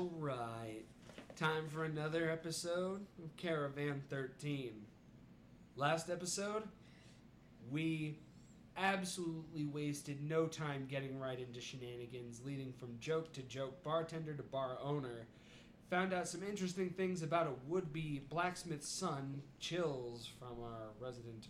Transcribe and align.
All 0.00 0.10
right. 0.16 0.80
Time 1.36 1.68
for 1.68 1.84
another 1.84 2.30
episode 2.30 3.04
of 3.22 3.36
Caravan 3.36 4.00
13. 4.08 4.72
Last 5.76 6.08
episode, 6.08 6.62
we 7.70 8.16
absolutely 8.78 9.66
wasted 9.66 10.22
no 10.26 10.46
time 10.46 10.86
getting 10.88 11.18
right 11.18 11.38
into 11.38 11.60
shenanigans, 11.60 12.40
leading 12.42 12.72
from 12.72 12.96
joke 12.98 13.30
to 13.34 13.42
joke, 13.42 13.84
bartender 13.84 14.32
to 14.32 14.42
bar 14.42 14.78
owner. 14.82 15.26
Found 15.90 16.14
out 16.14 16.26
some 16.26 16.42
interesting 16.42 16.88
things 16.88 17.22
about 17.22 17.46
a 17.46 17.68
would 17.68 17.92
be 17.92 18.22
blacksmith's 18.30 18.88
son, 18.88 19.42
Chills, 19.58 20.26
from 20.38 20.64
our 20.64 20.92
resident 20.98 21.48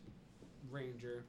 ranger, 0.72 1.22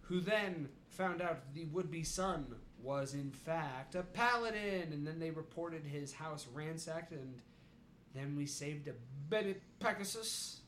who 0.00 0.22
then 0.22 0.70
found 0.88 1.20
out 1.20 1.52
the 1.52 1.66
would 1.66 1.90
be 1.90 2.02
son 2.02 2.54
was 2.82 3.14
in 3.14 3.30
fact 3.30 3.94
a 3.94 4.02
paladin, 4.02 4.92
and 4.92 5.06
then 5.06 5.18
they 5.18 5.30
reported 5.30 5.84
his 5.84 6.12
house 6.12 6.46
ransacked, 6.52 7.12
and 7.12 7.34
then 8.14 8.36
we 8.36 8.46
saved 8.46 8.88
a 8.88 8.92
Bennett 9.28 9.62
Pegasus 9.80 10.60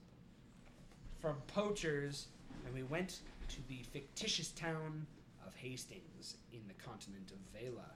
from 1.20 1.36
poachers, 1.46 2.26
and 2.64 2.74
we 2.74 2.82
went 2.82 3.20
to 3.48 3.68
the 3.68 3.82
fictitious 3.92 4.50
town 4.50 5.06
of 5.46 5.54
Hastings 5.54 6.36
in 6.52 6.60
the 6.68 6.74
continent 6.74 7.30
of 7.32 7.60
Vela. 7.60 7.90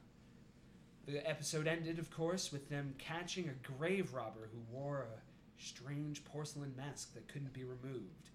The 1.06 1.28
episode 1.28 1.66
ended, 1.66 1.98
of 1.98 2.10
course, 2.10 2.50
with 2.50 2.70
them 2.70 2.94
catching 2.98 3.48
a 3.48 3.76
grave 3.78 4.14
robber 4.14 4.48
who 4.52 4.76
wore 4.76 5.02
a 5.02 5.62
strange 5.62 6.24
porcelain 6.24 6.74
mask 6.76 7.14
that 7.14 7.28
couldn't 7.28 7.52
be 7.52 7.64
removed. 7.64 8.30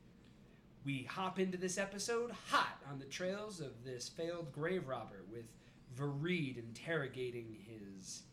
We 0.85 1.03
hop 1.03 1.39
into 1.39 1.57
this 1.57 1.77
episode 1.77 2.31
hot 2.49 2.79
on 2.89 2.99
the 2.99 3.05
trails 3.05 3.59
of 3.59 3.83
this 3.83 4.07
failed 4.07 4.51
grave 4.51 4.87
robber 4.87 5.23
with 5.31 5.45
Vareed 5.97 6.57
interrogating 6.57 7.55
his 7.67 8.23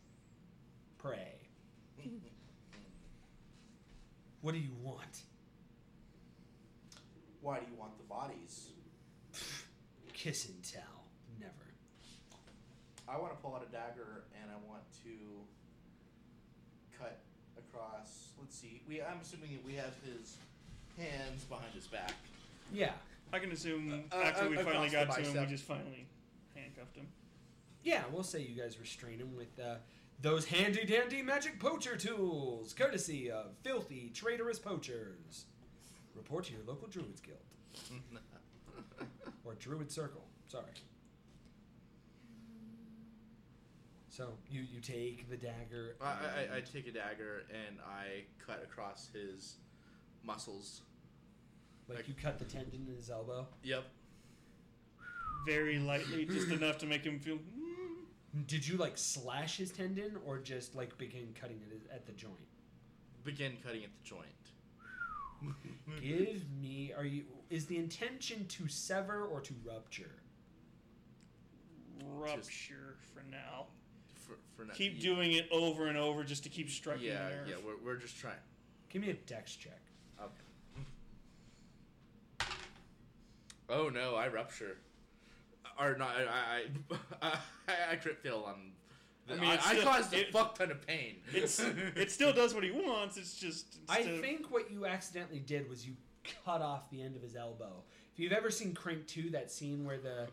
prey. 0.98 1.32
what 4.42 4.52
do 4.52 4.58
you 4.58 4.70
want? 4.82 5.22
Why 7.40 7.58
do 7.60 7.66
you 7.70 7.76
want 7.78 7.96
the 7.98 8.04
bodies? 8.04 8.68
Kiss 10.12 10.48
and 10.48 10.62
tell. 10.62 10.82
Never. 11.40 11.52
I 13.08 13.18
want 13.20 13.32
to 13.36 13.42
pull 13.42 13.54
out 13.54 13.66
a 13.68 13.72
dagger 13.72 14.24
and 14.40 14.50
I 14.50 14.56
want 14.68 14.82
to 15.04 15.10
cut 16.98 17.18
across. 17.58 18.28
Let's 18.40 18.56
see. 18.58 18.82
We 18.88 19.02
I'm 19.02 19.20
assuming 19.22 19.50
that 19.52 19.64
we 19.64 19.74
have 19.74 19.94
his 20.04 20.36
hands 20.98 21.44
behind 21.44 21.72
his 21.74 21.86
back. 21.86 22.12
Yeah. 22.72 22.92
I 23.32 23.38
can 23.38 23.50
assume 23.52 24.04
Uh, 24.12 24.16
after 24.16 24.44
uh, 24.44 24.48
we 24.48 24.56
across 24.56 24.72
finally 24.72 24.88
the 24.88 24.92
got 24.96 25.14
to 25.14 25.20
him, 25.20 25.26
we 25.26 25.34
bicep. 25.34 25.48
just 25.48 25.64
finally 25.64 26.06
handcuffed 26.54 26.96
him. 26.96 27.06
Yeah, 27.86 28.02
we'll 28.12 28.24
say 28.24 28.40
you 28.40 28.60
guys 28.60 28.80
restrain 28.80 29.20
him 29.20 29.36
with 29.36 29.60
uh, 29.64 29.76
those 30.20 30.44
handy 30.44 30.84
dandy 30.84 31.22
magic 31.22 31.60
poacher 31.60 31.96
tools, 31.96 32.74
courtesy 32.74 33.30
of 33.30 33.56
filthy 33.62 34.10
traitorous 34.12 34.58
poachers. 34.58 35.44
Report 36.16 36.42
to 36.46 36.52
your 36.52 36.62
local 36.66 36.88
Druids 36.88 37.20
Guild. 37.20 38.00
or 39.44 39.54
Druid 39.54 39.92
Circle. 39.92 40.24
Sorry. 40.48 40.64
So 44.08 44.30
you, 44.50 44.62
you 44.62 44.80
take 44.80 45.30
the 45.30 45.36
dagger. 45.36 45.94
I, 46.00 46.06
I, 46.06 46.56
I 46.56 46.60
take 46.62 46.88
a 46.88 46.92
dagger 46.92 47.44
and 47.50 47.76
I 47.86 48.24
cut 48.44 48.64
across 48.64 49.10
his 49.14 49.58
muscles. 50.24 50.80
like 51.88 52.08
you 52.08 52.14
cut 52.20 52.40
the 52.40 52.46
tendon 52.46 52.84
in 52.88 52.96
his 52.96 53.10
elbow. 53.10 53.46
Yep. 53.62 53.84
Very 55.46 55.78
lightly, 55.78 56.24
just 56.24 56.48
enough 56.48 56.78
to 56.78 56.86
make 56.86 57.04
him 57.04 57.20
feel. 57.20 57.38
Did 58.46 58.66
you 58.66 58.76
like 58.76 58.92
slash 58.98 59.56
his 59.56 59.70
tendon 59.70 60.16
or 60.26 60.38
just 60.38 60.74
like 60.74 60.96
begin 60.98 61.34
cutting 61.40 61.60
it 61.70 61.80
at 61.94 62.06
the 62.06 62.12
joint? 62.12 62.34
Begin 63.24 63.56
cutting 63.64 63.82
at 63.84 63.90
the 63.92 64.04
joint. 64.04 64.24
Give 66.02 66.42
me. 66.60 66.92
Are 66.96 67.04
you? 67.04 67.24
Is 67.50 67.66
the 67.66 67.76
intention 67.76 68.46
to 68.48 68.68
sever 68.68 69.24
or 69.26 69.40
to 69.40 69.54
rupture? 69.64 70.10
Rupture 72.04 72.96
for 73.14 73.22
now. 73.30 73.66
For, 74.14 74.34
for 74.56 74.64
now. 74.66 74.74
Keep 74.74 74.94
Ye- 74.96 75.00
doing 75.00 75.32
it 75.32 75.48
over 75.50 75.86
and 75.86 75.96
over 75.96 76.24
just 76.24 76.42
to 76.44 76.48
keep 76.48 76.68
striking 76.70 77.02
the 77.06 77.12
Yeah, 77.14 77.28
nerve. 77.30 77.48
yeah. 77.48 77.54
We're, 77.64 77.76
we're 77.84 77.96
just 77.96 78.16
trying. 78.18 78.34
Give 78.90 79.02
me 79.02 79.10
a 79.10 79.14
dex 79.14 79.54
check. 79.56 79.80
Okay. 80.20 80.32
Oh 83.68 83.88
no! 83.88 84.14
I 84.14 84.28
rupture. 84.28 84.76
Or 85.78 85.96
not? 85.96 86.10
I 86.16 86.62
I 87.22 87.32
I, 87.68 87.72
I 87.92 87.96
crit 87.96 88.18
fail 88.22 88.44
on. 88.46 88.72
I 89.28 89.32
I, 89.32 89.36
mean, 89.36 89.50
I, 89.50 89.54
it's 89.54 89.66
I 89.66 89.72
still- 89.72 89.84
caused 89.84 90.14
a 90.14 90.20
it- 90.20 90.32
fuck 90.32 90.56
ton 90.58 90.70
of 90.70 90.86
pain. 90.86 91.16
It's 91.32 91.58
it 91.96 92.10
still 92.10 92.32
does 92.32 92.54
what 92.54 92.62
he 92.64 92.70
wants. 92.70 93.16
It's 93.16 93.36
just 93.38 93.78
I 93.88 93.98
instead 93.98 94.14
of- 94.14 94.20
think 94.20 94.50
what 94.50 94.70
you 94.70 94.86
accidentally 94.86 95.40
did 95.40 95.68
was 95.68 95.86
you 95.86 95.94
cut 96.44 96.62
off 96.62 96.88
the 96.90 97.02
end 97.02 97.16
of 97.16 97.22
his 97.22 97.36
elbow. 97.36 97.82
If 98.14 98.20
you've 98.20 98.32
ever 98.32 98.50
seen 98.50 98.72
Crank 98.72 99.06
2, 99.06 99.30
that 99.30 99.50
scene 99.50 99.84
where 99.84 99.98
the. 99.98 100.28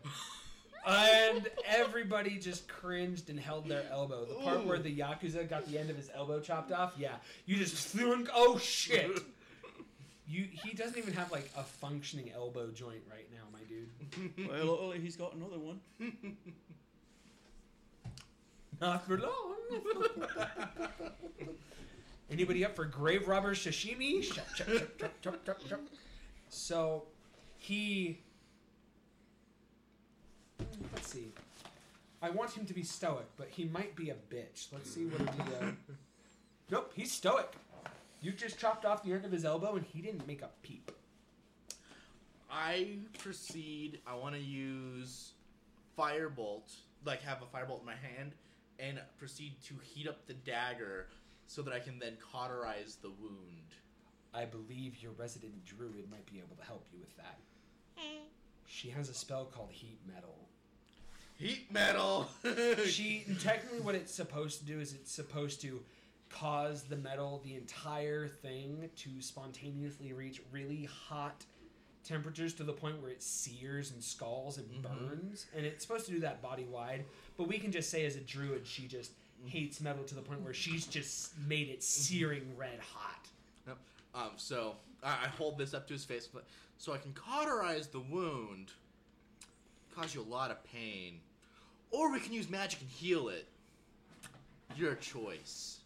And 0.86 1.48
everybody 1.66 2.38
just 2.38 2.68
cringed 2.68 3.30
and 3.30 3.40
held 3.40 3.66
their 3.68 3.84
elbow. 3.90 4.26
The 4.26 4.34
part 4.34 4.58
Ooh. 4.58 4.68
where 4.68 4.78
the 4.78 4.94
Yakuza 4.94 5.48
got 5.48 5.66
the 5.66 5.78
end 5.78 5.88
of 5.88 5.96
his 5.96 6.10
elbow 6.14 6.40
chopped 6.40 6.72
off, 6.72 6.92
yeah. 6.98 7.14
You 7.46 7.56
just 7.56 7.88
threw 7.88 8.12
and. 8.12 8.28
Oh 8.34 8.58
shit! 8.58 9.18
You, 10.26 10.46
he 10.64 10.72
doesn't 10.74 10.96
even 10.96 11.12
have 11.12 11.30
like 11.30 11.50
a 11.54 11.62
functioning 11.62 12.30
elbow 12.34 12.70
joint 12.70 13.02
right 13.10 13.26
now, 13.30 13.42
my 13.52 13.53
dude. 13.53 13.53
well, 14.48 14.78
oh, 14.80 14.92
he's 14.92 15.16
got 15.16 15.34
another 15.34 15.58
one. 15.58 15.80
Not 18.80 19.06
for 19.06 19.18
long. 19.18 19.54
Anybody 22.30 22.64
up 22.64 22.74
for 22.74 22.84
grave 22.84 23.28
robber 23.28 23.54
sashimi? 23.54 24.22
Chop, 24.22 24.46
chop, 24.54 24.66
chop, 24.66 24.98
chop, 24.98 25.22
chop, 25.22 25.46
chop, 25.46 25.68
chop. 25.68 25.80
So 26.48 27.04
he. 27.58 28.20
Let's 30.92 31.08
see. 31.08 31.32
I 32.22 32.30
want 32.30 32.52
him 32.52 32.64
to 32.66 32.74
be 32.74 32.82
stoic, 32.82 33.26
but 33.36 33.48
he 33.50 33.64
might 33.64 33.94
be 33.94 34.10
a 34.10 34.14
bitch. 34.14 34.68
Let's 34.72 34.90
see 34.90 35.04
what 35.06 35.20
he. 35.20 35.40
Uh... 35.42 35.70
Nope, 36.70 36.92
he's 36.96 37.12
stoic. 37.12 37.52
You 38.22 38.32
just 38.32 38.58
chopped 38.58 38.86
off 38.86 39.02
the 39.02 39.12
end 39.12 39.26
of 39.26 39.30
his 39.30 39.44
elbow, 39.44 39.76
and 39.76 39.84
he 39.84 40.00
didn't 40.00 40.26
make 40.26 40.40
a 40.40 40.48
peep. 40.62 40.90
I 42.54 42.98
proceed. 43.18 44.00
I 44.06 44.14
want 44.14 44.36
to 44.36 44.40
use 44.40 45.32
firebolt, 45.98 46.72
like 47.04 47.20
have 47.22 47.38
a 47.42 47.56
firebolt 47.56 47.80
in 47.80 47.86
my 47.86 47.94
hand, 47.94 48.32
and 48.78 49.00
proceed 49.18 49.56
to 49.66 49.74
heat 49.82 50.08
up 50.08 50.26
the 50.26 50.34
dagger 50.34 51.08
so 51.46 51.62
that 51.62 51.74
I 51.74 51.80
can 51.80 51.98
then 51.98 52.16
cauterize 52.32 52.96
the 53.02 53.10
wound. 53.10 53.74
I 54.32 54.44
believe 54.44 55.02
your 55.02 55.12
resident 55.12 55.64
druid 55.64 56.10
might 56.10 56.26
be 56.26 56.38
able 56.38 56.56
to 56.56 56.64
help 56.64 56.86
you 56.92 56.98
with 57.00 57.16
that. 57.16 57.38
Hmm. 57.96 58.24
She 58.66 58.90
has 58.90 59.08
a 59.08 59.14
spell 59.14 59.44
called 59.44 59.70
Heat 59.70 59.98
Metal. 60.12 60.34
Heat 61.36 61.72
metal. 61.72 62.28
she 62.86 63.24
technically 63.40 63.80
what 63.80 63.96
it's 63.96 64.14
supposed 64.14 64.60
to 64.60 64.64
do 64.64 64.78
is 64.78 64.92
it's 64.92 65.10
supposed 65.10 65.60
to 65.62 65.80
cause 66.30 66.84
the 66.84 66.96
metal 66.96 67.40
the 67.44 67.54
entire 67.54 68.26
thing 68.26 68.88
to 68.96 69.20
spontaneously 69.20 70.12
reach 70.12 70.40
really 70.52 70.88
hot 71.08 71.44
temperatures 72.04 72.54
to 72.54 72.64
the 72.64 72.72
point 72.72 73.00
where 73.00 73.10
it 73.10 73.22
sears 73.22 73.90
and 73.90 74.02
scalds 74.02 74.58
and 74.58 74.66
mm-hmm. 74.70 75.06
burns 75.08 75.46
and 75.56 75.64
it's 75.64 75.84
supposed 75.86 76.06
to 76.06 76.12
do 76.12 76.20
that 76.20 76.42
body 76.42 76.64
wide 76.64 77.04
but 77.36 77.48
we 77.48 77.58
can 77.58 77.72
just 77.72 77.90
say 77.90 78.04
as 78.04 78.16
a 78.16 78.20
druid 78.20 78.66
she 78.66 78.86
just 78.86 79.12
mm-hmm. 79.12 79.48
hates 79.48 79.80
metal 79.80 80.04
to 80.04 80.14
the 80.14 80.22
point 80.22 80.40
where 80.42 80.54
she's 80.54 80.86
just 80.86 81.32
made 81.48 81.68
it 81.68 81.78
mm-hmm. 81.78 81.80
searing 81.80 82.56
red 82.56 82.78
hot 82.80 83.24
Yep. 83.66 83.78
Um, 84.14 84.30
so 84.36 84.76
I, 85.02 85.10
I 85.10 85.28
hold 85.36 85.58
this 85.58 85.74
up 85.74 85.86
to 85.88 85.92
his 85.92 86.04
face, 86.04 86.28
but 86.32 86.44
so 86.78 86.92
I 86.92 86.98
can 86.98 87.12
cauterize 87.12 87.88
the 87.88 88.00
wound, 88.00 88.72
cause 89.94 90.14
you 90.14 90.22
a 90.22 90.22
lot 90.22 90.50
of 90.50 90.62
pain, 90.64 91.20
or 91.90 92.12
we 92.12 92.20
can 92.20 92.32
use 92.32 92.48
magic 92.48 92.80
and 92.80 92.90
heal 92.90 93.28
it. 93.28 93.46
Your 94.76 94.94
choice. 94.96 95.78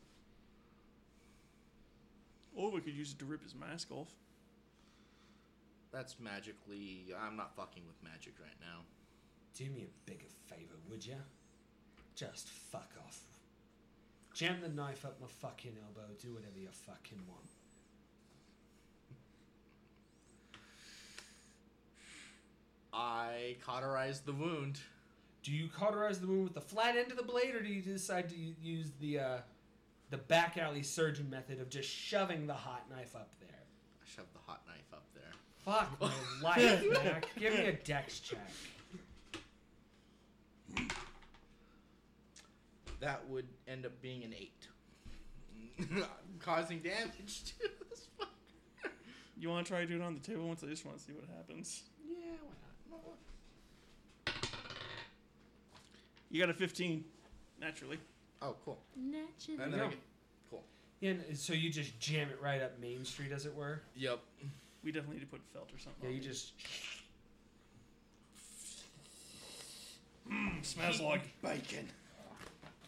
Or 2.57 2.71
we 2.71 2.81
could 2.81 2.95
use 2.95 3.13
it 3.13 3.19
to 3.19 3.27
rip 3.27 3.43
his 3.43 3.55
mask 3.55 3.91
off. 3.93 4.09
That's 5.93 6.17
magically. 6.21 7.07
I'm 7.19 7.37
not 7.37 7.57
fucking 7.57 7.83
with 7.87 8.03
magic 8.03 8.35
right 8.41 8.59
now. 8.61 8.81
do 9.55 9.65
me 9.71 9.85
a 9.87 10.11
bigger 10.11 10.29
favor 10.47 10.77
would 10.91 11.05
ya 11.05 11.17
just 12.15 12.49
fuck 12.49 12.91
off 13.07 13.21
jam 14.35 14.61
the 14.61 14.69
knife 14.69 15.05
up 15.05 15.21
my 15.21 15.27
fucking 15.27 15.73
elbow 15.85 16.09
do 16.21 16.33
whatever 16.35 16.59
you 16.59 16.69
fucking 16.71 17.21
want 17.29 17.49
I 22.93 23.57
cauterize 23.65 24.21
the 24.21 24.33
wound. 24.33 24.81
Do 25.45 25.53
you 25.53 25.69
cauterize 25.69 26.21
the 26.21 26.27
wound 26.27 26.45
with 26.45 26.55
the 26.55 26.61
flat 26.61 26.97
end 26.97 27.11
of 27.13 27.17
the 27.17 27.23
blade, 27.23 27.55
or 27.55 27.61
do 27.63 27.69
you 27.69 27.81
decide 27.81 28.29
to 28.31 28.35
use 28.37 28.91
the 29.01 29.21
uh, 29.21 29.39
the 30.11 30.19
back 30.19 30.59
alley 30.59 30.83
surgeon 30.83 31.31
method 31.31 31.61
of 31.61 31.71
just 31.71 31.89
shoving 31.89 32.47
the 32.47 32.55
hot 32.55 32.91
knife 32.91 33.15
up 33.15 33.31
there? 33.41 33.49
I 34.03 34.05
shove 34.05 34.27
the 34.33 34.41
hot 34.47 34.63
knife 34.67 34.93
up 34.93 35.05
there. 35.15 35.18
Fuck 35.69 36.01
my 36.01 36.11
life, 36.43 36.83
Mac. 37.05 37.27
Give 37.39 37.53
me 37.53 37.67
a 37.67 37.73
dex 37.73 38.21
check. 38.21 38.39
That 43.01 43.29
would 43.29 43.47
end 43.67 43.85
up 43.85 44.01
being 44.01 44.25
an 44.25 44.33
eight. 44.33 44.67
causing 46.41 46.79
damage 46.79 47.45
to 47.45 47.59
this 47.91 48.09
fucker. 48.19 48.91
You 49.39 49.51
want 49.51 49.67
to 49.67 49.73
try 49.73 49.85
doing 49.85 50.01
it 50.01 50.05
on 50.05 50.15
the 50.15 50.21
table 50.21 50.49
once? 50.49 50.65
I 50.65 50.69
just 50.69 50.87
want 50.87 50.97
to 50.97 51.05
see 51.05 51.13
what 51.13 51.25
happens. 51.37 51.83
Yeah, 52.03 52.17
why 52.89 52.99
not? 54.25 54.49
You 56.31 56.41
got 56.41 56.49
a 56.49 56.55
15, 56.55 57.05
naturally. 57.61 57.99
Oh, 58.41 58.57
cool. 58.65 58.79
Naturally. 58.97 59.63
And 59.63 59.75
then 59.75 59.81
I 59.81 59.89
get, 59.89 59.99
cool. 60.51 60.63
Yeah, 61.01 61.11
and 61.29 61.37
so 61.37 61.53
you 61.53 61.71
just 61.71 62.01
jam 62.01 62.31
it 62.31 62.39
right 62.43 62.63
up 62.63 62.81
Main 62.81 63.05
Street, 63.05 63.33
as 63.33 63.45
it 63.45 63.55
were. 63.55 63.83
Yep. 63.97 64.21
We 64.85 64.93
definitely 64.93 65.17
need 65.17 65.23
to 65.23 65.27
put 65.27 65.41
felt 65.53 65.71
or 65.73 65.79
something. 65.79 66.03
Yeah, 66.03 66.09
on 66.09 66.15
you 66.15 66.21
it. 66.21 66.25
just. 66.25 66.53
Mm, 70.31 70.65
smells 70.65 71.01
like 71.01 71.23
bacon. 71.43 71.89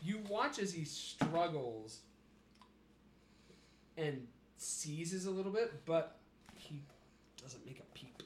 You 0.02 0.20
watch 0.28 0.58
as 0.58 0.72
he 0.72 0.84
struggles 0.84 2.00
and 3.96 4.26
seizes 4.56 5.26
a 5.26 5.30
little 5.30 5.52
bit, 5.52 5.84
but 5.84 6.16
he 6.56 6.82
doesn't 7.42 7.64
make 7.66 7.80
a 7.80 7.98
peep. 7.98 8.22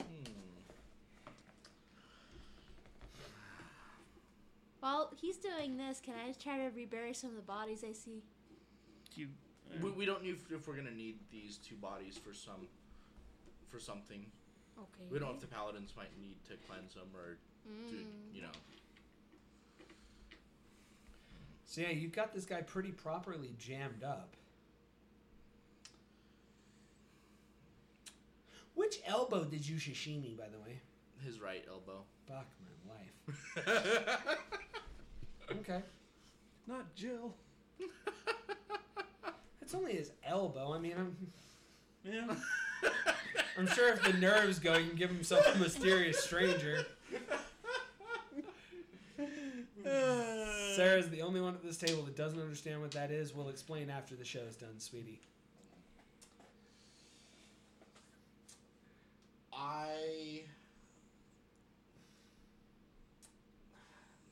Hmm. 0.00 0.30
While 4.80 5.12
he's 5.20 5.36
doing 5.36 5.76
this, 5.76 6.00
can 6.00 6.14
I 6.22 6.28
just 6.28 6.42
try 6.42 6.58
to 6.58 6.70
rebury 6.74 7.14
some 7.14 7.30
of 7.30 7.36
the 7.36 7.42
bodies 7.42 7.84
I 7.88 7.92
see? 7.92 8.22
You. 9.14 9.28
We, 9.82 9.90
we 9.90 10.06
don't 10.06 10.22
need 10.22 10.36
if 10.50 10.66
we're 10.68 10.76
gonna 10.76 10.90
need 10.90 11.16
these 11.30 11.58
two 11.58 11.74
bodies 11.76 12.16
for 12.18 12.32
some 12.32 12.66
for 13.68 13.78
something. 13.78 14.24
Okay. 14.78 15.04
We 15.10 15.18
don't 15.18 15.28
know 15.28 15.34
if 15.34 15.40
the 15.40 15.46
paladins 15.46 15.92
might 15.96 16.16
need 16.18 16.36
to 16.48 16.54
cleanse 16.68 16.94
them 16.94 17.08
or 17.14 17.36
to 17.88 17.94
Mm. 17.94 18.34
you 18.34 18.42
know. 18.42 18.48
So 21.64 21.80
yeah, 21.80 21.90
you've 21.90 22.12
got 22.12 22.32
this 22.32 22.44
guy 22.44 22.62
pretty 22.62 22.92
properly 22.92 23.54
jammed 23.58 24.04
up. 24.04 24.36
Which 28.74 29.00
elbow 29.06 29.44
did 29.44 29.66
you 29.66 29.76
sashimi, 29.76 30.36
by 30.36 30.44
the 30.48 30.58
way? 30.58 30.80
His 31.24 31.40
right 31.40 31.64
elbow. 31.68 32.04
Fuck 32.28 32.46
my 32.86 32.94
life. 32.94 34.18
Okay. 35.48 35.80
Not 36.66 36.92
Jill. 36.96 37.32
It's 39.66 39.74
only 39.74 39.94
his 39.94 40.12
elbow. 40.24 40.72
I 40.72 40.78
mean, 40.78 40.94
I'm, 40.96 41.16
Yeah. 42.04 42.36
I'm 43.58 43.66
sure 43.66 43.92
if 43.94 44.00
the 44.04 44.12
nerves 44.12 44.60
go, 44.60 44.76
you 44.76 44.86
can 44.86 44.96
give 44.96 45.10
him 45.10 45.24
some 45.24 45.40
mysterious 45.58 46.20
stranger. 46.22 46.86
Sarah's 50.76 51.08
the 51.08 51.20
only 51.20 51.40
one 51.40 51.54
at 51.54 51.64
this 51.64 51.78
table 51.78 52.04
that 52.04 52.14
doesn't 52.14 52.40
understand 52.40 52.80
what 52.80 52.92
that 52.92 53.10
is. 53.10 53.34
We'll 53.34 53.48
explain 53.48 53.90
after 53.90 54.14
the 54.14 54.24
show's 54.24 54.54
done, 54.54 54.78
sweetie. 54.78 55.18
I 59.52 60.42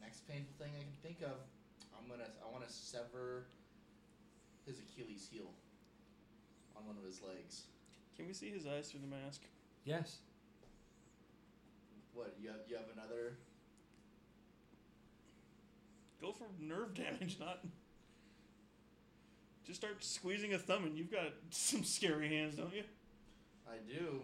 next 0.00 0.28
painful 0.28 0.54
thing 0.60 0.70
I 0.78 0.82
can 0.82 0.92
think 1.02 1.22
of. 1.22 1.38
I'm 1.98 2.08
gonna. 2.08 2.28
I 2.40 2.52
want 2.52 2.64
to 2.64 2.72
sever 2.72 3.46
his 4.66 4.78
Achilles 4.78 5.28
heel 5.30 5.50
on 6.76 6.86
one 6.86 6.96
of 6.96 7.04
his 7.04 7.20
legs. 7.22 7.62
Can 8.16 8.26
we 8.26 8.32
see 8.32 8.50
his 8.50 8.66
eyes 8.66 8.88
through 8.88 9.00
the 9.00 9.06
mask? 9.06 9.42
Yes. 9.84 10.18
What 12.12 12.34
you 12.40 12.48
have? 12.48 12.60
You 12.68 12.76
have 12.76 12.86
another? 12.94 13.36
Go 16.20 16.32
for 16.32 16.46
nerve 16.60 16.94
damage, 16.94 17.38
not. 17.40 17.60
Just 19.66 19.80
start 19.80 20.04
squeezing 20.04 20.54
a 20.54 20.58
thumb, 20.58 20.84
and 20.84 20.96
you've 20.96 21.10
got 21.10 21.32
some 21.50 21.84
scary 21.84 22.28
hands, 22.28 22.54
don't 22.56 22.74
you? 22.74 22.84
I 23.66 23.76
do. 23.88 24.20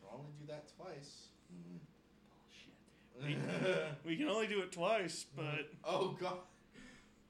Can 0.00 0.08
only 0.12 0.32
do 0.40 0.46
that 0.48 0.64
twice. 0.76 1.28
Bullshit. 3.20 3.88
We 4.04 4.16
can 4.16 4.28
only 4.28 4.46
do 4.46 4.60
it 4.60 4.72
twice, 4.72 5.26
but 5.36 5.70
oh 5.84 6.16
god. 6.20 6.38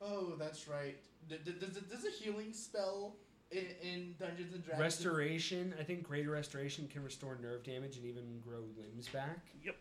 Oh, 0.00 0.34
that's 0.38 0.68
right. 0.68 0.96
D- 1.28 1.36
d- 1.44 1.52
does, 1.60 1.76
it- 1.76 1.90
does 1.90 2.04
a 2.04 2.10
healing 2.10 2.52
spell 2.52 3.16
in, 3.50 3.64
in 3.82 4.14
Dungeons 4.18 4.54
and 4.54 4.62
Dragons? 4.64 4.80
Restoration. 4.82 5.74
I 5.78 5.82
think 5.84 6.02
greater 6.02 6.30
restoration 6.30 6.88
can 6.88 7.02
restore 7.04 7.38
nerve 7.42 7.62
damage 7.64 7.96
and 7.96 8.06
even 8.06 8.40
grow 8.44 8.60
limbs 8.76 9.08
back. 9.08 9.38
Yep. 9.64 9.76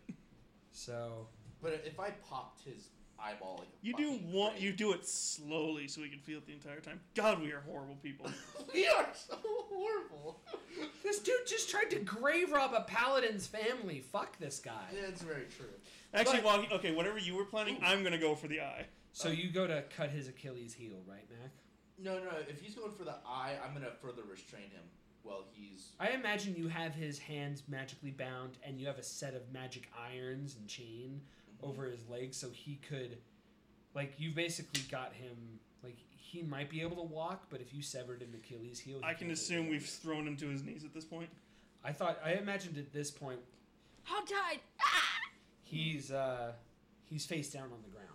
So 0.71 1.27
But 1.61 1.81
if 1.85 1.99
I 1.99 2.11
popped 2.29 2.63
his 2.63 2.89
eyeball 3.19 3.55
like 3.57 3.67
you 3.81 3.95
do 3.95 4.19
want 4.31 4.53
grape- 4.53 4.63
you 4.63 4.71
do 4.73 4.91
it 4.91 5.03
slowly 5.03 5.87
so 5.87 6.01
we 6.01 6.09
can 6.09 6.19
feel 6.19 6.37
it 6.37 6.45
the 6.45 6.53
entire 6.53 6.79
time. 6.79 6.99
God, 7.15 7.41
we 7.41 7.51
are 7.51 7.61
horrible 7.61 7.95
people. 8.03 8.27
we 8.73 8.87
are 8.87 9.07
so 9.15 9.35
horrible. 9.43 10.39
this 11.03 11.19
dude 11.19 11.47
just 11.47 11.69
tried 11.69 11.89
to 11.91 11.99
grave 11.99 12.51
rob 12.51 12.73
a 12.75 12.81
paladin's 12.81 13.47
family. 13.47 14.01
Fuck 14.11 14.37
this 14.37 14.59
guy. 14.59 14.71
Yeah, 14.93 15.07
it's 15.09 15.23
very 15.23 15.45
true. 15.57 15.65
Actually, 16.13 16.37
But- 16.37 16.45
while 16.45 16.61
he, 16.61 16.73
okay, 16.75 16.93
whatever 16.93 17.17
you 17.17 17.35
were 17.35 17.45
planning, 17.45 17.77
I'm 17.81 18.03
gonna 18.03 18.19
go 18.19 18.35
for 18.35 18.47
the 18.47 18.61
eye. 18.61 18.85
So 19.17 19.29
you 19.29 19.49
go 19.49 19.65
to 19.65 19.83
cut 19.95 20.11
his 20.11 20.27
Achilles 20.27 20.75
heel, 20.75 20.97
right, 21.07 21.25
Mac? 21.31 21.49
No, 21.97 22.19
no. 22.19 22.37
If 22.47 22.61
he's 22.61 22.75
going 22.75 22.91
for 22.91 23.03
the 23.03 23.15
eye, 23.25 23.55
I'm 23.65 23.73
gonna 23.73 23.89
further 23.99 24.21
restrain 24.29 24.69
him 24.69 24.83
while 25.23 25.45
he's. 25.53 25.87
I 25.99 26.09
imagine 26.09 26.55
you 26.55 26.67
have 26.67 26.93
his 26.93 27.17
hands 27.17 27.63
magically 27.67 28.11
bound, 28.11 28.59
and 28.63 28.79
you 28.79 28.85
have 28.85 28.99
a 28.99 29.03
set 29.03 29.33
of 29.33 29.51
magic 29.51 29.89
irons 29.99 30.55
and 30.59 30.67
chain 30.67 31.19
over 31.63 31.85
his 31.85 32.07
legs, 32.07 32.37
so 32.37 32.51
he 32.51 32.75
could, 32.87 33.17
like, 33.95 34.13
you 34.19 34.29
basically 34.29 34.81
got 34.91 35.13
him. 35.13 35.59
Like 35.83 35.97
he 36.11 36.43
might 36.43 36.69
be 36.69 36.81
able 36.81 36.97
to 36.97 37.11
walk, 37.11 37.47
but 37.49 37.59
if 37.59 37.73
you 37.73 37.81
severed 37.81 38.21
an 38.21 38.35
Achilles 38.35 38.77
heel, 38.77 38.99
he 38.99 39.03
I 39.03 39.15
can 39.15 39.31
assume 39.31 39.67
we've 39.67 39.83
thrown 39.83 40.27
him 40.27 40.37
to 40.37 40.47
his 40.47 40.63
knees 40.63 40.83
at 40.83 40.93
this 40.93 41.05
point. 41.05 41.29
I 41.83 41.91
thought 41.91 42.19
I 42.23 42.33
imagined 42.33 42.77
at 42.77 42.93
this 42.93 43.09
point 43.09 43.39
Hog 44.03 44.27
tied. 44.27 44.59
Ah! 44.79 45.19
he's 45.63 46.11
uh 46.11 46.51
he's 47.05 47.25
face 47.25 47.51
down 47.51 47.65
on 47.65 47.81
the 47.83 47.89
ground. 47.89 48.06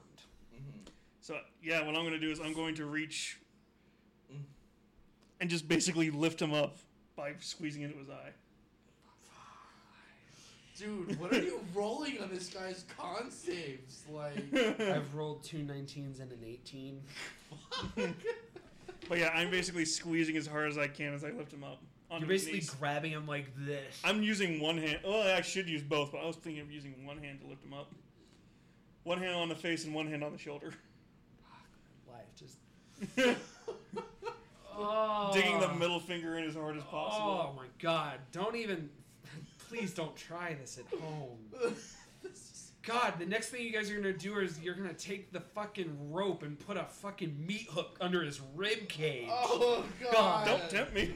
So 1.23 1.39
yeah, 1.63 1.87
what 1.87 1.97
I'm 1.97 2.05
gonna 2.05 2.19
do 2.19 2.31
is 2.31 2.41
I'm 2.41 2.53
going 2.53 2.75
to 2.77 2.85
reach 2.85 3.39
Mm. 4.33 4.43
and 5.41 5.51
just 5.51 5.67
basically 5.69 6.11
lift 6.11 6.41
him 6.41 6.53
up 6.55 6.77
by 7.17 7.33
squeezing 7.41 7.83
into 7.83 7.97
his 7.99 8.09
eye. 8.11 8.31
Dude, 10.79 11.19
what 11.21 11.33
are 11.33 11.43
you 11.43 11.61
rolling 11.75 12.21
on 12.21 12.31
this 12.31 12.49
guy's 12.49 12.85
con 12.99 13.31
saves? 13.31 14.05
Like, 14.11 14.43
I've 14.81 15.15
rolled 15.15 15.45
two 15.45 15.59
19s 15.59 16.21
and 16.21 16.33
an 16.33 16.39
18. 16.45 17.03
But 19.09 19.19
yeah, 19.19 19.29
I'm 19.35 19.51
basically 19.51 19.85
squeezing 19.85 20.37
as 20.37 20.47
hard 20.47 20.71
as 20.71 20.79
I 20.79 20.87
can 20.89 21.13
as 21.13 21.25
I 21.25 21.31
lift 21.31 21.53
him 21.53 21.63
up. 21.65 21.81
You're 22.11 22.27
basically 22.29 22.61
knees. 22.61 22.71
grabbing 22.71 23.11
him 23.13 23.27
like 23.27 23.47
this. 23.67 24.01
I'm 24.05 24.23
using 24.23 24.61
one 24.61 24.79
hand. 24.79 25.01
Oh, 25.05 25.21
I 25.21 25.41
should 25.43 25.69
use 25.69 25.83
both, 25.83 26.13
but 26.13 26.19
I 26.19 26.27
was 26.27 26.37
thinking 26.37 26.63
of 26.63 26.71
using 26.71 27.05
one 27.05 27.19
hand 27.19 27.41
to 27.43 27.47
lift 27.47 27.65
him 27.65 27.75
up. 27.75 27.91
One 29.05 29.19
hand 29.19 29.35
on 29.35 29.49
the 29.49 29.55
face 29.55 29.85
and 29.85 29.95
one 29.95 30.07
hand 30.07 30.23
on 30.25 30.33
the 30.33 30.39
shoulder. 30.39 30.73
Life 33.17 33.17
just 33.17 33.41
oh. 34.79 35.31
Digging 35.33 35.61
the 35.61 35.73
middle 35.75 36.01
finger 36.01 36.39
in 36.39 36.45
as 36.45 36.55
hard 36.55 36.77
as 36.77 36.85
possible. 36.85 37.53
Oh 37.53 37.57
my 37.57 37.67
god! 37.81 38.19
Don't 38.33 38.57
even. 38.57 38.91
Please 39.69 39.95
don't 39.95 40.15
try 40.17 40.55
this 40.61 40.79
at 40.79 40.99
home. 40.99 41.39
God, 42.83 43.15
the 43.21 43.27
next 43.27 43.51
thing 43.51 43.63
you 43.65 43.73
guys 43.73 43.91
are 43.91 43.95
gonna 43.95 44.13
do 44.13 44.39
is 44.41 44.59
you're 44.61 44.75
gonna 44.75 44.93
take 44.93 45.33
the 45.33 45.41
fucking 45.41 46.11
rope 46.11 46.43
and 46.43 46.59
put 46.59 46.77
a 46.77 46.85
fucking 46.85 47.47
meat 47.47 47.69
hook 47.71 47.97
under 48.01 48.23
his 48.25 48.41
rib 48.57 48.89
cage. 48.89 49.29
oh 49.31 49.85
god! 50.03 50.13
God. 50.13 50.47
Don't 50.47 50.71
tempt 50.71 50.95
me. 50.95 51.15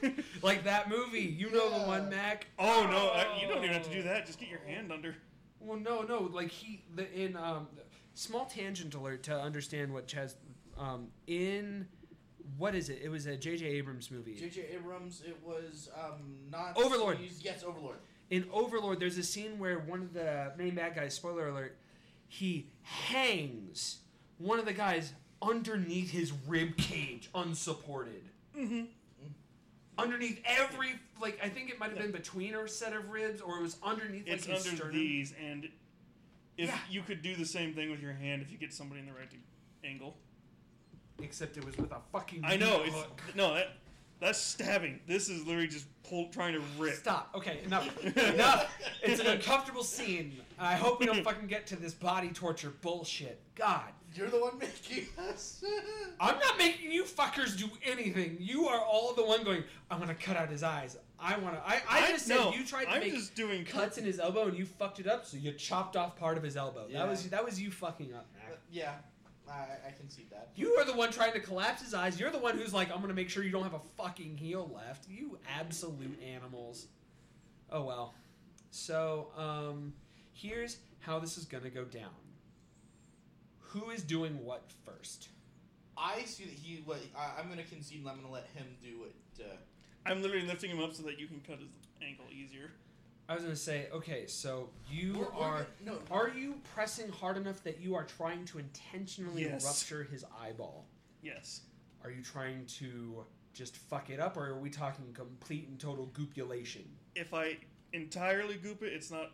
Like 0.42 0.62
that 0.64 0.88
movie, 0.88 1.20
you 1.20 1.50
know 1.50 1.68
the 1.68 1.84
one, 1.84 2.08
Mac. 2.08 2.46
oh 2.58 2.86
no, 2.88 3.08
I, 3.08 3.40
you 3.40 3.48
don't 3.48 3.58
even 3.58 3.70
have 3.70 3.82
to 3.82 3.92
do 3.92 4.04
that. 4.04 4.26
Just 4.26 4.38
get 4.38 4.48
your 4.48 4.60
hand 4.60 4.92
under. 4.92 5.16
Well, 5.58 5.78
no, 5.78 6.02
no. 6.02 6.30
Like 6.32 6.50
he, 6.50 6.84
the 6.94 7.12
in 7.12 7.36
um, 7.36 7.66
small 8.14 8.46
tangent 8.46 8.94
alert 8.94 9.24
to 9.24 9.36
understand 9.36 9.92
what 9.92 10.06
Chaz, 10.06 10.34
um, 10.78 11.08
in 11.26 11.86
what 12.56 12.74
is 12.74 12.88
it? 12.88 13.00
It 13.02 13.08
was 13.10 13.26
a 13.26 13.36
J.J. 13.36 13.64
Abrams 13.66 14.10
movie. 14.10 14.34
J.J. 14.34 14.66
Abrams, 14.74 15.22
it 15.26 15.36
was 15.44 15.90
um 15.98 16.36
not 16.50 16.76
Overlord. 16.76 17.18
Yes, 17.40 17.62
Overlord. 17.64 17.96
in 18.30 18.46
Overlord, 18.52 19.00
there's 19.00 19.18
a 19.18 19.22
scene 19.22 19.58
where 19.58 19.78
one 19.80 20.00
of 20.00 20.12
the 20.14 20.52
main 20.56 20.74
bad 20.74 20.94
guys, 20.94 21.14
spoiler 21.14 21.48
alert, 21.48 21.76
he 22.28 22.68
hangs 22.82 23.98
one 24.38 24.58
of 24.58 24.64
the 24.64 24.72
guys 24.72 25.12
underneath 25.42 26.10
his 26.10 26.32
rib 26.46 26.76
cage, 26.76 27.28
unsupported. 27.34 28.22
Mm-hmm. 28.56 28.84
Underneath 29.98 30.40
every, 30.46 30.92
like, 31.20 31.40
I 31.42 31.48
think 31.48 31.70
it 31.70 31.78
might 31.80 31.90
have 31.90 31.98
been 31.98 32.12
between 32.12 32.54
a 32.54 32.68
set 32.68 32.92
of 32.92 33.08
ribs, 33.10 33.40
or 33.40 33.58
it 33.58 33.62
was 33.62 33.76
underneath, 33.82 34.26
like, 34.28 34.36
It's 34.36 34.46
his 34.46 34.64
under 34.64 34.76
sternum. 34.76 34.94
these, 34.96 35.34
and 35.44 35.64
if 36.56 36.68
Yeah. 36.68 36.78
you 36.88 37.02
could 37.02 37.20
do 37.20 37.34
the 37.34 37.44
same 37.44 37.74
thing 37.74 37.90
with 37.90 38.00
your 38.00 38.12
hand 38.12 38.40
if 38.42 38.52
you 38.52 38.58
get 38.58 38.72
somebody 38.72 39.00
in 39.00 39.06
the 39.06 39.12
right 39.12 39.28
angle. 39.82 40.16
Except 41.22 41.56
it 41.56 41.64
was 41.64 41.76
with 41.76 41.90
a 41.92 41.98
fucking 42.12 42.42
I 42.44 42.56
know. 42.56 42.82
meat 42.84 42.92
It's 42.94 43.34
no. 43.34 43.54
That, 43.54 43.72
That's 44.20 44.38
stabbing. 44.38 45.00
This 45.06 45.28
is 45.28 45.46
literally 45.46 45.68
just 45.68 45.86
pull, 46.04 46.28
trying 46.28 46.54
to 46.54 46.62
rip. 46.78 46.94
Stop. 46.94 47.30
Okay, 47.34 47.60
enough. 47.64 48.04
enough. 48.16 48.72
It's 49.02 49.20
an 49.20 49.26
uncomfortable 49.26 49.84
scene. 49.84 50.36
I 50.58 50.74
hope 50.74 51.00
we 51.00 51.06
don't 51.06 51.24
fucking 51.24 51.48
get 51.48 51.66
to 51.68 51.76
this 51.76 51.94
body 51.94 52.28
torture 52.30 52.72
bullshit. 52.82 53.40
God. 53.54 53.92
You're 54.14 54.30
the 54.30 54.40
one 54.40 54.58
making 54.58 55.06
us. 55.30 55.62
I'm 56.20 56.38
not 56.38 56.56
making 56.56 56.90
you 56.90 57.04
fuckers 57.04 57.58
do 57.58 57.68
anything. 57.84 58.38
You 58.40 58.66
are 58.66 58.80
all 58.80 59.12
the 59.12 59.24
one 59.24 59.44
going, 59.44 59.62
I'm 59.90 60.00
gonna 60.00 60.14
cut 60.14 60.36
out 60.36 60.48
his 60.48 60.62
eyes. 60.62 60.96
I 61.20 61.36
wanna 61.36 61.60
I, 61.64 61.82
I 61.88 62.08
just 62.12 62.26
said 62.26 62.54
you 62.54 62.64
tried 62.64 62.84
to 62.84 62.90
I'm 62.92 63.00
make 63.00 63.12
just 63.12 63.34
doing 63.34 63.64
cuts 63.64 63.98
in 63.98 64.04
his 64.04 64.18
elbow 64.18 64.46
and 64.46 64.56
you 64.56 64.64
fucked 64.64 64.98
it 64.98 65.06
up, 65.06 65.26
so 65.26 65.36
you 65.36 65.52
chopped 65.52 65.94
off 65.96 66.16
part 66.16 66.38
of 66.38 66.42
his 66.42 66.56
elbow. 66.56 66.86
Yeah. 66.88 67.00
That 67.00 67.10
was 67.10 67.28
that 67.28 67.44
was 67.44 67.60
you 67.60 67.70
fucking 67.70 68.14
up, 68.14 68.26
Mac. 68.34 68.58
yeah, 68.70 68.94
I, 69.50 69.88
I 69.88 69.90
can 69.92 70.08
see 70.08 70.26
that. 70.30 70.50
You 70.54 70.74
are 70.74 70.84
the 70.84 70.94
one 70.94 71.10
trying 71.10 71.32
to 71.32 71.40
collapse 71.40 71.82
his 71.82 71.94
eyes. 71.94 72.18
You're 72.18 72.30
the 72.30 72.38
one 72.38 72.56
who's 72.56 72.74
like, 72.74 72.92
I'm 72.92 73.00
gonna 73.00 73.14
make 73.14 73.30
sure 73.30 73.42
you 73.42 73.50
don't 73.50 73.62
have 73.62 73.74
a 73.74 73.80
fucking 73.96 74.36
heel 74.36 74.70
left. 74.74 75.08
You 75.08 75.38
absolute 75.58 76.20
animals. 76.22 76.86
Oh 77.70 77.84
well. 77.84 78.14
So, 78.70 79.28
um, 79.36 79.92
here's 80.32 80.78
how 81.00 81.18
this 81.18 81.38
is 81.38 81.44
gonna 81.44 81.70
go 81.70 81.84
down. 81.84 82.10
Who 83.58 83.90
is 83.90 84.02
doing 84.02 84.44
what 84.44 84.70
first? 84.84 85.28
I 85.96 86.22
see 86.22 86.44
that 86.44 86.54
he. 86.54 86.82
What 86.84 87.00
I, 87.16 87.40
I'm 87.40 87.48
gonna 87.48 87.64
concede. 87.64 88.00
and 88.00 88.08
I'm 88.08 88.16
gonna 88.16 88.32
let 88.32 88.46
him 88.54 88.66
do 88.82 89.04
it. 89.04 89.44
Uh, 89.44 89.56
I'm 90.06 90.22
literally 90.22 90.46
lifting 90.46 90.70
him 90.70 90.80
up 90.82 90.94
so 90.94 91.02
that 91.04 91.18
you 91.18 91.26
can 91.26 91.40
cut 91.40 91.58
his 91.58 91.68
ankle 92.02 92.24
easier. 92.30 92.70
I 93.28 93.34
was 93.34 93.42
gonna 93.42 93.56
say, 93.56 93.88
okay, 93.92 94.26
so 94.26 94.70
you 94.90 95.12
we're- 95.18 95.30
we're 95.36 95.66
no. 95.80 96.02
Are 96.10 96.30
you 96.30 96.54
pressing 96.74 97.10
hard 97.10 97.36
enough 97.36 97.62
that 97.64 97.78
you 97.78 97.94
are 97.94 98.04
trying 98.04 98.46
to 98.46 98.58
intentionally 98.58 99.42
Yes. 99.42 99.64
rupture 99.64 100.04
his 100.04 100.24
eyeball? 100.24 100.86
Yes. 101.20 101.60
Are 102.02 102.10
you 102.10 102.22
trying 102.22 102.64
to 102.66 103.26
just 103.52 103.76
fuck 103.76 104.08
it 104.08 104.18
up, 104.18 104.36
or 104.38 104.46
are 104.46 104.58
we 104.58 104.70
talking 104.70 105.12
complete 105.12 105.68
and 105.68 105.78
total 105.78 106.06
goopulation? 106.08 106.86
If 107.14 107.34
I 107.34 107.58
entirely 107.92 108.56
goop 108.56 108.82
it, 108.82 108.94
it's 108.94 109.10
not 109.10 109.32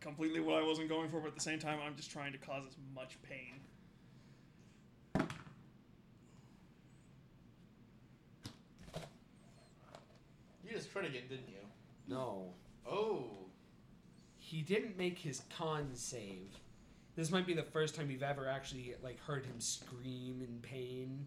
completely 0.00 0.40
what 0.40 0.62
I 0.62 0.64
wasn't 0.66 0.88
going 0.88 1.10
for, 1.10 1.20
but 1.20 1.28
at 1.28 1.34
the 1.34 1.40
same 1.42 1.58
time, 1.58 1.80
I'm 1.80 1.96
just 1.96 2.10
trying 2.10 2.32
to 2.32 2.38
cause 2.38 2.66
as 2.66 2.76
much 2.94 3.20
pain. 3.20 3.60
You 10.64 10.72
just 10.72 10.92
crit 10.92 11.06
again, 11.06 11.22
didn't 11.28 11.48
you? 11.48 11.57
No. 12.08 12.54
Oh. 12.90 13.26
He 14.38 14.62
didn't 14.62 14.96
make 14.96 15.18
his 15.18 15.42
con 15.56 15.90
save. 15.92 16.56
This 17.16 17.30
might 17.30 17.46
be 17.46 17.52
the 17.52 17.62
first 17.62 17.94
time 17.94 18.10
you've 18.10 18.22
ever 18.22 18.48
actually 18.48 18.94
like 19.02 19.20
heard 19.20 19.44
him 19.44 19.60
scream 19.60 20.40
in 20.40 20.58
pain. 20.62 21.26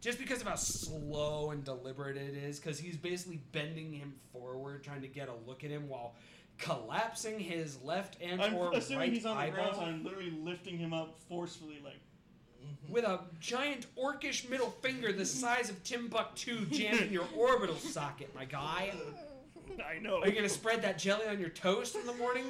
Just 0.00 0.18
because 0.18 0.42
of 0.42 0.46
how 0.46 0.54
slow 0.54 1.50
and 1.50 1.64
deliberate 1.64 2.16
it 2.16 2.34
is, 2.34 2.60
because 2.60 2.78
he's 2.78 2.96
basically 2.96 3.40
bending 3.50 3.92
him 3.92 4.14
forward, 4.32 4.84
trying 4.84 5.00
to 5.00 5.08
get 5.08 5.28
a 5.28 5.34
look 5.46 5.64
at 5.64 5.70
him 5.70 5.88
while 5.88 6.14
collapsing 6.58 7.40
his 7.40 7.82
left 7.82 8.16
and 8.22 8.40
I'm 8.40 8.54
or 8.54 8.72
assuming 8.74 9.00
right 9.00 9.12
he's 9.12 9.26
on 9.26 9.44
the 9.44 9.50
ground, 9.50 9.74
so 9.74 9.80
eyeball 9.80 9.88
I'm 9.88 10.04
literally 10.04 10.30
lifting 10.42 10.78
him 10.78 10.92
up 10.92 11.18
forcefully, 11.28 11.80
like. 11.82 12.00
With 12.88 13.04
a 13.04 13.20
giant 13.40 13.86
orcish 13.96 14.48
middle 14.48 14.70
finger 14.82 15.12
the 15.12 15.24
size 15.24 15.70
of 15.70 15.82
Timbuktu 15.82 16.66
jammed 16.66 17.00
in 17.00 17.12
your 17.12 17.26
orbital 17.36 17.76
socket, 17.76 18.34
my 18.34 18.44
guy. 18.44 18.92
I 19.88 19.98
know. 19.98 20.20
Are 20.20 20.28
you 20.28 20.34
gonna 20.34 20.48
spread 20.48 20.82
that 20.82 20.98
jelly 20.98 21.26
on 21.26 21.38
your 21.38 21.50
toast 21.50 21.96
in 21.96 22.06
the 22.06 22.14
morning? 22.14 22.44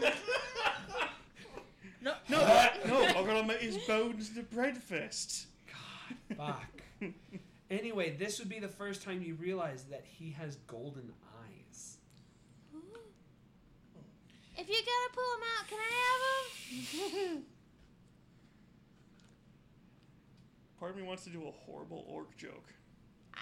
No, 2.02 2.14
no, 2.28 2.38
no! 2.87 3.04
I'm 3.04 3.26
gonna 3.26 3.42
make 3.42 3.61
his 3.61 3.78
bones 3.78 4.30
the 4.30 4.42
breakfast. 4.42 5.46
God, 6.28 6.56
fuck. 7.00 7.11
Anyway, 7.68 8.16
this 8.16 8.38
would 8.38 8.49
be 8.49 8.61
the 8.61 8.68
first 8.68 9.02
time 9.02 9.23
you 9.23 9.35
realize 9.35 9.85
that 9.90 10.04
he 10.04 10.30
has 10.30 10.56
golden 10.68 11.12
eyes. 11.40 11.96
If 14.56 14.68
you 14.68 14.75
gotta 14.75 15.12
pull 15.12 15.35
him 15.35 15.42
out, 15.58 15.68
can 15.68 15.78
I 15.80 15.90
have 16.92 17.32
him? 17.35 17.42
Part 20.78 20.92
of 20.92 20.96
me 20.96 21.02
wants 21.02 21.25
to 21.25 21.30
do 21.30 21.49
a 21.49 21.50
horrible 21.50 22.04
orc 22.08 22.37
joke. 22.37 22.73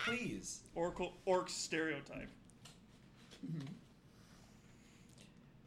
Please. 0.07 0.61
Oracle 0.75 1.19
orc 1.27 1.51
stereotype. 1.51 2.31
Mm-hmm. 3.45 3.67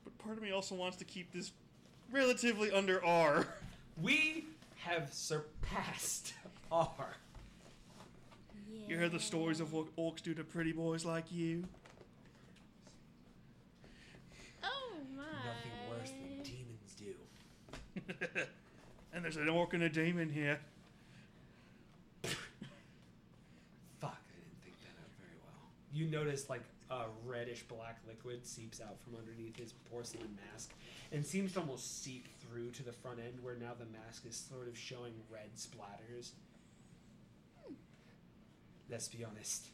But 0.03 0.17
part 0.17 0.38
of 0.38 0.43
me 0.43 0.51
also 0.51 0.75
wants 0.75 0.98
to 0.98 1.05
keep 1.05 1.31
this 1.31 1.51
relatively 2.12 2.72
under 2.72 3.03
R. 3.03 3.48
We 4.00 4.46
have 4.75 5.12
surpassed 5.12 6.34
R. 6.72 7.15
You 8.88 8.98
heard 8.98 9.12
the 9.12 9.19
stories 9.19 9.60
of 9.60 9.74
what 9.74 9.88
orcs 9.98 10.22
do 10.22 10.34
to 10.36 10.43
pretty 10.43 10.72
boys 10.72 11.03
like 11.03 11.25
you? 11.31 11.63
Oh 14.63 14.93
my. 15.15 15.24
Nothing 15.24 15.72
worse 15.89 16.12
than 16.12 16.43
demons 16.43 16.96
do. 16.96 18.41
and 19.13 19.24
there's 19.24 19.38
an 19.38 19.50
orc 19.50 19.74
and 19.74 19.84
a 19.84 19.89
demon 19.89 20.29
here. 20.29 20.60
Fuck, 22.24 22.36
I 24.03 24.36
didn't 24.36 24.62
think 24.63 24.79
that 24.84 24.96
out 25.01 25.10
very 25.19 25.36
well. 25.43 25.72
You 25.91 26.05
notice 26.05 26.50
like 26.50 26.62
a 26.89 27.06
reddish 27.25 27.63
black 27.63 27.98
liquid 28.08 28.46
seeps 28.46 28.79
out 28.82 29.00
from 29.01 29.15
underneath 29.15 29.58
his 29.58 29.74
porcelain 29.91 30.38
mask 30.51 30.74
and 31.12 31.25
seems 31.25 31.53
to 31.53 31.60
almost 31.60 32.03
seep 32.03 32.27
through 32.39 32.72
to 32.72 32.84
the 32.84 32.91
front 32.91 33.20
end 33.20 33.38
where 33.41 33.56
now 33.56 33.74
the 33.77 33.86
mask 33.86 34.25
is 34.25 34.36
sort 34.36 34.67
of 34.67 34.77
showing 34.77 35.13
red 35.29 35.56
splatters. 35.58 36.32
Let's 38.89 39.10
be 39.10 39.24
honest. 39.24 39.67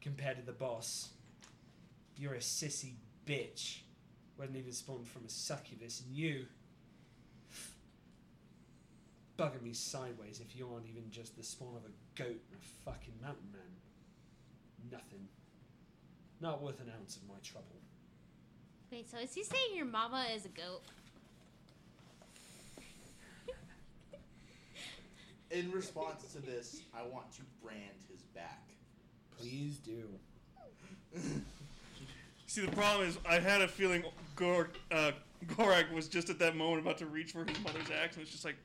Compared 0.00 0.36
to 0.36 0.46
the 0.46 0.52
boss, 0.52 1.10
you're 2.16 2.34
a 2.34 2.38
sissy 2.38 2.92
bitch. 3.26 3.80
Wasn't 4.38 4.56
even 4.56 4.72
spawned 4.72 5.08
from 5.08 5.24
a 5.26 5.28
succubus, 5.28 6.02
and 6.06 6.16
you 6.16 6.46
bugging 9.38 9.62
me 9.62 9.72
sideways 9.72 10.40
if 10.40 10.54
you 10.56 10.68
aren't 10.72 10.86
even 10.86 11.10
just 11.10 11.36
the 11.36 11.42
spawn 11.42 11.74
of 11.76 11.82
a 11.84 12.22
goat 12.22 12.40
and 12.50 12.58
a 12.58 12.90
fucking 12.90 13.14
mountain 13.20 13.50
man. 13.52 14.90
Nothing. 14.90 15.28
Not 16.40 16.62
worth 16.62 16.80
an 16.80 16.90
ounce 16.98 17.16
of 17.16 17.22
my 17.28 17.34
trouble. 17.42 17.66
Wait, 18.90 19.10
so 19.10 19.18
is 19.18 19.34
he 19.34 19.44
saying 19.44 19.76
your 19.76 19.86
mama 19.86 20.26
is 20.34 20.46
a 20.46 20.48
goat? 20.48 20.82
In 25.50 25.70
response 25.72 26.32
to 26.32 26.38
this, 26.40 26.82
I 26.94 27.02
want 27.02 27.32
to 27.32 27.42
brand 27.62 27.80
his 28.10 28.22
back. 28.22 28.62
Please 29.36 29.78
do. 29.78 30.04
See, 32.46 32.64
the 32.64 32.72
problem 32.72 33.08
is, 33.08 33.18
I 33.28 33.40
had 33.40 33.60
a 33.60 33.68
feeling 33.68 34.04
Gor- 34.36 34.70
uh, 34.92 35.12
Gorak 35.46 35.92
was 35.92 36.08
just 36.08 36.30
at 36.30 36.38
that 36.38 36.56
moment 36.56 36.82
about 36.82 36.98
to 36.98 37.06
reach 37.06 37.32
for 37.32 37.44
his 37.44 37.58
mother's 37.62 37.90
axe, 37.90 38.16
and 38.16 38.22
it's 38.22 38.30
just 38.30 38.44
like, 38.44 38.56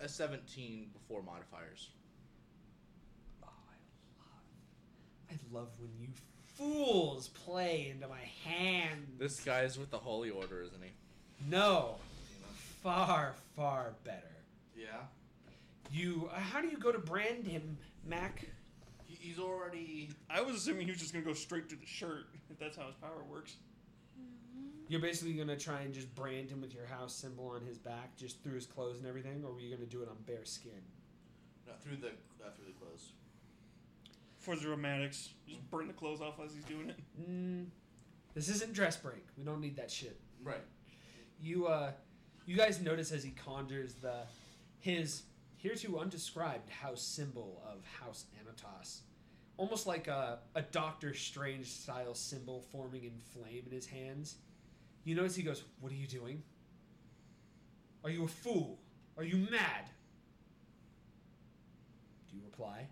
A 0.00 0.08
17 0.08 0.90
before 0.92 1.22
modifiers. 1.22 1.90
Oh, 3.44 3.48
I 5.34 5.54
love. 5.54 5.68
When 5.78 5.90
you 6.00 6.08
fools 6.54 7.28
play 7.28 7.92
into 7.94 8.08
my 8.08 8.20
hand. 8.44 9.06
This 9.18 9.40
guy's 9.40 9.78
with 9.78 9.90
the 9.90 9.98
Holy 9.98 10.30
Order, 10.30 10.62
isn't 10.62 10.82
he? 10.82 10.90
No, 11.50 11.96
far, 12.82 13.34
far 13.56 13.94
better. 14.04 14.18
Yeah. 14.76 14.86
You. 15.92 16.30
Uh, 16.32 16.38
how 16.38 16.60
do 16.60 16.68
you 16.68 16.78
go 16.78 16.92
to 16.92 16.98
brand 16.98 17.46
him, 17.46 17.76
Mac? 18.06 18.46
He, 19.06 19.28
he's 19.28 19.38
already. 19.38 20.10
I 20.30 20.40
was 20.40 20.56
assuming 20.56 20.86
he 20.86 20.92
was 20.92 21.00
just 21.00 21.12
gonna 21.12 21.24
go 21.24 21.34
straight 21.34 21.68
to 21.70 21.76
the 21.76 21.86
shirt, 21.86 22.26
if 22.50 22.58
that's 22.58 22.76
how 22.76 22.86
his 22.86 22.94
power 22.96 23.24
works. 23.30 23.56
You're 24.88 25.00
basically 25.00 25.32
gonna 25.32 25.56
try 25.56 25.80
and 25.80 25.94
just 25.94 26.14
brand 26.14 26.50
him 26.50 26.60
with 26.60 26.74
your 26.74 26.86
house 26.86 27.14
symbol 27.14 27.48
on 27.48 27.64
his 27.66 27.78
back, 27.78 28.16
just 28.16 28.42
through 28.42 28.54
his 28.54 28.66
clothes 28.66 28.98
and 28.98 29.06
everything, 29.06 29.42
or 29.44 29.52
were 29.52 29.60
you 29.60 29.74
gonna 29.74 29.86
do 29.88 30.02
it 30.02 30.08
on 30.08 30.16
bare 30.26 30.44
skin? 30.44 30.72
No, 31.66 31.72
through 31.80 31.96
the 31.96 32.08
uh, 32.08 32.50
through 32.54 32.66
the 32.66 32.78
clothes. 32.78 33.12
For 34.44 34.54
the 34.54 34.60
dramatics, 34.60 35.30
just 35.48 35.70
burn 35.70 35.86
the 35.86 35.94
clothes 35.94 36.20
off 36.20 36.38
as 36.44 36.52
he's 36.52 36.64
doing 36.64 36.90
it. 36.90 36.98
Mm, 37.18 37.64
this 38.34 38.50
isn't 38.50 38.74
dress 38.74 38.94
break. 38.94 39.24
We 39.38 39.44
don't 39.44 39.60
need 39.62 39.74
that 39.76 39.90
shit. 39.90 40.20
Right. 40.42 40.60
You 41.40 41.66
uh, 41.66 41.92
you 42.44 42.54
guys 42.54 42.78
notice 42.82 43.10
as 43.10 43.24
he 43.24 43.30
conjures 43.30 43.94
the 43.94 44.24
his 44.80 45.22
hereto 45.56 45.98
undescribed 45.98 46.68
house 46.68 47.00
symbol 47.00 47.62
of 47.66 47.86
House 47.86 48.26
Anatos, 48.38 49.00
almost 49.56 49.86
like 49.86 50.08
a 50.08 50.40
a 50.54 50.60
Doctor 50.60 51.14
Strange 51.14 51.66
style 51.66 52.14
symbol 52.14 52.60
forming 52.70 53.04
in 53.04 53.12
flame 53.32 53.62
in 53.64 53.72
his 53.72 53.86
hands. 53.86 54.36
You 55.04 55.14
notice 55.14 55.34
he 55.34 55.42
goes, 55.42 55.64
"What 55.80 55.90
are 55.90 55.96
you 55.96 56.06
doing? 56.06 56.42
Are 58.04 58.10
you 58.10 58.24
a 58.24 58.28
fool? 58.28 58.78
Are 59.16 59.24
you 59.24 59.38
mad?" 59.50 59.88
Do 62.30 62.36
you 62.36 62.42
reply? 62.44 62.88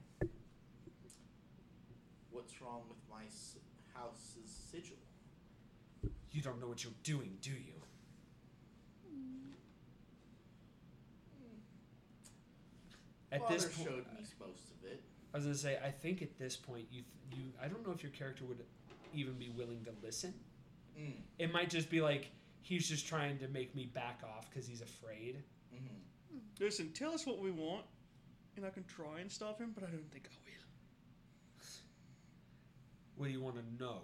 What's 2.43 2.61
wrong 2.61 2.83
with 2.89 2.99
my 3.09 3.25
s- 3.27 3.57
house's 3.95 4.51
sigil? 4.69 4.97
You 6.33 6.43
don't 6.43 6.61
know 6.61 6.67
what 6.67 6.83
you're 6.83 6.93
doing, 7.05 7.39
do 7.41 7.53
you? 7.53 7.81
At 13.31 13.43
Father 13.43 13.55
this 13.55 13.65
point, 13.67 13.77
showed 13.77 14.07
me 14.13 14.25
most 14.41 14.73
of 14.73 14.85
it. 14.91 15.01
I 15.33 15.37
was 15.37 15.45
gonna 15.45 15.55
say, 15.57 15.79
I 15.85 15.91
think 15.91 16.21
at 16.21 16.37
this 16.37 16.57
point, 16.57 16.87
you 16.91 17.05
you 17.31 17.45
I 17.63 17.69
don't 17.69 17.87
know 17.87 17.93
if 17.93 18.03
your 18.03 18.11
character 18.11 18.45
would 18.45 18.59
even 19.15 19.35
be 19.35 19.51
willing 19.57 19.85
to 19.85 19.93
listen. 20.05 20.35
Mm. 20.99 21.13
It 21.39 21.53
might 21.53 21.71
just 21.71 21.89
be 21.91 22.01
like 22.01 22.29
he's 22.63 22.89
just 22.89 23.07
trying 23.07 23.39
to 23.39 23.47
make 23.49 23.73
me 23.77 23.87
back 23.87 24.21
off 24.25 24.51
because 24.51 24.67
he's 24.67 24.83
afraid. 24.83 25.37
hmm 25.73 26.39
Listen, 26.59 26.91
tell 26.93 27.13
us 27.15 27.25
what 27.25 27.39
we 27.39 27.53
want, 27.53 27.85
and 28.57 28.67
I 28.67 28.71
can 28.71 28.83
try 28.85 29.21
and 29.21 29.31
stop 29.31 29.61
him, 29.61 29.71
but 29.75 29.85
I 29.85 29.87
don't 29.87 30.11
think 30.11 30.27
I 30.27 30.35
will. 30.45 30.52
What 33.23 33.29
do 33.29 33.35
you 33.35 33.41
want 33.41 33.55
to 33.55 33.85
know? 33.85 34.01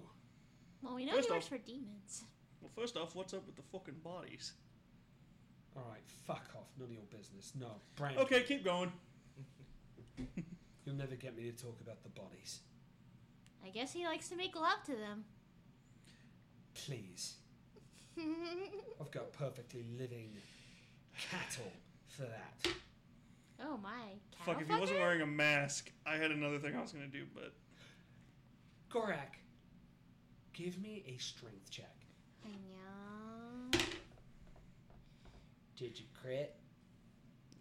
Well, 0.81 0.95
we 0.95 1.05
know 1.05 1.17
First 1.17 1.27
he 1.27 1.33
works 1.35 1.45
off- 1.47 1.51
for 1.51 1.59
demons. 1.59 2.23
Well, 2.61 2.71
first 2.73 2.97
off, 2.97 3.17
what's 3.17 3.35
up 3.35 3.45
with 3.47 3.57
the 3.57 3.63
fucking 3.63 3.97
bodies? 4.05 4.53
All 5.75 5.83
right, 5.91 6.07
fuck 6.25 6.49
off. 6.55 6.69
None 6.79 6.87
of 6.87 6.93
your 6.95 7.03
business. 7.11 7.53
No, 7.59 7.81
Brand. 7.97 8.17
Okay, 8.19 8.45
keep 8.45 8.65
going. 8.65 8.93
You'll 10.87 10.95
never 10.95 11.17
get 11.17 11.37
me 11.37 11.51
to 11.51 11.53
talk 11.53 11.81
about 11.81 12.01
the 12.05 12.11
bodies. 12.11 12.61
I 13.67 13.71
guess 13.71 13.93
he 13.93 14.05
likes 14.05 14.29
to 14.29 14.37
make 14.37 14.55
love 14.55 14.85
to 14.87 14.95
them. 14.95 15.25
Please. 16.87 17.39
I've 19.01 19.11
got 19.11 19.33
perfectly 19.33 19.85
living 19.99 20.31
cattle 21.19 21.73
for 22.07 22.23
that. 22.23 22.73
oh 23.67 23.79
my. 23.79 24.13
Fuck, 24.47 24.63
if 24.63 24.69
he 24.69 24.77
wasn't 24.77 25.01
wearing 25.01 25.23
a 25.23 25.27
mask, 25.27 25.91
I 26.07 26.15
had 26.19 26.31
another 26.31 26.61
thing 26.61 26.77
I 26.77 26.81
was 26.81 26.93
gonna 26.93 27.09
do, 27.09 27.25
but 27.35 27.53
Gorak, 28.93 29.37
give 30.53 30.81
me 30.81 31.05
a 31.07 31.19
strength 31.21 31.71
check. 31.71 31.95
Yeah. 32.45 33.81
Did 35.77 35.99
you 35.99 36.07
crit? 36.23 36.55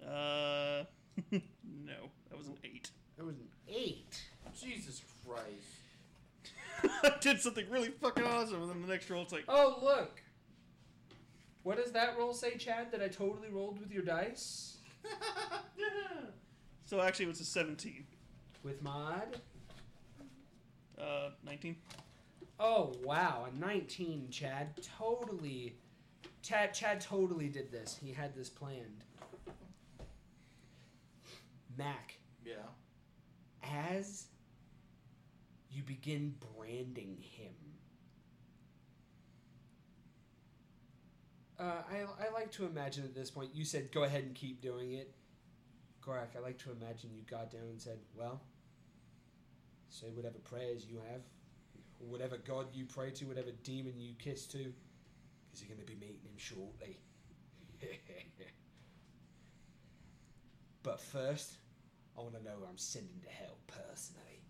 uh, 0.03 0.83
no, 1.31 2.09
that 2.29 2.37
was 2.37 2.47
an 2.47 2.57
eight. 2.63 2.91
That 3.17 3.25
was 3.25 3.35
an 3.37 3.47
eight. 3.67 4.21
Jesus 4.59 5.01
Christ. 5.25 5.43
I 7.03 7.11
did 7.19 7.41
something 7.41 7.65
really 7.69 7.89
fucking 7.89 8.23
awesome, 8.23 8.61
and 8.61 8.69
then 8.71 8.81
the 8.81 8.87
next 8.87 9.09
roll, 9.09 9.23
it's 9.23 9.33
like, 9.33 9.45
Oh, 9.47 9.79
look. 9.81 10.21
What 11.63 11.77
does 11.77 11.91
that 11.91 12.17
roll 12.17 12.33
say, 12.33 12.55
Chad? 12.55 12.91
That 12.91 13.01
I 13.01 13.09
totally 13.09 13.49
rolled 13.49 13.79
with 13.79 13.91
your 13.91 14.03
dice? 14.03 14.77
so 16.85 17.01
actually, 17.01 17.25
it 17.25 17.29
was 17.29 17.41
a 17.41 17.45
seventeen. 17.45 18.05
With 18.63 18.81
mod? 18.81 19.41
Uh, 20.99 21.29
nineteen. 21.45 21.75
Oh, 22.59 22.93
wow. 23.03 23.47
A 23.51 23.59
19, 23.59 24.29
Chad. 24.31 24.69
Totally. 24.97 25.75
Chad, 26.41 26.73
Chad 26.73 27.01
totally 27.01 27.49
did 27.49 27.71
this. 27.71 27.99
He 28.01 28.11
had 28.11 28.35
this 28.35 28.49
planned. 28.49 29.03
Mac, 31.77 32.17
yeah. 32.43 32.55
as 33.61 34.25
you 35.69 35.83
begin 35.83 36.33
branding 36.55 37.17
him, 37.21 37.53
uh, 41.59 41.83
I, 41.91 42.25
I 42.25 42.33
like 42.33 42.51
to 42.53 42.65
imagine 42.65 43.03
at 43.03 43.13
this 43.13 43.29
point, 43.29 43.51
you 43.53 43.63
said 43.63 43.91
go 43.91 44.03
ahead 44.03 44.23
and 44.23 44.33
keep 44.33 44.59
doing 44.59 44.93
it. 44.93 45.13
Gorak, 46.03 46.35
I 46.35 46.39
like 46.39 46.57
to 46.59 46.71
imagine 46.71 47.11
you 47.13 47.21
got 47.29 47.51
down 47.51 47.61
and 47.69 47.79
said, 47.79 47.99
well, 48.15 48.41
say 49.89 50.07
whatever 50.13 50.37
prayers 50.39 50.85
you 50.89 50.97
have, 51.11 51.21
or 51.99 52.07
whatever 52.07 52.37
god 52.37 52.67
you 52.73 52.85
pray 52.85 53.11
to, 53.11 53.25
whatever 53.25 53.51
demon 53.63 53.93
you 53.97 54.13
kiss 54.19 54.45
to, 54.47 54.57
because 54.57 55.61
you're 55.61 55.75
going 55.75 55.85
to 55.85 55.85
be 55.85 55.99
meeting 55.99 56.21
him 56.23 56.37
shortly. 56.37 56.99
but 60.83 60.99
first, 60.99 61.57
I 62.17 62.21
want 62.21 62.35
to 62.35 62.43
know 62.43 62.55
who 62.59 62.65
I'm 62.65 62.77
sending 62.77 63.21
to 63.23 63.29
hell 63.29 63.57
personally. 63.67 64.41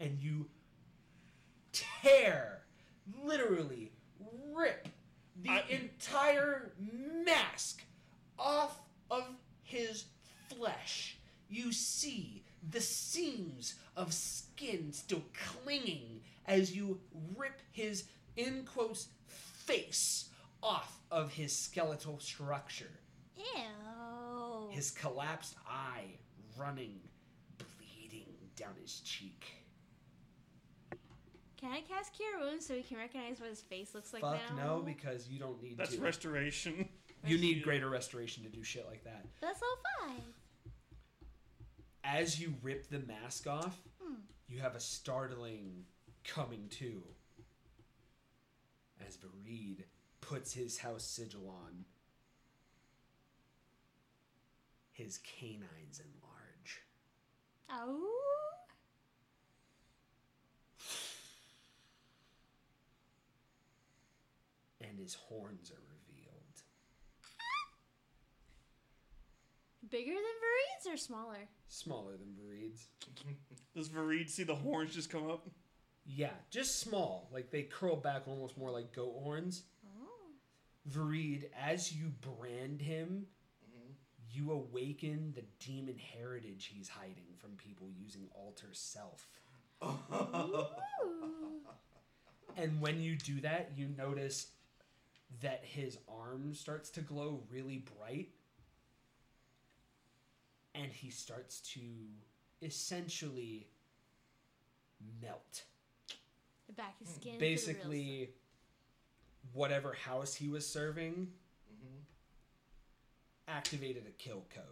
And 0.00 0.18
you 0.20 0.48
tear, 1.72 2.62
literally 3.22 3.92
rip 4.52 4.88
the 5.42 5.50
I- 5.50 5.64
entire 5.68 6.72
mask 7.24 7.82
off 8.38 8.80
of 9.10 9.24
his 9.62 10.06
flesh. 10.48 11.18
You 11.48 11.72
see 11.72 12.43
the 12.70 12.80
seams 12.80 13.74
of 13.96 14.12
skin 14.12 14.92
still 14.92 15.22
clinging 15.62 16.20
as 16.46 16.74
you 16.74 17.00
rip 17.36 17.60
his, 17.72 18.04
in 18.36 18.64
quotes, 18.64 19.08
face 19.26 20.28
off 20.62 21.00
of 21.10 21.32
his 21.32 21.56
skeletal 21.56 22.18
structure. 22.18 22.90
Ew. 23.36 24.68
His 24.70 24.90
collapsed 24.90 25.56
eye 25.68 26.18
running, 26.56 27.00
bleeding 27.58 28.32
down 28.56 28.74
his 28.80 29.00
cheek. 29.00 29.44
Can 31.56 31.72
I 31.72 31.80
cast 31.80 32.12
Cure 32.14 32.40
Wounds 32.40 32.66
so 32.66 32.74
we 32.74 32.82
can 32.82 32.98
recognize 32.98 33.40
what 33.40 33.48
his 33.48 33.60
face 33.62 33.94
looks 33.94 34.12
like 34.12 34.20
Fuck 34.22 34.38
now? 34.56 34.64
no, 34.76 34.82
because 34.82 35.28
you 35.28 35.38
don't 35.38 35.62
need 35.62 35.78
That's 35.78 35.94
to. 35.96 36.00
restoration. 36.00 36.88
you 37.26 37.38
need 37.38 37.62
greater 37.62 37.88
restoration 37.88 38.42
to 38.44 38.50
do 38.50 38.62
shit 38.62 38.86
like 38.86 39.02
that. 39.04 39.24
That's 39.40 39.60
all 39.62 40.08
five. 40.08 40.20
As 42.04 42.38
you 42.38 42.54
rip 42.62 42.88
the 42.88 42.98
mask 43.00 43.46
off, 43.46 43.80
Hmm. 44.00 44.20
you 44.46 44.60
have 44.60 44.74
a 44.76 44.80
startling 44.80 45.86
coming 46.22 46.68
to. 46.70 47.02
As 49.00 49.16
Vareed 49.16 49.84
puts 50.20 50.52
his 50.52 50.78
house 50.78 51.04
sigil 51.04 51.48
on, 51.48 51.84
his 54.92 55.18
canines 55.18 56.00
enlarge. 56.00 56.82
Oh. 57.70 58.20
and 64.80 64.98
his 64.98 65.14
horns 65.14 65.70
are 65.70 65.93
Bigger 69.94 70.10
than 70.10 70.22
Vareed's 70.22 70.92
or 70.92 70.96
smaller? 70.96 71.38
Smaller 71.68 72.16
than 72.16 72.34
Vareed's. 72.34 72.88
Does 73.76 73.88
Vareed 73.88 74.28
see 74.28 74.42
the 74.42 74.56
horns 74.56 74.92
just 74.92 75.08
come 75.08 75.30
up? 75.30 75.46
Yeah, 76.04 76.32
just 76.50 76.80
small. 76.80 77.28
Like 77.32 77.52
they 77.52 77.62
curl 77.62 77.94
back 77.94 78.22
almost 78.26 78.58
more 78.58 78.72
like 78.72 78.92
goat 78.92 79.14
horns. 79.22 79.62
Oh. 80.02 80.32
Vareed, 80.90 81.44
as 81.56 81.92
you 81.92 82.08
brand 82.20 82.82
him, 82.82 83.28
Mhm. 83.70 83.94
you 84.32 84.50
awaken 84.50 85.32
the 85.36 85.44
demon 85.64 85.96
heritage 85.96 86.72
he's 86.74 86.88
hiding 86.88 87.36
from 87.38 87.52
people 87.56 87.88
using 87.88 88.28
alter 88.34 88.72
self. 88.72 89.28
And 92.56 92.80
when 92.80 93.00
you 93.00 93.14
do 93.14 93.40
that, 93.42 93.70
you 93.76 93.86
notice 93.96 94.48
that 95.40 95.64
his 95.64 95.98
arm 96.08 96.52
starts 96.52 96.90
to 96.90 97.00
glow 97.00 97.44
really 97.48 97.78
bright. 97.78 98.32
And 100.74 100.90
he 100.92 101.10
starts 101.10 101.60
to 101.74 101.80
essentially 102.62 103.68
melt. 105.22 105.64
The 106.66 106.72
back 106.72 106.94
of 107.00 107.08
skin. 107.08 107.34
for 107.34 107.38
the 107.38 107.46
Basically, 107.46 108.30
whatever 109.52 109.92
house 109.92 110.34
he 110.34 110.48
was 110.48 110.66
serving 110.68 111.32
Mhm. 111.70 112.04
activated 113.48 114.06
a 114.06 114.10
kill 114.12 114.46
code. 114.54 114.64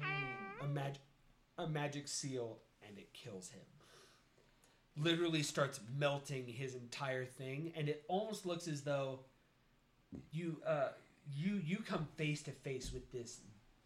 Mm. 0.00 0.60
a 0.62 0.66
mag- 0.66 0.98
a 1.58 1.68
magic 1.68 2.08
seal 2.08 2.58
and 2.82 2.98
it 2.98 3.12
kills 3.12 3.50
him. 3.50 3.60
Literally 4.96 5.42
starts 5.44 5.78
melting 5.96 6.48
his 6.48 6.74
entire 6.74 7.24
thing, 7.24 7.72
and 7.76 7.88
it 7.88 8.04
almost 8.08 8.44
looks 8.44 8.66
as 8.66 8.82
though 8.82 9.24
you 10.32 10.60
uh 10.66 10.92
you 11.32 11.56
you 11.56 11.78
come 11.78 12.06
face 12.16 12.42
to 12.44 12.50
face 12.52 12.92
with 12.92 13.10
this 13.12 13.40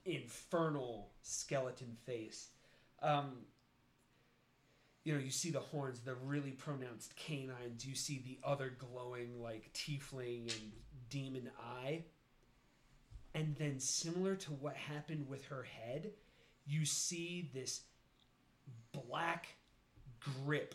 infernal 0.08 1.10
skeleton 1.22 1.96
face. 2.04 2.48
Um 3.02 3.46
you 5.04 5.14
know, 5.14 5.20
you 5.20 5.30
see 5.30 5.50
the 5.50 5.60
horns, 5.60 6.00
the 6.00 6.14
really 6.16 6.50
pronounced 6.50 7.16
canines, 7.16 7.86
you 7.86 7.94
see 7.94 8.22
the 8.26 8.38
other 8.46 8.76
glowing 8.78 9.40
like 9.42 9.70
tiefling 9.72 10.52
and 10.52 10.72
demon 11.08 11.50
eye. 11.58 12.04
And 13.34 13.56
then 13.56 13.80
similar 13.80 14.34
to 14.36 14.50
what 14.52 14.76
happened 14.76 15.26
with 15.28 15.46
her 15.46 15.62
head, 15.62 16.10
you 16.66 16.84
see 16.84 17.50
this 17.54 17.82
black 18.92 19.46
grip 20.20 20.74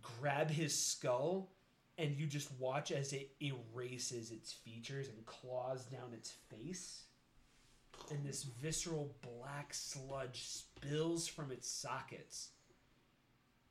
grab 0.00 0.50
his 0.50 0.74
skull 0.74 1.50
and 1.98 2.16
you 2.16 2.26
just 2.26 2.50
watch 2.58 2.90
as 2.92 3.12
it 3.12 3.30
erases 3.42 4.30
its 4.30 4.52
features 4.52 5.08
and 5.08 5.26
claws 5.26 5.84
down 5.84 6.14
its 6.14 6.30
face 6.30 7.02
and 8.10 8.24
this 8.24 8.44
visceral 8.44 9.14
black 9.22 9.72
sludge 9.74 10.44
spills 10.46 11.26
from 11.28 11.50
its 11.50 11.68
sockets 11.68 12.50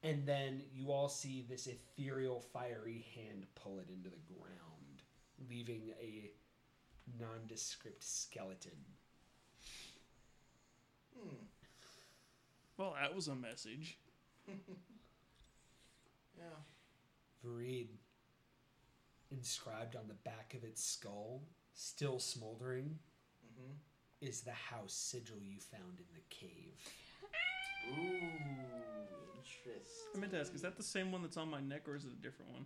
and 0.01 0.25
then 0.25 0.61
you 0.71 0.91
all 0.91 1.09
see 1.09 1.45
this 1.49 1.67
ethereal 1.67 2.39
fiery 2.53 3.05
hand 3.15 3.45
pull 3.55 3.79
it 3.79 3.87
into 3.89 4.09
the 4.09 4.33
ground 4.33 5.01
leaving 5.49 5.93
a 6.01 6.31
nondescript 7.19 8.03
skeleton 8.03 8.71
Hmm. 11.17 11.35
Well, 12.77 12.95
that 13.01 13.13
was 13.13 13.27
a 13.27 13.35
message. 13.35 13.97
Yeah. 16.37 16.45
Vareed, 17.45 17.87
inscribed 19.29 19.97
on 19.97 20.07
the 20.07 20.13
back 20.13 20.53
of 20.55 20.63
its 20.63 20.81
skull, 20.81 21.41
still 21.73 22.17
smoldering, 22.19 22.97
Mm-hmm. 23.45 23.73
Is 24.21 24.41
the 24.41 24.51
house 24.51 24.93
sigil 24.93 25.38
you 25.41 25.60
found 25.60 25.99
in 25.99 26.05
the 26.13 26.21
cave. 26.29 26.77
Ooh, 27.91 28.03
interesting. 29.38 30.12
I 30.15 30.19
meant 30.19 30.32
to 30.34 30.39
ask, 30.39 30.53
is 30.53 30.62
that 30.62 30.77
the 30.77 30.84
same 30.84 31.12
one 31.12 31.21
that's 31.21 31.38
on 31.38 31.49
my 31.49 31.62
neck 31.62 31.88
or 31.88 31.95
is 31.95 32.05
it 32.05 32.12
a 32.12 32.21
different 32.21 32.51
one? 32.51 32.65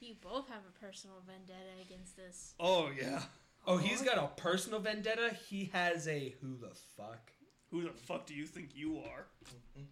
you 0.00 0.14
both 0.22 0.48
have 0.48 0.62
a 0.68 0.72
personal 0.84 1.16
vendetta 1.26 1.82
against 1.82 2.16
this. 2.16 2.54
Oh, 2.60 2.90
yeah. 2.96 3.22
Oh, 3.66 3.78
he's 3.78 4.02
got 4.02 4.18
a 4.18 4.28
personal 4.40 4.78
vendetta. 4.78 5.34
He 5.48 5.70
has 5.72 6.06
a 6.06 6.34
who 6.40 6.56
the 6.56 6.74
fuck. 6.96 7.32
Who 7.70 7.82
the 7.82 7.90
fuck 7.90 8.26
do 8.26 8.34
you 8.34 8.46
think 8.46 8.70
you 8.74 8.98
are? 8.98 9.26
And 9.74 9.86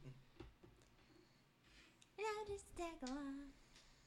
I'll 2.38 2.46
just 2.46 2.66
tag 2.76 2.94
along. 3.08 3.34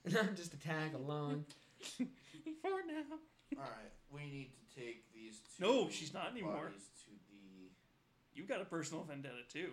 And 0.05 0.17
I'm 0.29 0.35
just 0.35 0.53
a 0.53 0.59
tag 0.59 0.93
along. 0.93 1.45
For 1.97 2.83
now. 2.87 3.17
All 3.57 3.63
right, 3.63 3.91
we 4.09 4.21
need 4.29 4.51
to 4.53 4.79
take 4.81 5.11
these 5.13 5.39
two. 5.57 5.63
No, 5.63 5.89
she's 5.89 6.13
not 6.13 6.31
anymore. 6.31 6.53
bodies 6.67 6.89
To 7.05 7.11
the. 7.11 7.69
You 8.33 8.43
got 8.43 8.61
a 8.61 8.65
personal 8.65 9.03
vendetta 9.03 9.43
too. 9.51 9.71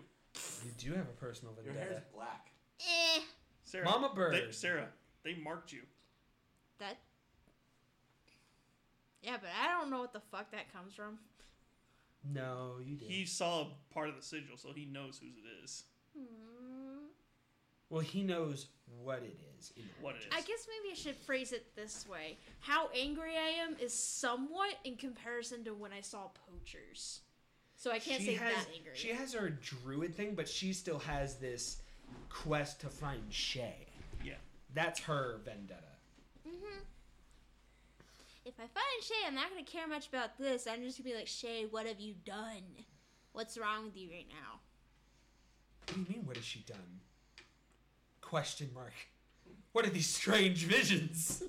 You 0.64 0.70
do 0.78 0.90
have 0.92 1.08
a 1.08 1.16
personal 1.20 1.54
Your 1.64 1.74
hair's 1.74 1.88
vendetta. 1.88 2.06
black. 2.14 2.50
Eh. 2.80 3.20
Sarah. 3.64 3.84
Mama 3.84 4.12
bird. 4.14 4.34
They, 4.34 4.52
Sarah, 4.52 4.88
they 5.24 5.34
marked 5.42 5.72
you. 5.72 5.82
That. 6.78 6.98
Yeah, 9.22 9.36
but 9.40 9.50
I 9.62 9.68
don't 9.78 9.90
know 9.90 10.00
what 10.00 10.12
the 10.12 10.22
fuck 10.32 10.50
that 10.52 10.72
comes 10.72 10.94
from. 10.94 11.18
No, 12.32 12.76
you 12.84 12.96
did. 12.96 13.08
He 13.08 13.24
saw 13.26 13.68
part 13.92 14.08
of 14.08 14.16
the 14.16 14.22
sigil, 14.22 14.56
so 14.56 14.72
he 14.74 14.84
knows 14.84 15.18
whose 15.20 15.34
it 15.36 15.64
is. 15.64 15.84
Hmm. 16.16 16.71
Well, 17.92 18.00
he 18.00 18.22
knows 18.22 18.68
what 19.02 19.18
it 19.18 19.38
is. 19.58 19.70
in 19.76 19.82
What 20.00 20.14
it 20.14 20.20
is. 20.20 20.26
I 20.32 20.40
guess 20.40 20.66
maybe 20.66 20.92
I 20.92 20.94
should 20.94 21.14
phrase 21.14 21.52
it 21.52 21.76
this 21.76 22.06
way. 22.08 22.38
How 22.60 22.88
angry 22.98 23.36
I 23.36 23.50
am 23.62 23.76
is 23.78 23.92
somewhat 23.92 24.76
in 24.84 24.96
comparison 24.96 25.62
to 25.64 25.74
when 25.74 25.92
I 25.92 26.00
saw 26.00 26.30
poachers. 26.48 27.20
So 27.76 27.90
I 27.90 27.98
can't 27.98 28.22
she 28.22 28.28
say 28.28 28.34
has, 28.36 28.54
that 28.54 28.66
angry. 28.74 28.92
She 28.94 29.10
has 29.10 29.34
her 29.34 29.50
druid 29.50 30.14
thing, 30.14 30.34
but 30.34 30.48
she 30.48 30.72
still 30.72 31.00
has 31.00 31.36
this 31.36 31.82
quest 32.30 32.80
to 32.80 32.88
find 32.88 33.22
Shay. 33.28 33.88
Yeah. 34.24 34.34
That's 34.72 34.98
her 35.00 35.40
vendetta. 35.44 35.82
hmm 36.46 36.78
If 38.46 38.54
I 38.58 38.68
find 38.68 39.02
Shay, 39.02 39.26
I'm 39.26 39.34
not 39.34 39.50
gonna 39.50 39.64
care 39.64 39.86
much 39.86 40.08
about 40.08 40.38
this. 40.38 40.66
I'm 40.66 40.82
just 40.82 40.96
gonna 40.96 41.10
be 41.10 41.16
like, 41.16 41.28
Shay, 41.28 41.66
what 41.70 41.86
have 41.86 42.00
you 42.00 42.14
done? 42.24 42.62
What's 43.34 43.58
wrong 43.58 43.84
with 43.84 43.98
you 43.98 44.08
right 44.10 44.28
now? 44.30 44.60
What 45.88 45.94
do 45.94 46.00
you 46.00 46.06
mean? 46.08 46.26
What 46.26 46.36
has 46.36 46.46
she 46.46 46.60
done? 46.60 47.00
Question 48.32 48.70
mark. 48.74 48.94
What 49.72 49.84
are 49.84 49.90
these 49.90 50.06
strange 50.08 50.64
visions? 50.64 51.42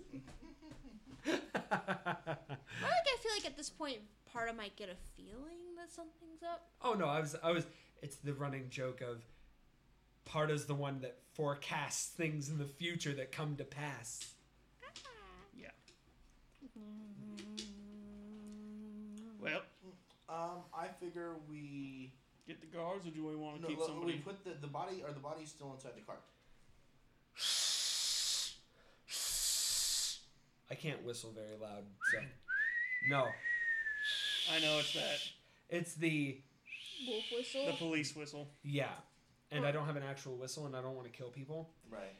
I 1.25 1.31
like 1.31 1.39
I 1.63 3.17
feel 3.21 3.31
like 3.37 3.45
at 3.45 3.55
this 3.55 3.69
point, 3.69 3.99
part 4.33 4.49
of 4.49 4.57
might 4.57 4.75
get 4.75 4.89
a 4.89 4.95
feeling 5.15 5.77
that 5.77 5.89
something's 5.95 6.43
up. 6.43 6.67
oh 6.81 6.91
no, 6.93 7.05
I 7.05 7.21
was 7.21 7.37
I 7.41 7.51
was 7.53 7.65
it's 8.01 8.17
the 8.17 8.33
running 8.33 8.65
joke 8.69 8.99
of 8.99 9.21
Parta's 10.25 10.65
the 10.65 10.73
one 10.75 10.99
that 10.99 11.19
forecasts 11.31 12.07
things 12.07 12.49
in 12.49 12.57
the 12.57 12.65
future 12.65 13.13
that 13.13 13.31
come 13.31 13.55
to 13.55 13.63
pass. 13.63 14.19
Yeah. 15.57 15.67
Well, 19.41 19.61
Um, 20.27 20.63
I 20.77 20.87
figure 20.99 21.35
we. 21.49 22.11
get 22.45 22.59
the 22.59 22.67
guards, 22.77 23.07
or 23.07 23.11
do 23.11 23.25
we 23.25 23.37
want 23.37 23.55
to 23.55 23.61
No, 23.61 23.67
keep 23.69 23.79
lo- 23.79 23.87
somebody? 23.87 24.15
we 24.15 24.19
put 24.19 24.43
the, 24.43 24.51
the 24.59 24.67
body. 24.67 25.01
Are 25.07 25.13
the 25.13 25.21
bodies 25.21 25.47
still 25.47 25.71
inside 25.73 25.93
the 25.95 26.01
car? 26.01 26.17
I 30.73 30.75
can't 30.75 31.03
whistle 31.05 31.31
very 31.35 31.55
loud, 31.61 31.83
so 32.11 32.17
no. 33.11 33.27
I 34.51 34.59
know 34.59 34.79
it's 34.79 34.91
that. 34.95 35.19
It's 35.69 35.93
the 35.93 36.41
Wolf 37.07 37.23
whistle. 37.31 37.67
The 37.67 37.73
police 37.73 38.15
whistle. 38.15 38.47
yeah, 38.63 38.87
and 39.51 39.67
I 39.67 39.71
don't 39.71 39.85
have 39.85 39.97
an 39.97 40.01
actual 40.09 40.35
whistle, 40.35 40.65
and 40.65 40.75
I 40.75 40.81
don't 40.81 40.95
want 40.95 41.05
to 41.05 41.15
kill 41.15 41.29
people. 41.29 41.69
Right. 41.91 42.15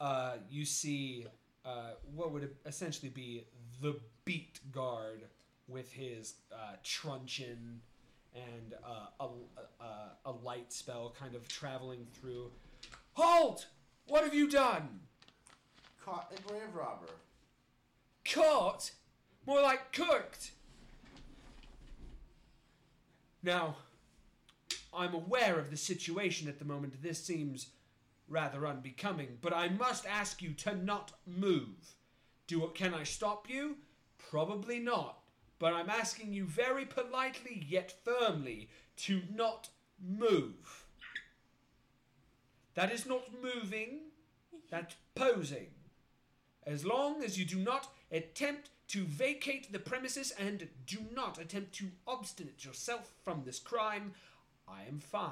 uh, 0.00 0.38
you 0.50 0.64
see 0.64 1.26
uh, 1.64 1.90
what 2.12 2.32
would 2.32 2.50
essentially 2.66 3.08
be 3.08 3.44
the 3.80 3.94
beat 4.24 4.58
guard 4.72 5.22
with 5.68 5.92
his 5.92 6.34
uh, 6.52 6.74
truncheon 6.82 7.80
and 8.34 8.74
uh, 8.84 9.24
a, 9.24 9.84
a, 9.84 10.30
a 10.30 10.32
light 10.32 10.72
spell 10.72 11.14
kind 11.16 11.36
of 11.36 11.46
traveling 11.46 12.04
through. 12.14 12.50
Halt! 13.12 13.68
What 14.08 14.24
have 14.24 14.34
you 14.34 14.50
done? 14.50 14.98
Caught 16.04 16.32
a 16.36 16.48
grave 16.48 16.74
robber. 16.74 17.12
Caught? 18.32 18.92
More 19.46 19.62
like 19.62 19.92
cooked! 19.92 20.52
Now, 23.42 23.76
I'm 24.92 25.14
aware 25.14 25.58
of 25.58 25.70
the 25.70 25.76
situation 25.76 26.48
at 26.48 26.58
the 26.58 26.64
moment. 26.64 27.02
This 27.02 27.22
seems 27.22 27.68
rather 28.28 28.66
unbecoming, 28.66 29.38
but 29.40 29.52
I 29.52 29.68
must 29.68 30.06
ask 30.06 30.42
you 30.42 30.52
to 30.54 30.74
not 30.74 31.12
move. 31.26 31.94
Do 32.46 32.70
can 32.74 32.94
I 32.94 33.04
stop 33.04 33.48
you? 33.48 33.76
Probably 34.18 34.78
not. 34.78 35.20
But 35.58 35.72
I'm 35.72 35.90
asking 35.90 36.32
you 36.32 36.44
very 36.44 36.84
politely 36.84 37.64
yet 37.68 37.94
firmly 38.04 38.68
to 38.98 39.22
not 39.32 39.68
move. 40.04 40.86
That 42.74 42.92
is 42.92 43.06
not 43.06 43.22
moving, 43.42 44.00
that's 44.70 44.96
posing. 45.14 45.68
As 46.66 46.84
long 46.84 47.22
as 47.22 47.38
you 47.38 47.44
do 47.44 47.58
not 47.58 47.88
attempt 48.10 48.70
to 48.88 49.04
vacate 49.04 49.72
the 49.72 49.78
premises 49.78 50.32
and 50.38 50.68
do 50.86 50.98
not 51.14 51.38
attempt 51.38 51.72
to 51.74 51.86
obstinate 52.06 52.64
yourself 52.64 53.12
from 53.24 53.42
this 53.44 53.58
crime, 53.58 54.12
I 54.68 54.82
am 54.88 55.00
fine. 55.00 55.30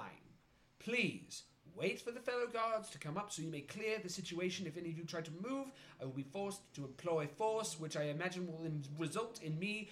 Please 0.79 1.45
wait 1.77 2.01
for 2.01 2.11
the 2.11 2.21
fellow 2.21 2.47
guards 2.53 2.89
to 2.91 2.99
come 2.99 3.17
up 3.17 3.33
so 3.33 3.43
you 3.43 3.51
may 3.51 3.61
clear 3.61 3.99
the 4.03 4.09
situation. 4.09 4.67
If 4.67 4.77
any 4.77 4.91
of 4.91 4.99
you 4.99 5.05
try 5.05 5.21
to 5.21 5.31
move, 5.41 5.69
I 6.01 6.05
will 6.05 6.13
be 6.13 6.23
forced 6.23 6.61
to 6.75 6.85
employ 6.85 7.27
force, 7.27 7.79
which 7.79 7.97
I 7.97 8.05
imagine 8.05 8.47
will 8.47 8.65
im- 8.65 8.83
result 8.99 9.41
in 9.43 9.59
me 9.59 9.89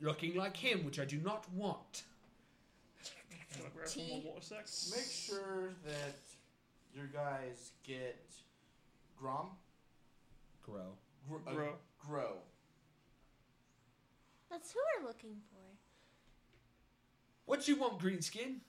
looking 0.00 0.34
like 0.34 0.56
him, 0.56 0.84
which 0.84 0.98
I 1.00 1.04
do 1.04 1.18
not 1.18 1.50
want. 1.52 2.02
Can 3.52 3.86
Tea. 3.86 4.10
one 4.24 4.24
more 4.24 4.40
sec? 4.40 4.66
Make 4.90 5.10
sure 5.10 5.70
that 5.84 6.18
your 6.94 7.06
guys 7.06 7.72
get 7.84 8.20
Grom. 9.16 9.50
Grow. 10.62 10.96
Gr- 11.28 11.36
uh, 11.48 11.52
Grow. 11.52 11.72
grow. 11.98 12.32
That's 14.50 14.72
who 14.72 14.78
we're 15.00 15.06
looking 15.08 15.36
for. 15.50 15.58
What 17.46 17.66
you 17.68 17.76
want, 17.76 17.98
Greenskin? 17.98 18.60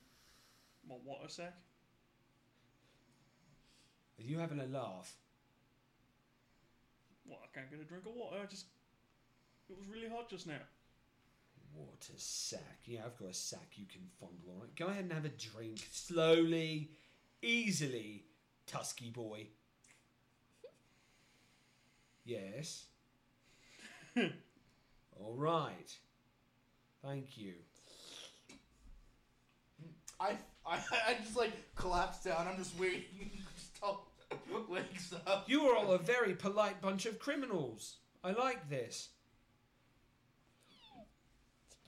One 0.88 1.00
water 1.06 1.28
sack. 1.30 1.54
Are 4.20 4.24
you 4.24 4.40
having 4.40 4.60
a 4.60 4.66
laugh? 4.66 5.14
What? 7.26 7.40
I 7.44 7.58
can't 7.58 7.70
get 7.70 7.80
a 7.80 7.84
drink 7.84 8.06
of 8.06 8.14
water. 8.16 8.38
I 8.42 8.46
just. 8.46 8.66
It 9.70 9.78
was 9.78 9.88
really 9.88 10.08
hot 10.10 10.30
just 10.30 10.48
now. 10.48 10.62
Water 11.74 12.14
sack. 12.18 12.80
Yeah, 12.86 13.02
I've 13.06 13.18
got 13.18 13.30
a 13.30 13.34
sack 13.34 13.68
you 13.76 13.86
can 13.86 14.02
fondle 14.20 14.56
on 14.62 14.68
it. 14.68 14.76
Go 14.76 14.88
ahead 14.88 15.04
and 15.04 15.14
have 15.14 15.26
a 15.26 15.30
drink. 15.30 15.86
Slowly, 15.92 16.92
easily, 17.42 18.26
Tusky 18.68 19.10
boy. 19.10 19.48
Yes. 22.26 22.86
All 24.18 25.36
right. 25.36 25.96
Thank 27.04 27.38
you. 27.38 27.54
I, 30.20 30.32
I, 30.66 30.80
I 31.08 31.16
just 31.22 31.38
like 31.38 31.52
collapse 31.76 32.24
down. 32.24 32.48
I'm 32.48 32.58
just 32.58 32.78
waiting. 32.80 33.30
all 33.84 34.08
legs 34.70 35.14
up. 35.28 35.46
You 35.48 35.64
are 35.68 35.76
all 35.76 35.92
a 35.92 36.00
very 36.00 36.34
polite 36.34 36.82
bunch 36.82 37.06
of 37.06 37.20
criminals. 37.20 37.98
I 38.24 38.32
like 38.32 38.70
this. 38.70 39.10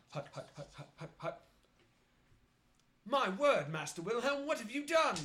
Hut, 0.10 0.28
hut, 0.34 0.50
hut, 0.56 0.70
hut, 0.74 0.90
hut, 0.98 1.10
hut. 1.18 1.42
My 3.06 3.30
word, 3.30 3.70
Master 3.72 4.02
Wilhelm, 4.02 4.46
what 4.46 4.60
have 4.60 4.70
you 4.70 4.86
done? 4.86 5.16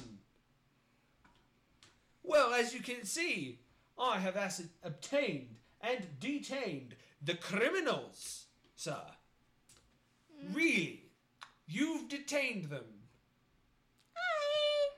Well, 2.23 2.55
as 2.55 2.73
you 2.73 2.81
can 2.81 3.05
see, 3.05 3.59
I 3.99 4.19
have 4.19 4.37
obtained 4.83 5.57
and 5.81 6.07
detained 6.21 6.97
the 7.23 7.35
criminals, 7.35 8.47
sir. 8.77 9.03
Hmm. 10.41 10.55
Really? 10.55 11.05
You've 11.67 12.09
detained 12.09 12.67
them. 12.67 12.85
Hi. 14.15 14.89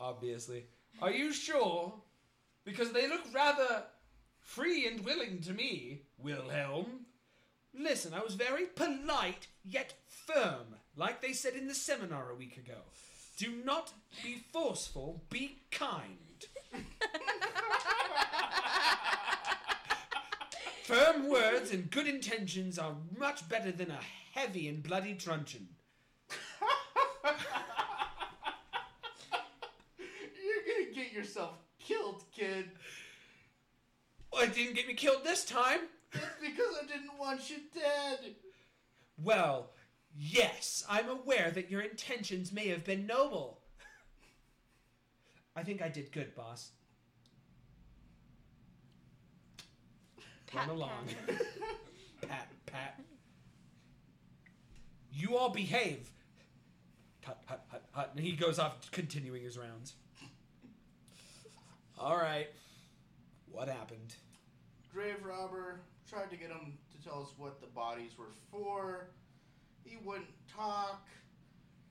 obviously. 0.00 0.66
Are 1.02 1.10
you 1.10 1.32
sure? 1.32 1.94
Because 2.64 2.92
they 2.92 3.08
look 3.08 3.22
rather 3.32 3.84
free 4.40 4.86
and 4.86 5.04
willing 5.04 5.40
to 5.42 5.52
me, 5.52 6.02
Wilhelm. 6.18 7.06
Listen, 7.76 8.14
I 8.14 8.22
was 8.22 8.34
very 8.34 8.66
polite 8.66 9.48
yet 9.64 9.94
firm, 10.06 10.76
like 10.96 11.20
they 11.20 11.32
said 11.32 11.54
in 11.54 11.66
the 11.66 11.74
seminar 11.74 12.30
a 12.30 12.36
week 12.36 12.56
ago. 12.56 12.78
Do 13.36 13.50
not 13.64 13.92
be 14.22 14.44
forceful, 14.52 15.24
be 15.28 15.58
kind. 15.72 16.23
Firm 20.84 21.28
words 21.28 21.72
and 21.72 21.90
good 21.90 22.06
intentions 22.06 22.78
are 22.78 22.94
much 23.18 23.48
better 23.48 23.72
than 23.72 23.90
a 23.90 23.98
heavy 24.32 24.68
and 24.68 24.82
bloody 24.82 25.14
truncheon. 25.14 25.68
You're 27.24 27.32
gonna 30.66 30.94
get 30.94 31.12
yourself 31.12 31.56
killed, 31.78 32.24
kid. 32.34 32.70
Well, 34.32 34.42
it 34.42 34.54
didn't 34.54 34.74
get 34.74 34.88
me 34.88 34.94
killed 34.94 35.24
this 35.24 35.44
time. 35.44 35.80
It's 36.12 36.24
because 36.40 36.76
I 36.82 36.86
didn't 36.86 37.18
want 37.18 37.50
you 37.50 37.56
dead. 37.72 38.34
Well, 39.16 39.70
yes, 40.16 40.84
I'm 40.88 41.08
aware 41.08 41.50
that 41.50 41.70
your 41.70 41.80
intentions 41.80 42.52
may 42.52 42.68
have 42.68 42.84
been 42.84 43.06
noble. 43.06 43.60
I 45.56 45.62
think 45.62 45.82
I 45.82 45.88
did 45.88 46.12
good, 46.12 46.34
boss. 46.34 46.72
Pat, 50.54 50.68
Run 50.68 50.76
along. 50.76 51.06
pat. 51.26 51.40
Pat, 52.28 52.48
pat. 52.66 53.00
You 55.12 55.36
all 55.36 55.50
behave. 55.50 56.10
Hut, 57.24 57.38
hut, 57.46 57.64
hut, 57.70 57.84
hut. 57.92 58.12
And 58.14 58.24
he 58.24 58.32
goes 58.32 58.58
off, 58.58 58.90
continuing 58.90 59.42
his 59.42 59.58
rounds. 59.58 59.94
All 61.98 62.16
right. 62.16 62.48
What 63.50 63.68
happened? 63.68 64.14
Grave 64.92 65.24
robber 65.24 65.80
tried 66.08 66.30
to 66.30 66.36
get 66.36 66.50
him 66.50 66.78
to 66.92 67.08
tell 67.08 67.22
us 67.22 67.28
what 67.36 67.60
the 67.60 67.66
bodies 67.68 68.12
were 68.18 68.32
for. 68.50 69.08
He 69.84 69.96
wouldn't 70.04 70.28
talk. 70.54 71.06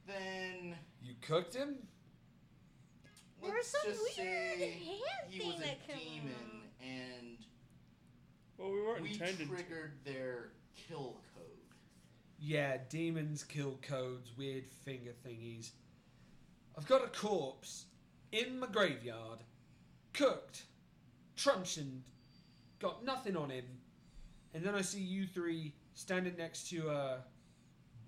Then. 0.08 0.76
You 1.02 1.13
cooked 1.21 1.54
him? 1.56 1.76
There 3.41 3.54
let's 3.54 3.73
was 3.73 3.82
some 3.82 3.91
just 3.91 4.17
weird 4.17 4.58
say 4.58 4.69
hand 4.71 5.30
he 5.30 5.39
thing 5.39 5.47
was 5.49 5.58
a 5.58 5.63
that 5.63 5.88
came 5.88 6.21
demon, 6.21 6.62
and 6.82 7.38
Well, 8.63 8.71
we 8.71 8.82
weren't 8.82 9.02
we 9.02 9.12
intended. 9.12 9.39
to. 9.39 9.45
triggered 9.47 9.91
their 10.06 10.52
kill 10.88 11.17
code. 11.36 11.43
Yeah, 12.39 12.78
demons, 12.88 13.43
kill 13.43 13.78
codes, 13.82 14.32
weird 14.38 14.63
finger 14.86 15.12
thingies. 15.28 15.71
I've 16.78 16.88
got 16.88 17.04
a 17.04 17.08
corpse 17.08 17.88
in 18.32 18.62
my 18.62 18.67
graveyard, 18.67 19.39
cooked, 20.13 20.63
truncheoned, 21.36 22.04
got 22.80 23.04
nothing 23.04 23.36
on 23.36 23.49
him, 23.49 23.65
and 24.54 24.63
then 24.63 24.76
I 24.76 24.82
see 24.82 25.02
you 25.02 25.28
three 25.28 25.73
standing 25.93 26.36
next 26.38 26.69
to 26.69 26.89
a 26.89 27.17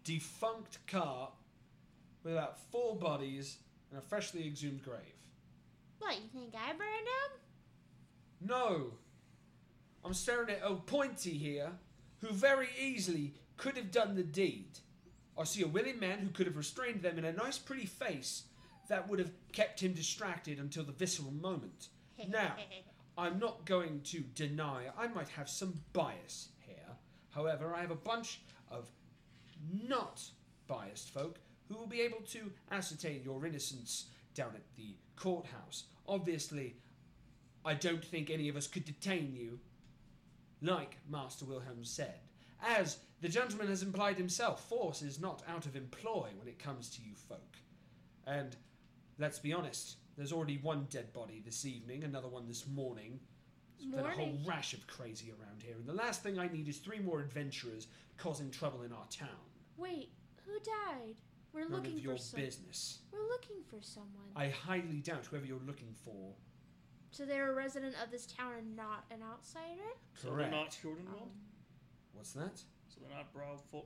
defunct 0.06 0.88
cart 0.88 1.34
with 2.24 2.32
about 2.32 2.60
four 2.72 2.96
bodies 2.96 3.58
and 3.92 4.00
a 4.00 4.02
freshly 4.02 4.48
exhumed 4.48 4.84
grave. 4.84 5.02
What, 6.00 6.16
you 6.16 6.30
think 6.34 6.54
I 6.56 6.70
burned 6.70 6.80
him? 6.80 8.48
No. 8.48 8.92
I'm 10.06 10.14
staring 10.14 10.52
at 10.52 10.64
old 10.64 10.86
Pointy 10.86 11.32
here, 11.32 11.72
who 12.22 12.32
very 12.32 12.68
easily 12.80 13.34
could 13.58 13.76
have 13.76 13.92
done 13.92 14.16
the 14.16 14.24
deed. 14.24 14.78
I 15.38 15.46
see 15.46 15.64
a 15.64 15.68
willing 15.68 16.00
man 16.00 16.20
who 16.20 16.30
could 16.30 16.46
have 16.46 16.58
restrained 16.58 17.02
them 17.02 17.18
in 17.18 17.26
a 17.26 17.34
nice, 17.34 17.58
pretty 17.58 17.88
face 17.88 18.44
that 18.88 19.10
would 19.10 19.18
have 19.18 19.32
kept 19.52 19.82
him 19.82 19.94
distracted 19.94 20.60
until 20.60 20.84
the 20.84 20.92
visceral 20.92 21.32
moment. 21.32 21.90
Now, 22.30 22.54
I'm 23.18 23.40
not 23.40 23.66
going 23.66 24.00
to 24.06 24.20
deny 24.20 24.84
I 24.98 25.08
might 25.08 25.28
have 25.30 25.50
some 25.50 25.82
bias 25.92 26.50
here. 26.60 26.96
However, 27.32 27.74
I 27.76 27.82
have 27.82 27.92
a 27.92 27.96
bunch 27.96 28.40
of 28.72 28.88
not 29.90 30.22
biased 30.68 31.14
folk 31.14 31.40
who 31.68 31.76
will 31.76 31.88
be 31.88 32.00
able 32.02 32.22
to 32.30 32.52
ascertain 32.72 33.22
your 33.26 33.46
innocence 33.46 34.06
down 34.34 34.52
at 34.56 34.64
the 34.78 34.96
courthouse. 35.18 35.86
Obviously, 36.08 36.76
I 37.66 37.74
don't 37.74 38.04
think 38.04 38.30
any 38.30 38.48
of 38.48 38.56
us 38.56 38.68
could 38.68 38.86
detain 38.86 39.34
you, 39.36 39.60
like 40.66 40.98
Master 41.10 41.46
Wilhelm 41.46 41.84
said. 41.84 42.20
As 42.62 42.98
the 43.22 43.30
gentleman 43.30 43.68
has 43.68 43.84
implied 43.84 44.18
himself, 44.18 44.68
force 44.68 45.02
is 45.02 45.20
not 45.20 45.44
out 45.48 45.66
of 45.66 45.76
employ 45.76 46.30
when 46.38 46.48
it 46.48 46.60
comes 46.60 46.90
to 46.92 47.02
you 47.02 47.14
folk. 47.16 47.58
And 48.26 48.56
let's 49.20 49.40
be 49.40 49.54
honest, 49.54 49.98
there's 50.18 50.34
already 50.34 50.58
one 50.58 50.88
dead 50.90 51.14
body 51.14 51.42
this 51.46 51.66
evening, 51.66 52.04
another 52.04 52.28
one 52.28 52.48
this 52.48 52.68
morning. 52.68 53.20
There's 53.78 53.92
been 53.92 54.06
a 54.06 54.16
whole 54.16 54.38
rash 54.46 54.74
of 54.74 54.88
crazy 54.88 55.32
around 55.32 55.62
here, 55.62 55.76
and 55.76 55.86
the 55.86 55.94
last 55.94 56.24
thing 56.24 56.40
I 56.40 56.48
need 56.48 56.68
is 56.68 56.78
three 56.78 57.00
more 57.00 57.20
adventurers 57.20 57.88
causing 58.18 58.50
trouble 58.50 58.82
in 58.84 58.92
our 58.94 59.06
town. 59.10 59.28
Wait, 59.78 60.10
who 60.46 60.54
died? 60.60 61.16
We're 61.54 61.62
None 61.64 61.72
looking 61.72 61.98
of 61.98 62.04
your 62.04 62.16
for 62.16 62.22
some. 62.22 62.40
business. 62.40 63.00
We're 63.12 63.28
looking 63.28 63.58
for 63.70 63.78
someone. 63.82 64.32
I 64.36 64.48
highly 64.48 65.02
doubt 65.04 65.26
whoever 65.26 65.46
you're 65.46 65.60
looking 65.68 65.94
for. 66.04 66.34
So 67.16 67.24
they're 67.26 67.50
a 67.50 67.56
resident 67.56 67.96
of 68.04 68.12
this 68.12 68.26
town 68.26 68.52
and 68.58 68.76
not 68.76 69.06
an 69.10 69.20
outsider? 69.24 69.88
So 70.22 70.36
they're 70.36 70.52
not 70.52 70.72
Fjordenwald? 70.72 71.22
Um, 71.22 71.30
What's 72.12 72.34
that? 72.34 72.58
So 72.90 73.00
they're 73.00 73.16
not 73.16 73.32
Brow 73.34 73.56
Fo- 73.72 73.86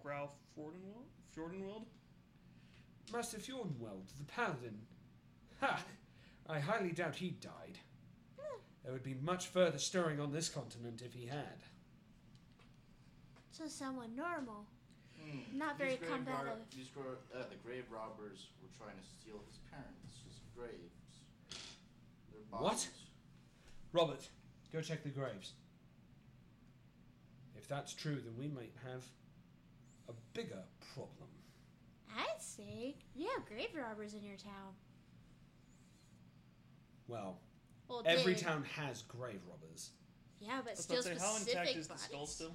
Grau 0.00 0.28
Fjordenwald? 0.56 1.08
Fjordenwald? 1.36 1.82
Master 3.12 3.38
Fjordenweld, 3.38 4.06
the 4.18 4.24
paladin. 4.28 4.78
Ha! 5.60 5.82
I 6.48 6.60
highly 6.60 6.92
doubt 6.92 7.16
he 7.16 7.30
died. 7.30 7.78
There 8.84 8.92
would 8.92 9.02
be 9.02 9.16
much 9.20 9.48
further 9.48 9.78
stirring 9.78 10.20
on 10.20 10.30
this 10.30 10.48
continent 10.48 11.02
if 11.04 11.14
he 11.14 11.26
had. 11.26 11.58
so 13.50 13.64
someone 13.66 14.14
normal. 14.14 14.64
Hmm. 15.20 15.58
Not 15.58 15.76
very 15.76 15.96
grave 15.96 16.08
combative. 16.12 16.46
ro- 16.46 16.52
these 16.74 16.86
gro- 16.94 17.18
uh, 17.34 17.42
the 17.50 17.56
grave 17.66 17.84
robbers 17.90 18.46
were 18.62 18.70
trying 18.78 18.96
to 18.96 19.04
steal 19.04 19.40
his 19.50 19.58
parents' 19.68 20.38
graves. 20.56 20.94
Their 22.50 22.60
What? 22.60 22.88
Robert, 23.92 24.28
go 24.72 24.80
check 24.80 25.02
the 25.02 25.08
graves. 25.10 25.52
If 27.56 27.66
that's 27.68 27.94
true, 27.94 28.16
then 28.24 28.34
we 28.38 28.48
might 28.48 28.72
have 28.84 29.04
a 30.08 30.12
bigger 30.32 30.62
problem. 30.94 31.28
I'd 32.16 32.40
say 32.40 32.96
you 33.14 33.28
have 33.36 33.46
grave 33.46 33.68
robbers 33.76 34.14
in 34.14 34.22
your 34.22 34.36
town. 34.36 34.74
Well, 37.06 37.38
Well, 37.88 38.02
every 38.04 38.34
did. 38.34 38.44
town 38.44 38.64
has 38.76 39.02
grave 39.02 39.40
robbers. 39.48 39.90
Yeah, 40.40 40.60
but 40.62 40.72
I 40.72 40.74
still 40.74 41.00
about 41.00 41.14
to 41.14 41.18
say, 41.18 41.24
how 41.24 41.32
specific 41.34 41.58
intact 41.60 41.76
is 41.78 41.88
the 41.88 41.96
skull 41.96 42.26
still? 42.26 42.54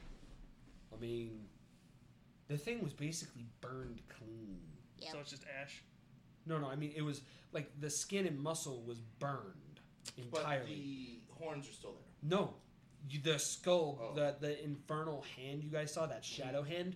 I 0.95 0.99
mean, 0.99 1.47
the 2.47 2.57
thing 2.57 2.83
was 2.83 2.93
basically 2.93 3.45
burned 3.61 4.01
clean. 4.09 4.59
Yep. 4.99 5.11
So 5.11 5.19
it's 5.19 5.31
just 5.31 5.43
ash. 5.61 5.83
No, 6.45 6.59
no, 6.59 6.67
I 6.67 6.75
mean, 6.75 6.93
it 6.95 7.01
was 7.01 7.21
like 7.51 7.71
the 7.79 7.89
skin 7.89 8.25
and 8.27 8.39
muscle 8.39 8.83
was 8.83 8.99
burned 9.19 9.72
But 10.31 10.39
entirely. 10.39 11.21
the 11.27 11.33
horns 11.43 11.67
are 11.69 11.73
still 11.73 11.91
there. 11.93 12.29
No, 12.29 12.53
you, 13.09 13.19
the 13.21 13.37
skull, 13.39 13.99
Oh. 14.01 14.13
the 14.15 14.35
the 14.39 14.63
infernal 14.63 15.23
hand 15.35 15.63
you 15.63 15.69
guys 15.69 15.93
saw, 15.93 16.05
that 16.05 16.23
shadow 16.23 16.63
hand, 16.63 16.95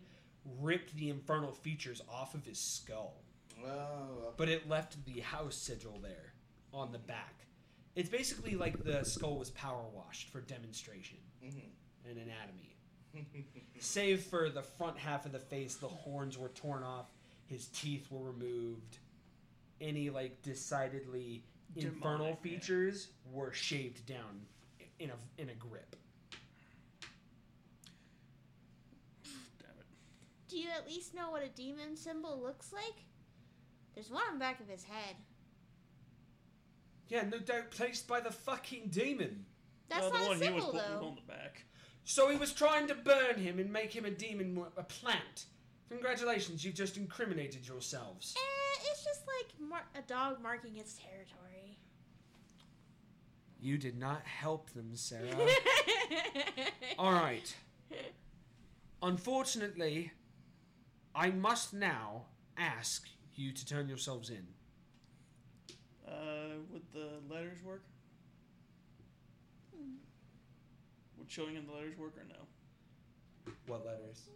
ripped 0.60 0.96
the 0.96 1.10
infernal 1.10 1.52
features 1.52 2.02
off 2.10 2.34
of 2.36 2.46
his 2.46 2.60
skull, 2.60 3.22
Oh, 3.65 4.34
but 4.38 4.50
it 4.50 4.70
left 4.70 5.04
the 5.06 5.20
house 5.22 5.56
sigil 5.56 6.00
there 6.02 6.34
on 6.74 6.91
the 6.91 7.00
back. 7.00 7.46
It's 7.96 8.10
basically 8.10 8.56
like 8.56 8.84
the 8.84 9.04
skull 9.04 9.38
was 9.39 9.50
power 9.52 9.84
washed 9.93 10.30
for 10.30 10.41
demonstration 10.41 11.17
hmm 11.41 11.60
and 12.08 12.17
anatomy. 12.20 12.76
Save 13.80 14.22
for 14.24 14.50
the 14.50 14.62
front 14.62 14.98
half 14.98 15.26
of 15.26 15.32
the 15.32 15.39
face, 15.39 15.76
the 15.76 15.88
horns 15.88 16.38
were 16.38 16.50
torn 16.50 16.84
off, 16.84 17.12
his 17.48 17.67
teeth 17.67 18.10
were 18.12 18.32
removed. 18.32 19.00
Any 19.82 20.10
like 20.10 20.41
decidedly 20.41 21.43
infernal 21.75 22.17
Demonic, 22.17 22.39
yeah. 22.43 22.51
features 22.51 23.10
were 23.32 23.53
shaved 23.53 24.06
down 24.06 24.41
in 24.99 25.12
a 25.12 25.41
in 25.41 25.49
a 25.49 25.53
grip. 25.56 25.95
Damn 29.60 29.69
it. 29.80 29.86
Do 30.47 30.58
you 30.58 30.69
at 30.69 30.88
least 30.88 31.13
know 31.13 31.32
what 31.32 31.43
a 31.43 31.49
demon 31.49 31.95
symbol 31.95 32.39
looks 32.41 32.71
like? 32.73 33.06
There's 33.93 34.10
one 34.12 34.23
on 34.27 34.36
the 34.36 34.39
back 34.39 34.60
of 34.60 34.67
his 34.67 34.84
head. 34.84 35.15
Yeah, 37.10 37.23
no 37.23 37.39
doubt 37.39 37.71
placed 37.71 38.08
by 38.08 38.19
the 38.19 38.32
fucking 38.32 38.89
demon. 38.89 39.45
That's 39.89 40.01
well, 40.01 40.12
the 40.12 40.17
not 40.19 40.27
one 40.27 40.36
a 40.36 40.39
symbol, 40.39 40.60
he 40.60 40.65
was 40.65 40.75
putting 40.75 40.99
though. 40.99 41.08
on 41.08 41.15
the 41.15 41.21
back. 41.34 41.63
So 42.03 42.30
he 42.30 42.38
was 42.38 42.53
trying 42.53 42.88
to 42.88 42.95
burn 42.95 43.36
him 43.38 43.60
and 43.60 43.71
make 43.71 43.93
him 43.93 44.06
a 44.06 44.12
demon, 44.12 44.62
a 44.77 44.84
plant. 44.84 45.45
Congratulations, 45.89 46.65
you've 46.65 46.75
just 46.75 46.97
incriminated 46.97 47.65
yourselves. 47.67 48.36
Eh, 48.38 48.89
it's 48.91 49.03
just 49.03 49.21
like 49.25 49.69
mar- 49.69 49.88
a 49.95 50.01
dog 50.01 50.41
marking 50.41 50.75
its 50.75 50.95
territory. 50.95 51.57
You 53.67 53.77
did 53.77 53.99
not 53.99 54.21
help 54.25 54.69
them, 54.69 54.91
Sarah. 54.95 55.27
All 56.97 57.12
right. 57.12 57.53
Unfortunately, 59.01 60.13
I 61.13 61.32
must 61.32 61.73
now 61.73 62.27
ask 62.56 63.10
you 63.36 63.51
to 63.51 63.65
turn 63.65 63.89
yourselves 63.89 64.30
in. 64.30 64.47
Uh, 66.08 66.60
would 66.71 66.84
the 66.93 67.10
letters 67.30 67.62
work? 67.62 67.84
Would 71.17 71.30
showing 71.30 71.56
him 71.56 71.65
the 71.67 71.73
letters 71.73 71.97
work 71.97 72.13
or 72.17 72.23
no? 72.30 73.51
What 73.65 73.86
letters? 73.86 74.30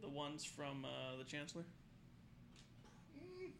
The 0.00 0.08
ones 0.08 0.42
from 0.42 0.86
uh, 0.86 1.18
the 1.18 1.24
Chancellor. 1.24 1.66
Mm. 3.14 3.50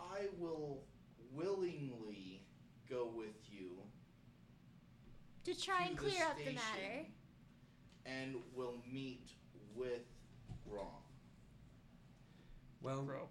I 0.00 0.28
will 0.38 0.80
willingly 1.36 2.42
go 2.88 3.10
with 3.14 3.34
you 3.50 3.70
To 5.44 5.60
try 5.60 5.84
to 5.84 5.88
and 5.90 5.96
the 5.96 6.00
clear 6.02 6.24
up 6.24 6.36
the 6.36 6.42
station 6.42 6.56
matter. 6.56 7.06
and 8.06 8.36
will 8.54 8.74
meet 8.90 9.30
with 9.74 10.02
Grom. 10.68 10.86
Well, 12.80 13.02
Bro. 13.02 13.28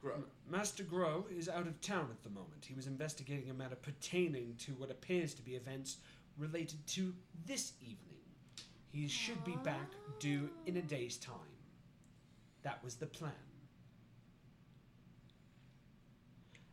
Grom. 0.00 0.14
M- 0.18 0.24
Master 0.50 0.82
Gro 0.84 1.26
is 1.30 1.48
out 1.48 1.66
of 1.66 1.80
town 1.80 2.08
at 2.10 2.22
the 2.22 2.30
moment. 2.30 2.64
He 2.66 2.74
was 2.74 2.86
investigating 2.86 3.50
a 3.50 3.54
matter 3.54 3.76
pertaining 3.76 4.54
to 4.60 4.72
what 4.72 4.90
appears 4.90 5.34
to 5.34 5.42
be 5.42 5.52
events 5.54 5.98
related 6.36 6.86
to 6.88 7.14
this 7.46 7.72
evening. 7.80 7.96
He 8.90 9.06
should 9.08 9.42
be 9.44 9.56
back 9.64 9.90
due 10.18 10.48
in 10.66 10.76
a 10.76 10.82
day's 10.82 11.16
time. 11.18 11.34
That 12.62 12.82
was 12.82 12.96
the 12.96 13.06
plan. 13.06 13.32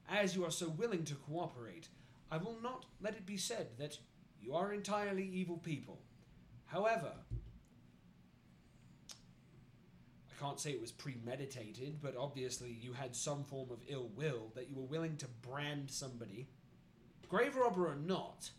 As 0.09 0.35
you 0.35 0.45
are 0.45 0.51
so 0.51 0.69
willing 0.69 1.03
to 1.05 1.15
cooperate, 1.15 1.89
I 2.31 2.37
will 2.37 2.57
not 2.61 2.85
let 3.01 3.15
it 3.15 3.25
be 3.25 3.37
said 3.37 3.69
that 3.77 3.97
you 4.41 4.53
are 4.53 4.73
entirely 4.73 5.23
evil 5.23 5.57
people. 5.57 5.99
However, 6.67 7.11
I 10.29 10.39
can't 10.39 10.59
say 10.59 10.71
it 10.71 10.81
was 10.81 10.91
premeditated, 10.91 12.01
but 12.01 12.15
obviously 12.17 12.77
you 12.81 12.93
had 12.93 13.15
some 13.15 13.43
form 13.43 13.71
of 13.71 13.79
ill 13.87 14.09
will 14.15 14.51
that 14.55 14.69
you 14.69 14.75
were 14.75 14.83
willing 14.83 15.17
to 15.17 15.27
brand 15.41 15.89
somebody, 15.89 16.47
grave 17.29 17.55
robber 17.55 17.87
or 17.87 17.95
not, 17.95 18.51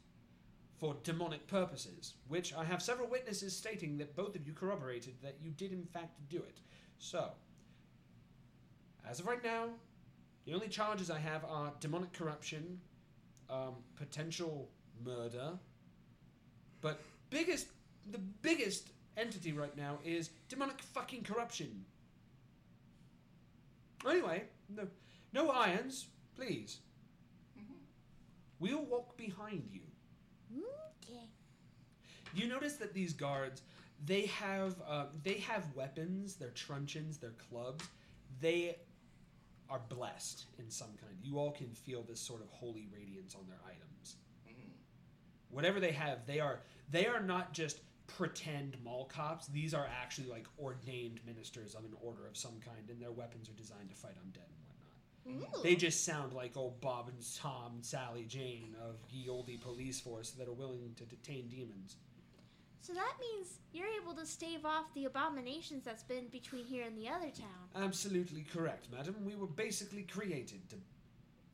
for 0.79 0.97
demonic 1.05 1.47
purposes, 1.47 2.15
which 2.29 2.55
I 2.55 2.65
have 2.65 2.83
several 2.83 3.09
witnesses 3.09 3.57
stating 3.57 3.97
that 3.99 4.17
both 4.17 4.37
of 4.37 4.47
you 4.47 4.53
corroborated 4.53 5.15
that 5.23 5.37
you 5.41 5.51
did 5.51 5.73
in 5.73 5.85
fact 5.85 6.19
do 6.29 6.39
it. 6.39 6.61
So, 6.99 7.31
as 9.09 9.21
of 9.21 9.27
right 9.27 9.43
now, 9.43 9.69
the 10.47 10.55
only 10.55 10.69
charges 10.69 11.11
I 11.11 11.19
have 11.19 11.45
are 11.45 11.73
demonic 11.81 12.13
corruption, 12.13 12.81
um, 13.51 13.75
potential 13.97 14.69
murder, 15.05 15.59
but 16.81 17.01
biggest, 17.31 17.67
the 18.11 18.19
biggest 18.19 18.91
entity 19.17 19.53
right 19.53 19.77
now 19.77 19.99
is 20.05 20.31
demonic 20.49 20.81
fucking 20.81 21.25
corruption. 21.25 21.85
Anyway, 24.09 24.45
no, 24.69 24.87
no 25.33 25.51
irons, 25.51 26.07
please. 26.37 26.79
We'll 28.61 28.85
walk 28.85 29.17
behind 29.17 29.69
you. 29.73 29.81
Okay. 31.05 31.27
You 32.35 32.49
notice 32.49 32.75
that 32.75 32.95
these 32.95 33.13
guards, 33.13 33.63
they 34.05 34.27
have, 34.27 34.77
uh, 34.89 35.07
they 35.25 35.35
have 35.39 35.65
weapons, 35.75 36.37
their 36.37 36.51
truncheons, 36.51 37.19
their 37.19 37.35
clubs. 37.51 37.85
They 38.41 38.77
are 39.71 39.81
blessed 39.89 40.47
in 40.59 40.71
some 40.71 40.95
kind. 41.01 41.15
You 41.23 41.39
all 41.39 41.51
can 41.53 41.73
feel 41.75 42.03
this 42.03 42.21
sort 42.21 42.43
of 42.43 42.49
holy 42.51 42.89
radiance 42.93 43.35
on 43.35 43.47
their 43.47 43.61
items. 43.67 44.17
Mhm. 44.49 44.71
whatever 45.51 45.81
they 45.81 45.93
have, 45.93 46.27
they 46.27 46.41
are 46.41 46.61
they 46.91 47.07
are 47.07 47.21
not 47.21 47.53
just 47.53 47.81
pretend 48.07 48.81
mall 48.83 49.07
cops. 49.07 49.47
These 49.49 49.75
are 49.75 49.87
actually 49.87 50.29
like 50.29 50.47
ordained 50.59 51.21
ministers 51.27 51.75
of 51.75 51.85
an 51.85 51.95
order 52.01 52.27
of 52.27 52.37
some 52.37 52.61
kind, 52.61 52.89
and 52.91 53.01
their 53.01 53.11
weapons 53.13 53.49
are 53.49 53.55
designed 53.55 53.89
to 53.91 53.97
fight 53.97 54.15
undead 54.15 54.47
and 55.25 55.41
whatnot. 55.41 55.59
Ooh. 55.59 55.63
They 55.63 55.75
just 55.75 56.05
sound 56.05 56.33
like 56.33 56.57
old 56.57 56.81
Bob 56.81 57.09
and 57.09 57.19
Tom 57.37 57.75
and 57.75 57.85
Sally 57.85 58.25
Jane 58.25 58.77
of 58.81 58.97
ye 59.11 59.29
olde 59.29 59.61
police 59.61 60.01
force 60.01 60.31
that 60.33 60.47
are 60.49 60.53
willing 60.53 60.95
to 60.97 61.05
detain 61.05 61.49
demons. 61.49 61.97
So 62.87 62.93
that 62.93 63.15
means 63.21 63.59
you're 63.73 63.89
able 64.01 64.15
to 64.15 64.25
stave 64.25 64.65
off 64.65 64.95
the 64.95 65.07
abominations 65.07 65.83
that's 65.85 66.05
been 66.05 66.29
between 66.29 66.65
here 66.67 66.85
and 66.87 66.97
the 66.97 67.09
other 67.09 67.31
town. 67.31 67.67
Absolutely 67.75 68.43
correct, 68.43 68.87
madam. 68.97 69.17
We 69.25 69.35
were 69.35 69.49
basically 69.49 70.03
created 70.03 70.69
to 70.69 70.77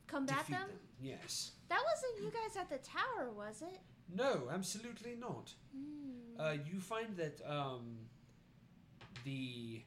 Combat 0.05 0.45
them? 0.47 0.59
them. 0.59 0.69
Yes. 1.01 1.53
That 1.69 1.79
wasn't 1.91 2.23
you 2.23 2.31
guys 2.39 2.55
at 2.55 2.69
the 2.69 2.77
tower, 2.87 3.31
was 3.35 3.63
it? 3.63 3.79
No, 4.13 4.43
absolutely 4.53 5.15
not. 5.19 5.51
Hmm. 5.75 6.39
Uh, 6.39 6.53
you 6.71 6.79
find 6.79 7.17
that 7.17 7.41
um, 7.49 7.97
the 9.23 9.81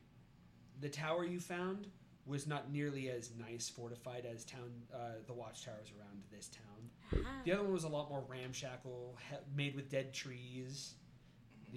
the 0.80 0.88
tower 0.88 1.24
you 1.24 1.38
found 1.38 1.86
was 2.26 2.48
not 2.48 2.72
nearly 2.72 3.08
as 3.08 3.30
nice 3.38 3.68
fortified 3.68 4.26
as 4.26 4.44
town 4.44 4.72
uh, 4.92 5.22
the 5.28 5.32
watchtowers 5.32 5.92
around 5.96 6.22
this 6.32 6.48
town. 6.48 7.22
Ah. 7.24 7.40
The 7.44 7.52
other 7.52 7.62
one 7.62 7.72
was 7.72 7.84
a 7.84 7.88
lot 7.88 8.10
more 8.10 8.24
ramshackle, 8.28 9.16
he- 9.30 9.36
made 9.56 9.76
with 9.76 9.88
dead 9.88 10.12
trees. 10.12 10.94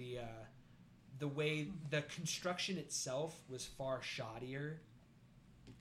The 0.00 0.20
uh, 0.20 0.44
the 1.18 1.28
way 1.28 1.68
the 1.90 2.02
construction 2.02 2.78
itself 2.78 3.38
was 3.50 3.66
far 3.66 4.00
shoddier. 4.00 4.76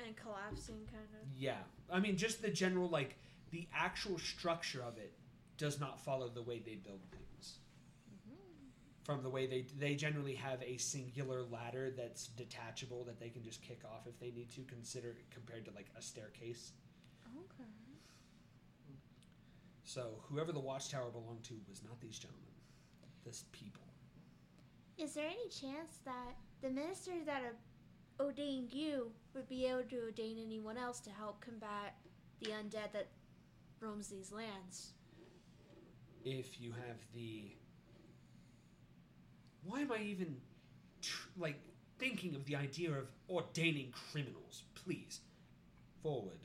And 0.05 0.15
collapsing, 0.15 0.75
kind 0.91 1.07
of. 1.13 1.27
Yeah, 1.37 1.57
I 1.91 1.99
mean, 1.99 2.17
just 2.17 2.41
the 2.41 2.49
general 2.49 2.89
like 2.89 3.15
the 3.51 3.67
actual 3.73 4.17
structure 4.19 4.83
of 4.83 4.97
it 4.97 5.13
does 5.57 5.79
not 5.79 5.99
follow 6.01 6.27
the 6.27 6.41
way 6.41 6.61
they 6.65 6.75
build 6.75 6.99
things. 7.11 7.59
From 9.03 9.23
the 9.23 9.29
way 9.29 9.47
they 9.47 9.65
they 9.77 9.95
generally 9.95 10.35
have 10.35 10.61
a 10.61 10.77
singular 10.77 11.43
ladder 11.43 11.91
that's 11.95 12.27
detachable 12.27 13.05
that 13.05 13.19
they 13.19 13.29
can 13.29 13.41
just 13.41 13.61
kick 13.61 13.81
off 13.85 14.05
if 14.05 14.19
they 14.19 14.31
need 14.31 14.49
to. 14.51 14.61
Consider 14.63 15.15
compared 15.31 15.63
to 15.65 15.71
like 15.71 15.87
a 15.97 16.01
staircase. 16.01 16.73
Okay. 17.37 17.69
So 19.85 20.21
whoever 20.29 20.51
the 20.51 20.59
watchtower 20.59 21.09
belonged 21.09 21.43
to 21.45 21.55
was 21.69 21.81
not 21.83 21.99
these 22.01 22.19
gentlemen, 22.19 22.53
this 23.25 23.45
people. 23.51 23.88
Is 24.99 25.13
there 25.13 25.27
any 25.27 25.47
chance 25.49 25.99
that 26.03 26.35
the 26.61 26.69
minister 26.69 27.11
that 27.25 27.41
ordained 28.19 28.73
you 28.73 29.11
would 29.33 29.47
be 29.47 29.65
able 29.65 29.83
to 29.83 30.01
ordain 30.01 30.37
anyone 30.45 30.77
else 30.77 30.99
to 31.01 31.09
help 31.09 31.39
combat 31.39 31.95
the 32.41 32.47
undead 32.47 32.91
that 32.91 33.07
roams 33.79 34.09
these 34.09 34.33
lands? 34.33 34.91
If 36.25 36.59
you 36.59 36.73
have 36.73 36.97
the, 37.15 37.43
why 39.63 39.81
am 39.81 39.91
I 39.93 40.01
even, 40.03 40.35
tr- 41.01 41.29
like 41.37 41.61
thinking 41.97 42.35
of 42.35 42.43
the 42.43 42.57
idea 42.57 42.91
of 42.91 43.07
ordaining 43.29 43.93
criminals? 44.11 44.63
Please, 44.75 45.21
forward. 46.03 46.39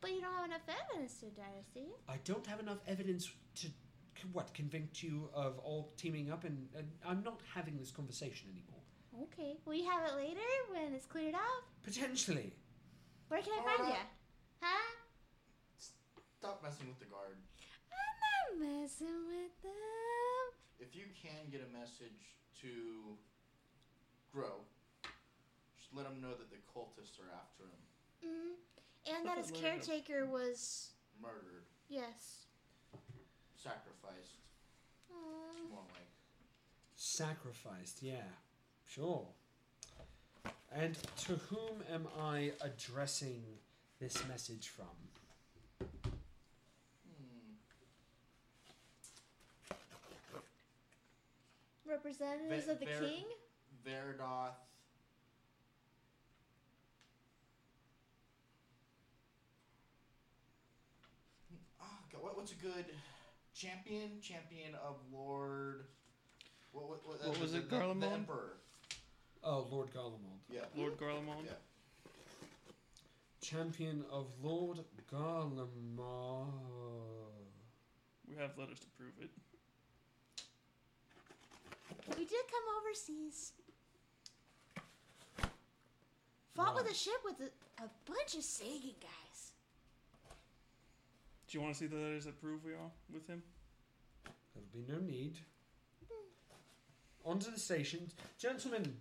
But 0.00 0.12
you 0.12 0.20
don't 0.20 0.32
have 0.32 0.44
enough 0.44 0.60
evidence 0.68 1.14
to 1.14 1.26
you? 1.74 1.86
I 2.08 2.18
don't 2.24 2.46
have 2.46 2.60
enough 2.60 2.78
evidence 2.86 3.32
to, 3.56 3.66
what, 4.32 4.52
convinced 4.54 5.02
you 5.02 5.28
of 5.34 5.58
all 5.58 5.92
teaming 5.96 6.30
up, 6.30 6.44
and, 6.44 6.68
and 6.76 6.88
I'm 7.06 7.22
not 7.22 7.40
having 7.54 7.78
this 7.78 7.90
conversation 7.90 8.48
anymore. 8.50 8.82
Okay. 9.32 9.56
Will 9.64 9.74
you 9.74 9.88
have 9.88 10.04
it 10.08 10.14
later 10.16 10.40
when 10.70 10.92
it's 10.94 11.06
cleared 11.06 11.34
up? 11.34 11.64
Potentially. 11.82 12.52
Where 13.28 13.40
can 13.40 13.52
I 13.58 13.62
find 13.76 13.88
Uh, 13.88 13.92
you? 13.94 14.00
Huh? 14.60 14.90
Stop 16.38 16.62
messing 16.62 16.86
with 16.88 16.98
the 16.98 17.06
guard. 17.06 17.36
I'm 17.90 18.60
not 18.60 18.68
messing 18.82 19.26
with 19.26 19.62
them. 19.62 19.72
If 20.78 20.94
you 20.94 21.04
can 21.20 21.50
get 21.50 21.60
a 21.66 21.72
message 21.78 22.36
to 22.62 23.16
Grow, 24.32 24.60
just 25.78 25.94
let 25.94 26.04
him 26.06 26.20
know 26.20 26.34
that 26.36 26.50
the 26.50 26.56
cultists 26.72 27.18
are 27.18 27.32
after 27.34 27.64
him. 27.64 27.82
Mm. 28.30 29.16
And 29.16 29.26
that 29.26 29.38
his 29.38 29.50
that 29.50 29.62
Larry 29.62 29.76
knows. 29.78 29.86
caretaker 29.86 30.26
was 30.26 30.90
Murdered, 31.22 31.64
yes. 31.88 32.45
Sacrificed, 33.66 34.38
Aw. 35.10 35.70
more 35.70 35.82
like. 35.92 36.06
Sacrificed, 36.94 38.02
yeah. 38.02 38.22
Sure. 38.86 39.26
And 40.72 40.96
to 41.26 41.32
whom 41.48 41.82
am 41.92 42.06
I 42.20 42.52
addressing 42.60 43.42
this 44.00 44.16
message 44.28 44.68
from? 44.68 44.86
Hmm. 47.08 47.54
Representatives 51.88 52.66
Ve- 52.66 52.72
of 52.72 52.78
the 52.80 52.86
ver- 52.86 53.00
king. 53.00 53.24
Verdoth. 53.86 54.54
Ah, 61.80 61.98
God, 62.12 62.22
what, 62.22 62.36
what's 62.36 62.52
a 62.52 62.56
good 62.56 62.84
champion? 63.56 64.20
Champion 64.20 64.74
of 64.86 64.96
Lord. 65.12 65.86
What, 66.72 66.88
what, 66.88 67.06
what, 67.06 67.28
What 67.28 67.40
was 67.40 67.54
it, 67.54 67.70
the, 67.70 67.76
the 67.78 68.06
Emperor. 68.06 68.58
Oh, 69.42 69.66
Lord 69.70 69.88
Garlemald. 69.94 70.40
Yeah. 70.52 70.60
Lord 70.76 70.98
Garlemald. 70.98 71.44
Yeah. 71.44 71.52
Champion 73.40 74.04
of 74.10 74.26
Lord 74.42 74.80
Garlemald. 75.12 76.48
We 78.28 78.36
have 78.36 78.58
letters 78.58 78.80
to 78.80 78.86
prove 78.98 79.12
it. 79.20 79.30
We 82.18 82.24
did 82.24 82.44
come 82.50 82.62
overseas. 82.80 83.52
Fought 86.54 86.74
with 86.74 86.90
a 86.90 86.94
ship 86.94 87.20
with 87.24 87.40
a, 87.40 87.84
a 87.84 87.88
bunch 88.06 88.34
of 88.34 88.42
Sagan 88.42 88.94
guys. 89.00 89.25
Do 91.48 91.56
you 91.56 91.62
want 91.62 91.74
to 91.74 91.78
see 91.78 91.86
the 91.86 91.96
letters 91.96 92.24
that 92.24 92.40
prove 92.40 92.64
we 92.64 92.72
are 92.72 92.90
with 93.12 93.26
him? 93.28 93.42
There'll 94.54 94.68
be 94.72 94.92
no 94.92 94.98
need. 94.98 95.38
On 97.24 97.38
to 97.38 97.50
the 97.50 97.58
station. 97.58 98.10
Gentlemen, 98.38 98.96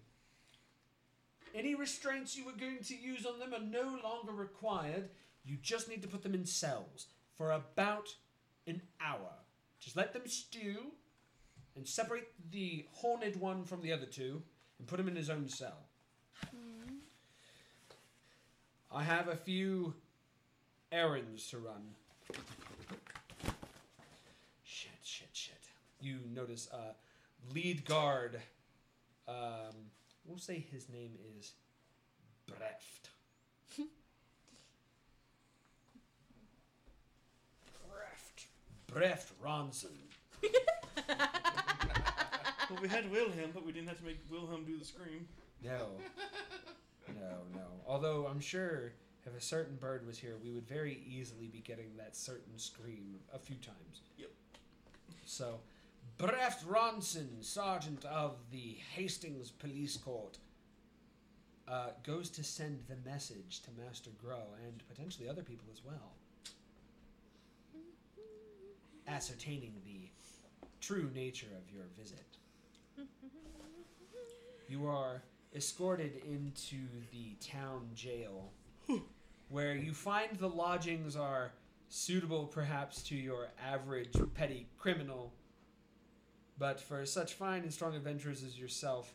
any 1.55 1.73
restraints 1.73 2.37
you 2.37 2.45
were 2.45 2.51
going 2.51 2.83
to 2.83 2.95
use 2.95 3.25
on 3.25 3.39
them 3.39 3.53
are 3.53 3.65
no 3.65 3.99
longer 4.03 4.31
required. 4.31 5.09
You 5.43 5.57
just 5.61 5.89
need 5.89 6.01
to 6.01 6.07
put 6.07 6.21
them 6.21 6.33
in 6.33 6.45
cells 6.45 7.07
for 7.35 7.51
about 7.51 8.09
an 8.67 8.81
hour. 9.01 9.31
Just 9.79 9.95
let 9.95 10.13
them 10.13 10.27
stew 10.27 10.91
and 11.75 11.87
separate 11.87 12.27
the 12.51 12.85
horned 12.91 13.35
one 13.37 13.63
from 13.63 13.81
the 13.81 13.91
other 13.91 14.05
two 14.05 14.41
and 14.79 14.87
put 14.87 14.99
him 14.99 15.07
in 15.07 15.15
his 15.15 15.29
own 15.29 15.47
cell. 15.47 15.85
Hmm. 16.49 16.95
I 18.91 19.03
have 19.03 19.27
a 19.27 19.35
few 19.35 19.93
errands 20.91 21.49
to 21.49 21.57
run. 21.57 21.95
Shit, 24.63 24.91
shit, 25.03 25.29
shit. 25.33 25.61
You 25.99 26.19
notice 26.33 26.67
uh, 26.73 26.93
lead 27.53 27.85
guard. 27.85 28.41
Um, 29.27 29.91
we'll 30.25 30.37
say 30.37 30.65
his 30.71 30.89
name 30.89 31.11
is 31.37 31.53
Breft. 32.47 33.09
Breft. 37.87 38.47
Breft 38.87 39.31
Ronson. 39.43 39.97
Well, 42.69 42.79
we 42.81 42.87
had 42.87 43.11
Wilhelm, 43.11 43.51
but 43.53 43.63
we 43.65 43.71
didn't 43.71 43.89
have 43.89 43.99
to 43.99 44.03
make 44.03 44.17
Wilhelm 44.29 44.65
do 44.65 44.77
the 44.77 44.85
scream. 44.85 45.27
No. 45.63 45.91
No, 47.07 47.43
no. 47.53 47.65
Although 47.87 48.25
I'm 48.25 48.39
sure 48.39 48.91
if 49.25 49.35
a 49.35 49.41
certain 49.41 49.75
bird 49.75 50.05
was 50.05 50.17
here, 50.19 50.35
we 50.43 50.51
would 50.51 50.67
very 50.67 51.01
easily 51.07 51.47
be 51.47 51.59
getting 51.59 51.95
that 51.97 52.15
certain 52.15 52.57
scream 52.57 53.19
a 53.33 53.39
few 53.39 53.55
times. 53.55 54.01
Yep. 54.17 54.29
So, 55.25 55.59
Breft 56.17 56.67
Ronson, 56.67 57.43
Sergeant 57.43 58.05
of 58.05 58.37
the 58.51 58.77
Hastings 58.95 59.51
Police 59.51 59.97
Court, 59.97 60.37
uh, 61.67 61.87
goes 62.03 62.29
to 62.29 62.43
send 62.43 62.79
the 62.87 63.09
message 63.09 63.61
to 63.63 63.69
Master 63.83 64.11
Grow 64.21 64.43
and 64.63 64.83
potentially 64.87 65.27
other 65.27 65.41
people 65.41 65.65
as 65.71 65.81
well, 65.83 66.13
ascertaining 69.07 69.73
the 69.83 70.09
true 70.79 71.09
nature 71.15 71.47
of 71.57 71.73
your 71.73 71.85
visit. 71.97 72.37
You 74.67 74.87
are 74.87 75.23
escorted 75.55 76.21
into 76.25 76.77
the 77.11 77.35
town 77.39 77.89
jail, 77.95 78.51
where 79.49 79.75
you 79.75 79.93
find 79.93 80.37
the 80.37 80.49
lodgings 80.49 81.15
are 81.15 81.51
suitable 81.89 82.45
perhaps 82.45 83.01
to 83.03 83.15
your 83.15 83.47
average 83.63 84.13
petty 84.33 84.67
criminal, 84.77 85.31
but 86.57 86.79
for 86.79 87.05
such 87.05 87.33
fine 87.33 87.63
and 87.63 87.73
strong 87.73 87.95
adventurers 87.95 88.43
as 88.43 88.57
yourself, 88.57 89.13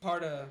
part 0.00 0.22
of 0.22 0.48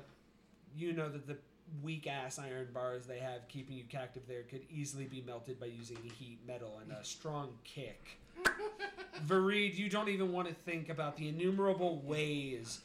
you 0.76 0.92
know 0.92 1.08
that 1.08 1.26
the 1.26 1.36
weak 1.82 2.06
ass 2.06 2.38
iron 2.38 2.68
bars 2.74 3.06
they 3.06 3.18
have 3.18 3.46
keeping 3.48 3.76
you 3.76 3.84
captive 3.84 4.22
there 4.26 4.42
could 4.42 4.62
easily 4.70 5.04
be 5.04 5.22
melted 5.24 5.60
by 5.60 5.66
using 5.66 5.96
heat 6.18 6.38
metal 6.46 6.80
and 6.82 6.92
a 6.92 7.04
strong 7.04 7.50
kick. 7.64 8.18
Vareed, 9.26 9.76
you 9.76 9.88
don't 9.88 10.08
even 10.08 10.32
want 10.32 10.48
to 10.48 10.54
think 10.54 10.88
about 10.88 11.16
the 11.16 11.28
innumerable 11.28 12.00
ways 12.02 12.80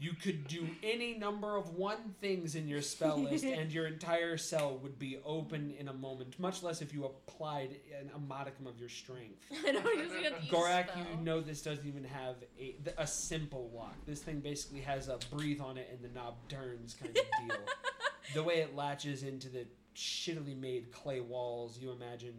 you 0.00 0.14
could 0.14 0.48
do 0.48 0.66
any 0.82 1.12
number 1.18 1.56
of 1.56 1.74
one 1.74 2.14
things 2.22 2.54
in 2.54 2.66
your 2.66 2.80
spell 2.80 3.18
list 3.18 3.44
and 3.58 3.70
your 3.70 3.86
entire 3.86 4.38
cell 4.38 4.78
would 4.82 4.98
be 4.98 5.18
open 5.26 5.74
in 5.78 5.88
a 5.88 5.92
moment, 5.92 6.38
much 6.40 6.62
less 6.62 6.80
if 6.80 6.94
you 6.94 7.04
applied 7.04 7.76
an, 8.00 8.10
a 8.16 8.18
modicum 8.18 8.66
of 8.66 8.80
your 8.80 8.88
strength. 8.88 9.44
I 9.66 9.72
know 9.72 9.80
he's 9.82 10.10
gonna 10.10 10.40
use 10.42 10.50
Gorak, 10.50 10.88
spell. 10.90 11.04
you 11.18 11.22
know 11.22 11.40
this 11.42 11.60
doesn't 11.60 11.86
even 11.86 12.04
have 12.04 12.36
a, 12.58 12.76
a 12.96 13.06
simple 13.06 13.70
lock. 13.74 13.94
This 14.06 14.20
thing 14.20 14.40
basically 14.40 14.80
has 14.80 15.08
a 15.08 15.18
breathe 15.30 15.60
on 15.60 15.76
it 15.76 15.88
and 15.92 16.02
the 16.02 16.18
knob 16.18 16.34
turns 16.48 16.94
kind 16.94 17.10
of 17.10 17.46
deal. 17.48 17.56
the 18.34 18.42
way 18.42 18.54
it 18.60 18.74
latches 18.74 19.22
into 19.22 19.50
the 19.50 19.66
shittily 19.94 20.58
made 20.58 20.90
clay 20.92 21.20
walls, 21.20 21.78
you 21.78 21.90
imagine 21.92 22.34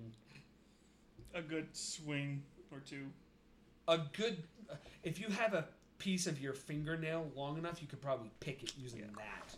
A 1.36 1.42
good 1.44 1.68
swing 1.74 2.42
or 2.72 2.80
two. 2.80 3.06
a 3.88 4.00
good. 4.18 4.42
uh, 4.70 4.76
If 5.04 5.20
you 5.20 5.28
have 5.28 5.54
a 5.54 5.66
piece 6.02 6.26
of 6.26 6.42
your 6.42 6.54
fingernail 6.54 7.32
long 7.36 7.60
enough, 7.60 7.80
you 7.80 7.88
could 7.88 8.02
probably 8.02 8.32
pick 8.40 8.64
it 8.64 8.74
using 8.82 9.02
that. 9.02 9.56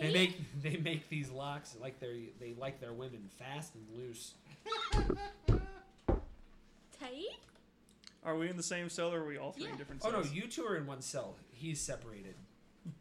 They 0.00 0.10
make 0.12 0.40
they 0.62 0.78
make 0.78 1.08
these 1.10 1.30
locks 1.30 1.76
like 1.80 2.00
they 2.00 2.30
they 2.40 2.54
like 2.58 2.80
their 2.80 2.94
women 2.94 3.28
fast 3.38 3.74
and 3.74 3.84
loose. 3.96 4.32
Tate? 6.98 7.36
Are 8.24 8.34
we 8.36 8.48
in 8.48 8.56
the 8.56 8.62
same 8.62 8.88
cell 8.88 9.12
or 9.12 9.20
are 9.20 9.26
we 9.26 9.36
all 9.36 9.52
three 9.52 9.64
in 9.66 9.70
Yeah. 9.72 9.76
different 9.76 10.02
Oh 10.04 10.10
cells? 10.10 10.26
no, 10.26 10.32
you 10.32 10.48
two 10.48 10.64
are 10.64 10.76
in 10.76 10.86
one 10.86 11.02
cell. 11.02 11.36
He's 11.52 11.80
separated. 11.80 12.34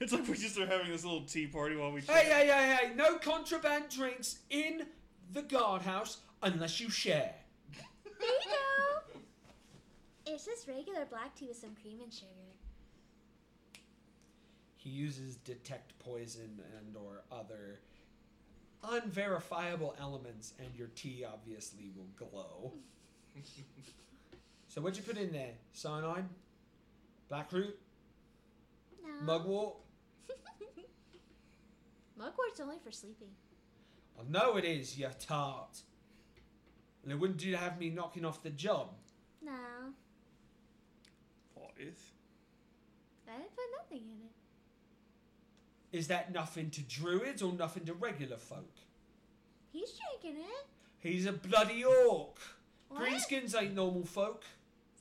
It's 0.00 0.12
like 0.12 0.26
we 0.26 0.34
just 0.34 0.58
are 0.58 0.66
having 0.66 0.90
this 0.90 1.04
little 1.04 1.20
tea 1.22 1.46
party 1.46 1.76
while 1.76 1.92
we. 1.92 2.00
Hey, 2.00 2.24
hey, 2.24 2.46
hey, 2.48 2.76
hey! 2.88 2.94
No 2.96 3.18
contraband 3.18 3.84
drinks 3.88 4.38
in 4.50 4.84
the 5.32 5.42
guardhouse 5.42 6.16
unless 6.42 6.80
you 6.80 6.90
share. 6.90 7.32
There 8.02 8.28
you 8.28 8.50
go. 8.50 8.56
It's 10.26 10.44
just 10.44 10.68
regular 10.68 11.04
black 11.04 11.34
tea 11.34 11.48
with 11.48 11.56
some 11.56 11.74
cream 11.80 12.00
and 12.02 12.12
sugar. 12.12 12.28
He 14.76 14.90
uses 14.90 15.36
detect 15.36 15.98
poison 15.98 16.60
and 16.78 16.96
or 16.96 17.22
other 17.30 17.80
unverifiable 18.84 19.94
elements, 20.00 20.54
and 20.58 20.68
your 20.74 20.88
tea 20.94 21.24
obviously 21.30 21.90
will 21.96 22.08
glow. 22.16 22.72
so 24.68 24.80
what'd 24.80 24.96
you 24.96 25.04
put 25.04 25.20
in 25.22 25.32
there? 25.32 25.52
Cyanide, 25.72 26.24
blackroot, 27.30 27.74
No. 29.04 29.24
mugwort. 29.24 29.74
Mugwort's 32.18 32.60
only 32.60 32.76
for 32.84 32.90
sleeping. 32.92 33.30
I 34.18 34.22
know 34.30 34.56
it 34.56 34.64
is, 34.64 34.98
you 34.98 35.08
tart. 35.18 35.80
And 37.02 37.10
it 37.10 37.18
wouldn't 37.18 37.38
do 37.38 37.50
to 37.50 37.56
have 37.56 37.78
me 37.80 37.90
knocking 37.90 38.24
off 38.24 38.42
the 38.42 38.50
job. 38.50 38.90
No. 39.42 39.52
What 41.82 41.88
is? 41.88 41.98
I 43.28 43.38
didn't 43.38 43.56
put 43.56 43.64
nothing 43.78 44.06
in 44.08 44.26
it. 44.26 45.98
Is 45.98 46.08
that 46.08 46.32
nothing 46.32 46.70
to 46.70 46.80
druids 46.82 47.42
or 47.42 47.52
nothing 47.52 47.84
to 47.86 47.94
regular 47.94 48.36
folk? 48.36 48.70
He's 49.72 49.90
drinking 50.20 50.40
it. 50.42 50.66
He's 51.00 51.26
a 51.26 51.32
bloody 51.32 51.84
orc. 51.84 52.38
What? 52.88 53.02
Greenskins 53.02 53.60
ain't 53.60 53.74
normal 53.74 54.04
folk. 54.04 54.44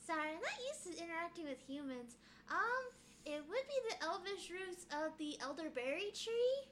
Sorry, 0.05 0.29
I'm 0.29 0.41
not 0.41 0.59
used 0.67 0.97
to 0.97 1.03
interacting 1.03 1.45
with 1.45 1.59
humans. 1.67 2.15
Um, 2.49 2.91
it 3.25 3.43
would 3.47 3.67
be 3.67 3.89
the 3.89 4.05
elvish 4.05 4.49
roots 4.49 4.85
of 4.91 5.17
the 5.17 5.37
elderberry 5.41 6.11
tree. 6.13 6.67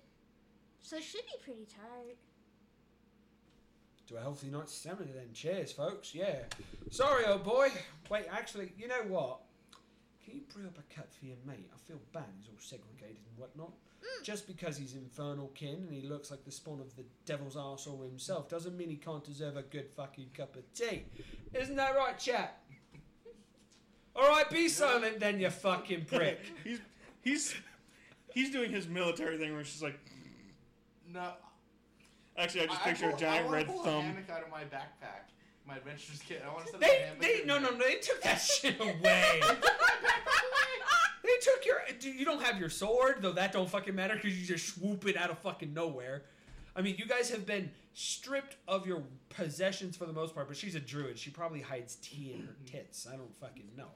So 0.82 0.98
it 0.98 1.04
should 1.04 1.26
be 1.26 1.44
pretty 1.44 1.66
tart. 1.66 2.18
To 4.08 4.18
a 4.18 4.22
healthy 4.22 4.48
night's 4.48 4.74
stamina 4.74 5.12
then. 5.14 5.30
Cheers, 5.34 5.72
folks. 5.72 6.16
Yeah. 6.16 6.40
Sorry, 6.90 7.26
old 7.26 7.44
boy. 7.44 7.70
Wait, 8.10 8.26
actually, 8.32 8.74
you 8.78 8.88
know 8.88 9.04
what? 9.08 9.42
Can 10.30 10.38
you 10.38 10.44
brew 10.54 10.68
up 10.68 10.78
a 10.78 10.94
cup 10.94 11.08
for 11.12 11.26
your 11.26 11.38
mate? 11.46 11.70
I 11.74 11.78
feel 11.88 12.00
bad 12.14 12.26
he's 12.38 12.48
all 12.48 12.60
segregated 12.60 13.18
and 13.30 13.38
whatnot. 13.38 13.72
Mm. 14.04 14.24
Just 14.24 14.46
because 14.48 14.78
he's 14.78 14.94
infernal 14.94 15.48
kin 15.56 15.86
and 15.88 15.92
he 15.92 16.08
looks 16.08 16.30
like 16.30 16.46
the 16.46 16.52
spawn 16.52 16.80
of 16.80 16.96
the 16.96 17.04
devil's 17.26 17.56
arsehole 17.56 18.04
himself 18.06 18.48
doesn't 18.48 18.78
mean 18.78 18.90
he 18.90 18.96
can't 18.96 19.24
deserve 19.24 19.58
a 19.58 19.64
good 19.64 19.90
fucking 19.96 20.30
cup 20.36 20.56
of 20.56 20.72
tea. 20.74 21.06
Isn't 21.54 21.76
that 21.78 21.96
right, 21.96 22.18
chap? 22.20 22.62
Alright, 24.16 24.50
be 24.52 24.70
silent 24.70 25.20
then, 25.20 25.40
you 25.40 25.50
fucking 25.50 26.06
prick. 26.06 26.40
he's 26.64 26.80
he's 27.22 27.56
he's 28.34 28.52
doing 28.52 28.72
his 28.72 28.88
military 28.88 29.38
thing 29.38 29.54
where 29.56 29.64
she's 29.64 29.82
like. 29.82 30.00
No. 31.12 31.32
Actually, 32.38 32.62
I 32.62 32.66
just 32.68 32.82
I 32.82 32.90
picture 32.90 33.06
a 33.06 33.10
pull- 33.10 33.18
I 33.18 33.20
giant 33.20 33.46
wanna 33.46 33.58
red 33.58 33.68
pull 33.68 33.84
thumb. 33.84 34.04
hammock 34.04 34.30
out 34.30 34.44
of 34.44 34.52
my 34.52 34.62
backpack. 34.62 35.32
My 35.70 35.78
adventurer's 35.78 36.22
kit. 36.28 36.44
I 36.44 36.52
want 36.52 36.66
to 36.66 36.72
set 36.72 36.82
They, 36.82 36.88
a 36.88 37.06
hammock 37.06 37.22
they, 37.22 37.42
in 37.42 37.48
no, 37.48 37.60
there. 37.60 37.72
no, 37.72 37.78
no, 37.78 37.86
they 37.86 37.96
took 37.96 38.22
that 38.24 38.36
shit 38.42 38.80
away. 38.80 39.42
They 41.24 41.36
took 41.42 41.66
your. 41.66 41.78
dude, 42.00 42.16
You 42.16 42.26
don't 42.26 42.42
have 42.42 42.60
your 42.60 42.70
sword, 42.70 43.18
though 43.22 43.34
that 43.34 43.52
don't 43.54 43.70
fucking 43.70 43.94
matter 43.94 44.16
because 44.16 44.40
you 44.40 44.48
just 44.48 44.76
swoop 44.76 45.08
it 45.08 45.16
out 45.16 45.30
of 45.30 45.38
fucking 45.40 45.74
nowhere. 45.74 46.24
I 46.76 46.82
mean, 46.82 46.96
you 46.98 47.06
guys 47.06 47.30
have 47.30 47.46
been 47.46 47.70
stripped 47.94 48.56
of 48.68 48.88
your 48.88 49.04
possessions 49.30 49.96
for 49.96 50.06
the 50.06 50.14
most 50.14 50.34
part, 50.34 50.48
but 50.48 50.58
she's 50.58 50.76
a 50.76 50.80
druid. 50.80 51.20
She 51.20 51.30
probably 51.30 51.62
hides 51.62 51.96
tea 52.02 52.34
in 52.34 52.42
her 52.42 52.54
mm-hmm. 52.54 52.78
tits. 52.78 53.06
I 53.12 53.16
don't 53.16 53.36
fucking 53.36 53.70
know. 53.78 53.90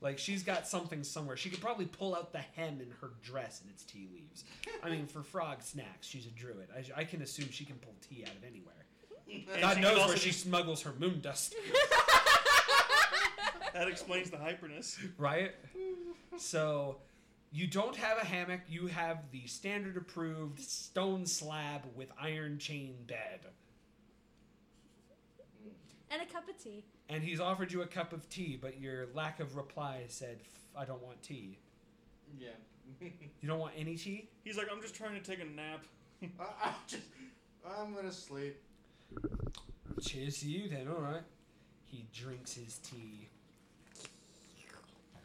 Like, 0.00 0.18
she's 0.18 0.42
got 0.42 0.66
something 0.66 1.04
somewhere. 1.04 1.36
She 1.36 1.50
could 1.50 1.60
probably 1.60 1.84
pull 1.84 2.14
out 2.14 2.32
the 2.32 2.38
hem 2.38 2.80
in 2.80 2.90
her 3.02 3.10
dress 3.22 3.60
and 3.60 3.70
it's 3.70 3.84
tea 3.84 4.08
leaves. 4.14 4.44
I 4.82 4.88
mean, 4.88 5.06
for 5.06 5.22
frog 5.22 5.62
snacks, 5.62 6.06
she's 6.06 6.24
a 6.26 6.30
druid. 6.30 6.68
I, 6.74 7.00
I 7.00 7.04
can 7.04 7.20
assume 7.20 7.50
she 7.50 7.66
can 7.66 7.76
pull 7.76 7.94
tea 8.00 8.24
out 8.24 8.34
of 8.34 8.44
anywhere. 8.44 8.79
And 9.52 9.60
God 9.60 9.80
knows 9.80 9.92
where 9.96 10.02
also 10.02 10.16
she 10.16 10.32
smuggles 10.32 10.82
her 10.82 10.92
moon 10.98 11.20
dust. 11.20 11.54
That 13.72 13.86
explains 13.86 14.30
the 14.30 14.36
hyperness. 14.36 14.98
right? 15.16 15.52
So 16.36 16.96
you 17.52 17.68
don't 17.68 17.94
have 17.96 18.18
a 18.18 18.24
hammock, 18.26 18.60
you 18.68 18.88
have 18.88 19.18
the 19.30 19.46
standard 19.46 19.96
approved 19.96 20.60
stone 20.60 21.24
slab 21.24 21.82
with 21.94 22.08
iron 22.20 22.58
chain 22.58 22.96
bed. 23.06 23.40
And 26.10 26.20
a 26.20 26.26
cup 26.26 26.48
of 26.48 26.60
tea. 26.62 26.84
and 27.08 27.22
he's 27.22 27.38
offered 27.38 27.70
you 27.70 27.82
a 27.82 27.86
cup 27.86 28.12
of 28.12 28.28
tea, 28.28 28.58
but 28.60 28.80
your 28.80 29.06
lack 29.14 29.38
of 29.38 29.54
reply 29.54 30.02
said, 30.08 30.40
"I 30.76 30.84
don't 30.84 31.00
want 31.02 31.22
tea." 31.22 31.56
Yeah. 32.38 32.48
You 33.00 33.46
don't 33.48 33.60
want 33.60 33.74
any 33.78 33.94
tea? 33.96 34.28
He's 34.42 34.56
like, 34.56 34.66
I'm 34.70 34.82
just 34.82 34.96
trying 34.96 35.14
to 35.14 35.20
take 35.20 35.40
a 35.40 35.44
nap. 35.44 35.84
I, 36.22 36.26
I'm 36.64 36.74
just. 36.88 37.04
I'm 37.64 37.94
gonna 37.94 38.10
sleep. 38.10 38.56
Cheers 40.02 40.40
to 40.40 40.48
you 40.48 40.68
then. 40.68 40.88
All 40.88 41.00
right. 41.02 41.22
He 41.84 42.06
drinks 42.14 42.54
his 42.54 42.78
tea. 42.78 43.28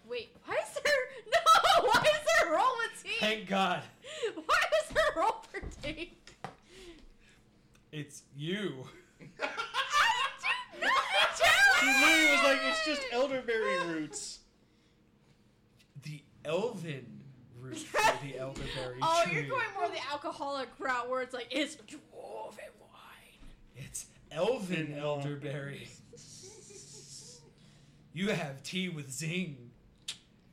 Wait, 0.07 0.29
why 0.45 0.55
is 0.55 0.73
there 0.73 0.93
no? 1.33 1.87
Why 1.87 2.01
is 2.01 2.27
there 2.39 2.53
a 2.53 2.55
roll 2.57 2.71
with 2.77 3.03
tea? 3.03 3.15
Thank 3.19 3.47
God, 3.47 3.81
Why 4.45 4.59
is 4.83 4.93
there 4.93 5.03
a 5.15 5.19
roll 5.19 5.43
for 5.51 5.61
tea? 5.81 6.13
it's 7.91 8.21
you. 8.35 8.85
I 9.41 9.47
didn't 10.41 10.81
do 10.81 11.85
He 11.85 11.87
literally 12.05 12.31
was 12.35 12.43
like, 12.43 12.59
it's 12.69 12.85
just 12.85 13.01
elderberry 13.11 13.79
roots. 13.87 14.39
The 16.03 16.21
elven 16.43 17.21
root 17.59 17.77
for 17.77 18.25
the 18.25 18.37
elderberry 18.37 18.99
Oh, 19.01 19.23
tree. 19.25 19.33
you're 19.33 19.49
going 19.49 19.63
more 19.79 19.87
the 19.89 20.01
alcoholic 20.11 20.69
route 20.77 21.09
where 21.09 21.21
it's 21.21 21.33
like 21.33 21.47
it's 21.49 21.77
dwarven 21.77 22.69
wine. 22.79 22.84
It's 23.75 24.05
elven 24.31 24.97
elderberry. 24.97 25.87
You 28.13 28.29
have 28.29 28.63
tea 28.63 28.89
with 28.89 29.11
zing. 29.11 29.71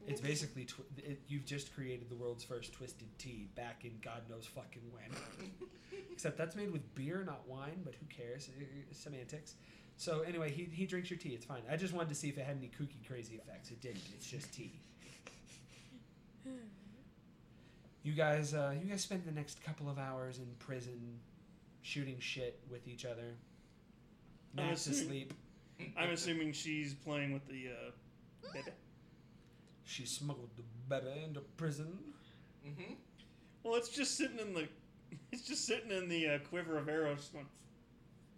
It's 0.06 0.20
basically 0.20 0.64
tw- 0.64 0.80
it, 0.98 1.20
you've 1.28 1.44
just 1.46 1.72
created 1.74 2.10
the 2.10 2.16
world's 2.16 2.42
first 2.42 2.72
twisted 2.72 3.06
tea 3.18 3.48
back 3.54 3.84
in 3.84 3.92
God 4.02 4.22
knows 4.28 4.46
fucking 4.46 4.82
when. 4.90 5.48
Except 6.12 6.36
that's 6.36 6.56
made 6.56 6.72
with 6.72 6.92
beer, 6.96 7.22
not 7.24 7.46
wine. 7.46 7.80
But 7.84 7.94
who 7.94 8.06
cares? 8.06 8.48
Uh, 8.58 8.64
Semantics. 8.92 9.54
So 9.96 10.22
anyway, 10.22 10.50
he, 10.50 10.64
he 10.64 10.86
drinks 10.86 11.08
your 11.10 11.18
tea. 11.20 11.30
It's 11.30 11.44
fine. 11.44 11.62
I 11.70 11.76
just 11.76 11.94
wanted 11.94 12.08
to 12.08 12.14
see 12.16 12.28
if 12.28 12.36
it 12.36 12.44
had 12.44 12.56
any 12.56 12.68
kooky 12.68 13.06
crazy 13.06 13.36
effects. 13.36 13.70
It 13.70 13.80
didn't. 13.80 14.02
It's 14.14 14.26
just 14.26 14.52
tea. 14.52 14.80
You 18.04 18.14
guys, 18.14 18.52
uh, 18.52 18.74
you 18.82 18.90
guys 18.90 19.00
spend 19.02 19.24
the 19.24 19.30
next 19.30 19.62
couple 19.62 19.88
of 19.88 19.96
hours 19.96 20.38
in 20.38 20.48
prison, 20.58 21.20
shooting 21.82 22.18
shit 22.20 22.60
with 22.70 22.86
each 22.88 23.04
other. 23.04 23.34
I'm 24.56 24.66
Max 24.68 24.86
assuming- 24.86 25.02
asleep. 25.02 25.34
I'm 25.96 26.10
assuming 26.10 26.52
she's 26.52 26.94
playing 26.94 27.32
with 27.32 27.44
the 27.48 27.70
uh, 27.70 28.50
baby. 28.52 28.70
She 29.84 30.06
smuggled 30.06 30.50
the 30.56 30.62
baby 30.88 31.24
into 31.24 31.40
prison. 31.56 31.98
Mm-hmm. 32.66 32.92
Well, 33.64 33.74
it's 33.74 33.88
just 33.88 34.16
sitting 34.16 34.38
in 34.38 34.54
the, 34.54 34.68
it's 35.32 35.42
just 35.42 35.66
sitting 35.66 35.90
in 35.90 36.08
the 36.08 36.28
uh, 36.28 36.38
quiver 36.48 36.78
of 36.78 36.88
arrows 36.88 37.30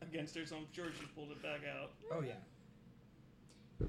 against 0.00 0.34
her, 0.36 0.46
so 0.46 0.56
I'm 0.56 0.66
sure 0.72 0.86
she 0.98 1.06
pulled 1.14 1.32
it 1.32 1.42
back 1.42 1.60
out. 1.80 1.90
Oh 2.10 2.22
yeah. 2.22 3.86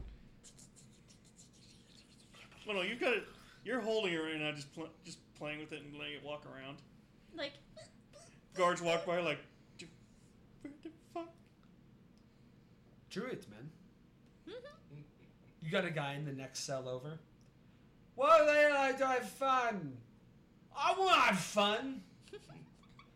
Well, 2.68 2.78
no, 2.78 2.82
you've 2.82 2.99
got 2.99 3.14
it. 3.14 3.24
You're 3.64 3.82
holding 3.82 4.14
it 4.14 4.18
right 4.18 4.39
now, 4.39 4.51
just 4.51 4.74
pl- 4.74 4.89
just 5.06 5.20
playing 5.36 5.60
with 5.60 5.72
it 5.72 5.82
and 5.84 5.93
letting 5.97 6.16
it 6.16 6.24
walk 6.24 6.43
around. 6.45 6.78
Like 7.38 7.53
Guards 8.56 8.82
walk 8.82 9.06
by 9.06 9.20
like, 9.20 9.39
"J- 9.78 9.88
where 10.62 10.74
the 10.84 10.89
fuck? 11.14 11.30
Druids, 13.10 13.47
man. 13.49 13.70
mhm. 14.47 15.03
You 15.62 15.72
got 15.72 15.86
a 15.86 15.91
guy 15.91 16.14
in 16.14 16.26
the 16.26 16.32
next 16.34 16.60
cell 16.62 16.88
over. 16.88 17.18
Well, 18.16 18.45
they 18.45 18.72
like 18.72 18.97
to 18.99 19.08
have 19.08 19.30
fun. 19.30 19.97
I 20.78 20.93
want 20.97 21.14
to 21.16 21.20
have 21.22 21.39
fun. 21.39 22.01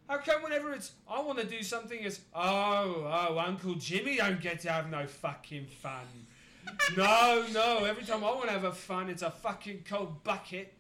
How 0.10 0.18
come 0.18 0.44
whenever 0.44 0.74
it's 0.74 0.92
I 1.10 1.22
want 1.22 1.40
to 1.40 1.46
do 1.46 1.62
something, 1.64 2.00
it's 2.02 2.20
oh 2.34 3.06
oh 3.30 3.40
Uncle 3.40 3.76
Jimmy 3.76 4.18
don't 4.18 4.42
get 4.42 4.60
to 4.62 4.72
have 4.72 4.90
no 4.90 5.06
fucking 5.08 5.68
fun. 5.68 6.06
no 6.98 7.46
no, 7.54 7.86
every 7.86 8.04
time 8.04 8.24
I 8.24 8.32
want 8.32 8.46
to 8.46 8.52
have 8.52 8.64
a 8.66 8.72
fun, 8.74 9.10
it's 9.10 9.22
a 9.22 9.32
fucking 9.32 9.84
cold 9.88 10.24
bucket 10.24 10.74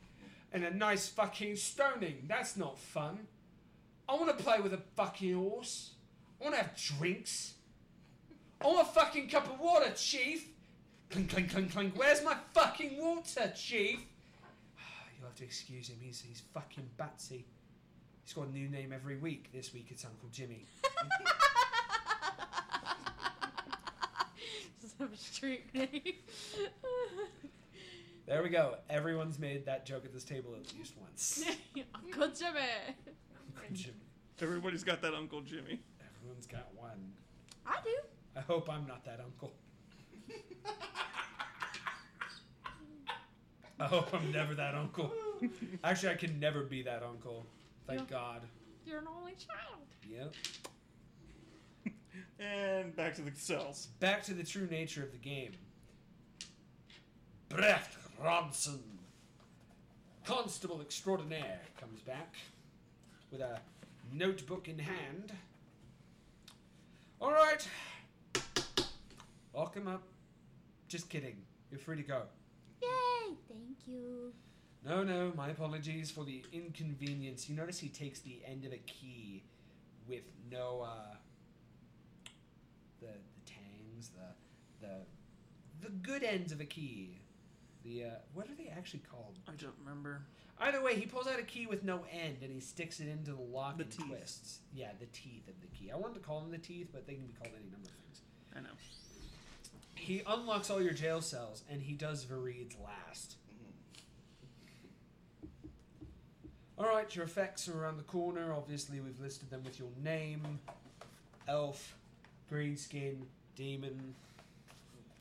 and 0.52 0.64
a 0.64 0.72
nice 0.74 1.08
fucking 1.08 1.56
stoning. 1.56 2.26
That's 2.28 2.58
not 2.58 2.78
fun. 2.80 3.28
I 4.10 4.16
want 4.16 4.36
to 4.36 4.44
play 4.44 4.60
with 4.60 4.74
a 4.74 4.80
fucking 4.96 5.36
horse. 5.36 5.92
I 6.42 6.46
want 6.46 6.56
to 6.56 6.62
have 6.64 6.76
drinks. 6.76 7.54
I 8.60 8.66
want 8.66 8.82
a 8.82 8.86
fucking 8.92 9.30
cup 9.30 9.48
of 9.48 9.60
water, 9.60 9.92
Chief. 9.96 10.48
Clink, 11.12 11.30
clink, 11.30 11.52
clink, 11.52 11.72
clink. 11.72 11.94
Where's 11.96 12.24
my 12.24 12.36
fucking 12.54 12.98
water, 12.98 13.54
Chief? 13.56 14.00
You'll 15.18 15.28
have 15.28 15.36
to 15.36 15.44
excuse 15.44 15.90
him. 15.90 15.98
He's, 16.02 16.24
he's 16.28 16.42
fucking 16.56 16.90
Batsy. 16.98 17.44
He's 18.24 18.34
got 18.34 18.48
a 18.48 18.52
new 18.52 18.68
name 18.68 18.92
every 18.92 19.18
week. 19.18 19.52
This 19.54 19.72
week 19.74 19.88
it's 19.92 20.04
Uncle 20.06 20.30
Jimmy. 20.32 20.66
Some 24.98 25.16
street 25.16 25.72
name. 25.74 26.02
There 28.26 28.42
we 28.42 28.50
go. 28.50 28.78
Everyone's 28.90 29.38
made 29.38 29.68
that 29.68 29.86
joke 29.86 30.04
at 30.04 30.12
this 30.14 30.24
table 30.24 30.56
at 30.56 30.74
least 30.78 30.94
once. 31.00 31.44
Uncle 31.96 32.30
Jimmy. 32.30 32.60
Uncle 33.62 33.76
Jimmy. 33.76 33.96
Everybody's 34.42 34.84
got 34.84 35.02
that 35.02 35.14
Uncle 35.14 35.42
Jimmy. 35.42 35.80
Everyone's 36.18 36.48
got 36.48 36.68
one. 36.76 37.14
I 37.66 37.78
do. 37.84 37.90
I 38.36 38.42
hope 38.42 38.70
I'm 38.70 38.86
not 38.88 39.04
that 39.06 39.20
uncle. 39.24 39.54
I 43.80 43.86
hope 43.86 44.14
I'm 44.14 44.32
never 44.32 44.54
that 44.56 44.76
uncle. 44.76 45.12
Actually, 45.84 46.12
I 46.14 46.16
can 46.16 46.40
never 46.40 46.64
be 46.64 46.82
that 46.84 47.02
uncle. 47.04 47.46
Thank 47.88 48.02
Yeah. 48.02 48.06
God. 48.10 48.42
You're 48.86 49.00
an 49.00 49.08
only 49.08 49.34
child. 49.36 49.86
Yep. 50.10 50.34
And 52.42 52.96
back 52.96 53.16
to 53.16 53.22
the 53.22 53.32
cells. 53.36 53.90
Back 54.00 54.24
to 54.24 54.34
the 54.34 54.44
true 54.46 54.66
nature 54.72 55.04
of 55.04 55.12
the 55.12 55.18
game. 55.18 55.52
Brecht 57.50 57.98
Robson, 58.24 58.82
Constable 60.24 60.80
Extraordinaire, 60.80 61.60
comes 61.78 62.00
back 62.00 62.36
with 63.32 63.42
a 63.42 63.60
notebook 64.14 64.68
in 64.68 64.80
hand. 64.80 65.34
All 67.22 67.32
right. 67.32 67.68
Lock 69.54 69.76
him 69.76 69.88
up. 69.88 70.04
Just 70.88 71.10
kidding. 71.10 71.38
You're 71.70 71.80
free 71.80 71.98
to 71.98 72.04
go. 72.04 72.22
Yay! 72.82 73.36
Thank 73.48 73.78
you. 73.86 74.34
No, 74.86 75.04
no, 75.04 75.34
my 75.36 75.50
apologies 75.50 76.10
for 76.10 76.24
the 76.24 76.44
inconvenience. 76.54 77.50
You 77.50 77.56
notice 77.56 77.80
he 77.80 77.90
takes 77.90 78.20
the 78.20 78.40
end 78.46 78.66
of 78.66 78.72
a 78.72 78.78
key 78.78 79.44
with 80.08 80.24
no 80.50 80.82
uh 80.82 81.16
the 83.02 83.08
the 83.08 83.46
tangs, 83.46 84.10
the 84.10 84.88
the 84.88 84.94
the 85.82 85.90
good 85.90 86.24
ends 86.24 86.52
of 86.52 86.62
a 86.62 86.66
key. 86.66 87.20
The 87.84 88.06
uh 88.06 88.10
what 88.34 88.48
are 88.48 88.56
they 88.58 88.70
actually 88.76 89.04
called? 89.12 89.38
I 89.48 89.52
don't 89.52 89.76
remember. 89.84 90.22
Either 90.62 90.82
way, 90.82 90.96
he 90.96 91.06
pulls 91.06 91.26
out 91.28 91.40
a 91.40 91.44
key 91.44 91.66
with 91.68 91.84
no 91.84 92.02
end 92.12 92.38
and 92.42 92.52
he 92.52 92.60
sticks 92.60 93.00
it 93.00 93.08
into 93.08 93.32
the 93.32 93.42
lock 93.42 93.78
The 93.78 93.84
and 93.84 93.92
teeth. 93.92 94.06
twists. 94.08 94.60
Yeah, 94.74 94.90
the 95.00 95.06
teeth 95.08 95.48
of 95.48 95.54
the 95.62 95.68
key. 95.68 95.90
I 95.92 95.96
wanted 95.96 96.16
to 96.16 96.20
call 96.20 96.42
them 96.42 96.52
the 96.52 96.58
teeth, 96.58 96.90
but 96.92 97.08
they 97.08 97.14
can 97.14 97.26
be 97.26 97.34
called 97.34 97.54
any 97.56 97.64
number 97.72 97.88
of 97.88 97.94
things. 98.06 98.22
I 98.56 98.60
know. 98.60 98.76
He 99.96 100.22
unlocks 100.28 100.70
all 100.70 100.82
your 100.82 100.94
jail 100.94 101.22
cells 101.22 101.64
and 101.70 101.82
he 101.82 101.94
does 101.94 102.26
Vareed's 102.26 102.76
last. 102.84 103.36
Mm-hmm. 105.44 106.84
Alright, 106.84 107.16
your 107.16 107.26
effects 107.26 107.68
are 107.70 107.82
around 107.82 107.98
the 107.98 108.04
corner. 108.04 108.54
Obviously, 108.54 109.00
we've 109.00 109.20
listed 109.20 109.50
them 109.50 109.64
with 109.64 109.80
your 109.80 109.90
name 110.04 110.60
elf, 111.48 111.96
green 112.50 112.78
skin, 112.78 113.26
demon. 113.56 114.14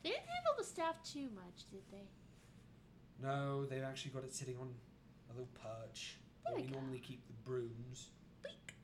They 0.02 0.10
didn't 0.10 0.26
handle 0.28 0.52
the 0.58 0.64
staff 0.64 1.02
too 1.02 1.28
much, 1.34 1.64
did 1.70 1.80
they? 1.90 2.04
No, 3.26 3.64
they've 3.64 3.82
actually 3.82 4.10
got 4.12 4.24
it 4.24 4.34
sitting 4.34 4.56
on 4.60 4.68
a 5.30 5.32
little 5.32 5.48
perch 5.62 6.16
where 6.44 6.56
we 6.56 6.70
normally 6.70 6.98
keep 6.98 7.26
the 7.26 7.32
brooms. 7.44 8.08
Bleak. 8.42 8.74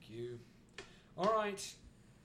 Thank 0.00 0.18
you. 0.18 0.38
Alright, 1.18 1.74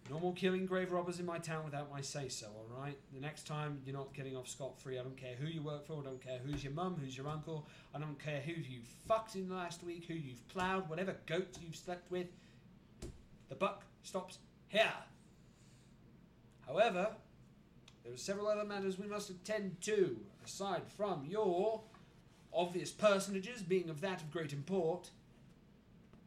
no 0.10 0.20
more 0.20 0.34
killing 0.34 0.66
grave 0.66 0.92
robbers 0.92 1.20
in 1.20 1.26
my 1.26 1.40
town 1.40 1.66
without 1.66 1.92
my 1.92 2.02
say 2.02 2.30
so, 2.30 2.48
alright? 2.60 2.98
The 3.14 3.20
next 3.20 3.48
time 3.48 3.82
you're 3.86 3.96
not 3.96 4.14
getting 4.14 4.36
off 4.36 4.48
scot 4.48 4.80
free. 4.80 5.00
I 5.00 5.04
don't 5.04 5.18
care 5.18 5.36
who 5.40 5.48
you 5.48 5.62
work 5.62 5.86
for, 5.88 6.00
I 6.00 6.04
don't 6.04 6.24
care 6.24 6.40
who's 6.46 6.64
your 6.64 6.74
mum, 6.74 6.98
who's 7.02 7.18
your 7.18 7.28
uncle, 7.28 7.68
I 7.94 8.00
don't 8.00 8.20
care 8.24 8.40
who 8.40 8.54
you've 8.54 8.88
fucked 9.08 9.36
in 9.36 9.50
the 9.50 9.56
last 9.56 9.84
week, 9.84 10.06
who 10.08 10.14
you've 10.14 10.48
ploughed, 10.48 10.88
whatever 10.90 11.16
goat 11.26 11.58
you've 11.62 11.76
slept 11.76 12.10
with. 12.12 12.28
The 13.50 13.56
buck 13.56 13.84
stops 14.04 14.38
here. 14.68 14.94
However, 16.68 17.10
there 18.04 18.14
are 18.14 18.18
several 18.18 18.48
other 18.48 18.64
matters 18.64 19.00
we 19.00 19.08
must 19.08 19.30
attend 19.30 19.82
to, 19.82 20.18
aside 20.46 20.84
from 20.96 21.26
your 21.28 21.82
obvious 22.56 22.92
personages 22.92 23.62
being 23.62 23.90
of 23.90 24.02
that 24.02 24.22
of 24.22 24.32
great 24.32 24.54
import. 24.54 25.10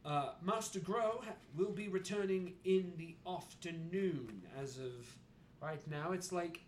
Uh, 0.05 0.31
Master 0.43 0.79
Grow 0.81 1.23
will 1.57 1.71
be 1.71 1.89
returning 1.89 2.55
in 2.65 2.93
the 2.97 3.15
afternoon. 3.27 4.43
As 4.61 4.79
of 4.79 5.17
right 5.61 5.81
now, 5.91 6.13
it's 6.13 6.33
like 6.33 6.61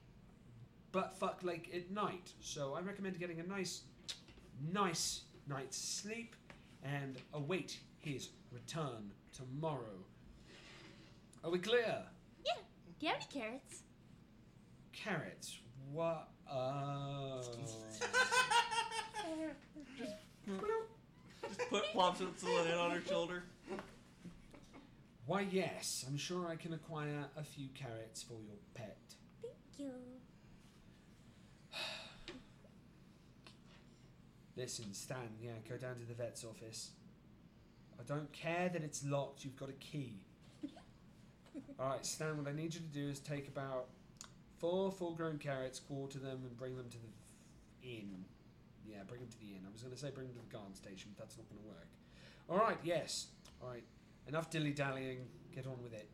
butt 0.92 1.16
fuck 1.18 1.40
like 1.42 1.70
at 1.74 1.90
night. 1.90 2.32
So 2.40 2.74
I 2.74 2.80
recommend 2.80 3.18
getting 3.18 3.40
a 3.40 3.46
nice, 3.46 3.82
nice 4.72 5.22
night's 5.48 5.78
sleep 5.78 6.36
and 6.82 7.16
await 7.32 7.78
his 7.98 8.30
return 8.52 9.12
tomorrow. 9.32 10.04
Are 11.44 11.50
we 11.50 11.58
clear? 11.58 12.02
Yeah. 12.44 12.52
Do 12.98 13.06
you 13.06 13.12
have 13.12 13.22
any 13.32 13.40
carrots? 13.40 13.82
carrots. 14.92 15.58
What? 15.92 16.28
Oh. 16.50 17.40
Just 21.42 21.70
put 21.70 21.84
plops 21.92 22.20
its 22.20 22.42
little 22.42 22.64
head 22.64 22.78
on 22.78 22.90
her 22.90 23.02
shoulder. 23.06 23.44
Why, 25.26 25.46
yes. 25.50 26.04
I'm 26.08 26.16
sure 26.16 26.48
I 26.48 26.56
can 26.56 26.72
acquire 26.72 27.26
a 27.36 27.42
few 27.42 27.68
carrots 27.74 28.22
for 28.22 28.34
your 28.34 28.56
pet. 28.74 28.98
Thank 29.42 29.54
you. 29.78 29.92
Listen, 34.56 34.92
Stan, 34.92 35.38
yeah, 35.40 35.52
go 35.68 35.76
down 35.76 35.94
to 35.94 36.04
the 36.04 36.14
vet's 36.14 36.44
office. 36.44 36.90
I 37.98 38.02
don't 38.02 38.30
care 38.32 38.68
that 38.68 38.82
it's 38.82 39.04
locked, 39.04 39.44
you've 39.44 39.56
got 39.56 39.68
a 39.68 39.74
key. 39.74 40.24
Alright, 41.78 42.04
Stan, 42.04 42.36
what 42.36 42.46
I 42.46 42.52
need 42.52 42.74
you 42.74 42.80
to 42.80 42.86
do 42.86 43.08
is 43.08 43.20
take 43.20 43.48
about 43.48 43.86
four 44.58 44.90
full 44.92 45.14
grown 45.14 45.38
carrots, 45.38 45.78
quarter 45.78 46.18
them, 46.18 46.40
and 46.44 46.56
bring 46.58 46.76
them 46.76 46.88
to 46.90 46.98
the 46.98 47.88
inn. 47.88 48.26
Yeah, 48.90 49.02
bring 49.06 49.20
him 49.20 49.28
to 49.28 49.38
the 49.38 49.46
inn. 49.54 49.60
I 49.66 49.72
was 49.72 49.82
going 49.82 49.94
to 49.94 50.00
say 50.00 50.10
bring 50.10 50.26
him 50.26 50.34
to 50.34 50.40
the 50.40 50.52
garden 50.52 50.74
station, 50.74 51.10
but 51.16 51.24
that's 51.24 51.38
not 51.38 51.46
going 51.48 51.62
to 51.62 51.68
work. 51.68 51.88
Alright, 52.50 52.78
yes. 52.82 53.28
Alright, 53.62 53.84
enough 54.26 54.50
dilly 54.50 54.72
dallying, 54.72 55.18
get 55.54 55.66
on 55.66 55.80
with 55.82 55.92
it. 55.92 56.08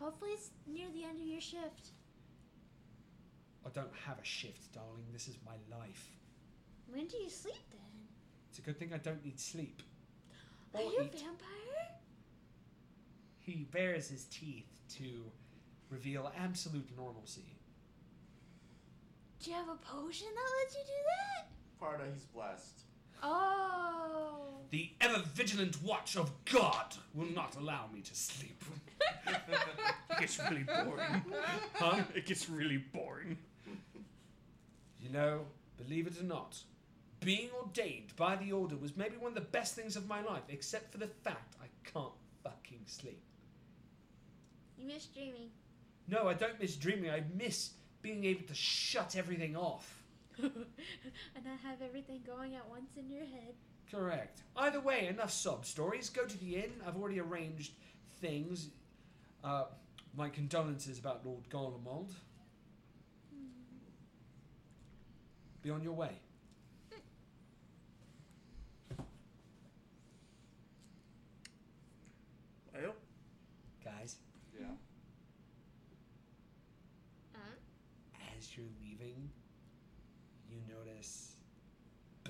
Hopefully 0.00 0.30
it's 0.32 0.50
near 0.66 0.86
the 0.94 1.04
end 1.04 1.20
of 1.20 1.26
your 1.26 1.40
shift. 1.40 1.88
I 3.66 3.70
don't 3.70 3.90
have 4.06 4.18
a 4.18 4.24
shift, 4.24 4.72
darling, 4.74 5.06
this 5.12 5.26
is 5.26 5.36
my 5.44 5.56
life. 5.76 6.08
When 6.88 7.06
do 7.06 7.16
you 7.16 7.30
sleep 7.30 7.54
then? 7.72 7.80
It's 8.50 8.58
a 8.58 8.62
good 8.62 8.78
thing 8.78 8.92
I 8.94 8.98
don't 8.98 9.24
need 9.24 9.40
sleep. 9.40 9.82
Are 10.74 10.80
Or 10.82 10.92
you 10.92 10.98
a 11.00 11.04
eat. 11.04 11.12
vampire? 11.12 11.88
He 13.38 13.66
bares 13.72 14.08
his 14.08 14.24
teeth 14.26 14.80
to 14.98 15.24
reveal 15.90 16.30
absolute 16.38 16.88
normalcy. 16.96 17.56
Do 19.44 19.50
you 19.50 19.56
have 19.58 19.68
a 19.68 19.76
potion 19.76 20.28
that 20.34 20.50
lets 20.62 20.74
you 20.74 20.80
do 20.86 20.92
that? 21.12 21.46
Farda, 21.78 22.10
he's 22.10 22.24
blessed. 22.24 22.80
Oh. 23.22 24.38
The 24.70 24.88
ever 25.02 25.22
vigilant 25.34 25.82
watch 25.82 26.16
of 26.16 26.32
God 26.46 26.94
will 27.12 27.26
not 27.26 27.54
allow 27.56 27.86
me 27.92 28.00
to 28.00 28.14
sleep. 28.14 28.64
It 29.26 30.18
gets 30.18 30.38
really 30.38 30.62
boring. 30.62 31.22
Huh? 31.74 32.04
It 32.14 32.24
gets 32.24 32.48
really 32.48 32.78
boring. 32.78 33.36
You 35.02 35.10
know, 35.10 35.40
believe 35.76 36.06
it 36.06 36.18
or 36.18 36.24
not, 36.24 36.56
being 37.20 37.50
ordained 37.60 38.16
by 38.16 38.36
the 38.36 38.50
order 38.50 38.76
was 38.76 38.96
maybe 38.96 39.18
one 39.18 39.28
of 39.28 39.34
the 39.34 39.42
best 39.42 39.74
things 39.74 39.94
of 39.94 40.08
my 40.08 40.22
life, 40.22 40.44
except 40.48 40.90
for 40.90 40.96
the 40.96 41.08
fact 41.22 41.56
I 41.62 41.66
can't 41.92 42.14
fucking 42.42 42.80
sleep. 42.86 43.20
You 44.78 44.86
miss 44.86 45.04
dreaming. 45.04 45.50
No, 46.08 46.28
I 46.28 46.32
don't 46.32 46.58
miss 46.58 46.76
dreaming, 46.76 47.10
I 47.10 47.24
miss 47.36 47.72
being 48.04 48.26
able 48.26 48.46
to 48.46 48.54
shut 48.54 49.16
everything 49.16 49.56
off. 49.56 50.02
and 50.42 50.52
not 51.42 51.58
have 51.64 51.80
everything 51.82 52.20
going 52.26 52.54
at 52.54 52.68
once 52.68 52.90
in 52.98 53.10
your 53.10 53.24
head. 53.24 53.54
Correct. 53.90 54.42
Either 54.54 54.78
way, 54.78 55.06
enough 55.06 55.30
sob 55.32 55.64
stories. 55.64 56.10
Go 56.10 56.26
to 56.26 56.38
the 56.38 56.56
inn. 56.56 56.70
I've 56.86 56.96
already 56.96 57.18
arranged 57.18 57.72
things. 58.20 58.68
Uh, 59.42 59.64
my 60.14 60.28
condolences 60.28 60.98
about 60.98 61.24
Lord 61.24 61.48
Garlemald. 61.48 62.10
Be 65.62 65.70
on 65.70 65.82
your 65.82 65.94
way. 65.94 66.10
Well, 72.74 72.94
Guys, 73.82 74.16
Yeah. 74.58 74.66
Uh, 77.34 77.38
as 78.36 78.56
you're 78.56 78.66
leaving, 78.80 79.30
you 80.50 80.58
notice 80.68 81.36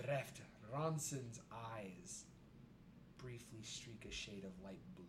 Breft 0.04 0.40
Ronson's 0.70 1.40
eyes 1.72 2.24
briefly 3.16 3.62
streak 3.62 4.04
a 4.06 4.12
shade 4.12 4.44
of 4.44 4.52
light 4.62 4.82
blue. 4.96 5.04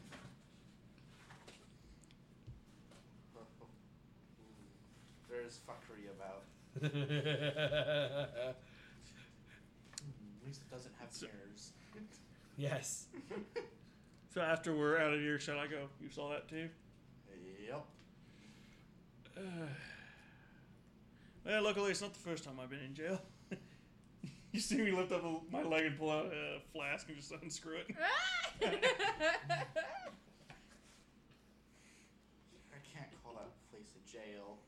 There's 5.28 5.60
fuckery 5.66 6.10
about. 6.14 6.44
At 6.84 8.54
least 10.46 10.60
it 10.62 10.70
doesn't 10.70 10.94
have 11.00 11.12
So- 11.12 11.26
mirrors. 11.26 11.72
yes. 12.56 13.06
so 14.32 14.40
after 14.40 14.74
we're 14.76 14.98
out 14.98 15.12
of 15.12 15.20
earshot, 15.20 15.58
I 15.58 15.66
go, 15.66 15.88
You 16.00 16.08
saw 16.08 16.30
that 16.30 16.48
too? 16.48 16.68
Yep. 17.66 17.84
well, 21.44 21.62
luckily, 21.62 21.90
it's 21.90 22.00
not 22.00 22.12
the 22.12 22.20
first 22.20 22.44
time 22.44 22.54
I've 22.62 22.70
been 22.70 22.80
in 22.80 22.94
jail. 22.94 23.20
you 24.52 24.60
see 24.60 24.76
me 24.78 24.90
lift 24.92 25.12
up 25.12 25.24
a, 25.24 25.36
my 25.50 25.62
leg 25.62 25.86
and 25.86 25.98
pull 25.98 26.10
out 26.10 26.26
a 26.26 26.60
flask 26.72 27.08
and 27.08 27.16
just 27.16 27.32
unscrew 27.32 27.76
it. 27.76 27.86
Ah! 28.00 28.64
I 28.64 28.78
can't 32.94 33.10
call 33.22 33.34
that 33.34 33.50
place 33.70 33.92
a 33.96 34.10
jail. 34.10 34.58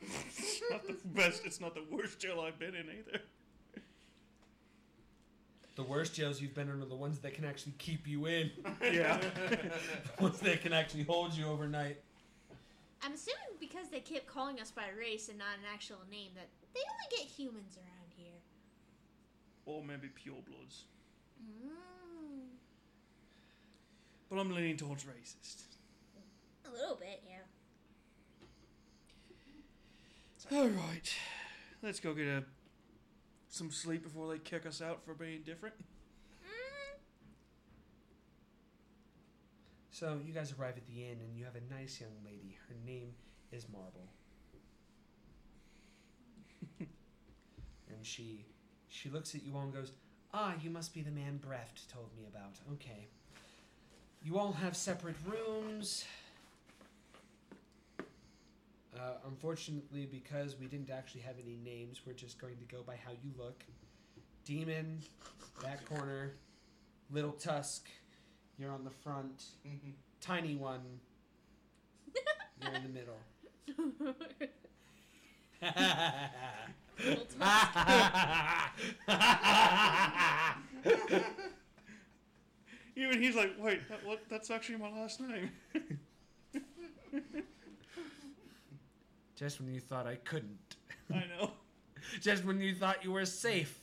it's 0.00 0.62
not 0.70 0.86
the 0.86 0.96
best. 1.04 1.44
It's 1.44 1.60
not 1.60 1.74
the 1.74 1.84
worst 1.90 2.18
jail 2.18 2.40
I've 2.40 2.58
been 2.58 2.74
in 2.74 2.86
either. 2.90 3.20
The 5.78 5.84
worst 5.84 6.12
jails 6.12 6.40
you've 6.40 6.54
been 6.56 6.68
in 6.68 6.82
are 6.82 6.86
the 6.86 6.96
ones 6.96 7.20
that 7.20 7.34
can 7.34 7.44
actually 7.44 7.74
keep 7.78 8.08
you 8.08 8.26
in. 8.26 8.50
Yeah. 8.82 9.20
the 9.50 10.22
ones 10.22 10.40
that 10.40 10.60
can 10.60 10.72
actually 10.72 11.04
hold 11.04 11.34
you 11.34 11.46
overnight. 11.46 11.98
I'm 13.02 13.12
assuming 13.14 13.56
because 13.60 13.88
they 13.90 14.00
keep 14.00 14.26
calling 14.26 14.60
us 14.60 14.70
by 14.70 14.88
race 14.98 15.28
and 15.28 15.38
not 15.38 15.54
an 15.58 15.64
actual 15.72 15.98
name 16.10 16.30
that 16.34 16.48
they 16.74 16.80
only 16.80 17.08
get 17.10 17.20
humans 17.26 17.76
around 17.78 18.12
here. 18.16 18.40
or 19.66 19.82
maybe 19.84 20.08
purebloods. 20.08 20.82
Mm, 21.42 22.48
But 24.30 24.38
I'm 24.38 24.50
leaning 24.54 24.76
towards 24.76 25.04
racist. 25.04 25.62
a 26.66 26.70
little 26.70 26.96
bit, 26.96 27.22
yeah. 27.28 27.36
All 30.50 30.68
right, 30.68 31.14
let's 31.82 32.00
go 32.00 32.14
get 32.14 32.26
a 32.26 32.44
some 33.50 33.70
sleep 33.70 34.02
before 34.02 34.28
they 34.32 34.38
kick 34.38 34.64
us 34.66 34.80
out 34.80 35.04
for 35.04 35.12
being 35.14 35.42
different. 35.42 35.74
So 39.98 40.20
you 40.24 40.32
guys 40.32 40.54
arrive 40.56 40.76
at 40.76 40.86
the 40.86 41.02
inn, 41.02 41.18
and 41.20 41.36
you 41.36 41.44
have 41.44 41.56
a 41.56 41.74
nice 41.74 42.00
young 42.00 42.12
lady. 42.24 42.56
Her 42.68 42.76
name 42.86 43.08
is 43.50 43.66
Marble, 43.68 44.06
and 46.78 46.88
she 48.02 48.44
she 48.86 49.10
looks 49.10 49.34
at 49.34 49.42
you 49.42 49.56
all 49.56 49.62
and 49.62 49.74
goes, 49.74 49.90
"Ah, 50.32 50.54
you 50.62 50.70
must 50.70 50.94
be 50.94 51.02
the 51.02 51.10
man 51.10 51.38
Breft 51.38 51.90
told 51.92 52.10
me 52.16 52.26
about. 52.32 52.60
Okay. 52.74 53.08
You 54.22 54.38
all 54.38 54.52
have 54.52 54.76
separate 54.76 55.16
rooms." 55.26 56.04
Uh, 58.96 59.14
unfortunately, 59.26 60.06
because 60.06 60.54
we 60.60 60.66
didn't 60.66 60.90
actually 60.90 61.22
have 61.22 61.34
any 61.42 61.58
names, 61.64 62.02
we're 62.06 62.12
just 62.12 62.40
going 62.40 62.56
to 62.58 62.64
go 62.72 62.84
by 62.86 62.94
how 63.04 63.10
you 63.10 63.32
look. 63.36 63.64
Demon, 64.44 65.00
that 65.64 65.84
corner. 65.86 66.34
Little 67.10 67.32
Tusk, 67.32 67.88
you're 68.58 68.72
on 68.72 68.84
the 68.84 68.90
front. 68.90 69.44
Mm-hmm. 69.66 69.90
Tiny 70.20 70.56
one, 70.56 70.80
you're 72.62 72.74
in 72.74 72.82
the 72.82 72.88
middle. 72.88 73.18
Little 77.04 77.24
Even 82.96 83.22
he's 83.22 83.36
like, 83.36 83.52
wait, 83.58 83.88
that, 83.88 84.04
what? 84.04 84.22
That's 84.28 84.50
actually 84.50 84.78
my 84.78 84.90
last 84.90 85.20
name. 85.20 85.50
Just 89.36 89.60
when 89.60 89.72
you 89.72 89.78
thought 89.78 90.08
I 90.08 90.16
couldn't. 90.16 90.76
I 91.14 91.22
know. 91.38 91.52
Just 92.20 92.44
when 92.44 92.60
you 92.60 92.74
thought 92.74 93.04
you 93.04 93.12
were 93.12 93.24
safe. 93.24 93.78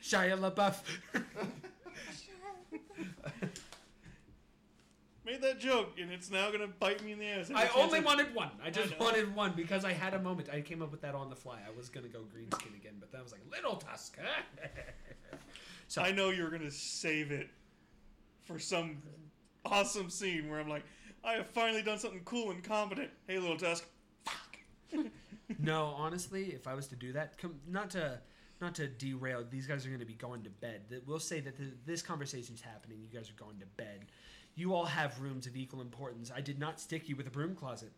Shia 0.00 0.38
LaBeouf. 0.38 0.76
Made 5.28 5.42
that 5.42 5.60
joke, 5.60 5.98
and 6.00 6.10
it's 6.10 6.30
now 6.30 6.50
gonna 6.50 6.68
bite 6.68 7.04
me 7.04 7.12
in 7.12 7.18
the 7.18 7.26
ass. 7.26 7.50
I 7.54 7.68
only 7.76 8.00
wanted 8.00 8.34
one. 8.34 8.50
I 8.64 8.70
just 8.70 8.92
know. 8.92 9.04
wanted 9.04 9.34
one 9.34 9.52
because 9.54 9.84
I 9.84 9.92
had 9.92 10.14
a 10.14 10.18
moment. 10.18 10.48
I 10.50 10.62
came 10.62 10.80
up 10.80 10.90
with 10.90 11.02
that 11.02 11.14
on 11.14 11.28
the 11.28 11.36
fly. 11.36 11.58
I 11.66 11.76
was 11.76 11.90
gonna 11.90 12.08
go 12.08 12.22
green 12.32 12.50
skin 12.52 12.72
again, 12.74 12.94
but 12.98 13.12
then 13.12 13.20
I 13.20 13.22
was 13.22 13.32
like, 13.32 13.42
little 13.52 13.76
tusk. 13.76 14.16
so 15.88 16.00
I 16.00 16.12
know 16.12 16.30
you're 16.30 16.50
gonna 16.50 16.70
save 16.70 17.30
it 17.30 17.50
for 18.44 18.58
some 18.58 19.02
awesome 19.66 20.08
scene 20.08 20.48
where 20.48 20.60
I'm 20.60 20.68
like, 20.68 20.84
I 21.22 21.34
have 21.34 21.48
finally 21.48 21.82
done 21.82 21.98
something 21.98 22.22
cool 22.24 22.50
and 22.50 22.64
competent. 22.64 23.10
Hey, 23.26 23.38
little 23.38 23.58
Tusk. 23.58 23.84
Fuck. 24.24 25.04
no, 25.58 25.94
honestly, 25.96 26.54
if 26.54 26.66
I 26.66 26.74
was 26.74 26.86
to 26.88 26.96
do 26.96 27.12
that, 27.12 27.36
com- 27.36 27.60
not 27.68 27.90
to 27.90 28.18
not 28.60 28.74
to 28.76 28.88
derail, 28.88 29.44
these 29.48 29.66
guys 29.66 29.84
are 29.86 29.88
going 29.88 30.00
to 30.00 30.06
be 30.06 30.14
going 30.14 30.42
to 30.42 30.50
bed. 30.50 31.02
We'll 31.06 31.20
say 31.20 31.40
that 31.40 31.56
th- 31.56 31.74
this 31.86 32.02
conversation's 32.02 32.60
happening. 32.60 32.98
You 33.00 33.08
guys 33.16 33.30
are 33.30 33.40
going 33.44 33.58
to 33.60 33.66
bed. 33.66 34.06
You 34.58 34.74
all 34.74 34.86
have 34.86 35.20
rooms 35.20 35.46
of 35.46 35.56
equal 35.56 35.80
importance. 35.80 36.32
I 36.34 36.40
did 36.40 36.58
not 36.58 36.80
stick 36.80 37.08
you 37.08 37.14
with 37.14 37.28
a 37.28 37.30
broom 37.30 37.54
closet 37.54 37.92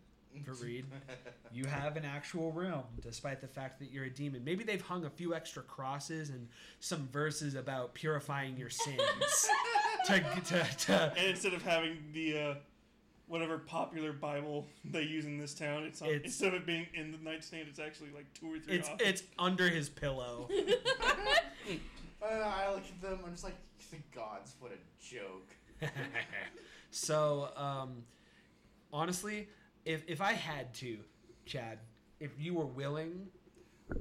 for 0.45 0.53
Reed. 0.53 0.85
You 1.53 1.65
have 1.65 1.97
an 1.97 2.05
actual 2.05 2.53
room, 2.53 2.85
despite 3.03 3.41
the 3.41 3.49
fact 3.49 3.81
that 3.81 3.91
you're 3.91 4.05
a 4.05 4.11
demon. 4.11 4.45
Maybe 4.45 4.63
they've 4.63 4.81
hung 4.81 5.05
a 5.05 5.11
few 5.11 5.35
extra 5.35 5.65
crosses 5.65 6.31
and 6.31 6.47
some 6.79 7.09
verses 7.09 7.57
about 7.57 7.93
purifying 7.93 8.57
your 8.57 8.71
sins. 8.71 9.49
to, 10.07 10.21
to, 10.21 10.67
to, 10.79 11.13
And 11.19 11.27
instead 11.31 11.55
of 11.55 11.63
having 11.63 11.97
the 12.13 12.39
uh, 12.39 12.55
whatever 13.27 13.59
popular 13.59 14.13
Bible 14.13 14.65
they 14.85 15.03
use 15.03 15.25
in 15.25 15.39
this 15.39 15.55
town, 15.55 15.83
it's, 15.83 16.03
on, 16.03 16.09
It's- 16.09 16.23
instead 16.27 16.55
of 16.55 16.61
it 16.61 16.67
being 16.67 16.87
in 16.95 17.11
the 17.11 17.19
nightstand, 17.19 17.67
it's 17.69 17.81
actually 17.81 18.11
like 18.15 18.33
two 18.33 18.53
or 18.55 18.59
three. 18.61 18.77
it's 18.77 18.89
off. 18.89 19.01
it's 19.01 19.23
under 19.41 19.69
his 19.69 19.89
pillow. 19.89 20.49
Uh, 22.23 22.27
I 22.27 22.71
look 22.71 22.83
at 22.85 23.01
them. 23.01 23.19
I'm 23.25 23.33
just 23.33 23.45
like, 23.45 23.57
the 23.91 23.97
gods, 24.15 24.55
what 24.61 24.73
a 24.73 25.03
joke. 25.03 25.49
so, 26.91 27.51
um, 27.57 28.05
honestly, 28.93 29.49
if 29.85 30.03
if 30.07 30.21
I 30.21 30.33
had 30.33 30.75
to, 30.75 30.99
Chad, 31.47 31.79
if 32.21 32.31
you 32.39 32.55
were 32.55 32.67
willing, 32.67 33.29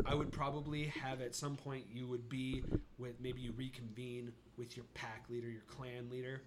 I 0.06 0.16
would 0.16 0.32
probably 0.32 0.86
have 0.86 1.22
at 1.22 1.36
some 1.36 1.56
point 1.56 1.86
you 1.94 2.08
would 2.08 2.30
be 2.30 2.64
with 2.98 3.20
maybe 3.20 3.42
you 3.42 3.54
reconvene 3.58 4.32
with 4.58 4.76
your 4.76 4.86
pack 4.94 5.26
leader, 5.30 5.50
your 5.50 5.64
clan 5.68 6.10
leader, 6.12 6.42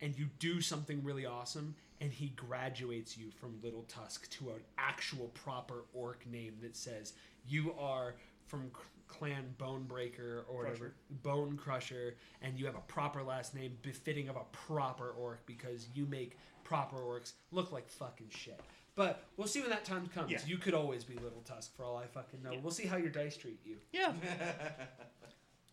and 0.00 0.16
you 0.18 0.26
do 0.38 0.60
something 0.60 1.02
really 1.02 1.26
awesome, 1.26 1.74
and 2.00 2.12
he 2.12 2.28
graduates 2.30 3.16
you 3.16 3.30
from 3.30 3.58
Little 3.62 3.84
Tusk 3.84 4.28
to 4.30 4.50
an 4.50 4.60
actual 4.78 5.28
proper 5.28 5.84
orc 5.94 6.26
name 6.26 6.54
that 6.62 6.76
says 6.76 7.12
you 7.48 7.72
are 7.78 8.14
from 8.46 8.70
c- 9.10 9.18
clan 9.18 9.54
Bonebreaker 9.58 10.44
or 10.48 10.58
whatever, 10.58 10.76
Crusher. 10.76 10.94
Bone 11.22 11.56
Crusher, 11.56 12.14
and 12.42 12.58
you 12.58 12.66
have 12.66 12.74
a 12.76 12.80
proper 12.80 13.22
last 13.22 13.54
name 13.54 13.76
befitting 13.82 14.28
of 14.28 14.36
a 14.36 14.44
proper 14.52 15.10
orc 15.10 15.44
because 15.46 15.88
you 15.94 16.06
make 16.06 16.38
proper 16.64 16.96
orcs 16.96 17.32
look 17.52 17.72
like 17.72 17.88
fucking 17.88 18.28
shit. 18.30 18.60
But 18.94 19.22
we'll 19.36 19.46
see 19.46 19.60
when 19.60 19.70
that 19.70 19.84
time 19.84 20.06
comes. 20.06 20.30
Yeah. 20.30 20.38
You 20.46 20.56
could 20.56 20.72
always 20.74 21.04
be 21.04 21.14
Little 21.14 21.42
Tusk 21.44 21.76
for 21.76 21.84
all 21.84 21.96
I 21.98 22.06
fucking 22.06 22.42
know. 22.42 22.52
Yeah. 22.52 22.58
We'll 22.62 22.72
see 22.72 22.86
how 22.86 22.96
your 22.96 23.10
dice 23.10 23.36
treat 23.36 23.60
you. 23.64 23.76
yeah. 23.92 24.12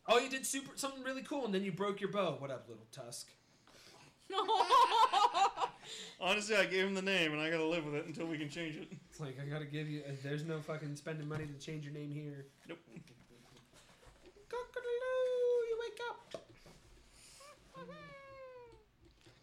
Oh, 0.05 0.19
you 0.19 0.29
did 0.29 0.45
super 0.45 0.73
something 0.75 1.01
really 1.01 1.21
cool, 1.23 1.45
and 1.45 1.53
then 1.53 1.63
you 1.63 1.71
broke 1.71 2.01
your 2.01 2.11
bow. 2.11 2.35
What 2.37 2.51
up, 2.51 2.67
Little 2.67 2.85
Tusk? 2.91 3.29
Honestly, 6.19 6.57
I 6.57 6.65
gave 6.65 6.85
him 6.85 6.93
the 6.93 7.01
name, 7.01 7.31
and 7.31 7.41
I 7.41 7.49
gotta 7.49 7.63
live 7.65 7.85
with 7.85 7.95
it 7.95 8.05
until 8.05 8.25
we 8.25 8.37
can 8.37 8.49
change 8.49 8.75
it. 8.75 8.89
It's 9.09 9.21
like 9.21 9.37
I 9.41 9.45
gotta 9.45 9.63
give 9.63 9.89
you. 9.89 10.01
Uh, 10.05 10.11
there's 10.21 10.43
no 10.43 10.59
fucking 10.59 10.97
spending 10.97 11.25
money 11.25 11.45
to 11.45 11.53
change 11.65 11.85
your 11.85 11.93
name 11.93 12.11
here. 12.11 12.47
Nope. 12.67 12.79
Cockadoo, 14.49 15.69
you 15.69 15.77
wake 15.79 15.99
up. 16.09 16.43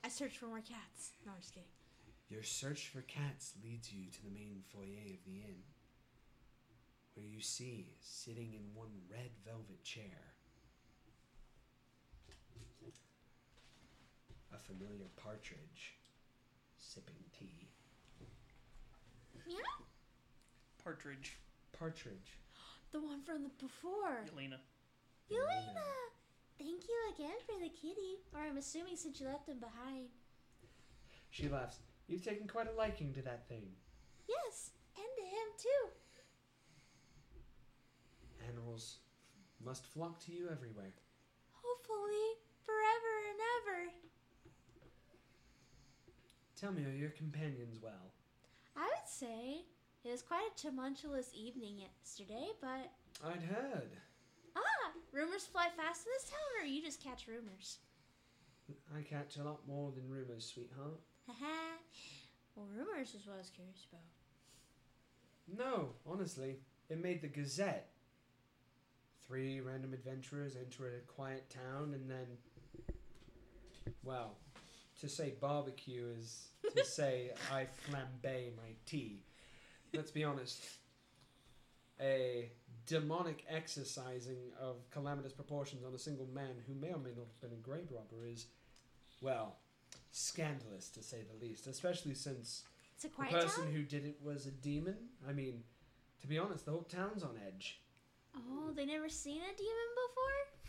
I 0.04 0.08
search 0.20 0.36
for 0.36 0.48
more 0.52 0.60
cats. 0.60 1.16
No, 1.24 1.32
I'm 1.32 1.40
just 1.40 1.54
kidding. 1.54 1.66
Your 2.28 2.42
search 2.42 2.88
for 2.88 3.00
cats 3.00 3.54
leads 3.64 3.90
you 3.90 4.10
to 4.12 4.22
the 4.22 4.30
main 4.30 4.60
foyer 4.68 5.16
of 5.16 5.24
the 5.24 5.40
inn, 5.40 5.64
where 7.14 7.24
you 7.24 7.40
see, 7.40 7.94
sitting 8.00 8.52
in 8.52 8.60
one 8.74 8.90
red 9.10 9.30
velvet 9.46 9.82
chair, 9.82 10.36
a 14.54 14.58
familiar 14.58 15.08
partridge 15.16 15.96
sipping 16.76 17.24
tea. 17.38 17.70
Meow. 19.48 19.56
Partridge, 20.84 21.38
Partridge. 21.72 22.36
The 22.92 23.00
one 23.00 23.22
from 23.22 23.44
the 23.44 23.48
before. 23.58 24.26
Yelena. 24.28 24.58
Yelena! 25.32 26.19
Thank 26.60 26.82
you 26.88 27.14
again 27.14 27.38
for 27.46 27.58
the 27.58 27.70
kitty. 27.70 28.20
Or 28.34 28.42
I'm 28.42 28.58
assuming 28.58 28.96
since 28.96 29.18
you 29.18 29.26
left 29.26 29.48
him 29.48 29.60
behind. 29.60 30.08
She 31.30 31.48
laughs. 31.48 31.78
You've 32.06 32.22
taken 32.22 32.46
quite 32.46 32.68
a 32.68 32.76
liking 32.76 33.14
to 33.14 33.22
that 33.22 33.48
thing. 33.48 33.64
Yes, 34.28 34.72
and 34.94 35.06
to 35.16 35.22
him 35.22 35.48
too. 35.56 35.88
Animals 38.46 38.98
must 39.64 39.86
flock 39.86 40.22
to 40.26 40.32
you 40.32 40.48
everywhere. 40.52 40.92
Hopefully, 41.52 42.36
forever 42.66 43.14
and 43.30 43.40
ever. 43.56 43.92
Tell 46.60 46.72
me, 46.72 46.84
are 46.84 46.94
your 46.94 47.10
companions 47.10 47.78
well? 47.82 48.12
I 48.76 48.82
would 48.82 49.08
say 49.08 49.64
it 50.04 50.10
was 50.10 50.20
quite 50.20 50.50
a 50.54 50.60
tumultuous 50.60 51.30
evening 51.34 51.78
yesterday, 51.78 52.48
but 52.60 52.90
I'd 53.24 53.42
heard. 53.42 53.96
Ah, 54.56 54.90
rumors 55.12 55.46
fly 55.46 55.68
fast 55.76 56.06
in 56.06 56.12
this 56.16 56.30
town, 56.30 56.62
or 56.62 56.66
you 56.66 56.82
just 56.82 57.02
catch 57.02 57.26
rumors. 57.26 57.78
I 58.96 59.02
catch 59.02 59.36
a 59.36 59.42
lot 59.42 59.60
more 59.66 59.92
than 59.92 60.08
rumors, 60.08 60.46
sweetheart. 60.46 61.00
Haha. 61.26 61.76
well, 62.54 62.66
rumors 62.76 63.14
is 63.14 63.26
what 63.26 63.34
I 63.34 63.38
was 63.38 63.50
curious 63.50 63.86
about. 63.90 64.04
No, 65.58 65.90
honestly, 66.06 66.56
it 66.88 67.02
made 67.02 67.22
the 67.22 67.28
Gazette. 67.28 67.90
Three 69.26 69.60
random 69.60 69.92
adventurers 69.92 70.56
enter 70.56 70.88
a 70.88 71.00
quiet 71.12 71.48
town 71.50 71.94
and 71.94 72.10
then. 72.10 72.26
Well, 74.02 74.36
to 75.00 75.08
say 75.08 75.34
barbecue 75.40 76.06
is 76.18 76.48
to 76.76 76.84
say 76.84 77.30
I 77.52 77.66
flambe 77.88 78.56
my 78.56 78.72
tea. 78.86 79.22
Let's 79.94 80.10
be 80.10 80.24
honest. 80.24 80.62
A 82.00 82.50
demonic 82.90 83.44
exercising 83.48 84.50
of 84.60 84.90
calamitous 84.90 85.32
proportions 85.32 85.84
on 85.84 85.94
a 85.94 85.98
single 85.98 86.26
man 86.34 86.50
who 86.66 86.74
may 86.74 86.88
or 86.88 86.98
may 86.98 87.10
not 87.10 87.28
have 87.28 87.40
been 87.40 87.52
a 87.52 87.62
grave 87.62 87.86
robber 87.92 88.26
is, 88.26 88.46
well, 89.22 89.58
scandalous 90.10 90.88
to 90.88 91.00
say 91.00 91.18
the 91.22 91.46
least, 91.46 91.68
especially 91.68 92.14
since 92.14 92.64
the 93.00 93.08
person 93.08 93.64
town. 93.64 93.72
who 93.72 93.82
did 93.84 94.04
it 94.04 94.16
was 94.20 94.46
a 94.46 94.50
demon. 94.50 94.96
I 95.28 95.32
mean, 95.32 95.62
to 96.20 96.26
be 96.26 96.36
honest, 96.36 96.64
the 96.64 96.72
whole 96.72 96.82
town's 96.82 97.22
on 97.22 97.38
edge. 97.46 97.80
Oh, 98.36 98.72
they 98.74 98.86
never 98.86 99.08
seen 99.08 99.38
a 99.38 99.56
demon 99.56 99.90
before. 100.08 100.66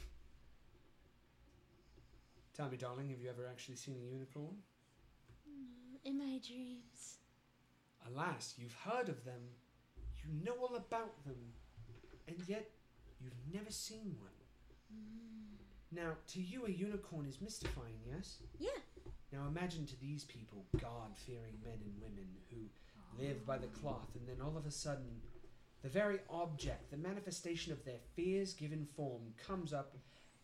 Tell 2.56 2.70
me, 2.70 2.78
darling, 2.78 3.10
have 3.10 3.20
you 3.20 3.30
ever 3.30 3.48
actually 3.50 3.78
seen 3.78 3.96
a 3.96 4.14
unicorn? 4.14 4.58
Mm, 5.50 5.98
in 6.06 6.18
my 6.20 6.40
dreams. 6.48 7.18
Alas, 8.08 8.54
you've 8.60 8.76
heard 8.86 9.10
of 9.10 9.26
them, 9.26 9.42
you 10.18 10.44
know 10.44 10.54
all 10.62 10.76
about 10.76 11.24
them, 11.26 11.54
and 12.28 12.38
yet 12.48 12.70
you've 13.20 13.34
never 13.54 13.72
seen 13.72 14.16
one. 14.20 14.32
Mm. 14.94 15.58
Now, 15.92 16.14
to 16.28 16.42
you, 16.42 16.66
a 16.66 16.70
unicorn 16.70 17.26
is 17.26 17.42
mystifying, 17.42 18.00
yes? 18.06 18.38
Yeah. 18.60 18.70
Now, 19.32 19.48
imagine 19.48 19.86
to 19.88 20.00
these 20.00 20.24
people, 20.24 20.66
God 20.80 21.16
fearing 21.16 21.58
men 21.64 21.80
and 21.84 22.02
women 22.02 22.28
who 22.50 23.22
live 23.22 23.46
by 23.46 23.58
the 23.58 23.68
cloth, 23.68 24.10
and 24.16 24.28
then 24.28 24.46
all 24.46 24.58
of 24.58 24.66
a 24.66 24.72
sudden, 24.72 25.22
the 25.82 25.90
very 25.90 26.20
object, 26.30 26.92
the 26.92 26.98
manifestation 26.98 27.72
of 27.72 27.84
their 27.84 28.00
fears 28.16 28.54
given 28.54 28.86
form, 28.86 29.34
comes 29.46 29.74
up 29.74 29.96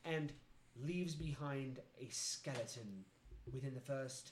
and 0.04 0.32
leaves 0.86 1.16
behind 1.16 1.80
a 2.00 2.08
skeleton 2.10 3.06
within 3.52 3.74
the 3.74 3.82
first, 3.82 4.32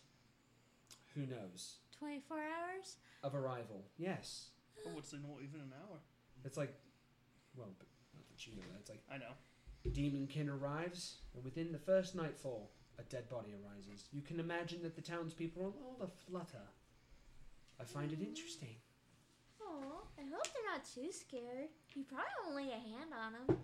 who 1.14 1.22
knows, 1.22 1.78
24 1.98 2.38
hours? 2.38 2.98
of 3.26 3.34
arrival. 3.34 3.84
Yes. 3.98 4.50
Oh, 4.86 4.92
what's 4.94 5.10
the 5.10 5.18
not 5.18 5.42
even 5.44 5.62
an 5.62 5.74
hour? 5.74 5.98
It's 6.46 6.58
like, 6.58 6.74
well, 7.58 7.74
but 7.78 7.88
not 8.14 8.28
that 8.30 8.46
you 8.48 8.54
know 8.56 8.64
that. 8.74 8.80
It's 8.82 8.90
like 8.90 9.04
I 9.12 9.18
know. 9.18 9.34
Demonkin 9.90 10.50
arrives, 10.50 11.18
and 11.36 11.44
within 11.44 11.72
the 11.72 11.78
first 11.78 12.16
nightfall, 12.16 12.72
a 12.98 13.04
dead 13.04 13.30
body 13.30 13.54
arises. 13.54 14.06
You 14.12 14.22
can 14.22 14.40
imagine 14.40 14.82
that 14.84 14.96
the 14.96 15.02
townspeople 15.02 15.62
are 15.62 15.66
all 15.68 15.98
aflutter. 16.02 16.66
I 17.80 17.84
find 17.84 18.12
it 18.12 18.20
interesting. 18.22 18.76
Oh, 19.62 20.04
I 20.18 20.22
hope 20.24 20.48
they're 20.54 20.72
not 20.72 20.86
too 20.86 21.12
scared. 21.12 21.70
You 21.94 22.04
probably 22.04 22.26
won't 22.44 22.56
lay 22.56 22.72
a 22.74 22.98
hand 22.98 23.12
on 23.14 23.34
them. 23.34 23.58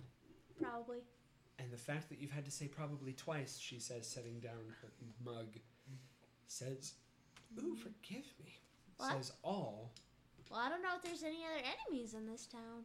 Probably. 0.61 0.99
And 1.59 1.71
the 1.71 1.77
fact 1.77 2.09
that 2.09 2.19
you've 2.19 2.31
had 2.31 2.45
to 2.45 2.51
say 2.51 2.67
probably 2.67 3.13
twice, 3.13 3.57
she 3.57 3.79
says, 3.79 4.07
setting 4.07 4.39
down 4.39 4.75
her 4.81 4.89
mug, 5.23 5.57
says, 6.47 6.93
Ooh, 7.57 7.61
mm-hmm. 7.61 7.73
forgive 7.75 8.25
me. 8.43 8.59
What? 8.97 9.13
Says 9.13 9.31
all. 9.43 9.91
Well, 10.49 10.59
I 10.59 10.69
don't 10.69 10.81
know 10.81 10.95
if 10.97 11.03
there's 11.03 11.23
any 11.23 11.45
other 11.45 11.63
enemies 11.63 12.13
in 12.13 12.27
this 12.27 12.45
town. 12.45 12.83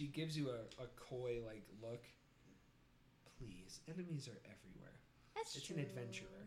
She 0.00 0.06
gives 0.06 0.34
you 0.34 0.48
a, 0.48 0.64
a 0.82 0.86
coy, 0.96 1.40
like, 1.46 1.62
look. 1.82 2.00
Please, 3.36 3.80
enemies 3.86 4.28
are 4.28 4.40
everywhere. 4.48 4.96
That's 5.36 5.54
It's 5.56 5.66
true. 5.66 5.76
an 5.76 5.82
adventurer. 5.82 6.40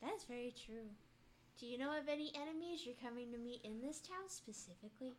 That's 0.00 0.22
very 0.22 0.54
true. 0.54 0.86
Do 1.58 1.66
you 1.66 1.76
know 1.76 1.90
of 1.90 2.06
any 2.08 2.30
enemies 2.40 2.86
you're 2.86 2.94
coming 3.02 3.32
to 3.32 3.38
meet 3.38 3.62
in 3.64 3.82
this 3.82 3.98
town 3.98 4.28
specifically? 4.28 5.16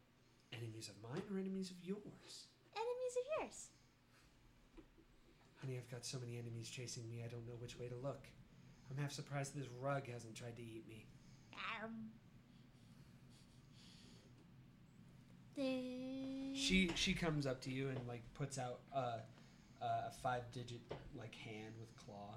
Enemies 0.54 0.88
of 0.88 0.96
mine 1.04 1.22
or 1.30 1.38
enemies 1.38 1.70
of 1.70 1.84
yours? 1.84 2.48
Enemies 2.78 3.16
of 3.20 3.44
yours. 3.44 3.68
Honey, 5.60 5.76
I've 5.76 5.92
got 5.92 6.06
so 6.06 6.18
many 6.18 6.38
enemies 6.38 6.70
chasing 6.70 7.10
me, 7.10 7.24
I 7.26 7.28
don't 7.28 7.46
know 7.46 7.60
which 7.60 7.78
way 7.78 7.90
to 7.90 7.96
look. 7.96 8.24
I'm 8.90 8.96
half 9.04 9.12
surprised 9.12 9.54
this 9.54 9.68
rug 9.82 10.08
hasn't 10.08 10.36
tried 10.36 10.56
to 10.56 10.64
eat 10.64 10.88
me. 10.88 11.08
Um. 11.84 11.92
She 15.58 16.92
she 16.94 17.14
comes 17.14 17.48
up 17.48 17.62
to 17.62 17.72
you 17.72 17.90
and 17.90 18.00
like 18.08 18.22
puts 18.36 18.60
out 18.60 18.80
uh, 18.96 19.18
a 19.82 20.12
five-digit 20.22 20.82
like 21.18 21.34
hand 21.34 21.74
with 21.80 21.96
claw. 21.96 22.36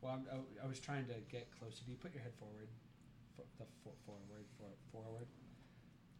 Well, 0.00 0.12
I'm, 0.12 0.26
I, 0.32 0.64
I 0.64 0.68
was 0.68 0.80
trying 0.80 1.04
to 1.06 1.14
get 1.30 1.48
closer. 1.58 1.82
Do 1.84 1.90
you 1.90 1.96
put 1.98 2.14
your 2.14 2.22
head 2.22 2.32
forward? 2.38 2.68
For, 3.34 3.42
the 3.58 3.64
for, 3.82 3.92
forward, 4.06 4.46
for, 4.56 4.68
forward. 4.92 5.26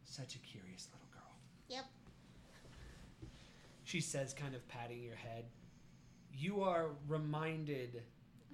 Such 0.05 0.35
a 0.35 0.39
curious 0.39 0.89
little 0.93 1.09
girl. 1.13 1.37
Yep. 1.69 1.85
She 3.85 4.01
says, 4.01 4.35
kind 4.35 4.55
of 4.55 4.67
patting 4.69 5.03
your 5.03 5.15
head. 5.15 5.45
You 6.33 6.63
are 6.63 6.89
reminded 7.07 8.03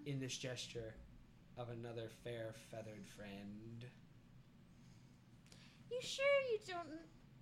in 0.07 0.21
this 0.21 0.37
gesture 0.37 0.95
of 1.57 1.71
another 1.71 2.09
fair 2.23 2.55
feathered 2.71 3.07
friend. 3.17 3.87
You 5.93 6.01
sure 6.01 6.24
you 6.51 6.59
don't 6.66 6.88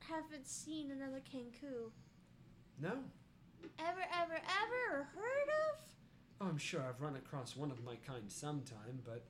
haven't 0.01 0.48
seen 0.48 0.90
another 0.90 1.20
Kenku? 1.20 1.92
No? 2.82 2.94
Ever, 3.78 4.01
ever, 4.20 4.34
ever, 4.34 4.98
or 4.98 5.09
heard 5.14 5.48
of? 5.70 5.78
Oh, 6.40 6.46
I'm 6.48 6.59
sure 6.59 6.80
I've 6.82 7.01
run 7.01 7.14
across 7.14 7.57
one 7.57 7.70
of 7.70 7.84
my 7.84 7.94
kind 8.05 8.24
sometime, 8.26 9.03
but 9.05 9.24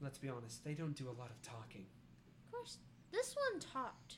let's 0.00 0.16
be 0.16 0.30
honest, 0.30 0.64
they 0.64 0.72
don't 0.72 0.96
do 0.96 1.04
a 1.04 1.16
lot 1.20 1.28
of 1.28 1.42
talking. 1.42 1.84
Of 2.46 2.52
course, 2.52 2.78
this 3.12 3.36
one 3.50 3.60
talked. 3.60 4.16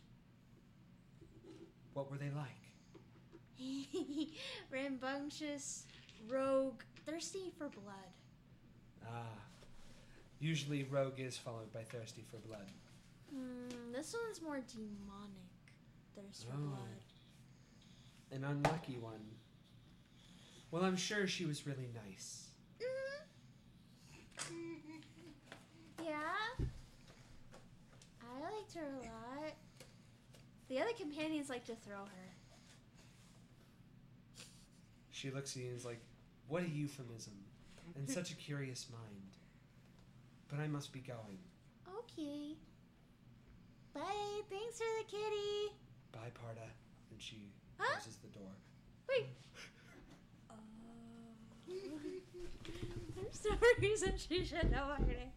What 1.94 2.09
were 2.09 2.18
they 2.18 2.30
like? 2.30 2.50
Rambunctious, 4.70 5.86
rogue, 6.28 6.82
thirsty 7.07 7.52
for 7.59 7.70
blood. 7.70 8.12
Ah. 9.05 9.40
Usually 10.38 10.84
rogue 10.84 11.18
is 11.18 11.36
followed 11.36 11.72
by 11.72 11.82
thirsty 11.82 12.24
for 12.30 12.36
blood. 12.46 12.70
Hmm, 13.35 13.93
this 13.93 14.14
one's 14.24 14.41
more 14.43 14.61
demonic. 14.61 15.72
There's 16.14 16.47
Oh. 16.53 16.57
blood. 16.57 17.03
An 18.30 18.45
unlucky 18.45 18.99
one. 18.99 19.37
Well, 20.70 20.85
I'm 20.85 20.97
sure 20.97 21.26
she 21.26 21.45
was 21.45 21.66
really 21.66 21.89
nice. 21.95 22.49
Mm-hmm. 22.80 24.72
Yeah. 26.05 26.66
I 28.20 28.41
liked 28.41 28.74
her 28.74 28.85
a 28.85 28.97
lot. 29.07 29.55
The 30.68 30.78
other 30.80 30.93
companions 30.99 31.49
like 31.49 31.64
to 31.66 31.74
throw 31.76 32.01
her. 32.05 32.35
She 35.12 35.30
looks 35.30 35.57
at 35.57 35.62
you 35.62 35.68
and 35.68 35.76
is 35.78 35.85
like, 35.87 36.01
What 36.49 36.62
a 36.62 36.68
euphemism. 36.68 37.32
And 37.97 38.09
such 38.11 38.32
a 38.32 38.35
curious 38.49 38.87
mind. 38.91 39.37
But 40.49 40.59
I 40.61 40.66
must 40.66 40.93
be 40.93 41.01
going. 41.01 41.39
Okay. 41.89 42.57
Bye. 43.95 44.42
Thanks 44.51 44.78
for 44.78 44.84
the 44.99 45.05
kitty. 45.11 45.74
Bye, 46.12 46.30
Parda. 46.34 46.68
And 47.11 47.20
she 47.20 47.53
Huh? 47.78 47.92
closes 47.95 48.16
the 48.18 48.28
door. 48.28 48.51
Wait. 49.09 49.26
Uh, 50.51 50.55
There's 53.16 53.45
no 53.45 53.57
reason 53.80 54.12
she 54.16 54.45
should 54.45 54.70
know 54.70 54.84
already. 54.99 55.30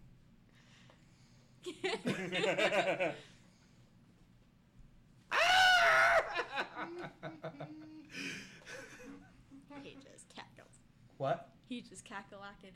he 9.84 9.96
just 9.96 10.28
cackled. 10.36 10.72
what? 11.18 11.50
He 11.68 11.82
just 11.82 12.06
cackalacking. 12.06 12.74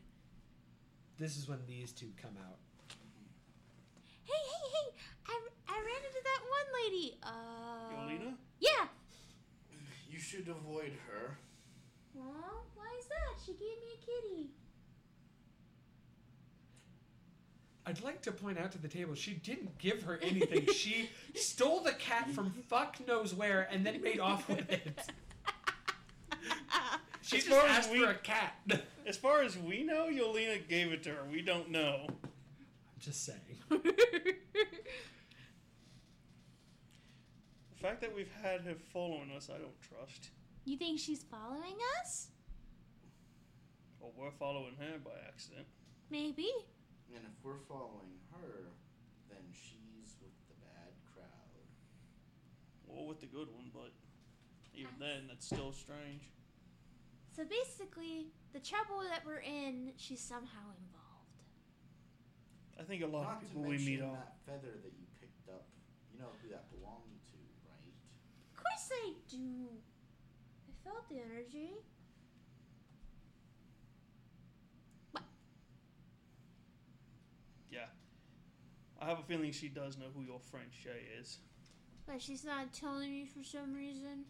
This 1.17 1.37
is 1.37 1.47
when 1.47 1.59
these 1.67 1.91
two 1.91 2.11
come 2.21 2.35
out. 2.47 2.57
Hey, 4.23 4.33
hey, 4.33 4.69
hey! 4.73 5.00
I, 5.31 5.73
I 5.73 5.77
ran 5.77 6.03
into 6.05 6.21
that 6.23 6.41
one 6.49 6.83
lady. 6.83 7.17
Uh. 7.23 8.01
Yolina? 8.01 8.33
Yeah. 8.59 8.85
You 10.09 10.19
should 10.19 10.47
avoid 10.47 10.91
her. 11.07 11.37
Well, 12.13 12.65
why 12.75 12.95
is 12.99 13.05
that? 13.07 13.39
She 13.45 13.53
gave 13.53 13.61
me 13.61 13.95
a 13.95 14.05
kitty. 14.05 14.49
I'd 17.85 18.03
like 18.03 18.21
to 18.23 18.31
point 18.31 18.59
out 18.59 18.71
to 18.73 18.77
the 18.77 18.87
table, 18.87 19.15
she 19.15 19.33
didn't 19.33 19.77
give 19.79 20.03
her 20.03 20.19
anything. 20.21 20.67
she 20.73 21.09
stole 21.35 21.79
the 21.81 21.93
cat 21.93 22.29
from 22.31 22.51
fuck 22.69 22.97
knows 23.07 23.33
where 23.33 23.67
and 23.71 23.85
then 23.85 24.01
made 24.01 24.19
off 24.19 24.47
with 24.49 24.69
it. 24.71 24.99
She 27.23 27.37
As 27.37 27.43
just 27.45 27.55
far 27.55 27.67
as 27.69 27.77
asked 27.77 27.91
we- 27.91 27.99
for 28.03 28.09
a 28.09 28.15
cat. 28.15 28.55
As 29.05 29.15
far 29.15 29.41
as 29.43 29.55
we 29.57 29.83
know, 29.83 30.07
Yolina 30.07 30.57
gave 30.57 30.91
it 30.91 31.03
to 31.03 31.09
her. 31.11 31.23
We 31.31 31.41
don't 31.43 31.69
know. 31.69 32.07
I'm 32.09 32.17
just 32.99 33.23
saying. 33.25 33.39
The 37.81 37.87
fact 37.87 38.01
that 38.01 38.13
we've 38.15 38.29
had 38.43 38.61
her 38.61 38.75
following 38.93 39.31
us, 39.35 39.49
I 39.49 39.57
don't 39.57 39.73
trust. 39.81 40.29
you 40.65 40.77
think 40.77 40.99
she's 40.99 41.23
following 41.23 41.73
us? 41.99 42.27
Or 43.99 44.11
we're 44.15 44.29
following 44.37 44.75
her 44.77 44.99
by 45.03 45.17
accident. 45.27 45.65
Maybe. 46.11 46.45
And 47.09 47.25
if 47.25 47.33
we're 47.43 47.57
following 47.67 48.21
her, 48.37 48.69
then 49.29 49.41
she's 49.51 50.13
with 50.21 50.29
the 50.47 50.53
bad 50.61 50.93
crowd. 51.09 51.65
Or 52.87 53.07
with 53.07 53.19
the 53.19 53.25
good 53.25 53.47
one, 53.49 53.71
but 53.73 53.89
even 54.75 54.93
then, 54.99 55.25
that's 55.27 55.47
still 55.47 55.73
strange. 55.73 56.29
So 57.35 57.43
basically, 57.49 58.27
the 58.53 58.59
trouble 58.59 59.01
that 59.09 59.25
we're 59.25 59.41
in, 59.41 59.93
she's 59.97 60.21
somehow 60.21 60.69
involved. 60.77 61.41
I 62.79 62.83
think 62.83 63.01
a 63.01 63.07
lot 63.07 63.23
Not 63.23 63.33
of 63.33 63.39
to 63.39 63.45
people 63.47 63.61
we 63.63 63.69
mention 63.69 63.85
meet 63.89 64.01
are. 64.01 64.13
that 64.21 64.37
feather 64.45 64.77
that 64.85 64.93
you 64.93 65.05
picked 65.19 65.49
up. 65.49 65.65
You 66.13 66.19
know 66.19 66.29
who 66.43 66.49
that 66.49 66.69
belonged 66.69 67.09
to, 67.09 67.09
right? 67.09 67.29
Of 67.30 67.30
course 68.63 68.89
I 68.91 69.13
do. 69.29 69.67
I 70.67 70.71
felt 70.83 71.09
the 71.09 71.15
energy. 71.15 71.71
What? 75.11 75.23
Yeah. 77.71 77.85
I 79.01 79.05
have 79.05 79.19
a 79.19 79.23
feeling 79.23 79.51
she 79.51 79.67
does 79.67 79.97
know 79.97 80.07
who 80.15 80.23
your 80.23 80.39
friend 80.39 80.67
Shay 80.71 81.07
is. 81.19 81.39
But 82.07 82.21
she's 82.21 82.43
not 82.43 82.73
telling 82.73 83.09
me 83.09 83.25
for 83.25 83.43
some 83.43 83.73
reason. 83.73 84.25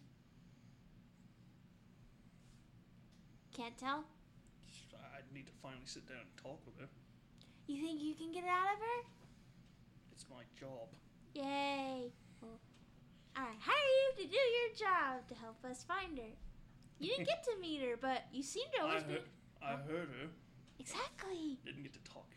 Can't 3.56 3.76
tell? 3.76 4.04
I 4.94 5.34
need 5.34 5.46
to 5.46 5.52
finally 5.62 5.82
sit 5.84 6.08
down 6.08 6.18
and 6.20 6.42
talk 6.42 6.60
with 6.64 6.78
her. 6.78 6.88
You 7.66 7.80
think 7.80 8.02
you 8.02 8.14
can 8.14 8.32
get 8.32 8.44
it 8.44 8.48
out 8.48 8.72
of 8.74 8.78
her? 8.78 9.08
It's 10.12 10.26
my 10.30 10.42
job. 10.58 10.88
Yay. 11.34 12.12
Well, 13.36 13.44
I 13.46 13.54
hire 13.60 13.74
you 14.18 14.22
to 14.24 14.28
do 14.28 14.36
your 14.36 14.70
job 14.90 15.26
to 15.28 15.34
help 15.34 15.64
us 15.64 15.82
find 15.84 16.18
her. 16.18 16.24
You 16.98 17.10
didn't 17.10 17.26
get 17.26 17.42
to 17.44 17.50
meet 17.60 17.80
her, 17.82 17.96
but 18.00 18.24
you 18.32 18.42
seem 18.42 18.64
to 18.76 18.82
I 18.82 18.88
always 18.88 19.02
be. 19.04 19.12
heard, 19.14 19.22
I 19.62 19.70
heard 19.72 20.08
her. 20.20 20.28
Exactly. 20.78 21.58
Didn't 21.64 21.82
get 21.82 21.92
to 21.94 22.10
talk. 22.12 22.28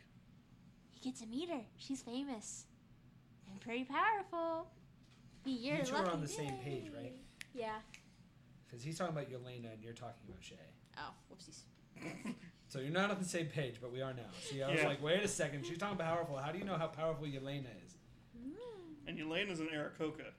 You 0.93 1.11
get 1.11 1.19
to 1.21 1.27
meet 1.27 1.49
her. 1.49 1.61
She's 1.77 2.01
famous 2.01 2.65
and 3.51 3.59
pretty 3.61 3.83
powerful. 3.83 4.67
You're 5.45 5.77
You 5.77 5.83
two 5.83 5.95
are 5.95 6.09
on 6.09 6.21
the 6.21 6.27
same 6.27 6.53
page, 6.63 6.85
right? 6.95 7.13
Yeah. 7.53 7.75
Because 8.65 8.83
he's 8.83 8.97
talking 8.97 9.15
about 9.15 9.29
Yelena 9.29 9.73
and 9.73 9.83
you're 9.83 9.93
talking 9.93 10.23
about 10.27 10.43
Shay. 10.43 10.55
Oh, 10.97 11.11
whoopsies. 11.31 11.61
So 12.67 12.79
you're 12.81 12.91
not 12.91 13.11
on 13.11 13.19
the 13.19 13.25
same 13.25 13.45
page, 13.45 13.75
but 13.79 13.93
we 13.93 14.01
are 14.01 14.11
now. 14.13 14.23
See, 14.41 14.61
I 14.61 14.69
was 14.71 14.81
Yeah. 14.81 14.87
like, 14.87 15.01
wait 15.01 15.23
a 15.23 15.27
second. 15.27 15.65
She's 15.65 15.77
talking 15.77 15.97
powerful. 15.97 16.35
How 16.35 16.51
do 16.51 16.57
you 16.57 16.65
know 16.65 16.77
how 16.77 16.87
powerful 16.87 17.25
Yelena 17.25 17.67
is? 17.85 17.95
Mm. 18.35 19.07
And 19.07 19.17
Yelena's 19.17 19.59
an 19.61 19.67
Aarakocra. 19.73 20.31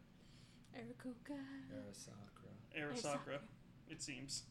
Arakoka. 0.76 1.38
Arasakra. 1.74 2.52
Arasakra, 2.78 3.38
it 3.88 4.02
seems. 4.02 4.42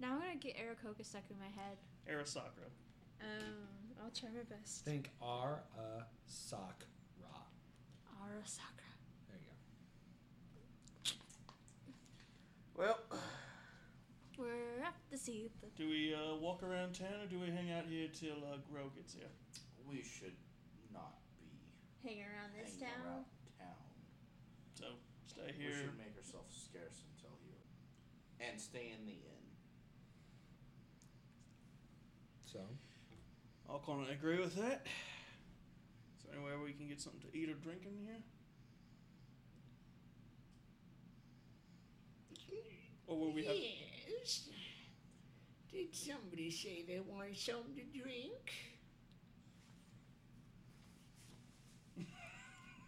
Now 0.00 0.14
I'm 0.14 0.20
gonna 0.20 0.36
get 0.36 0.56
Arakoka 0.56 1.04
stuck 1.04 1.24
in 1.30 1.36
my 1.38 1.46
head. 1.46 1.78
Arasakra. 2.10 2.68
Um, 3.20 3.66
I'll 4.02 4.10
try 4.10 4.28
my 4.30 4.42
best. 4.56 4.84
Think 4.84 5.10
R 5.22 5.60
A 5.78 6.04
Sakra. 6.26 6.86
Arasaka. 8.22 8.88
There 9.28 9.38
you 9.40 9.52
go. 11.04 11.12
Well, 12.82 12.98
We're 14.38 14.84
up 14.86 14.94
to 15.10 15.16
see 15.18 15.50
the. 15.60 15.66
Do 15.82 15.88
we 15.88 16.14
uh, 16.14 16.36
walk 16.36 16.62
around 16.62 16.94
town 16.94 17.20
or 17.22 17.26
do 17.26 17.38
we 17.40 17.46
hang 17.50 17.70
out 17.72 17.84
here 17.88 18.08
till 18.12 18.38
uh, 18.52 18.56
Grow 18.70 18.88
gets 18.96 19.14
here? 19.14 19.30
we 19.88 20.02
should 20.02 20.36
not 20.92 21.14
be 21.40 22.08
Hang 22.08 22.20
around 22.20 22.50
this 22.60 22.74
hanging 22.74 22.94
town. 22.94 23.06
around 23.06 23.14
town. 23.14 23.24
So 23.24 23.37
stay 25.38 25.54
We 25.58 25.72
should 25.72 25.98
make 25.98 26.16
ourselves 26.16 26.68
scarce 26.68 27.04
until 27.14 27.36
here, 27.46 27.62
and 28.40 28.60
stay 28.60 28.92
in 28.98 29.06
the 29.06 29.12
inn. 29.12 29.46
So, 32.44 32.60
I'll 33.68 33.82
kind 33.84 34.02
of 34.02 34.08
agree 34.10 34.38
with 34.38 34.56
that. 34.56 34.86
Is 36.16 36.24
there 36.24 36.34
anywhere 36.34 36.58
we 36.58 36.72
can 36.72 36.88
get 36.88 37.00
something 37.00 37.20
to 37.30 37.36
eat 37.36 37.50
or 37.50 37.54
drink 37.54 37.82
in 37.84 37.96
here? 38.04 38.22
Or 43.06 43.18
will 43.18 43.32
we 43.32 43.44
have? 43.44 43.56
Yes. 43.56 44.48
Did 45.72 45.94
somebody 45.94 46.50
say 46.50 46.84
they 46.86 47.00
wanted 47.00 47.38
something 47.38 47.74
to 47.74 47.84
drink? 47.98 48.52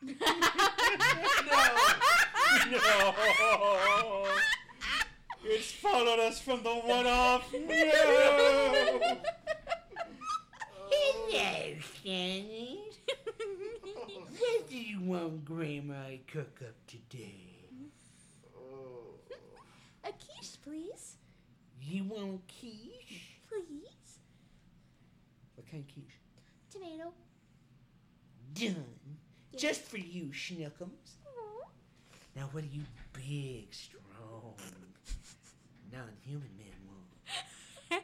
no. 1.51 2.17
Followed 5.81 6.21
us 6.21 6.41
from 6.41 6.63
the 6.63 6.71
one 6.71 7.07
off. 7.07 7.53
No! 10.93 11.33
Hello, 11.33 11.77
Stanley. 12.01 12.81
what 14.39 14.69
do 14.69 14.77
you 14.77 15.01
want 15.01 15.45
Grandma 15.45 16.09
to 16.09 16.19
cook 16.27 16.61
up 16.63 16.75
today? 16.87 17.69
Oh. 18.57 19.15
A 20.05 20.13
quiche, 20.13 20.59
please. 20.63 21.17
You 21.81 22.05
want 22.05 22.41
quiche? 22.49 23.39
Please. 23.49 24.19
What 25.55 25.71
kind 25.71 25.85
of 25.89 25.95
quiche? 25.95 26.19
Tomato. 26.73 27.13
Done. 28.55 28.85
Yeah. 29.53 29.59
Just 29.59 29.83
for 29.83 29.99
you, 29.99 30.27
Schnookums. 30.33 31.20
Now, 32.41 32.49
what 32.53 32.65
are 32.65 32.69
you 32.69 32.85
big, 33.13 33.67
strong, 33.71 34.55
non-human 35.93 36.49
men 36.57 36.73
want? 36.89 37.05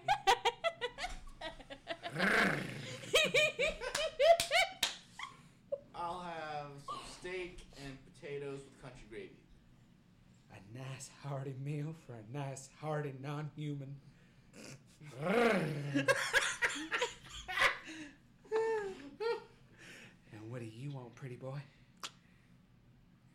I'll 5.95 6.20
have 6.20 6.72
some 6.87 6.99
steak 7.18 7.66
and 7.82 7.97
potatoes 8.12 8.61
with 8.61 8.82
country 8.82 9.07
gravy. 9.09 9.41
A 10.53 10.57
nice 10.76 11.09
hearty 11.22 11.55
meal 11.64 11.95
for 12.07 12.12
a 12.12 12.22
nice 12.37 12.68
hearty 12.78 13.14
non-human. 13.22 13.97
and 15.26 16.11
what 20.51 20.61
do 20.61 20.66
you 20.66 20.91
want, 20.91 21.14
pretty 21.14 21.37
boy? 21.37 21.62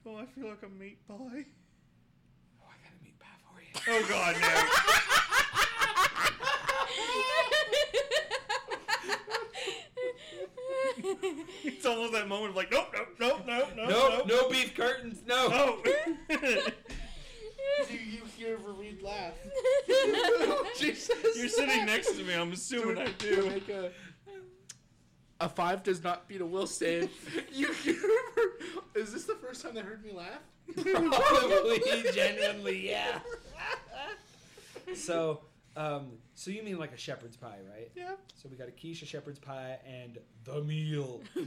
Oh, 0.06 0.18
I 0.18 0.26
feel 0.26 0.48
like 0.50 0.64
a 0.64 0.70
meat 0.70 1.08
pie. 1.08 1.14
Oh, 1.14 1.28
I 1.28 2.76
got 2.82 2.92
a 3.00 3.04
meat 3.04 3.20
pie 3.20 3.28
for 3.46 3.62
you. 3.62 3.70
Oh 3.88 4.06
God, 4.10 4.36
no! 4.42 5.02
it's 11.64 11.86
almost 11.86 12.14
that 12.14 12.28
moment 12.28 12.52
of 12.52 12.56
like, 12.56 12.72
nope, 12.72 12.88
nope, 12.94 13.10
nope, 13.20 13.42
nope, 13.46 13.68
nope, 13.76 13.90
Nope, 13.90 14.28
no 14.28 14.50
beef 14.50 14.76
curtains, 14.76 15.22
no. 15.28 15.48
no. 15.48 15.80
Oh. 15.84 16.30
Do 17.88 17.94
you 17.96 18.22
hear 18.38 18.58
Fareed 18.58 19.02
laugh? 19.02 19.34
Jesus. 20.78 21.38
You're 21.38 21.48
sitting 21.48 21.86
next 21.86 22.16
to 22.18 22.24
me. 22.24 22.34
I'm 22.34 22.52
assuming 22.52 22.98
I 22.98 23.12
do. 23.18 23.50
Make 23.50 23.70
a, 23.70 23.92
a 25.42 25.50
five 25.50 25.84
does 25.84 26.04
not 26.04 26.28
beat 26.28 26.40
a 26.40 26.46
will 26.46 26.68
save. 26.68 27.10
you 27.52 27.74
hear? 27.74 27.96
Is 28.96 29.12
this 29.12 29.26
the 29.26 29.36
first 29.36 29.62
time 29.62 29.74
they 29.76 29.82
heard 29.82 30.04
me 30.06 30.12
laugh? 30.14 30.42
Probably, 30.76 31.82
genuinely, 32.14 32.90
yeah. 32.90 33.20
So, 34.96 35.42
um, 35.76 36.12
so 36.36 36.52
you 36.52 36.64
mean 36.64 36.78
like 36.78 36.94
a 36.94 36.98
shepherd's 36.98 37.36
pie, 37.36 37.60
right? 37.70 37.92
Yeah. 37.96 38.12
So 38.36 38.48
we 38.50 38.56
got 38.56 38.68
a 38.68 38.72
quiche, 38.72 39.02
a 39.02 39.06
shepherd's 39.06 39.40
pie, 39.40 39.80
and 39.86 40.20
the 40.44 40.62
meal. 40.62 41.22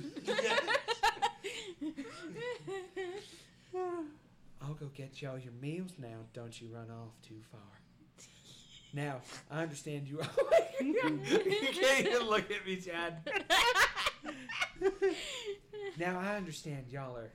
I'll 4.63 4.75
go 4.75 4.87
get 4.95 5.23
y'all 5.23 5.39
your 5.39 5.53
meals 5.61 5.93
now. 5.99 6.27
Don't 6.33 6.61
you 6.61 6.69
run 6.73 6.91
off 6.91 7.13
too 7.27 7.41
far. 7.51 7.61
Now, 8.95 9.23
I 9.51 9.63
understand 9.63 10.07
you. 10.07 10.21
you 10.81 10.95
can't 11.75 12.07
even 12.07 12.29
look 12.29 12.49
at 12.51 12.65
me, 12.67 12.77
Chad. 12.77 13.19
Now, 15.97 16.19
I 16.19 16.37
understand 16.37 16.87
y'all 16.89 17.17
are 17.17 17.31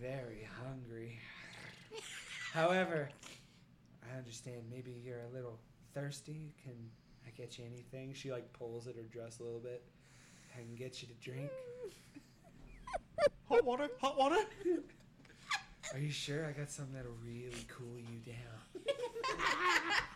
very 0.00 0.46
hungry. 0.62 1.18
However, 2.52 3.08
I 4.08 4.16
understand 4.16 4.62
maybe 4.70 4.92
you're 5.04 5.22
a 5.22 5.34
little 5.34 5.58
thirsty. 5.92 6.54
Can 6.62 6.74
I 7.26 7.30
get 7.30 7.58
you 7.58 7.64
anything? 7.64 8.12
She 8.14 8.30
like 8.30 8.52
pulls 8.52 8.86
at 8.86 8.94
her 8.94 9.02
dress 9.02 9.40
a 9.40 9.42
little 9.42 9.58
bit. 9.58 9.82
I 10.54 10.60
can 10.60 10.76
get 10.76 11.02
you 11.02 11.08
to 11.08 11.14
drink. 11.14 11.50
Hot 13.48 13.64
water, 13.64 13.88
hot 14.00 14.16
water. 14.16 14.44
Are 15.92 15.98
you 15.98 16.12
sure? 16.12 16.46
I 16.46 16.52
got 16.52 16.70
something 16.70 16.94
that'll 16.94 17.12
really 17.24 17.66
cool 17.68 17.98
you 17.98 18.20
down. 18.24 18.84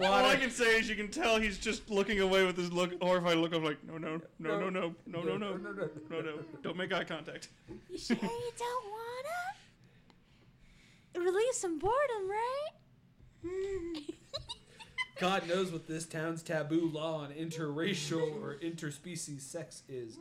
All 0.00 0.24
I 0.26 0.36
can 0.36 0.50
say 0.50 0.78
is 0.78 0.88
you 0.88 0.96
can 0.96 1.08
tell 1.08 1.38
he's 1.38 1.58
just 1.58 1.88
looking 1.90 2.20
away 2.20 2.44
with 2.44 2.56
his 2.56 2.72
look, 2.72 3.00
horrified 3.00 3.36
look 3.36 3.54
of 3.54 3.62
like, 3.62 3.78
no, 3.84 3.96
no, 3.96 4.20
no, 4.38 4.58
no, 4.58 4.70
no, 4.70 4.92
no, 5.06 5.22
no, 5.22 5.36
no, 5.36 5.36
no, 5.36 5.56
no, 6.10 6.20
no, 6.20 6.38
don't 6.62 6.76
make 6.76 6.92
eye 6.92 7.04
contact. 7.04 7.48
You 7.90 7.98
sure 7.98 8.16
you 8.20 8.52
don't 8.58 8.84
wanna? 11.14 11.24
Relieve 11.24 11.54
some 11.54 11.78
boredom, 11.78 12.28
right? 12.28 12.70
God 15.20 15.48
knows 15.48 15.70
what 15.70 15.86
this 15.86 16.06
town's 16.06 16.42
taboo 16.42 16.90
law 16.92 17.18
on 17.18 17.30
interracial 17.30 18.42
or 18.42 18.58
interspecies 18.62 19.42
sex 19.42 19.82
is. 19.88 20.18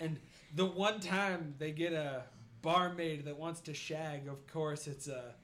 And 0.00 0.18
the 0.54 0.64
one 0.64 1.00
time 1.00 1.54
they 1.58 1.70
get 1.70 1.92
a 1.92 2.22
barmaid 2.62 3.26
that 3.26 3.38
wants 3.38 3.60
to 3.62 3.74
shag, 3.74 4.26
of 4.26 4.46
course, 4.46 4.86
it's 4.86 5.06
a 5.06 5.34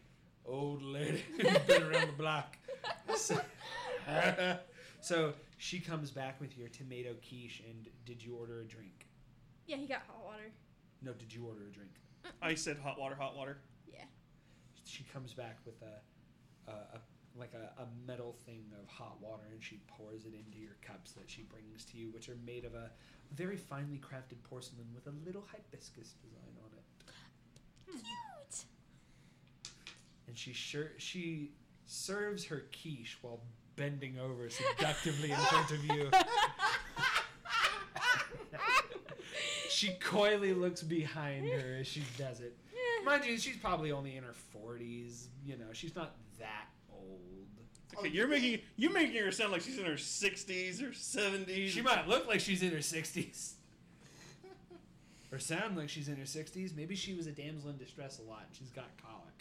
old 0.47 0.83
lady 0.83 1.23
who's 1.37 1.59
been 1.67 1.83
around 1.83 2.09
the 2.09 2.17
block. 2.19 2.57
So, 3.17 3.41
so 5.01 5.35
she 5.59 5.81
comes 5.81 6.11
back 6.11 6.41
with 6.41 6.57
your 6.57 6.69
tomato 6.69 7.15
quiche, 7.29 7.63
and 7.69 7.89
did 8.05 8.23
you 8.23 8.37
order 8.37 8.61
a 8.61 8.65
drink? 8.65 9.07
Yeah, 9.67 9.77
he 9.77 9.87
got 9.87 10.03
hot 10.07 10.25
water. 10.25 10.51
No, 11.03 11.13
did 11.13 11.33
you 11.33 11.47
order 11.47 11.67
a 11.69 11.73
drink? 11.73 11.91
I 12.43 12.55
said 12.55 12.79
hot 12.79 12.99
water, 12.99 13.15
hot 13.15 13.37
water. 13.37 13.59
Yeah. 13.93 14.05
She 14.85 15.05
comes 15.13 15.33
back 15.33 15.59
with 15.65 15.81
a, 15.83 16.71
a, 16.71 16.75
a 16.97 17.01
like 17.39 17.53
a, 17.55 17.83
a 17.83 17.87
metal 18.07 18.37
thing 18.45 18.65
of 18.81 18.89
hot 18.89 19.21
water, 19.21 19.45
and 19.53 19.63
she 19.63 19.81
pours 19.87 20.25
it 20.25 20.35
into 20.35 20.59
your 20.59 20.77
cups 20.83 21.13
that 21.13 21.29
she 21.29 21.43
brings 21.43 21.85
to 21.87 21.97
you, 21.97 22.11
which 22.11 22.29
are 22.29 22.37
made 22.45 22.65
of 22.65 22.75
a 22.75 22.91
very 23.33 23.57
finely 23.57 23.99
crafted 23.99 24.43
porcelain 24.43 24.87
with 24.95 25.07
a 25.07 25.15
little 25.25 25.45
hibiscus 25.51 26.15
design 26.21 26.57
on 26.65 26.71
it. 26.77 26.85
Cute. 27.93 28.30
And 30.31 30.39
she 30.39 30.53
sure 30.53 30.93
she 30.97 31.51
serves 31.87 32.45
her 32.45 32.63
quiche 32.71 33.19
while 33.21 33.41
bending 33.75 34.17
over 34.21 34.49
seductively 34.49 35.33
in 35.33 35.37
front 35.37 35.73
of 35.73 35.85
you. 35.87 36.09
she 39.71 39.89
coyly 39.95 40.55
looks 40.55 40.85
behind 40.85 41.49
her 41.49 41.79
as 41.81 41.89
she 41.89 42.05
does 42.17 42.39
it. 42.39 42.57
Mind 43.05 43.25
you, 43.25 43.37
she's 43.39 43.57
probably 43.57 43.91
only 43.91 44.17
in 44.17 44.23
her 44.23 44.35
forties. 44.53 45.27
You 45.45 45.57
know, 45.57 45.73
she's 45.73 45.97
not 45.97 46.15
that 46.39 46.69
old. 46.93 47.19
Okay, 47.99 48.11
you're 48.11 48.29
making 48.29 48.61
you 48.77 48.91
making 48.91 49.21
her 49.25 49.33
sound 49.33 49.51
like 49.51 49.63
she's 49.63 49.79
in 49.79 49.85
her 49.85 49.95
60s 49.95 50.81
or 50.81 50.91
70s. 50.91 51.71
She 51.71 51.83
might 51.83 52.07
look 52.07 52.29
like 52.29 52.39
she's 52.39 52.63
in 52.63 52.71
her 52.71 52.83
sixties. 52.83 53.55
Or 55.33 55.41
sound 55.41 55.77
like 55.77 55.89
she's 55.89 56.07
in 56.07 56.19
her 56.19 56.27
sixties. 56.27 56.73
Maybe 56.73 56.95
she 56.95 57.15
was 57.15 57.27
a 57.27 57.33
damsel 57.33 57.71
in 57.71 57.79
distress 57.79 58.21
a 58.21 58.23
lot 58.31 58.45
and 58.47 58.57
she's 58.57 58.71
got 58.71 58.91
colic. 59.03 59.40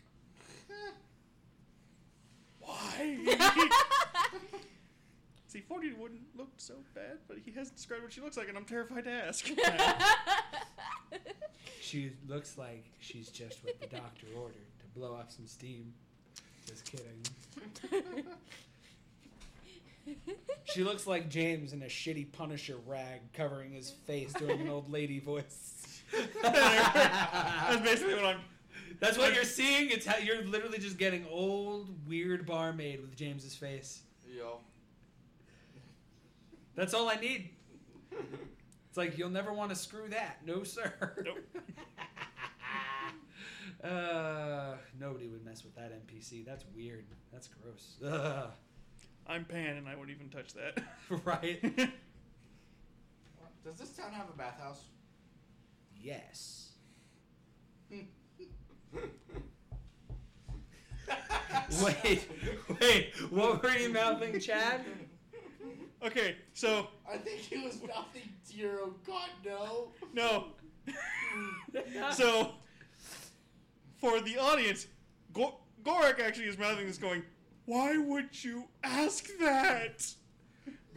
Why? 2.59 3.25
See, 5.47 5.61
40 5.61 5.93
wouldn't 5.93 6.21
look 6.37 6.51
so 6.57 6.75
bad, 6.93 7.17
but 7.27 7.37
he 7.43 7.51
hasn't 7.51 7.75
described 7.75 8.03
what 8.03 8.13
she 8.13 8.21
looks 8.21 8.37
like, 8.37 8.49
and 8.49 8.57
I'm 8.57 8.65
terrified 8.65 9.05
to 9.05 9.11
ask. 9.11 9.49
She 11.81 12.11
looks 12.27 12.55
like 12.55 12.85
she's 12.99 13.29
just 13.29 13.63
what 13.63 13.81
the 13.81 13.87
doctor 13.87 14.27
ordered 14.37 14.67
to 14.79 14.85
blow 14.99 15.15
off 15.15 15.31
some 15.31 15.47
steam. 15.47 15.91
Just 16.67 16.85
kidding. 16.85 18.23
She 20.65 20.83
looks 20.83 21.05
like 21.05 21.29
James 21.29 21.73
in 21.73 21.83
a 21.83 21.87
shitty 21.87 22.31
Punisher 22.31 22.77
rag 22.87 23.21
covering 23.33 23.71
his 23.71 23.91
face 23.91 24.33
doing 24.33 24.59
an 24.61 24.67
old 24.67 24.91
lady 24.91 25.19
voice. 25.19 26.01
That's 26.41 27.81
basically 27.81 28.15
what 28.15 28.25
I'm. 28.25 28.39
That's 28.99 29.17
what 29.17 29.33
you're 29.33 29.43
seeing. 29.43 29.89
It's 29.89 30.05
how 30.05 30.17
you're 30.17 30.43
literally 30.43 30.79
just 30.79 30.97
getting 30.97 31.25
old, 31.29 31.89
weird 32.07 32.45
barmaid 32.45 33.01
with 33.01 33.15
James's 33.15 33.55
face. 33.55 34.01
Yo. 34.27 34.59
That's 36.75 36.93
all 36.93 37.09
I 37.09 37.15
need. 37.15 37.49
It's 38.89 38.97
like 38.97 39.19
you'll 39.19 39.29
never 39.29 39.53
want 39.53 39.69
to 39.69 39.75
screw 39.75 40.09
that. 40.09 40.39
No, 40.43 40.63
sir. 40.63 40.91
Nope. 41.23 41.37
uh, 43.83 44.77
nobody 44.99 45.27
would 45.27 45.45
mess 45.45 45.63
with 45.63 45.75
that 45.75 45.91
NPC. 45.91 46.43
That's 46.43 46.65
weird. 46.75 47.05
That's 47.31 47.47
gross. 47.47 47.97
Ugh. 48.03 48.49
I'm 49.27 49.45
Pan, 49.45 49.77
and 49.77 49.87
I 49.87 49.95
wouldn't 49.95 50.17
even 50.17 50.29
touch 50.29 50.55
that. 50.55 50.83
right? 51.23 51.61
Does 53.63 53.77
this 53.77 53.91
town 53.91 54.11
have 54.11 54.27
a 54.27 54.35
bathhouse? 54.35 54.81
Yes. 55.95 56.71
Wait, 61.83 62.27
wait. 62.81 63.13
What 63.29 63.61
were 63.63 63.77
you 63.77 63.89
mouthing, 63.89 64.39
Chad? 64.39 64.81
okay, 66.03 66.35
so 66.53 66.87
I 67.09 67.17
think 67.17 67.39
he 67.39 67.59
was 67.59 67.77
mouthing 67.87 68.29
your 68.49 68.79
oh 68.81 68.93
god 69.05 69.29
no. 69.43 69.89
no. 70.13 70.45
So 72.11 72.53
for 73.97 74.19
the 74.21 74.37
audience, 74.37 74.87
Go- 75.33 75.59
Gorak 75.83 76.19
actually 76.19 76.47
is 76.47 76.57
mouthing 76.57 76.87
this, 76.87 76.97
going, 76.97 77.23
"Why 77.65 77.97
would 77.97 78.43
you 78.43 78.65
ask 78.83 79.27
that?" 79.39 80.05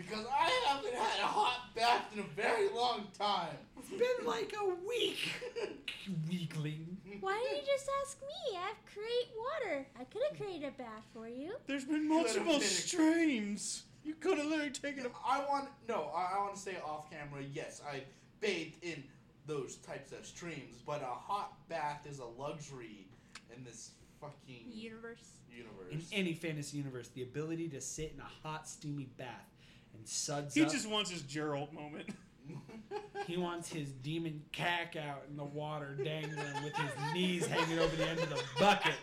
Because 0.08 0.26
I 0.26 0.50
haven't 0.66 0.94
had 0.94 1.20
a 1.22 1.26
hot 1.26 1.74
bath 1.74 2.04
in 2.14 2.20
a 2.20 2.26
very 2.36 2.68
long 2.70 3.06
time. 3.18 3.56
It's 3.78 3.88
been 3.90 4.26
like 4.26 4.52
a 4.60 4.66
week. 4.86 5.18
Weakling. 6.30 6.86
Why 7.20 7.38
didn't 7.42 7.62
you 7.62 7.66
just 7.66 7.88
ask 8.02 8.20
me? 8.20 8.56
I 8.58 8.66
have 8.68 8.76
create 8.92 9.30
water. 9.38 9.86
I 9.98 10.04
could 10.04 10.22
have 10.30 10.38
created 10.38 10.68
a 10.68 10.82
bath 10.82 11.04
for 11.14 11.28
you. 11.28 11.54
There's 11.66 11.84
been 11.84 12.08
Could've 12.08 12.24
multiple 12.24 12.52
been 12.54 12.62
a- 12.62 12.64
streams. 12.64 13.84
You 14.04 14.14
could 14.14 14.38
have 14.38 14.46
literally 14.46 14.70
taken 14.70 15.06
a. 15.06 15.10
I 15.26 15.44
want 15.48 15.68
no. 15.88 16.10
I, 16.14 16.36
I 16.36 16.38
want 16.40 16.54
to 16.56 16.60
say 16.60 16.76
off 16.84 17.10
camera. 17.10 17.42
Yes, 17.52 17.80
I 17.88 18.02
bathed 18.40 18.82
in 18.82 19.02
those 19.46 19.76
types 19.76 20.12
of 20.12 20.26
streams, 20.26 20.76
but 20.84 21.02
a 21.02 21.06
hot 21.06 21.52
bath 21.68 22.06
is 22.10 22.18
a 22.18 22.24
luxury 22.24 23.06
in 23.56 23.62
this 23.64 23.90
fucking 24.20 24.64
Universe. 24.72 25.38
universe. 25.52 25.92
In 25.92 26.02
any 26.12 26.32
fantasy 26.34 26.78
universe, 26.78 27.08
the 27.14 27.22
ability 27.22 27.68
to 27.70 27.80
sit 27.80 28.12
in 28.14 28.20
a 28.20 28.48
hot, 28.48 28.68
steamy 28.68 29.08
bath 29.18 29.48
and 30.02 30.08
suds 30.08 30.54
He 30.54 30.62
up. 30.62 30.70
just 30.70 30.88
wants 30.88 31.10
his 31.10 31.22
Gerald 31.22 31.72
moment. 31.72 32.08
He 33.26 33.36
wants 33.36 33.68
his 33.72 33.88
demon 33.92 34.42
cack 34.50 34.96
out 34.96 35.22
in 35.30 35.36
the 35.36 35.44
water, 35.44 35.96
dangling 36.02 36.64
with 36.64 36.74
his 36.74 37.14
knees 37.14 37.46
hanging 37.46 37.78
over 37.78 37.94
the 37.94 38.06
end 38.08 38.18
of 38.18 38.28
the 38.30 38.42
bucket. 38.58 38.94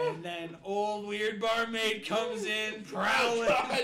And 0.00 0.24
then 0.24 0.56
old 0.64 1.06
weird 1.06 1.38
barmaid 1.38 2.06
comes 2.06 2.46
in, 2.46 2.82
prowling. 2.84 3.46
God, 3.48 3.80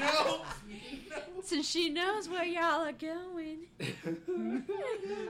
no, 0.00 0.06
no, 0.06 0.40
no. 1.10 1.22
So 1.44 1.60
she 1.60 1.90
knows 1.90 2.30
where 2.30 2.44
y'all 2.46 2.80
are 2.86 2.92
going. 2.92 3.66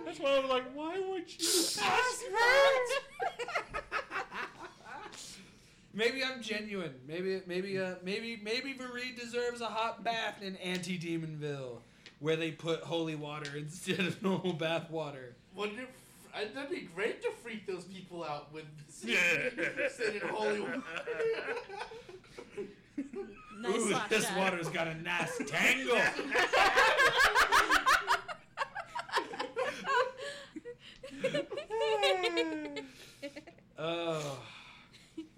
That's 0.04 0.20
why 0.20 0.38
I'm 0.38 0.48
like, 0.48 0.72
why 0.72 1.00
would 1.00 1.28
you 1.28 1.48
ask 1.48 2.20
that? 2.30 3.00
Maybe 5.94 6.22
I'm 6.24 6.40
genuine. 6.42 6.94
Maybe 7.06 7.40
maybe 7.46 7.78
uh, 7.78 7.96
maybe 8.02 8.40
maybe 8.42 8.74
Vareed 8.74 9.18
deserves 9.20 9.60
a 9.60 9.66
hot 9.66 10.02
bath 10.02 10.40
in 10.42 10.56
Anti 10.56 10.98
Demonville, 10.98 11.80
where 12.20 12.36
they 12.36 12.50
put 12.50 12.80
holy 12.80 13.14
water 13.14 13.50
instead 13.56 14.00
of 14.00 14.22
normal 14.22 14.54
bath 14.54 14.90
water. 14.90 15.34
Wouldn't 15.54 15.80
it? 15.80 15.88
uh, 16.34 16.38
That'd 16.54 16.70
be 16.70 16.88
great 16.94 17.20
to 17.22 17.30
freak 17.42 17.66
those 17.66 17.84
people 17.84 18.24
out 18.24 18.52
with 18.52 18.64
Yeah. 19.04 19.18
sitting 19.94 20.22
in 20.22 20.28
holy 20.28 20.60
water. 20.60 20.82
Nice 23.60 23.76
Ooh, 23.76 23.94
this 24.08 24.26
shot. 24.26 24.38
water's 24.38 24.68
got 24.70 24.88
a 24.88 24.94
nice 25.02 25.38
tangle. 25.46 25.98
Oh. 33.78 34.38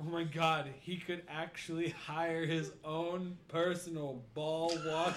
Oh 0.00 0.04
my 0.04 0.24
god, 0.24 0.70
he 0.80 0.96
could 0.96 1.22
actually 1.28 1.90
hire 1.90 2.44
his 2.44 2.72
own 2.84 3.36
personal 3.48 4.22
ball 4.34 4.68
washer. 4.68 4.82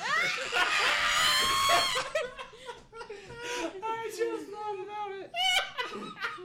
I 3.83 4.09
just 4.15 4.45
thought 4.49 4.75
about 4.75 5.11
it. 5.19 5.31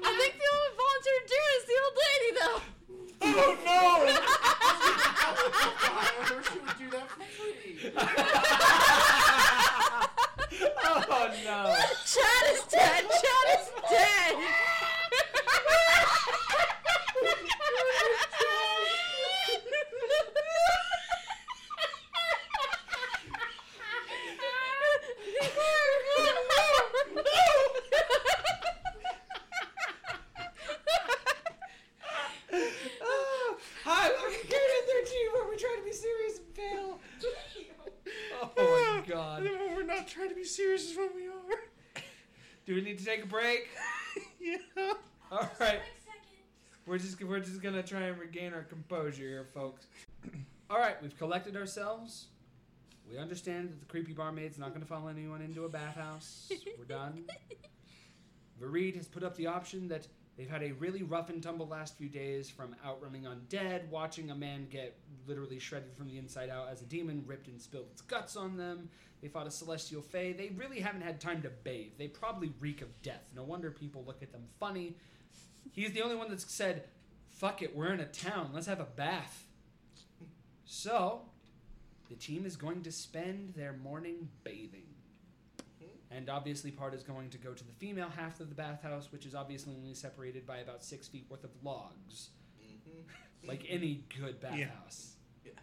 I 0.05 0.11
think 0.19 0.35
the 0.39 0.49
only 0.53 0.73
volunteer 0.81 1.19
to 1.21 1.27
do 1.29 1.35
it 1.35 1.57
is 1.59 1.65
the 1.69 1.77
old 1.85 1.97
lady, 2.09 2.31
though. 2.41 2.61
Oh 3.25 3.57
no! 3.65 3.81
However, 5.79 6.43
she 6.53 6.59
would 6.59 6.77
do 6.79 6.87
that 6.91 7.07
for 7.09 7.25
free. 7.25 7.75
oh 11.09 11.27
no! 11.45 11.59
Chad 12.07 12.45
is 12.53 12.63
dead. 12.65 13.03
Chad 13.05 13.47
is 13.61 13.67
dead. 13.91 14.35
Oh, 33.05 33.57
hi, 33.85 34.09
welcome 34.11 34.33
to 34.33 34.47
Karen 34.47 34.85
13, 35.05 35.33
where 35.33 35.49
we 35.51 35.57
try 35.57 35.75
to 35.79 35.85
be 35.85 35.93
serious 35.93 36.39
and 36.39 36.55
fail. 36.55 36.99
Oh 38.57 38.97
my 38.97 39.03
god. 39.07 39.39
And 39.43 39.47
then 39.47 39.59
when 39.61 39.75
we're 39.77 39.83
not 40.03 40.11
trying 40.11 40.29
to 40.29 40.35
be 40.35 40.45
serious 40.45 40.91
is 40.91 40.97
when 40.97 41.11
we 41.15 41.29
are. 41.29 42.03
Do 42.67 42.75
we 42.75 42.81
need 42.81 42.99
to 42.99 43.05
take 43.05 43.23
a 43.23 43.27
break? 43.27 43.69
yeah. 44.41 44.57
All 45.31 45.49
right. 45.61 45.81
We're 46.87 46.99
just 46.99 47.23
we're 47.23 47.39
just 47.39 47.63
gonna 47.63 47.83
try 47.83 48.03
and 48.03 48.19
regain 48.19 48.53
our 48.53 48.63
composure 48.63 49.23
here, 49.23 49.47
folks. 49.55 49.87
All 50.69 50.79
right, 50.79 51.01
we've 51.01 51.17
collected 51.17 51.57
ourselves. 51.57 52.27
We 53.09 53.17
understand 53.19 53.71
that 53.71 53.79
the 53.79 53.87
creepy 53.87 54.13
barmaid's 54.13 54.59
not 54.59 54.73
gonna 54.73 54.87
follow 54.87 55.07
anyone 55.07 55.41
into 55.41 55.65
a 55.65 55.69
bathhouse. 55.69 56.51
We're 56.77 56.85
done. 56.85 57.25
Vareed 58.61 58.97
has 58.97 59.07
put 59.07 59.23
up 59.23 59.37
the 59.37 59.47
option 59.47 59.87
that 59.89 60.09
they've 60.37 60.51
had 60.51 60.63
a 60.63 60.73
really 60.73 61.03
rough 61.03 61.31
and 61.31 61.43
tumble 61.43 61.67
last 61.67 61.97
few 61.97 62.09
days 62.09 62.51
from 62.51 62.75
outrunning 62.85 63.25
undead, 63.25 63.89
watching 63.89 64.31
a 64.31 64.35
man 64.35 64.67
get 64.71 64.97
literally 65.27 65.59
shredded 65.59 65.95
from 65.95 66.09
the 66.09 66.19
inside 66.19 66.51
out 66.51 66.69
as 66.71 66.83
a 66.83 66.87
demon 66.87 67.23
ripped 67.27 67.49
and 67.49 67.61
spilled 67.61 67.87
its 67.93 68.03
guts 68.03 68.37
on 68.37 68.57
them. 68.57 68.89
They 69.23 69.29
fought 69.29 69.47
a 69.47 69.51
celestial 69.51 70.03
fae. 70.03 70.35
They 70.37 70.53
really 70.57 70.81
haven't 70.81 71.03
had 71.03 71.21
time 71.21 71.43
to 71.43 71.51
bathe. 71.51 71.93
They 71.97 72.09
probably 72.09 72.53
reek 72.59 72.83
of 72.83 73.03
death. 73.03 73.23
No 73.35 73.45
wonder 73.45 73.71
people 73.71 74.05
look 74.05 74.23
at 74.23 74.33
them 74.33 74.45
funny. 74.59 74.97
He's 75.71 75.93
the 75.93 76.03
only 76.03 76.17
one 76.17 76.29
that's 76.29 76.53
said, 76.53 76.85
fuck 77.31 77.63
it, 77.63 77.75
we're 77.75 77.93
in 77.93 78.01
a 78.01 78.07
town, 78.07 78.51
let's 78.53 78.67
have 78.67 78.81
a 78.81 78.85
bath. 78.85 79.47
So, 80.65 81.23
the 82.09 82.15
team 82.15 82.45
is 82.45 82.57
going 82.57 82.83
to 82.83 82.93
spend 82.93 83.55
their 83.55 83.73
morning 83.73 84.29
bathing. 84.45 84.92
And 86.15 86.29
obviously, 86.29 86.71
part 86.71 86.95
is 86.95 87.03
going 87.03 87.31
to 87.31 87.39
go 87.39 87.55
to 87.55 87.65
the 87.65 87.73
female 87.73 88.11
half 88.11 88.39
of 88.41 88.49
the 88.51 88.55
bathhouse, 88.55 89.11
which 89.11 89.25
is 89.25 89.35
obviously 89.35 89.75
only 89.75 89.95
separated 89.95 90.47
by 90.47 90.59
about 90.59 90.85
six 90.85 91.09
feet 91.09 91.25
worth 91.31 91.43
of 91.45 91.51
logs, 91.63 92.31
Mhm. 92.63 93.05
like 93.49 93.65
any 93.69 94.05
good 94.19 94.37
Yeah. 94.43 94.51
bathhouse. 94.51 95.17
Yes. 95.45 95.55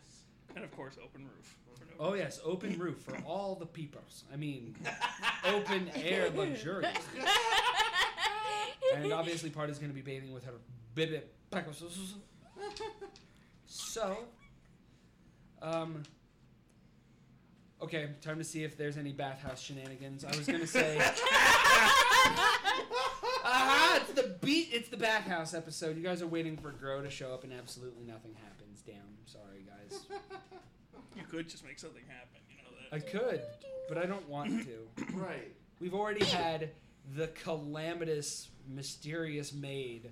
And 0.55 0.63
of 0.63 0.71
course, 0.71 0.97
open 1.03 1.25
roof. 1.25 1.57
For 1.75 1.85
Oh, 1.99 2.13
yes, 2.13 2.39
open 2.43 2.77
roof 2.79 3.01
for 3.03 3.17
all 3.25 3.55
the 3.55 3.65
peepers. 3.67 4.23
I 4.33 4.37
mean, 4.37 4.75
open 5.43 5.89
air 5.89 6.29
luxurious. 6.35 6.97
And 8.95 9.13
obviously, 9.13 9.51
part 9.51 9.69
is 9.69 9.77
going 9.77 9.91
to 9.91 9.95
be 9.95 10.01
bathing 10.01 10.33
with 10.33 10.45
her 10.45 10.53
bibbit. 10.95 11.31
So, 13.67 14.25
um, 15.61 16.03
okay, 17.81 18.09
time 18.21 18.37
to 18.37 18.43
see 18.43 18.63
if 18.63 18.77
there's 18.77 18.97
any 18.97 19.11
bathhouse 19.11 19.61
shenanigans. 19.61 20.25
I 20.25 20.35
was 20.35 20.45
going 20.45 20.59
to 20.59 20.67
say, 20.67 20.97
aha, 23.43 24.01
it's 24.01 24.13
the 24.13 24.35
beat, 24.41 24.69
it's 24.71 24.89
the 24.89 24.97
bathhouse 24.97 25.53
episode. 25.53 25.97
You 25.97 26.03
guys 26.03 26.21
are 26.21 26.27
waiting 26.27 26.57
for 26.57 26.71
Grow 26.71 27.01
to 27.01 27.09
show 27.09 27.33
up, 27.33 27.43
and 27.43 27.53
absolutely 27.53 28.03
nothing 28.05 28.33
happens. 28.43 28.81
Damn, 28.85 28.95
sorry 29.25 29.65
guys. 29.65 30.01
You 31.15 31.23
could 31.29 31.49
just 31.49 31.65
make 31.65 31.79
something 31.79 32.03
happen, 32.07 32.39
you 32.49 32.57
know 32.57 32.69
that. 32.89 32.95
I 32.95 32.99
could, 32.99 33.41
but 33.87 33.97
I 33.97 34.05
don't 34.05 34.27
want 34.29 34.63
to. 34.65 34.87
Right. 35.13 35.53
We've 35.79 35.93
already 35.93 36.25
had 36.25 36.71
the 37.15 37.27
calamitous, 37.27 38.49
mysterious 38.67 39.53
maid 39.53 40.11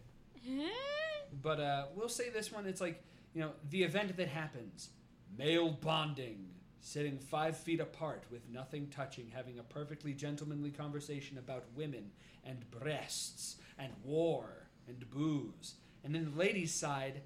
But 1.43 1.59
uh, 1.59 1.85
we'll 1.95 2.09
say 2.09 2.29
this 2.29 2.51
one. 2.51 2.65
It's 2.65 2.81
like 2.81 3.03
you 3.33 3.41
know 3.41 3.51
the 3.69 3.83
event 3.83 4.15
that 4.17 4.27
happens: 4.29 4.89
male 5.37 5.69
bonding, 5.69 6.47
sitting 6.79 7.17
five 7.17 7.57
feet 7.57 7.79
apart 7.79 8.23
with 8.31 8.49
nothing 8.49 8.87
touching, 8.87 9.31
having 9.33 9.59
a 9.59 9.63
perfectly 9.63 10.13
gentlemanly 10.13 10.71
conversation 10.71 11.37
about 11.37 11.65
women 11.75 12.11
and 12.43 12.69
breasts 12.71 13.57
and 13.77 13.91
war 14.03 14.67
and 14.87 15.09
booze, 15.09 15.75
and 16.03 16.15
then 16.15 16.31
the 16.31 16.37
ladies' 16.37 16.73
side, 16.73 17.21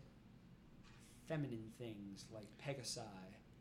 feminine 1.27 1.71
things 1.77 2.25
like 2.33 2.47
Pegasi. 2.65 2.99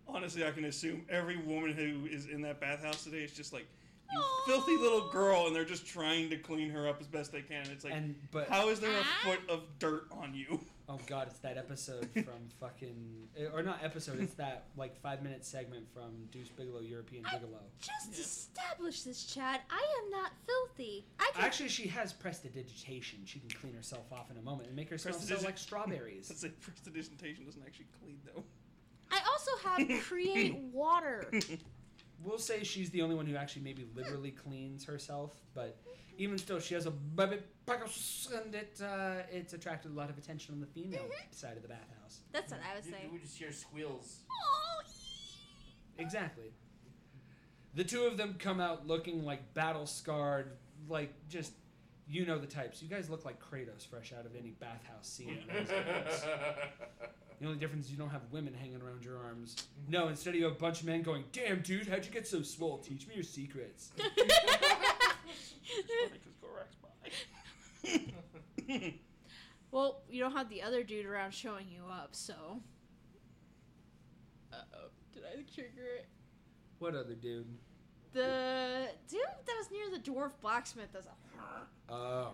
Honestly, 0.08 0.44
I 0.44 0.50
can 0.50 0.64
assume 0.64 1.04
every 1.08 1.36
woman 1.36 1.72
who 1.72 2.06
is 2.06 2.26
in 2.26 2.42
that 2.42 2.60
bathhouse 2.60 3.04
today 3.04 3.18
is 3.18 3.32
just 3.32 3.52
like, 3.52 3.66
you 4.12 4.22
filthy 4.46 4.76
little 4.76 5.08
girl, 5.10 5.46
and 5.46 5.54
they're 5.54 5.64
just 5.64 5.86
trying 5.86 6.30
to 6.30 6.36
clean 6.36 6.70
her 6.70 6.88
up 6.88 7.00
as 7.00 7.06
best 7.06 7.30
they 7.30 7.42
can. 7.42 7.64
It's 7.70 7.84
like, 7.84 7.94
and 7.94 8.16
but 8.32 8.48
how 8.48 8.68
is 8.68 8.80
there 8.80 8.90
a 8.90 9.04
foot 9.24 9.40
of 9.48 9.62
dirt 9.78 10.06
on 10.10 10.34
you? 10.34 10.60
oh 10.90 10.98
god, 11.06 11.28
it's 11.30 11.38
that 11.40 11.56
episode 11.56 12.08
from 12.14 12.48
fucking 12.58 13.28
eh, 13.38 13.46
or 13.54 13.62
not 13.62 13.78
episode. 13.82 14.20
It's 14.20 14.34
that 14.34 14.66
like 14.76 15.00
five 15.00 15.22
minute 15.22 15.44
segment 15.44 15.86
from 15.94 16.10
Deuce 16.30 16.48
Bigalow 16.48 16.80
European 16.80 17.24
I- 17.24 17.36
Gigolo. 17.36 17.60
Just 17.80 18.18
establish 18.18 19.02
this, 19.02 19.24
Chad. 19.24 19.60
I 19.70 19.84
am 20.04 20.10
not 20.10 20.32
filthy. 20.46 21.06
I 21.18 21.30
can. 21.34 21.44
Actually, 21.44 21.68
she 21.68 21.86
has 21.88 22.12
prestidigitation. 22.12 23.20
She 23.24 23.38
can 23.38 23.50
clean 23.50 23.74
herself 23.74 24.12
off 24.12 24.30
in 24.30 24.36
a 24.36 24.42
moment 24.42 24.66
and 24.68 24.76
make 24.76 24.90
herself 24.90 25.16
smell 25.16 25.38
Prestidig- 25.38 25.44
like 25.44 25.58
strawberries. 25.58 26.26
Let's 26.30 26.42
say 26.42 26.48
prestidigitation 26.60 27.44
doesn't 27.44 27.62
actually 27.64 27.86
clean 28.02 28.18
though. 28.26 28.42
I 29.12 29.20
also 29.30 29.50
have 29.68 30.02
create 30.04 30.56
water. 30.72 31.30
we'll 32.22 32.38
say 32.38 32.62
she's 32.64 32.90
the 32.90 33.02
only 33.02 33.14
one 33.16 33.26
who 33.26 33.36
actually 33.36 33.62
maybe 33.62 33.86
literally 33.94 34.30
cleans 34.30 34.84
herself, 34.84 35.34
but 35.54 35.78
even 36.20 36.36
still, 36.38 36.60
she 36.60 36.74
has 36.74 36.84
a 36.86 36.90
baby 36.90 37.38
pickles, 37.66 38.28
and 38.44 38.54
it 38.54 38.80
uh, 38.84 39.22
it's 39.32 39.52
attracted 39.54 39.90
a 39.90 39.94
lot 39.94 40.10
of 40.10 40.18
attention 40.18 40.54
on 40.54 40.60
the 40.60 40.66
female 40.66 41.08
side 41.30 41.56
of 41.56 41.62
the 41.62 41.68
bathhouse. 41.68 42.20
That's 42.32 42.52
what 42.52 42.60
I 42.70 42.76
was 42.76 42.86
You- 42.86 42.92
saying. 42.92 43.10
We 43.12 43.18
just 43.18 43.36
hear 43.38 43.50
squeals. 43.52 44.20
Exactly. 45.98 46.52
The 47.74 47.84
two 47.84 48.02
of 48.04 48.16
them 48.16 48.36
come 48.38 48.60
out 48.60 48.86
looking 48.86 49.24
like 49.24 49.54
battle 49.54 49.86
scarred, 49.86 50.52
like 50.88 51.12
just 51.28 51.52
you 52.08 52.26
know 52.26 52.38
the 52.38 52.46
types. 52.46 52.82
You 52.82 52.88
guys 52.88 53.08
look 53.08 53.24
like 53.24 53.40
Kratos 53.40 53.86
fresh 53.86 54.12
out 54.12 54.26
of 54.26 54.34
any 54.36 54.50
bathhouse 54.50 55.08
scene. 55.08 55.38
The 57.40 57.46
only 57.46 57.58
difference 57.58 57.86
is 57.86 57.92
you 57.92 57.96
don't 57.96 58.10
have 58.10 58.20
women 58.30 58.52
hanging 58.52 58.82
around 58.82 59.02
your 59.02 59.16
arms. 59.16 59.56
No, 59.88 60.08
instead 60.08 60.34
you 60.34 60.44
have 60.44 60.52
a 60.52 60.56
bunch 60.56 60.80
of 60.80 60.86
men 60.86 61.00
going, 61.00 61.24
"Damn, 61.32 61.62
dude, 61.62 61.88
how'd 61.88 62.04
you 62.04 62.10
get 62.12 62.28
so 62.28 62.42
swole? 62.42 62.76
Teach 62.76 63.08
me 63.08 63.14
your 63.14 63.24
secrets." 63.24 63.92
Well, 69.72 70.02
you 70.10 70.20
don't 70.20 70.32
have 70.32 70.48
the 70.48 70.62
other 70.62 70.82
dude 70.82 71.06
around 71.06 71.32
showing 71.32 71.66
you 71.68 71.82
up, 71.88 72.08
so. 72.10 72.34
Uh 74.52 74.56
oh. 74.74 74.88
Did 75.14 75.22
I 75.24 75.36
trigger 75.54 75.86
it? 75.98 76.06
What 76.80 76.96
other 76.96 77.14
dude? 77.14 77.46
The 78.12 78.88
dude 79.08 79.20
that 79.46 79.54
was 79.56 79.70
near 79.70 79.88
the 79.88 80.02
dwarf 80.02 80.32
blacksmith 80.40 80.92
does 80.92 81.06
a. 81.06 81.10
Oh 81.92 82.30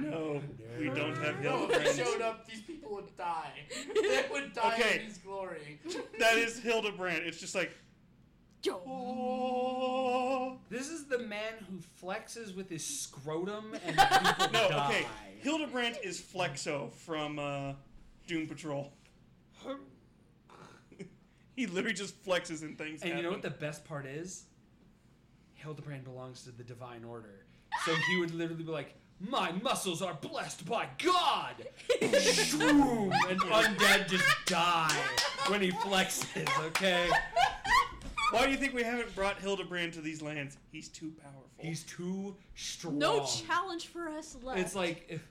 No, 0.00 0.40
we 0.78 0.86
don't 0.90 1.16
have 1.18 1.40
No, 1.42 1.68
if 1.70 1.96
he 1.96 2.02
showed 2.02 2.20
up, 2.22 2.46
these 2.48 2.60
people 2.62 2.94
would 2.94 3.14
die. 3.16 3.52
they 3.94 4.24
would 4.30 4.52
die 4.54 4.74
Okay. 4.74 5.00
in 5.00 5.06
his 5.06 5.18
glory. 5.18 5.80
That 6.18 6.36
is 6.38 6.58
Hildebrand. 6.58 7.24
It's 7.24 7.38
just 7.40 7.54
like, 7.54 7.72
Yo. 8.64 8.80
oh. 8.86 10.56
This 10.70 10.88
is 10.88 11.04
the 11.06 11.18
man 11.18 11.52
who 11.68 11.78
flexes 12.04 12.54
with 12.56 12.68
his 12.70 12.84
scrotum 12.84 13.74
and 13.86 13.96
people 14.24 14.48
No, 14.52 14.68
die. 14.70 14.86
okay. 14.88 15.06
Hildebrand 15.42 15.98
is 16.02 16.18
Flexo 16.20 16.90
from 16.90 17.38
uh, 17.38 17.74
Doom 18.26 18.46
Patrol. 18.46 18.90
he 21.56 21.66
literally 21.66 21.92
just 21.94 22.22
flexes 22.24 22.62
and 22.62 22.78
things 22.78 23.02
And 23.02 23.10
you 23.16 23.22
know 23.22 23.28
what 23.30 23.36
happen. 23.44 23.52
the 23.52 23.58
best 23.66 23.84
part 23.84 24.06
is? 24.06 24.44
Hildebrand 25.54 26.04
belongs 26.04 26.42
to 26.44 26.50
the 26.50 26.64
Divine 26.64 27.04
Order. 27.04 27.44
So 27.84 27.94
he 27.94 28.16
would 28.18 28.32
literally 28.34 28.62
be 28.64 28.70
like, 28.72 28.94
My 29.20 29.52
muscles 29.52 30.00
are 30.00 30.14
blessed 30.14 30.64
by 30.66 30.86
God! 31.02 31.66
Shroom! 32.02 33.12
And 33.28 33.40
undead 33.40 34.08
just 34.08 34.24
die 34.46 34.96
when 35.48 35.60
he 35.60 35.70
flexes, 35.72 36.48
okay? 36.66 37.08
Why 38.30 38.46
do 38.46 38.50
you 38.50 38.56
think 38.56 38.74
we 38.74 38.82
haven't 38.82 39.14
brought 39.14 39.38
Hildebrand 39.38 39.92
to 39.94 40.00
these 40.00 40.22
lands? 40.22 40.56
He's 40.72 40.88
too 40.88 41.12
powerful. 41.22 41.44
He's 41.58 41.82
too 41.84 42.36
strong. 42.54 42.98
No 42.98 43.24
challenge 43.24 43.88
for 43.88 44.08
us 44.08 44.36
left. 44.42 44.58
It's 44.58 44.74
like, 44.74 45.04
if, 45.08 45.22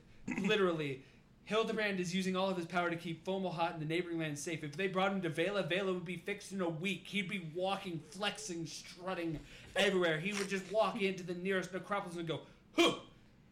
literally, 0.46 1.04
Hildebrand 1.46 2.00
is 2.00 2.16
using 2.16 2.36
all 2.36 2.50
of 2.50 2.56
his 2.56 2.66
power 2.66 2.90
to 2.90 2.96
keep 2.96 3.26
Fomalhaut 3.26 3.74
and 3.74 3.82
the 3.82 3.86
neighboring 3.86 4.20
lands 4.20 4.42
safe. 4.42 4.64
If 4.64 4.78
they 4.78 4.88
brought 4.88 5.12
him 5.12 5.22
to 5.22 5.30
Vela, 5.30 5.64
Vela 5.64 5.94
would 5.94 6.06
be 6.06 6.18
fixed 6.18 6.54
in 6.54 6.62
a 6.62 6.70
week. 6.70 7.04
He'd 7.06 7.28
be 7.28 7.50
walking, 7.54 8.02
flexing, 8.12 8.66
strutting 8.66 9.40
everywhere. 9.76 10.20
He 10.20 10.34
would 10.34 10.48
just 10.48 10.72
walk 10.72 11.02
into 11.02 11.24
the 11.24 11.34
nearest 11.34 11.74
necropolis 11.74 12.18
and 12.18 12.28
go, 12.28 12.42
huh, 12.78 12.94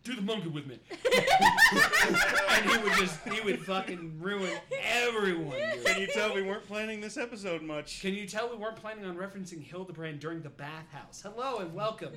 do 0.04 0.16
the 0.16 0.22
monkey 0.22 0.50
with 0.50 0.66
me. 0.66 0.80
and 0.92 2.70
he 2.70 2.78
would 2.78 2.94
just, 2.94 3.20
he 3.28 3.42
would 3.42 3.64
fucking 3.64 4.18
ruin 4.20 4.52
everyone. 4.84 5.56
dude. 5.58 5.86
Can 5.86 6.02
you 6.02 6.08
tell 6.08 6.34
we 6.34 6.42
weren't 6.42 6.66
planning 6.68 7.02
this 7.02 7.18
episode 7.18 7.62
much? 7.62 8.02
Can 8.02 8.14
you 8.14 8.26
tell 8.26 8.50
we 8.50 8.56
weren't 8.56 8.78
planning 8.78 9.06
on 9.06 9.16
referencing 9.16 9.64
Hildebrand 9.64 10.20
during 10.20 10.42
the 10.42 10.50
bathhouse? 10.50 11.22
Hello 11.22 11.60
and 11.60 11.74
welcome. 11.74 12.14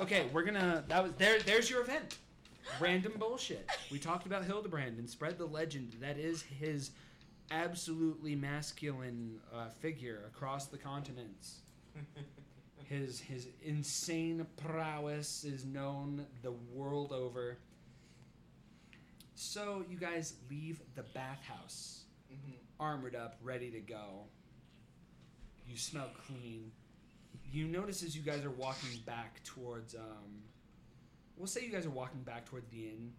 Okay, 0.00 0.28
we're 0.32 0.44
gonna. 0.44 0.84
That 0.88 1.02
was 1.02 1.12
there. 1.18 1.40
There's 1.40 1.68
your 1.68 1.82
event. 1.82 2.16
Random 2.80 3.12
bullshit. 3.18 3.68
We 3.90 3.98
talked 3.98 4.26
about 4.26 4.44
Hildebrand 4.44 4.98
and 4.98 5.08
spread 5.08 5.38
the 5.38 5.46
legend 5.46 5.96
that 6.00 6.18
is 6.18 6.42
his 6.42 6.90
absolutely 7.50 8.34
masculine 8.36 9.40
uh, 9.54 9.68
figure 9.80 10.24
across 10.26 10.66
the 10.66 10.78
continents. 10.78 11.60
His 12.88 13.20
his 13.20 13.46
insane 13.62 14.46
prowess 14.56 15.44
is 15.44 15.64
known 15.64 16.26
the 16.42 16.52
world 16.52 17.12
over. 17.12 17.58
So 19.34 19.84
you 19.88 19.96
guys 19.96 20.34
leave 20.50 20.80
the 20.94 21.02
bathhouse 21.02 22.04
Mhm. 22.32 22.54
armored 22.80 23.14
up, 23.14 23.38
ready 23.42 23.70
to 23.70 23.80
go. 23.80 24.28
You 25.66 25.76
smell 25.76 26.08
clean. 26.26 26.72
You 27.50 27.66
notice 27.68 28.02
as 28.02 28.16
you 28.16 28.22
guys 28.22 28.44
are 28.44 28.50
walking 28.50 28.98
back 29.00 29.42
towards, 29.44 29.94
um, 29.94 30.42
we'll 31.36 31.46
say 31.46 31.64
you 31.64 31.70
guys 31.70 31.86
are 31.86 31.90
walking 31.90 32.22
back 32.22 32.46
toward 32.46 32.68
the 32.70 32.88
inn. 32.88 33.14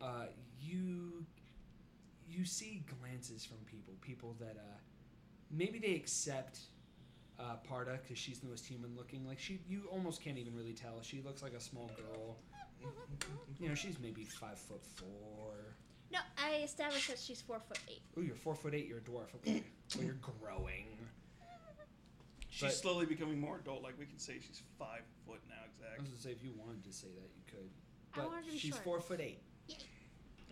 Uh, 0.00 0.26
you 0.60 1.26
you 2.28 2.44
see 2.44 2.84
glances 3.00 3.44
from 3.44 3.58
people, 3.66 3.94
people 4.00 4.34
that 4.40 4.56
uh, 4.58 4.78
maybe 5.50 5.78
they 5.78 5.94
accept 5.94 6.58
uh, 7.38 7.56
Parda 7.68 7.98
because 8.02 8.18
she's 8.18 8.38
the 8.38 8.46
most 8.46 8.64
human 8.66 8.94
looking. 8.96 9.26
Like 9.26 9.38
she, 9.38 9.60
you 9.68 9.82
almost 9.90 10.22
can't 10.22 10.38
even 10.38 10.54
really 10.54 10.72
tell. 10.72 11.00
She 11.02 11.20
looks 11.22 11.42
like 11.42 11.52
a 11.54 11.60
small 11.60 11.90
girl. 11.96 12.36
You 13.58 13.68
know, 13.68 13.74
she's 13.74 13.98
maybe 14.00 14.24
five 14.24 14.58
foot 14.58 14.84
four. 14.84 15.54
No, 16.12 16.18
I 16.38 16.62
established 16.62 17.08
that 17.08 17.18
she's 17.18 17.40
four 17.40 17.58
foot 17.58 17.78
eight. 17.88 18.02
Ooh, 18.16 18.22
you're 18.22 18.36
four 18.36 18.54
foot 18.54 18.74
eight. 18.74 18.86
You're 18.86 18.98
a 18.98 19.00
dwarf. 19.00 19.34
Okay, 19.36 19.62
well, 19.96 20.04
you're 20.04 20.14
growing. 20.40 20.86
She's 22.48 22.62
But- 22.68 22.74
slowly 22.74 23.06
becoming 23.06 23.40
more 23.40 23.58
adult. 23.58 23.82
Like 23.82 23.98
we 23.98 24.06
can 24.06 24.18
say 24.18 24.34
she's 24.46 24.62
five 24.78 25.02
foot 25.26 25.40
now 25.48 25.56
exactly. 25.66 25.86
I 25.88 25.92
exact. 25.94 26.00
was 26.02 26.08
gonna 26.10 26.22
say 26.22 26.30
if 26.30 26.42
you 26.44 26.52
wanted 26.56 26.84
to 26.84 26.92
say 26.92 27.08
that, 27.08 27.30
you 27.36 27.42
could. 27.50 27.68
I 28.14 28.18
But 28.22 28.26
wanted 28.30 28.46
to 28.46 28.52
be 28.52 28.58
she's 28.58 28.70
short. 28.70 28.84
four 28.84 29.00
foot 29.00 29.20
eight. 29.20 29.40
Yay. 29.68 29.76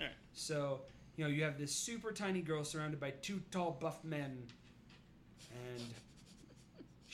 Alright. 0.01 0.15
So 0.33 0.81
you 1.17 1.25
know 1.25 1.31
you 1.31 1.45
have 1.45 1.57
this 1.59 1.75
super 1.75 2.11
tiny 2.13 2.43
girl 2.43 2.65
surrounded 2.65 2.99
by 3.01 3.11
two 3.23 3.41
tall 3.51 3.79
buff 3.81 4.03
men, 4.05 4.43
and 5.51 5.83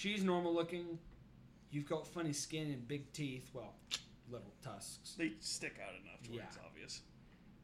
she's 0.00 0.24
normal 0.24 0.54
looking. 0.54 0.98
You've 1.70 1.88
got 1.88 2.06
funny 2.06 2.32
skin 2.32 2.68
and 2.68 2.88
big 2.88 3.12
teeth. 3.12 3.50
Well, 3.52 3.74
little 4.30 4.52
tusks. 4.64 5.14
They 5.18 5.32
stick 5.40 5.76
out 5.86 5.94
enough 6.02 6.22
to 6.24 6.30
where 6.30 6.38
Yeah. 6.40 6.44
it's 6.48 6.58
obvious. 6.64 7.02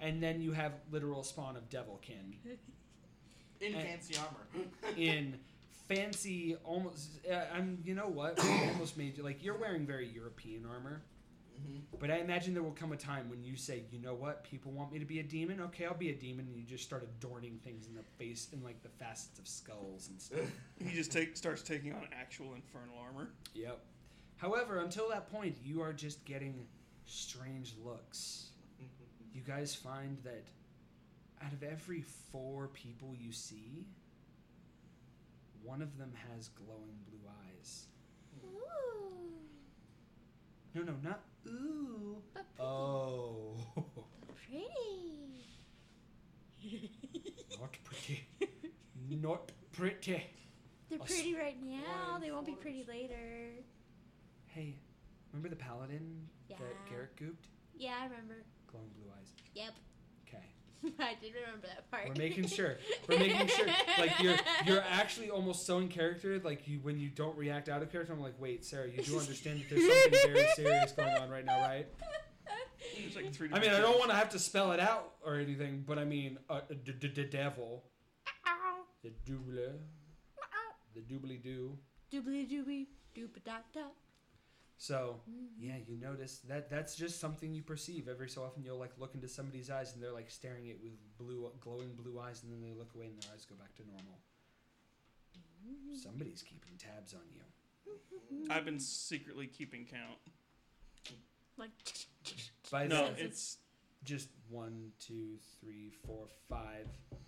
And 0.00 0.22
then 0.22 0.42
you 0.42 0.52
have 0.52 0.72
literal 0.90 1.22
spawn 1.22 1.56
of 1.56 1.68
devilkin 1.70 2.34
In 3.60 3.74
And- 3.74 3.88
fancy 3.88 4.16
armor. 4.18 4.66
in 4.98 5.38
fancy, 5.88 6.56
almost. 6.62 7.08
Uh, 7.30 7.44
I'm. 7.54 7.78
You 7.84 7.94
know 7.94 8.08
what? 8.08 8.42
We 8.42 8.50
almost 8.68 8.98
made 8.98 9.16
you 9.16 9.22
like 9.22 9.42
you're 9.42 9.56
wearing 9.56 9.86
very 9.86 10.06
European 10.06 10.66
armor. 10.66 11.00
Mhm. 11.56 11.98
But 11.98 12.10
I 12.10 12.18
imagine 12.18 12.52
there 12.54 12.62
will 12.62 12.72
come 12.72 12.92
a 12.92 12.96
time 12.96 13.28
when 13.30 13.42
you 13.42 13.56
say, 13.56 13.84
you 13.90 13.98
know 13.98 14.14
what, 14.14 14.44
people 14.44 14.72
want 14.72 14.92
me 14.92 14.98
to 14.98 15.04
be 15.04 15.20
a 15.20 15.22
demon. 15.22 15.60
Okay, 15.60 15.86
I'll 15.86 15.94
be 15.94 16.10
a 16.10 16.14
demon, 16.14 16.46
and 16.46 16.56
you 16.56 16.64
just 16.64 16.84
start 16.84 17.02
adorning 17.02 17.58
things 17.64 17.86
in 17.86 17.94
the 17.94 18.02
face 18.18 18.48
and 18.52 18.62
like 18.62 18.82
the 18.82 18.88
facets 18.88 19.38
of 19.38 19.48
skulls 19.48 20.08
and 20.08 20.20
stuff. 20.20 20.40
He 20.84 20.94
just 20.94 21.10
take, 21.12 21.36
starts 21.36 21.62
taking 21.62 21.92
on 21.94 22.06
actual 22.12 22.54
infernal 22.54 22.96
armor. 22.98 23.30
yep. 23.54 23.80
However, 24.36 24.80
until 24.80 25.08
that 25.08 25.30
point, 25.32 25.56
you 25.64 25.80
are 25.80 25.94
just 25.94 26.22
getting 26.26 26.66
strange 27.06 27.74
looks. 27.82 28.50
You 29.32 29.40
guys 29.42 29.74
find 29.74 30.18
that 30.24 30.44
out 31.42 31.52
of 31.52 31.62
every 31.62 32.02
four 32.02 32.68
people 32.68 33.14
you 33.18 33.32
see, 33.32 33.86
one 35.62 35.80
of 35.82 35.96
them 35.98 36.12
has 36.32 36.48
glowing 36.48 36.98
blue 37.08 37.20
eyes. 37.28 37.86
Ooh. 38.44 38.60
No, 40.74 40.82
no, 40.82 40.94
not 41.02 41.20
ooh. 41.47 42.16
But 42.35 42.44
pretty. 42.56 42.68
Oh. 42.68 43.55
Pretty. 44.48 44.68
Not 47.60 47.73
pretty. 47.85 48.27
Not 49.10 49.52
pretty. 49.73 50.23
They're 50.89 50.98
pretty 50.98 51.35
right 51.35 51.56
now. 51.62 52.14
Oh, 52.14 52.18
they 52.20 52.31
won't 52.31 52.47
be 52.47 52.52
pretty 52.52 52.85
later. 52.89 53.51
Hey, 54.47 54.77
remember 55.32 55.48
the 55.48 55.56
paladin 55.56 56.28
that 56.48 56.59
Yeah. 56.60 56.90
Garrett 56.90 57.16
gooped? 57.16 57.48
Yeah, 57.77 57.94
I 58.01 58.05
remember. 58.05 58.36
Glowing 58.70 58.89
blue 58.97 59.10
eyes. 59.18 59.32
Yep. 59.55 59.74
Okay. 60.86 60.94
I 61.04 61.14
did 61.20 61.34
remember 61.34 61.66
that 61.66 61.90
part. 61.90 62.08
We're 62.08 62.14
making 62.14 62.46
sure. 62.46 62.76
We're 63.08 63.18
making 63.18 63.48
sure. 63.48 63.66
Like 63.98 64.18
you're 64.20 64.36
you're 64.64 64.84
actually 64.90 65.30
almost 65.30 65.66
so 65.66 65.78
in 65.78 65.88
character. 65.88 66.40
Like 66.42 66.66
you 66.68 66.78
when 66.80 66.98
you 66.98 67.08
don't 67.08 67.36
react 67.36 67.68
out 67.68 67.82
of 67.82 67.90
character. 67.90 68.12
I'm 68.12 68.20
like, 68.22 68.34
wait, 68.38 68.64
Sarah, 68.64 68.88
you 68.88 69.02
do 69.02 69.18
understand 69.18 69.60
that 69.60 69.70
there's 69.70 69.86
something 69.86 70.32
very 70.32 70.48
serious 70.56 70.92
going 70.92 71.16
on 71.16 71.30
right 71.30 71.44
now, 71.44 71.60
right? 71.60 71.86
There's 72.98 73.16
like 73.16 73.32
three 73.32 73.50
I 73.52 73.58
mean, 73.58 73.70
I 73.70 73.80
don't 73.80 73.98
want 73.98 74.10
to 74.10 74.16
have 74.16 74.30
to 74.30 74.38
spell 74.38 74.72
it 74.72 74.80
out 74.80 75.14
or 75.24 75.36
anything, 75.36 75.84
but 75.86 75.98
I 75.98 76.04
mean, 76.04 76.38
uh, 76.48 76.60
the, 76.68 76.92
the, 76.92 77.08
the 77.08 77.24
devil, 77.24 77.84
Ow. 78.46 78.84
the 79.02 79.10
double, 79.26 79.74
Ow. 80.40 80.74
the 80.94 81.00
doobly 81.00 81.42
doo. 81.42 81.76
Doobly 82.12 82.48
dooby 82.48 82.86
dooba 83.14 83.44
da 83.44 83.58
da. 83.74 83.80
So 84.78 85.20
yeah, 85.58 85.76
you 85.86 85.96
notice 85.96 86.40
that 86.48 86.68
that's 86.70 86.94
just 86.96 87.18
something 87.20 87.54
you 87.54 87.62
perceive 87.62 88.08
every 88.08 88.28
so 88.28 88.42
often. 88.42 88.62
You'll 88.62 88.78
like 88.78 88.92
look 88.98 89.14
into 89.14 89.28
somebody's 89.28 89.70
eyes 89.70 89.94
and 89.94 90.02
they're 90.02 90.12
like 90.12 90.30
staring 90.30 90.68
at 90.68 90.76
it 90.76 90.80
with 90.82 90.92
blue, 91.18 91.50
glowing 91.60 91.94
blue 91.94 92.20
eyes, 92.20 92.42
and 92.42 92.52
then 92.52 92.60
they 92.60 92.76
look 92.76 92.94
away 92.94 93.06
and 93.06 93.22
their 93.22 93.30
eyes 93.32 93.46
go 93.46 93.54
back 93.56 93.74
to 93.76 93.82
normal. 93.86 94.18
Somebody's 95.94 96.42
keeping 96.42 96.76
tabs 96.78 97.14
on 97.14 97.22
you. 97.32 97.40
I've 98.50 98.64
been 98.64 98.78
secretly 98.78 99.46
keeping 99.46 99.86
count. 99.86 100.18
Like, 101.58 101.70
By 102.70 102.86
No, 102.86 103.10
the, 103.12 103.24
it's 103.24 103.58
just 104.04 104.28
one, 104.50 104.92
two, 105.00 105.38
three, 105.60 105.90
four, 106.06 106.26
five. 106.48 106.86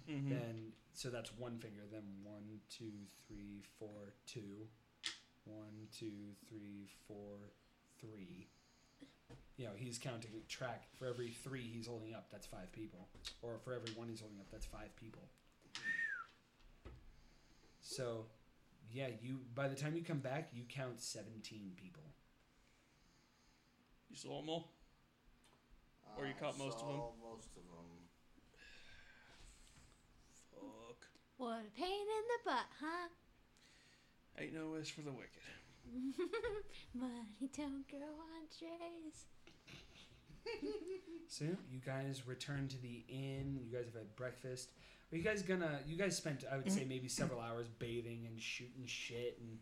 mhm. 0.08 0.28
Then 0.28 0.72
so 0.92 1.08
that's 1.08 1.32
one 1.36 1.58
finger. 1.58 1.82
Then 1.90 2.02
one, 2.22 2.60
two, 2.68 2.92
three, 3.26 3.62
four, 3.78 4.12
two. 4.26 4.66
One, 5.48 5.88
two, 5.98 6.36
three, 6.48 6.88
four, 7.06 7.52
three. 8.00 8.48
You 9.56 9.64
know, 9.64 9.72
he's 9.76 9.98
counting 9.98 10.30
track. 10.48 10.84
For 10.98 11.06
every 11.06 11.30
three 11.30 11.62
he's 11.62 11.86
holding 11.86 12.14
up, 12.14 12.28
that's 12.30 12.46
five 12.46 12.70
people. 12.72 13.08
Or 13.42 13.58
for 13.64 13.72
every 13.72 13.90
one 13.96 14.08
he's 14.08 14.20
holding 14.20 14.38
up, 14.38 14.46
that's 14.52 14.66
five 14.66 14.94
people. 14.96 15.22
So, 17.80 18.26
yeah, 18.92 19.08
you 19.22 19.38
by 19.54 19.68
the 19.68 19.74
time 19.74 19.96
you 19.96 20.02
come 20.04 20.18
back, 20.18 20.50
you 20.52 20.64
count 20.68 21.00
seventeen 21.00 21.72
people. 21.76 22.02
you 24.10 24.16
saw 24.16 24.40
them 24.40 24.48
all. 24.50 24.72
Or 26.16 26.24
you 26.26 26.34
I 26.36 26.40
caught 26.42 26.58
most 26.58 26.78
of 26.82 26.88
'em? 26.88 26.96
saw 26.96 27.12
Most 27.22 27.48
of 27.56 27.62
them. 27.64 28.08
Fuck. 30.50 31.06
what 31.36 31.64
a 31.66 31.70
pain 31.78 32.00
in 32.18 32.24
the 32.28 32.50
butt, 32.50 32.66
huh? 32.80 33.08
Ain't 34.40 34.54
no 34.54 34.70
wish 34.72 34.92
for 34.92 35.02
the 35.02 35.12
wicked. 35.12 35.42
Money 36.94 37.50
don't 37.56 37.88
grow 37.88 38.00
on 38.00 38.46
trees. 38.58 39.24
So 41.30 41.44
you 41.44 41.78
guys 41.84 42.26
return 42.26 42.68
to 42.68 42.80
the 42.80 43.04
inn. 43.06 43.60
You 43.62 43.70
guys 43.76 43.84
have 43.84 43.94
had 43.94 44.16
breakfast. 44.16 44.70
Are 45.12 45.16
you 45.16 45.22
guys 45.22 45.42
gonna? 45.42 45.80
You 45.86 45.96
guys 45.96 46.16
spent, 46.16 46.42
I 46.50 46.56
would 46.56 46.72
say, 46.72 46.86
maybe 46.88 47.06
several 47.06 47.38
hours 47.38 47.68
bathing 47.78 48.24
and 48.26 48.40
shooting 48.40 48.86
shit, 48.86 49.38
and 49.38 49.58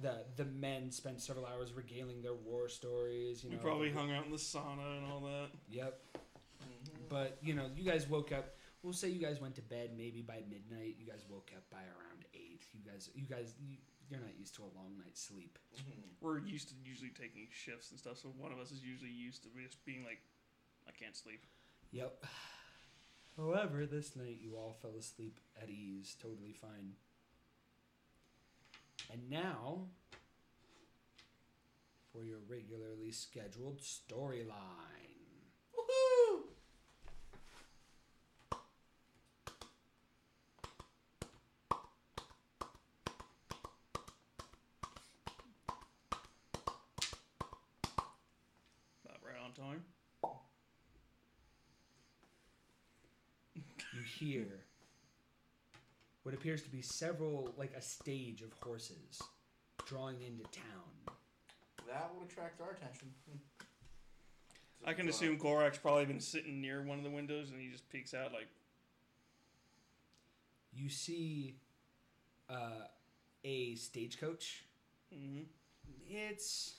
the 0.00 0.24
the 0.36 0.48
men 0.48 0.92
spent 0.92 1.20
several 1.20 1.44
hours 1.44 1.72
regaling 1.72 2.22
their 2.22 2.34
war 2.34 2.68
stories. 2.68 3.42
You 3.42 3.50
we 3.50 3.56
know, 3.56 3.62
probably 3.62 3.90
hung 3.90 4.12
out 4.12 4.26
in 4.26 4.30
the 4.30 4.38
sauna 4.38 4.98
and 4.98 5.06
all 5.12 5.20
that. 5.22 5.48
Yep. 5.68 6.00
Mm-hmm. 6.14 7.02
But 7.08 7.38
you 7.42 7.54
know, 7.54 7.66
you 7.76 7.82
guys 7.84 8.08
woke 8.08 8.30
up. 8.30 8.54
We'll 8.82 8.92
say 8.92 9.08
you 9.08 9.20
guys 9.20 9.40
went 9.40 9.56
to 9.56 9.62
bed 9.62 9.90
maybe 9.96 10.22
by 10.22 10.42
midnight. 10.48 10.96
You 11.00 11.06
guys 11.06 11.24
woke 11.28 11.50
up 11.56 11.64
by 11.68 11.78
around 11.78 12.24
eight. 12.32 12.62
You 12.72 12.88
guys, 12.88 13.10
you 13.14 13.26
guys, 13.26 13.54
you, 13.60 13.76
you're 14.10 14.20
not 14.20 14.38
used 14.38 14.54
to 14.56 14.62
a 14.62 14.70
long 14.76 14.96
night's 15.04 15.22
sleep. 15.22 15.58
Mm-hmm. 15.76 16.00
We're 16.20 16.38
used 16.40 16.68
to 16.70 16.74
usually 16.84 17.10
taking 17.10 17.48
shifts 17.50 17.90
and 17.90 17.98
stuff, 17.98 18.18
so 18.18 18.32
one 18.36 18.52
of 18.52 18.58
us 18.58 18.70
is 18.70 18.82
usually 18.82 19.10
used 19.10 19.42
to 19.44 19.48
just 19.62 19.84
being 19.84 20.04
like, 20.04 20.20
I 20.86 20.92
can't 20.92 21.16
sleep. 21.16 21.44
Yep. 21.92 22.24
However, 23.36 23.86
this 23.86 24.16
night 24.16 24.38
you 24.40 24.56
all 24.56 24.76
fell 24.82 24.96
asleep 24.98 25.38
at 25.62 25.68
ease, 25.68 26.16
totally 26.20 26.52
fine. 26.52 26.94
And 29.12 29.30
now, 29.30 29.86
for 32.12 32.24
your 32.24 32.38
regularly 32.48 33.12
scheduled 33.12 33.80
storyline. 33.80 34.52
Woohoo! 35.72 36.42
About 49.04 49.20
right 49.24 49.36
on 49.44 49.52
time. 49.52 49.84
You 54.20 54.26
hear 54.26 54.64
what 56.22 56.34
appears 56.34 56.62
to 56.62 56.70
be 56.70 56.82
several, 56.82 57.54
like 57.56 57.72
a 57.76 57.80
stage 57.80 58.42
of 58.42 58.52
horses 58.60 59.22
drawing 59.86 60.16
into 60.22 60.42
town. 60.50 61.16
That 61.86 62.10
would 62.14 62.28
attract 62.28 62.60
our 62.60 62.72
attention. 62.72 63.08
I 64.84 64.92
can 64.92 65.08
assume 65.08 65.38
Gorak's 65.38 65.78
probably 65.78 66.04
been 66.04 66.20
sitting 66.20 66.60
near 66.60 66.82
one 66.82 66.98
of 66.98 67.04
the 67.04 67.10
windows 67.10 67.50
and 67.50 67.60
he 67.60 67.68
just 67.68 67.88
peeks 67.88 68.14
out 68.14 68.32
like, 68.32 68.48
You 70.72 70.88
see 70.88 71.56
uh, 72.48 72.86
a 73.44 73.74
stagecoach 73.74 74.64
mm-hmm. 75.14 75.42
It's 76.10 76.74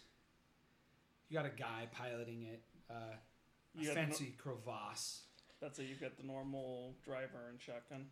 you 1.29 1.37
got 1.37 1.45
a 1.45 1.49
guy 1.49 1.87
piloting 1.91 2.43
it, 2.43 2.61
uh, 2.89 2.93
a 2.93 3.81
You 3.81 3.87
got 3.87 3.95
the 3.95 4.01
no- 4.01 4.07
fancy 4.07 4.35
crevasse, 4.37 5.21
That's 5.61 5.79
it. 5.79 5.83
You've 5.83 6.01
got 6.01 6.17
the 6.17 6.23
normal 6.25 6.95
driver 7.03 7.49
and 7.49 7.59
shotgun. 7.59 8.05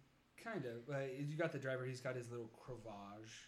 kind 0.43 0.65
of. 0.65 0.93
Uh, 0.93 0.99
you 1.17 1.37
got 1.37 1.51
the 1.51 1.59
driver. 1.59 1.85
He's 1.85 2.01
got 2.01 2.15
his 2.15 2.29
little 2.29 2.49
crevage 2.59 3.47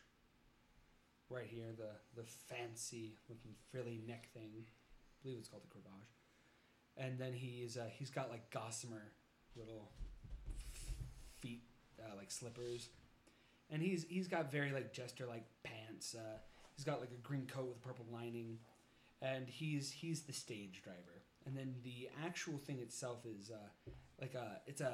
right 1.29 1.45
here, 1.47 1.67
the 1.77 2.21
the 2.21 2.27
fancy 2.27 3.15
looking 3.29 3.51
frilly 3.71 4.01
neck 4.07 4.29
thing. 4.33 4.65
I 4.65 5.23
believe 5.23 5.37
it's 5.39 5.49
called 5.49 5.63
the 5.63 5.67
crevage. 5.67 6.09
And 6.97 7.19
then 7.19 7.33
he's 7.33 7.77
uh, 7.77 7.89
he's 7.91 8.09
got 8.09 8.29
like 8.29 8.49
gossamer 8.51 9.11
little 9.55 9.91
feet, 11.41 11.63
uh, 11.99 12.15
like 12.17 12.31
slippers, 12.31 12.89
and 13.69 13.81
he's 13.81 14.05
he's 14.09 14.27
got 14.27 14.51
very 14.51 14.71
like 14.71 14.93
jester 14.93 15.25
like 15.25 15.45
pants. 15.63 16.15
Uh, 16.17 16.37
he's 16.75 16.85
got 16.85 16.99
like 16.99 17.11
a 17.11 17.21
green 17.27 17.45
coat 17.47 17.67
with 17.67 17.81
purple 17.81 18.05
lining, 18.11 18.57
and 19.21 19.47
he's 19.47 19.91
he's 19.91 20.21
the 20.21 20.33
stage 20.33 20.81
driver. 20.83 21.18
And 21.49 21.57
then 21.57 21.73
the 21.83 22.09
actual 22.23 22.59
thing 22.59 22.77
itself 22.77 23.25
is 23.25 23.49
uh, 23.49 23.91
like 24.21 24.35
a 24.35 24.61
it's 24.67 24.81
a 24.81 24.93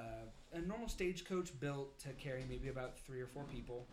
a 0.53 0.61
normal 0.61 0.87
stagecoach 0.87 1.59
built 1.59 1.99
to 1.99 2.09
carry 2.13 2.45
maybe 2.47 2.69
about 2.69 2.97
three 2.97 3.19
or 3.19 3.27
four 3.27 3.43
people. 3.43 3.87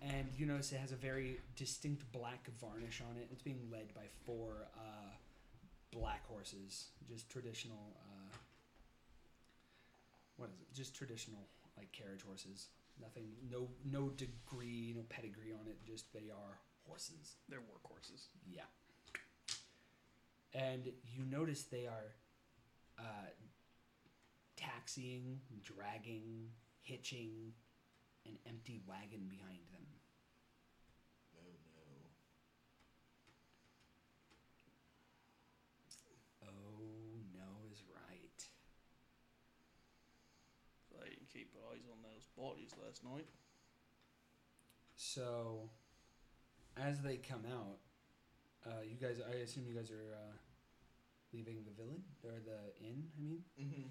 And 0.00 0.28
you 0.36 0.46
notice 0.46 0.70
it 0.70 0.78
has 0.78 0.92
a 0.92 0.96
very 0.96 1.40
distinct 1.56 2.10
black 2.12 2.48
varnish 2.60 3.02
on 3.10 3.16
it. 3.16 3.28
It's 3.32 3.42
being 3.42 3.68
led 3.70 3.92
by 3.94 4.02
four 4.24 4.68
uh, 4.76 5.10
black 5.90 6.24
horses, 6.28 6.86
just 7.08 7.28
traditional. 7.28 7.96
Uh, 8.00 8.36
what 10.36 10.50
is 10.54 10.60
it? 10.60 10.72
Just 10.72 10.94
traditional 10.94 11.48
like 11.76 11.90
carriage 11.90 12.22
horses. 12.22 12.68
Nothing, 13.00 13.24
no, 13.50 13.68
no 13.90 14.10
degree, 14.10 14.92
no 14.94 15.02
pedigree 15.08 15.52
on 15.52 15.66
it. 15.66 15.78
Just 15.84 16.12
they 16.12 16.30
are 16.30 16.60
horses. 16.86 17.34
They're 17.48 17.58
workhorses. 17.58 18.26
Yeah. 18.48 18.70
And 20.54 20.84
you 20.84 21.24
notice 21.24 21.62
they 21.62 21.86
are 21.86 22.12
uh, 22.98 23.30
taxiing, 24.56 25.40
dragging, 25.62 26.50
hitching 26.82 27.52
an 28.26 28.38
empty 28.46 28.80
wagon 28.86 29.26
behind 29.28 29.60
them. 29.72 29.86
No, 31.34 31.40
no. 31.74 32.08
Oh 36.44 37.22
no 37.34 37.72
is 37.72 37.82
right. 37.88 38.44
So 40.88 40.96
I 41.02 41.08
didn't 41.08 41.30
keep 41.32 41.54
eyes 41.72 41.86
on 41.90 41.98
those 42.02 42.26
bodies 42.36 42.72
last 42.84 43.02
night. 43.04 43.28
So, 44.96 45.70
as 46.76 47.00
they 47.00 47.16
come 47.16 47.44
out, 47.50 47.78
uh, 48.66 48.82
you 48.88 48.96
guys, 48.96 49.20
I 49.26 49.36
assume 49.38 49.64
you 49.68 49.74
guys 49.74 49.90
are 49.90 50.14
uh, 50.14 50.32
leaving 51.32 51.56
the 51.64 51.72
village 51.82 52.06
or 52.22 52.32
the 52.44 52.86
inn. 52.86 53.04
I 53.18 53.20
mean, 53.22 53.42
Mm-hmm. 53.60 53.88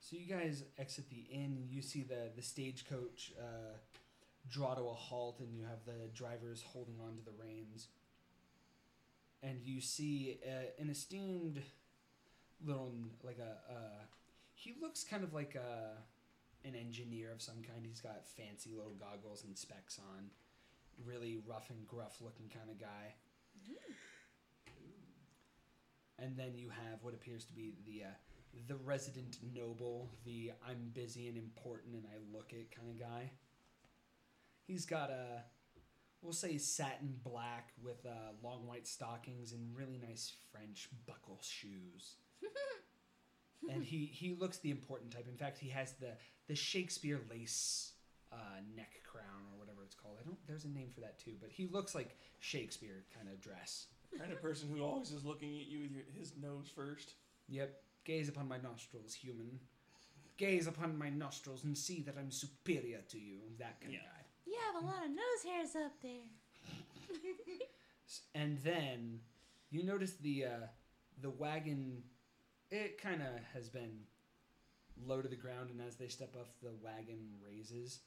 so 0.00 0.16
you 0.16 0.26
guys 0.26 0.64
exit 0.78 1.08
the 1.10 1.26
inn. 1.32 1.66
You 1.68 1.82
see 1.82 2.02
the 2.02 2.30
the 2.34 2.42
stagecoach 2.42 3.32
uh, 3.38 3.76
draw 4.48 4.74
to 4.74 4.82
a 4.82 4.94
halt, 4.94 5.40
and 5.40 5.54
you 5.54 5.62
have 5.64 5.84
the 5.86 6.08
drivers 6.14 6.62
holding 6.66 6.96
on 7.00 7.16
to 7.16 7.22
the 7.24 7.32
reins. 7.42 7.88
And 9.42 9.60
you 9.62 9.80
see 9.80 10.38
uh, 10.46 10.82
an 10.82 10.90
esteemed 10.90 11.62
little 12.64 12.92
like 13.22 13.38
a 13.38 13.72
uh, 13.72 14.02
he 14.54 14.74
looks 14.80 15.02
kind 15.04 15.24
of 15.24 15.32
like 15.32 15.54
a 15.54 15.96
an 16.68 16.74
engineer 16.74 17.32
of 17.32 17.40
some 17.40 17.62
kind. 17.62 17.86
He's 17.86 18.00
got 18.00 18.26
fancy 18.26 18.74
little 18.76 18.96
goggles 19.00 19.44
and 19.44 19.56
specs 19.56 19.98
on, 19.98 20.26
really 21.06 21.38
rough 21.46 21.70
and 21.70 21.86
gruff 21.86 22.20
looking 22.20 22.48
kind 22.48 22.68
of 22.70 22.78
guy. 22.78 23.14
And 26.18 26.36
then 26.36 26.54
you 26.54 26.68
have 26.68 27.02
what 27.02 27.14
appears 27.14 27.44
to 27.46 27.52
be 27.54 27.72
the 27.86 28.04
uh, 28.04 28.12
the 28.68 28.76
resident 28.76 29.38
noble, 29.54 30.10
the 30.24 30.52
I'm 30.66 30.90
busy 30.92 31.28
and 31.28 31.36
important 31.36 31.94
and 31.94 32.04
I 32.06 32.36
look 32.36 32.52
it 32.52 32.74
kind 32.74 32.90
of 32.90 32.98
guy. 32.98 33.30
He's 34.66 34.86
got 34.86 35.10
a, 35.10 35.42
we'll 36.22 36.32
say 36.32 36.58
satin 36.58 37.16
black 37.24 37.72
with 37.82 38.04
uh, 38.06 38.32
long 38.42 38.66
white 38.66 38.86
stockings 38.86 39.52
and 39.52 39.76
really 39.76 39.98
nice 39.98 40.32
French 40.52 40.88
buckle 41.06 41.40
shoes. 41.42 42.16
and 43.70 43.82
he, 43.82 44.06
he 44.06 44.36
looks 44.38 44.58
the 44.58 44.70
important 44.70 45.12
type. 45.12 45.26
In 45.28 45.36
fact, 45.36 45.58
he 45.58 45.68
has 45.70 45.92
the, 45.94 46.12
the 46.46 46.54
Shakespeare 46.54 47.20
lace 47.30 47.92
uh, 48.32 48.60
neck 48.76 49.00
crown 49.04 49.42
or 49.58 49.59
it's 49.90 49.96
called. 50.00 50.18
I 50.20 50.24
don't. 50.24 50.38
There's 50.46 50.64
a 50.64 50.68
name 50.68 50.88
for 50.94 51.00
that 51.00 51.18
too, 51.18 51.32
but 51.40 51.50
he 51.50 51.66
looks 51.66 51.96
like 51.96 52.16
Shakespeare 52.38 53.02
kind 53.12 53.28
of 53.28 53.40
dress. 53.40 53.86
kind 54.16 54.30
of 54.30 54.40
person 54.40 54.68
who 54.72 54.84
always 54.84 55.10
is 55.10 55.24
looking 55.24 55.58
at 55.58 55.66
you 55.66 55.80
with 55.82 55.90
your, 55.90 56.04
his 56.16 56.32
nose 56.40 56.70
first. 56.72 57.14
Yep. 57.48 57.74
Gaze 58.04 58.28
upon 58.28 58.46
my 58.46 58.58
nostrils, 58.58 59.12
human. 59.14 59.58
Gaze 60.36 60.68
upon 60.68 60.96
my 60.96 61.10
nostrils 61.10 61.64
and 61.64 61.76
see 61.76 62.02
that 62.02 62.14
I'm 62.16 62.30
superior 62.30 63.00
to 63.08 63.18
you. 63.18 63.38
That 63.58 63.80
kind 63.80 63.92
Yeah. 63.94 63.98
of 63.98 64.04
guy. 64.04 64.22
You 64.46 64.56
have 64.72 64.82
a 64.84 64.86
lot 64.86 65.04
of 65.04 65.10
nose 65.10 65.42
hairs 65.44 65.74
up 65.84 65.92
there. 66.00 66.28
And 68.34 68.58
then 68.62 69.20
you 69.70 69.82
notice 69.84 70.12
the 70.20 70.44
uh, 70.44 70.66
the 71.20 71.30
wagon. 71.30 72.02
It 72.70 73.00
kind 73.02 73.20
of 73.22 73.28
has 73.54 73.68
been 73.68 74.00
low 75.04 75.20
to 75.22 75.28
the 75.28 75.36
ground, 75.36 75.70
and 75.70 75.80
as 75.80 75.96
they 75.96 76.06
step 76.08 76.34
off, 76.38 76.48
the 76.62 76.72
wagon 76.82 77.18
raises. 77.44 78.00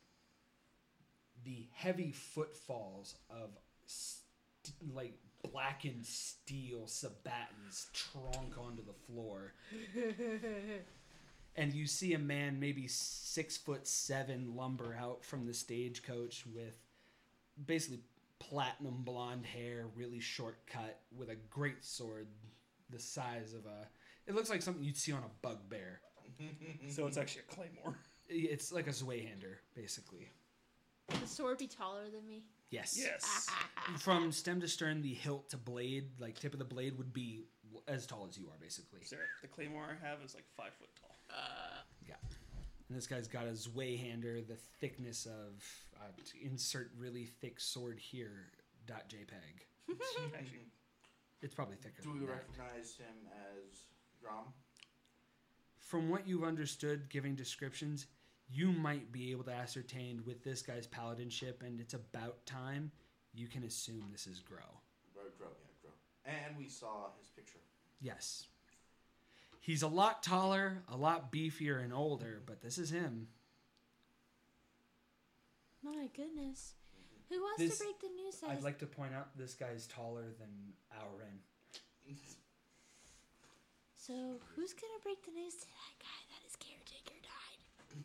The 1.45 1.67
heavy 1.73 2.11
footfalls 2.11 3.15
of 3.29 3.57
st- 3.85 4.93
like 4.93 5.13
blackened 5.51 6.05
steel 6.05 6.87
sabatons 6.87 7.87
trunk 7.93 8.57
onto 8.57 8.83
the 8.85 8.93
floor. 8.93 9.53
and 11.55 11.73
you 11.73 11.85
see 11.85 12.13
a 12.13 12.19
man 12.19 12.59
maybe 12.59 12.87
six 12.87 13.57
foot 13.57 13.87
seven 13.87 14.55
lumber 14.55 14.97
out 14.99 15.23
from 15.23 15.45
the 15.45 15.53
stagecoach 15.53 16.45
with 16.53 16.77
basically 17.65 17.99
platinum 18.39 19.03
blonde 19.03 19.45
hair, 19.45 19.85
really 19.95 20.19
short 20.19 20.57
cut, 20.67 20.99
with 21.15 21.29
a 21.29 21.35
great 21.49 21.83
sword 21.83 22.27
the 22.89 22.99
size 22.99 23.53
of 23.53 23.65
a. 23.65 23.87
It 24.27 24.35
looks 24.35 24.49
like 24.49 24.61
something 24.61 24.83
you'd 24.83 24.97
see 24.97 25.11
on 25.11 25.23
a 25.23 25.31
bugbear. 25.41 25.99
So 26.89 27.05
it's 27.07 27.17
actually 27.17 27.43
a 27.49 27.53
claymore. 27.53 27.97
It's 28.27 28.71
like 28.71 28.87
a 28.87 28.91
Zweihander, 28.91 29.57
basically. 29.75 30.29
Would 31.11 31.21
the 31.21 31.27
sword 31.27 31.57
be 31.57 31.67
taller 31.67 32.09
than 32.09 32.25
me? 32.27 32.43
Yes. 32.69 32.97
Yes. 32.99 33.49
From 33.99 34.31
stem 34.31 34.61
to 34.61 34.67
stern, 34.67 35.01
the 35.01 35.13
hilt 35.13 35.49
to 35.49 35.57
blade, 35.57 36.11
like 36.19 36.39
tip 36.39 36.53
of 36.53 36.59
the 36.59 36.65
blade, 36.65 36.97
would 36.97 37.13
be 37.13 37.43
as 37.87 38.05
tall 38.07 38.25
as 38.29 38.37
you 38.37 38.45
are, 38.47 38.57
basically. 38.59 39.03
Sorry, 39.03 39.21
the 39.41 39.47
claymore 39.47 39.85
I 40.01 40.07
have 40.07 40.19
is 40.25 40.33
like 40.33 40.45
five 40.57 40.73
foot 40.73 40.89
tall. 40.99 41.15
Yeah. 42.07 42.15
And 42.89 42.97
this 42.97 43.07
guy's 43.07 43.27
got 43.27 43.45
a 43.45 43.51
Zweihander, 43.51 44.45
the 44.47 44.57
thickness 44.79 45.25
of 45.25 45.63
uh, 45.97 46.07
to 46.31 46.45
insert 46.45 46.91
really 46.97 47.25
thick 47.25 47.59
sword 47.59 47.99
here. 47.99 48.51
Dot 48.85 49.07
JPEG. 49.07 49.95
Actually, 50.35 50.59
It's 51.41 51.53
probably 51.53 51.75
thicker. 51.77 52.01
Do 52.01 52.11
we 52.11 52.19
than 52.19 52.27
that. 52.27 52.33
recognize 52.33 52.95
him 52.95 53.27
as 53.31 53.79
Grom? 54.21 54.45
From 55.79 56.09
what 56.09 56.27
you've 56.27 56.43
understood, 56.43 57.09
giving 57.09 57.35
descriptions, 57.35 58.07
you 58.53 58.71
might 58.71 59.11
be 59.11 59.31
able 59.31 59.43
to 59.45 59.51
ascertain 59.51 60.21
with 60.25 60.43
this 60.43 60.61
guy's 60.61 60.85
paladinship, 60.85 61.63
and 61.63 61.79
it's 61.79 61.93
about 61.95 62.45
time. 62.45 62.91
You 63.33 63.47
can 63.47 63.63
assume 63.63 64.05
this 64.11 64.27
is 64.27 64.39
Grow. 64.39 64.57
Or 65.15 65.23
Gro, 65.37 65.47
yeah, 65.47 65.71
Gro. 65.81 65.91
And 66.25 66.57
we 66.57 66.69
saw 66.69 67.07
his 67.19 67.29
picture. 67.29 67.59
Yes. 67.99 68.45
He's 69.59 69.81
a 69.81 69.87
lot 69.87 70.21
taller, 70.21 70.83
a 70.91 70.95
lot 70.97 71.31
beefier, 71.31 71.83
and 71.83 71.93
older, 71.93 72.41
but 72.45 72.61
this 72.61 72.77
is 72.77 72.91
him. 72.91 73.27
My 75.83 76.09
goodness. 76.15 76.75
Mm-hmm. 76.95 77.35
Who 77.35 77.41
wants 77.41 77.59
This- 77.59 77.77
to 77.79 77.83
break 77.85 77.99
the 78.01 78.07
news? 78.09 78.35
I'd 78.47 78.63
like 78.63 78.79
to 78.79 78.85
point 78.85 79.13
out 79.15 79.35
this 79.37 79.55
guy's 79.55 79.87
taller 79.87 80.25
than 80.39 80.73
Auren. 81.01 81.39
So 83.95 84.13
who's 84.53 84.73
gonna 84.73 84.99
break 85.01 85.23
the 85.25 85.31
news 85.31 85.53
to 85.55 85.65
that 85.65 85.95
guy 85.97 86.19
that 86.29 86.43
his 86.43 86.57
caretaker 86.57 87.15
died? 87.23 88.03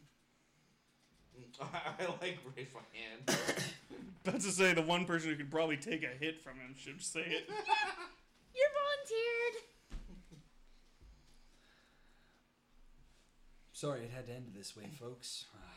I 1.60 2.04
like 2.20 2.38
raise 2.56 2.68
my 2.74 2.80
hand. 2.92 3.38
about 4.24 4.40
to 4.40 4.50
say 4.50 4.74
the 4.74 4.82
one 4.82 5.04
person 5.04 5.30
who 5.30 5.36
could 5.36 5.50
probably 5.50 5.76
take 5.76 6.02
a 6.04 6.08
hit 6.08 6.40
from 6.42 6.54
him 6.54 6.74
should 6.76 7.02
say 7.02 7.20
it. 7.20 7.48
You're 8.54 8.72
volunteered. 8.74 9.62
Sorry 13.72 14.00
it 14.00 14.10
had 14.14 14.26
to 14.26 14.32
end 14.32 14.52
this 14.56 14.76
way, 14.76 14.86
folks. 14.98 15.44
Uh, 15.54 15.76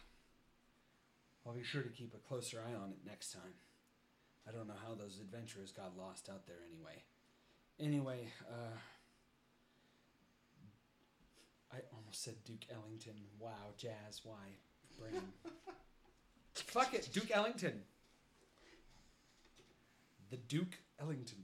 I'll 1.46 1.54
be 1.54 1.64
sure 1.64 1.84
to 1.84 1.90
keep 1.90 2.14
a 2.14 2.28
closer 2.28 2.60
eye 2.60 2.74
on 2.74 2.90
it 2.90 2.98
next 3.06 3.32
time. 3.32 3.54
I 4.48 4.52
don't 4.52 4.68
know 4.68 4.80
how 4.88 4.96
those 4.96 5.20
adventurers 5.22 5.72
got 5.72 5.98
lost 5.98 6.30
out 6.30 6.48
there 6.48 6.58
anyway. 6.68 7.04
Anyway, 7.80 8.28
uh. 8.50 8.78
I 11.74 11.78
almost 11.96 12.24
said 12.24 12.36
Duke 12.44 12.66
Ellington. 12.70 13.16
Wow, 13.40 13.74
Jazz, 13.78 14.22
why? 14.24 14.58
Brain. 15.02 15.22
Fuck 16.54 16.94
it, 16.94 17.10
Duke 17.12 17.32
Ellington. 17.32 17.82
The 20.30 20.38
Duke 20.38 20.78
Ellington. 21.00 21.44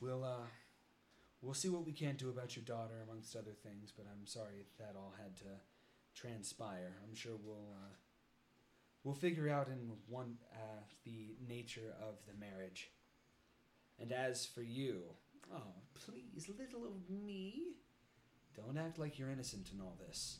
We'll, 0.00 0.24
uh. 0.24 0.46
We'll 1.42 1.54
see 1.54 1.68
what 1.68 1.84
we 1.84 1.90
can 1.92 2.14
do 2.14 2.28
about 2.28 2.54
your 2.54 2.64
daughter, 2.64 2.94
amongst 3.02 3.34
other 3.34 3.50
things, 3.64 3.92
but 3.94 4.06
I'm 4.08 4.26
sorry 4.26 4.64
that 4.78 4.94
all 4.96 5.12
had 5.20 5.36
to 5.38 5.58
transpire. 6.14 6.92
I'm 7.02 7.16
sure 7.16 7.32
we'll 7.44 7.72
uh, 7.72 7.94
we'll 9.02 9.14
figure 9.14 9.48
out 9.48 9.66
in 9.66 9.90
one 10.06 10.36
uh, 10.54 10.82
the 11.04 11.34
nature 11.48 11.94
of 12.00 12.14
the 12.28 12.38
marriage. 12.38 12.92
And 13.98 14.12
as 14.12 14.46
for 14.46 14.62
you, 14.62 15.02
oh 15.52 15.74
please, 15.94 16.48
little 16.48 16.84
of 16.84 17.10
me, 17.10 17.74
don't 18.56 18.78
act 18.78 19.00
like 19.00 19.18
you're 19.18 19.30
innocent 19.30 19.70
in 19.74 19.80
all 19.80 19.96
this. 20.06 20.38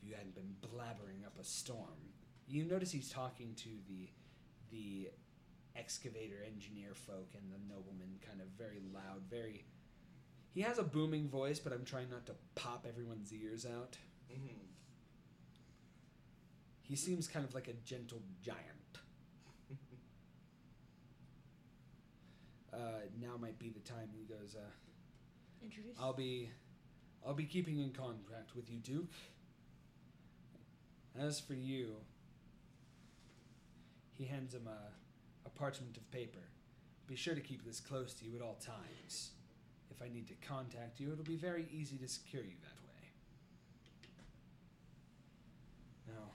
If 0.00 0.08
you 0.08 0.14
hadn't 0.14 0.34
been 0.34 0.54
blabbering 0.62 1.26
up 1.26 1.38
a 1.40 1.44
storm, 1.44 2.12
you 2.46 2.64
notice 2.64 2.90
he's 2.90 3.10
talking 3.10 3.54
to 3.56 3.68
the 3.88 4.08
the 4.70 5.10
excavator 5.76 6.42
engineer 6.46 6.94
folk 6.94 7.32
and 7.34 7.52
the 7.52 7.58
nobleman, 7.72 8.18
kind 8.26 8.40
of 8.40 8.46
very 8.58 8.80
loud, 8.92 9.22
very. 9.28 9.64
He 10.52 10.62
has 10.62 10.78
a 10.78 10.82
booming 10.82 11.28
voice, 11.28 11.60
but 11.60 11.72
I'm 11.72 11.84
trying 11.84 12.10
not 12.10 12.26
to 12.26 12.32
pop 12.54 12.86
everyone's 12.88 13.32
ears 13.32 13.64
out. 13.66 13.96
Mhm. 14.32 14.66
He 16.82 16.96
seems 16.96 17.28
kind 17.28 17.44
of 17.44 17.54
like 17.54 17.68
a 17.68 17.72
gentle 17.84 18.20
giant. 18.42 18.98
uh, 22.72 22.76
now 23.20 23.36
might 23.36 23.58
be 23.58 23.70
the 23.70 23.80
time 23.80 24.08
he 24.12 24.24
goes. 24.24 24.56
Uh, 24.56 24.70
Introduce. 25.62 25.96
I'll 26.00 26.12
be, 26.14 26.50
I'll 27.24 27.34
be 27.34 27.44
keeping 27.44 27.78
in 27.78 27.92
contact 27.92 28.56
with 28.56 28.70
you, 28.70 28.78
Duke. 28.78 29.12
As 31.18 31.40
for 31.40 31.54
you, 31.54 31.96
he 34.14 34.24
hands 34.24 34.54
him 34.54 34.68
a, 34.68 35.46
a 35.46 35.50
parchment 35.50 35.96
of 35.96 36.10
paper. 36.10 36.38
Be 37.06 37.16
sure 37.16 37.34
to 37.34 37.40
keep 37.40 37.64
this 37.64 37.80
close 37.80 38.14
to 38.14 38.24
you 38.24 38.36
at 38.36 38.42
all 38.42 38.58
times. 38.64 39.30
If 39.90 40.00
I 40.02 40.08
need 40.12 40.28
to 40.28 40.34
contact 40.46 41.00
you, 41.00 41.12
it'll 41.12 41.24
be 41.24 41.36
very 41.36 41.66
easy 41.72 41.96
to 41.96 42.08
secure 42.08 42.42
you 42.42 42.54
that 42.62 42.78
way. 42.86 43.08
Now, 46.08 46.30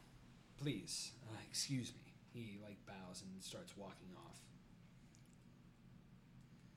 please, 0.62 1.12
uh, 1.32 1.38
excuse 1.50 1.94
me. 1.94 2.02
He 2.34 2.60
like 2.62 2.78
bows 2.86 3.24
and 3.24 3.42
starts 3.42 3.78
walking 3.78 4.10
off. 4.18 4.36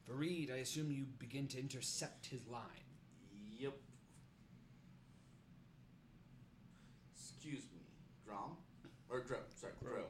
Fareed, 0.09 0.53
I 0.53 0.59
assume 0.59 0.93
you 0.93 1.05
begin 1.19 1.49
to 1.49 1.59
intercept 1.59 2.27
his 2.27 2.47
line. 2.47 2.63
Yep. 3.59 3.75
Excuse 7.13 7.65
me, 8.29 8.35
Grom? 8.37 8.57
Or 9.11 9.21
Gro, 9.21 9.39
sorry, 9.57 9.73
Gro. 9.83 10.05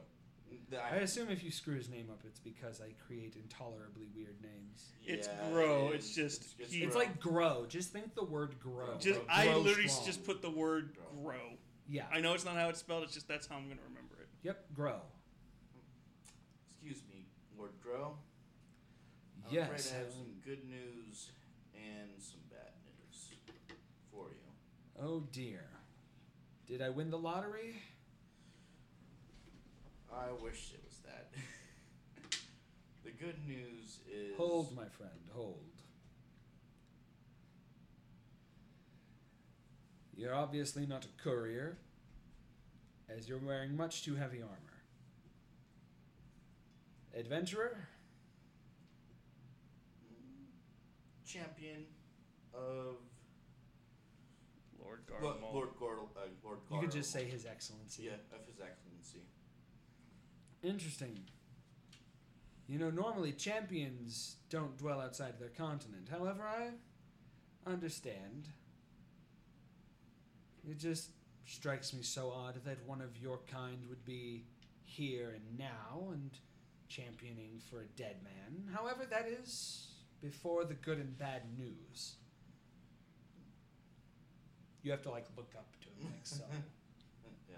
The- 0.69 0.83
I 0.83 0.97
assume 0.97 1.29
if 1.29 1.43
you 1.43 1.51
screw 1.51 1.75
his 1.75 1.89
name 1.89 2.09
up, 2.11 2.21
it's 2.25 2.39
because 2.39 2.81
I 2.81 2.89
create 3.07 3.35
intolerably 3.35 4.07
weird 4.15 4.41
names. 4.41 4.89
It's 5.05 5.27
Yeah, 5.27 5.49
Gro, 5.51 5.89
it 5.89 5.95
it's 5.95 6.09
is. 6.09 6.15
just- 6.15 6.59
It's, 6.59 6.71
he- 6.73 6.83
It's 6.83 6.93
Gro. 6.95 7.03
like 7.03 7.19
grow. 7.19 7.65
Just 7.67 7.91
think 7.91 8.15
the 8.15 8.23
word 8.25 8.59
grow. 8.59 8.85
Grow. 8.87 8.97
Just 8.97 9.19
Grow 9.19 9.27
I 9.29 9.55
literally 9.55 9.87
strong. 9.87 10.05
just 10.05 10.25
put 10.25 10.41
the 10.41 10.49
word 10.49 10.95
Grow. 10.95 11.21
grow. 11.23 11.57
yeah. 11.87 12.07
I 12.11 12.19
know 12.21 12.33
it's 12.33 12.45
not 12.45 12.55
how 12.55 12.69
it's 12.69 12.79
spelled. 12.79 13.03
It's 13.03 13.13
just 13.13 13.27
that's 13.27 13.47
how 13.47 13.55
I'm 13.55 13.67
gonna 13.69 13.81
remember 13.87 14.15
it. 14.21 14.27
Yep. 14.43 14.73
Grow. 14.73 15.01
Excuse 16.81 17.03
me, 17.09 17.25
Lord 17.57 17.71
Gro. 17.81 18.17
I'm 19.47 19.53
yes. 19.53 19.65
afraid 19.87 19.95
I 19.95 20.03
have 20.03 20.13
some 20.13 20.33
good 20.45 20.63
news 20.69 21.31
and 21.75 22.09
some 22.21 22.39
bad 22.49 22.71
news 22.85 23.29
for 24.11 24.29
you. 24.29 25.01
oh 25.01 25.21
dear. 25.31 25.65
Did 26.67 26.81
I 26.81 26.89
win 26.89 27.09
the 27.09 27.17
lottery? 27.17 27.75
I 30.13 30.31
wish 30.43 30.71
it 30.73 30.81
was 30.85 30.97
that. 31.05 31.29
the 33.03 33.11
good 33.11 33.35
news 33.47 33.99
is. 34.11 34.35
Hold, 34.37 34.75
my 34.75 34.85
friend. 34.85 35.11
Hold. 35.33 35.63
You're 40.15 40.35
obviously 40.35 40.85
not 40.85 41.05
a 41.05 41.23
courier, 41.23 41.77
as 43.07 43.29
you're 43.29 43.39
wearing 43.39 43.77
much 43.77 44.03
too 44.03 44.15
heavy 44.15 44.41
armor. 44.41 44.55
Adventurer? 47.15 47.77
Champion 51.25 51.85
of. 52.53 52.97
Lord 54.81 54.99
Lo- 55.21 55.33
Garlemald. 55.33 55.53
Lord 55.53 55.69
Gordel. 55.79 56.07
Uh, 56.17 56.27
Lord 56.43 56.59
You 56.71 56.79
could 56.79 56.91
just 56.91 57.11
say 57.11 57.25
His 57.25 57.45
Excellency. 57.45 58.03
Yeah, 58.03 58.13
of 58.33 58.45
His 58.47 58.59
Excellency. 58.59 58.88
Interesting. 60.63 61.19
You 62.67 62.77
know, 62.77 62.89
normally 62.89 63.31
champions 63.31 64.35
don't 64.49 64.77
dwell 64.77 65.01
outside 65.01 65.39
their 65.39 65.49
continent. 65.49 66.07
However, 66.11 66.43
I 66.43 66.69
understand. 67.69 68.49
It 70.69 70.77
just 70.77 71.09
strikes 71.45 71.93
me 71.93 72.03
so 72.03 72.29
odd 72.31 72.63
that 72.65 72.77
one 72.85 73.01
of 73.01 73.17
your 73.17 73.39
kind 73.47 73.79
would 73.89 74.05
be 74.05 74.43
here 74.85 75.31
and 75.35 75.57
now 75.57 76.09
and 76.11 76.31
championing 76.89 77.59
for 77.69 77.81
a 77.81 77.85
dead 77.95 78.17
man. 78.23 78.73
However, 78.73 79.05
that 79.09 79.27
is 79.27 79.87
before 80.21 80.65
the 80.65 80.73
good 80.73 80.97
and 80.97 81.17
bad 81.17 81.43
news. 81.57 82.15
You 84.83 84.91
have 84.91 85.01
to 85.03 85.11
like 85.11 85.25
look 85.35 85.53
up 85.57 85.67
to 85.81 85.87
him 85.87 86.11
like 86.11 86.19
so. 86.23 86.43
yeah. 87.49 87.55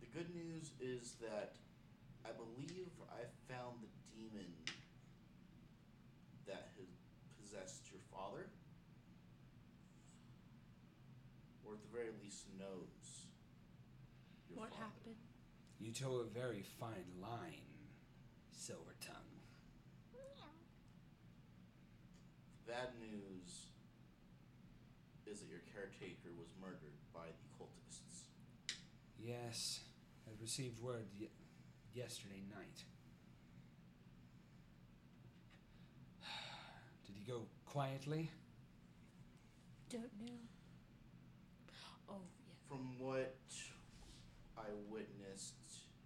The 0.00 0.09
good 0.20 0.34
news 0.36 0.72
is 0.84 1.14
that 1.16 1.56
I 2.26 2.30
believe 2.36 2.88
I 3.08 3.24
found 3.48 3.80
the 3.80 3.88
demon 4.12 4.52
that 6.46 6.68
has 6.76 6.92
possessed 7.40 7.88
your 7.90 8.04
father. 8.12 8.44
Or 11.64 11.72
at 11.72 11.80
the 11.80 11.88
very 11.88 12.12
least 12.22 12.44
knows 12.58 13.24
your 14.50 14.58
What 14.60 14.68
father. 14.76 14.82
happened? 14.92 15.16
You 15.80 15.92
toe 15.92 16.20
a 16.20 16.24
very 16.28 16.64
fine 16.78 17.08
line, 17.22 17.64
Silver 18.52 18.96
Tongue. 19.00 19.16
Bad 22.68 22.92
news 23.00 23.72
is 25.26 25.40
that 25.40 25.48
your 25.48 25.64
caretaker 25.74 26.28
was 26.38 26.46
murdered 26.60 27.00
by 27.12 27.24
the 27.26 27.48
cultists. 27.56 28.28
Yes, 29.18 29.80
I 29.84 29.89
received 30.40 30.80
word 30.80 31.06
ye- 31.16 31.30
yesterday 31.92 32.42
night. 32.48 32.84
Did 37.06 37.16
he 37.16 37.24
go 37.30 37.42
quietly? 37.66 38.30
Don't 39.90 40.02
know. 40.20 40.32
Oh, 42.08 42.22
yeah. 42.46 42.54
From 42.68 42.98
what 42.98 43.36
I 44.56 44.68
witnessed, 44.88 45.54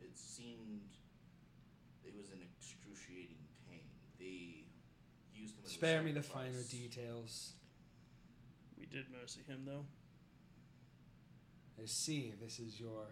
it 0.01 0.16
seemed 0.16 0.81
it 2.05 2.15
was 2.16 2.31
in 2.31 2.39
excruciating 2.56 3.36
pain. 3.69 3.85
They 4.19 4.65
used 5.35 5.56
him 5.56 5.62
as 5.65 5.73
Spare 5.73 6.02
me 6.02 6.12
the 6.12 6.23
finer 6.23 6.62
details. 6.70 7.52
We 8.78 8.86
did 8.86 9.06
mercy 9.20 9.40
him, 9.47 9.65
though. 9.66 9.85
I 11.82 11.86
see 11.86 12.32
this 12.40 12.59
is 12.59 12.78
your 12.78 13.06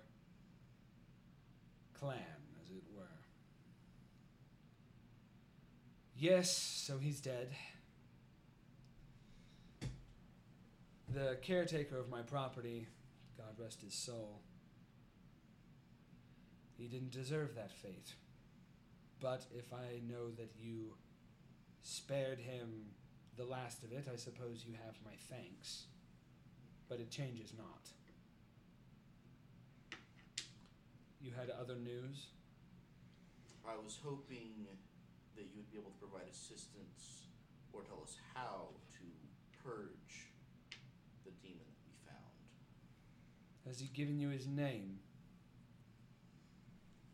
clan, 2.02 2.18
as 2.60 2.70
it 2.70 2.82
were. 2.96 3.04
Yes, 6.16 6.50
so 6.50 6.98
he's 6.98 7.20
dead. 7.20 7.54
The 11.08 11.36
caretaker 11.42 11.98
of 11.98 12.08
my 12.08 12.22
property, 12.22 12.88
God 13.38 13.54
rest 13.56 13.82
his 13.82 13.94
soul, 13.94 14.40
he 16.76 16.88
didn't 16.88 17.12
deserve 17.12 17.54
that 17.54 17.70
fate. 17.70 18.14
But 19.20 19.46
if 19.54 19.72
I 19.72 20.00
know 20.08 20.30
that 20.36 20.50
you 20.58 20.94
spared 21.82 22.40
him 22.40 22.86
the 23.36 23.44
last 23.44 23.84
of 23.84 23.92
it, 23.92 24.08
I 24.12 24.16
suppose 24.16 24.64
you 24.66 24.74
have 24.84 24.96
my 25.04 25.14
thanks. 25.30 25.84
But 26.88 26.98
it 26.98 27.10
changes 27.10 27.52
not. 27.56 27.90
You 31.22 31.30
had 31.38 31.50
other 31.50 31.76
news? 31.76 32.26
I 33.64 33.76
was 33.82 33.96
hoping 34.04 34.66
that 35.36 35.42
you 35.42 35.62
would 35.62 35.70
be 35.70 35.78
able 35.78 35.92
to 35.92 35.98
provide 35.98 36.26
assistance 36.28 37.30
or 37.72 37.82
tell 37.82 38.02
us 38.02 38.16
how 38.34 38.74
to 38.98 39.06
purge 39.62 40.32
the 41.24 41.30
demon 41.40 41.62
that 41.62 41.86
we 41.86 41.94
found. 42.04 42.34
Has 43.68 43.78
he 43.78 43.86
given 43.94 44.18
you 44.18 44.30
his 44.30 44.48
name? 44.48 44.98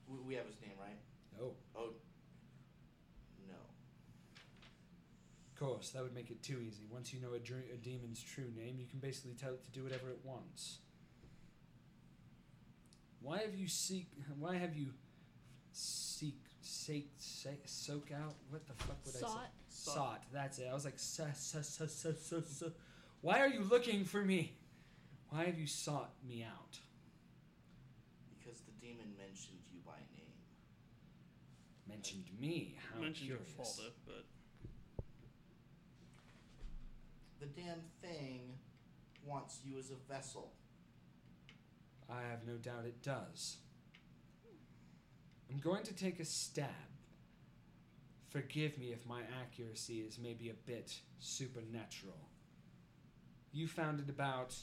We, 0.08 0.16
we 0.26 0.34
have 0.36 0.46
his 0.46 0.56
name, 0.62 0.72
right? 0.80 0.96
No. 1.38 1.52
Oh, 1.76 1.90
no. 3.46 3.60
Of 5.52 5.60
course, 5.60 5.90
that 5.90 6.02
would 6.02 6.14
make 6.14 6.30
it 6.30 6.42
too 6.42 6.60
easy. 6.66 6.84
Once 6.90 7.12
you 7.12 7.20
know 7.20 7.34
a, 7.34 7.38
dr- 7.38 7.68
a 7.70 7.76
demon's 7.76 8.22
true 8.22 8.50
name, 8.56 8.76
you 8.78 8.86
can 8.86 9.00
basically 9.00 9.34
tell 9.34 9.52
it 9.52 9.62
to 9.64 9.70
do 9.70 9.84
whatever 9.84 10.08
it 10.08 10.20
wants. 10.24 10.78
Why 13.20 13.38
have 13.38 13.54
you 13.54 13.68
seek? 13.68 14.08
Why 14.38 14.56
have 14.56 14.76
you 14.76 14.88
seek, 15.72 16.38
sake, 16.60 17.10
sake, 17.18 17.62
soak 17.66 18.10
out? 18.12 18.34
What 18.50 18.66
the 18.66 18.74
fuck 18.74 18.96
would 19.04 19.14
I 19.14 19.18
say? 19.18 19.24
Sought. 19.26 19.50
Sought. 19.68 20.22
That's 20.32 20.58
it. 20.58 20.68
I 20.70 20.74
was 20.74 20.84
like, 20.84 20.98
sa, 20.98 21.24
sa, 21.34 21.60
sa, 21.62 21.86
sa, 21.86 22.10
sa, 22.12 22.40
sa. 22.40 22.66
why 23.20 23.40
are 23.40 23.48
you 23.48 23.60
looking 23.60 24.04
for 24.04 24.22
me? 24.24 24.52
Why 25.30 25.44
have 25.44 25.58
you 25.58 25.66
sought 25.66 26.12
me 26.26 26.42
out? 26.44 26.78
Because 28.38 28.60
the 28.60 28.72
demon 28.80 29.12
mentioned 29.18 29.58
you 29.72 29.80
by 29.84 29.98
name. 30.16 30.38
Mentioned 31.88 32.24
me. 32.40 32.76
How 32.94 33.00
Mentioned 33.00 33.28
your 33.28 33.38
curious. 33.38 33.76
father, 33.76 33.90
but 34.06 34.24
The 37.40 37.46
damn 37.46 37.82
thing 38.00 38.58
wants 39.24 39.60
you 39.64 39.78
as 39.78 39.90
a 39.90 40.12
vessel. 40.12 40.52
I 42.10 42.22
have 42.30 42.46
no 42.46 42.54
doubt 42.54 42.84
it 42.86 43.02
does. 43.02 43.58
I'm 45.50 45.58
going 45.58 45.82
to 45.84 45.94
take 45.94 46.20
a 46.20 46.24
stab. 46.24 46.68
Forgive 48.28 48.78
me 48.78 48.92
if 48.92 49.06
my 49.06 49.20
accuracy 49.40 50.00
is 50.00 50.18
maybe 50.18 50.50
a 50.50 50.54
bit 50.54 50.94
supernatural. 51.18 52.28
You 53.52 53.66
found 53.66 54.00
it 54.00 54.10
about, 54.10 54.54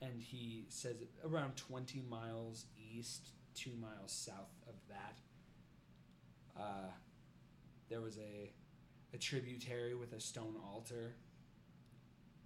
and 0.00 0.22
he 0.22 0.66
says 0.68 0.96
around 1.24 1.56
20 1.56 2.02
miles 2.08 2.66
east, 2.76 3.30
two 3.54 3.72
miles 3.80 4.12
south 4.12 4.54
of 4.68 4.74
that. 4.88 5.18
Uh, 6.56 6.90
there 7.88 8.00
was 8.00 8.16
a, 8.18 8.52
a 9.14 9.18
tributary 9.18 9.94
with 9.94 10.12
a 10.12 10.20
stone 10.20 10.54
altar. 10.72 11.14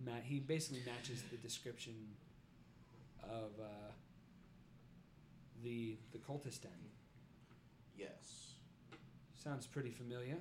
Ma- 0.05 0.12
he 0.23 0.41
basically 0.41 0.83
matches 0.87 1.23
the 1.31 1.37
description 1.37 1.95
of 3.23 3.51
uh, 3.61 3.91
the 5.62 5.97
the 6.12 6.18
cultist 6.18 6.62
den. 6.62 6.72
Yes. 7.97 8.55
Sounds 9.34 9.66
pretty 9.66 9.90
familiar. 9.90 10.39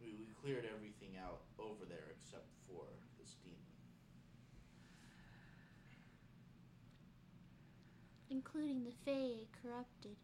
We, 0.00 0.14
we 0.18 0.26
cleared 0.42 0.64
everything 0.74 1.16
out 1.22 1.42
over 1.58 1.84
there 1.88 2.12
except 2.18 2.48
for 2.66 2.84
this 3.18 3.34
demon. 3.42 3.58
Including 8.30 8.84
the 8.84 8.92
Fae 9.04 9.46
corrupted. 9.62 10.16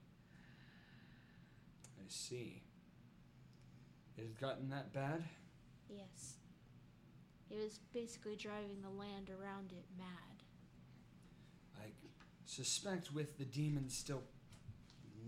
I 1.98 2.04
see. 2.08 2.62
It 4.16 4.22
has 4.22 4.34
gotten 4.34 4.68
that 4.70 4.92
bad? 4.92 5.24
Yes. 5.88 6.34
It 7.50 7.58
was 7.62 7.80
basically 7.92 8.36
driving 8.36 8.82
the 8.82 8.90
land 8.90 9.30
around 9.30 9.72
it 9.72 9.84
mad. 9.98 10.39
I 12.50 12.52
suspect 12.52 13.12
with 13.12 13.38
the 13.38 13.44
demon 13.44 13.88
still 13.88 14.22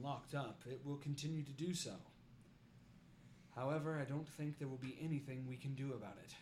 locked 0.02 0.34
up, 0.34 0.62
it 0.68 0.80
will 0.84 0.96
continue 0.96 1.44
to 1.44 1.52
do 1.52 1.72
so. 1.72 1.92
However, 3.54 3.96
I 4.00 4.04
don't 4.10 4.28
think 4.28 4.58
there 4.58 4.66
will 4.66 4.76
be 4.78 4.98
anything 5.00 5.46
we 5.48 5.56
can 5.56 5.74
do 5.74 5.92
about 5.92 6.16
it. 6.24 6.34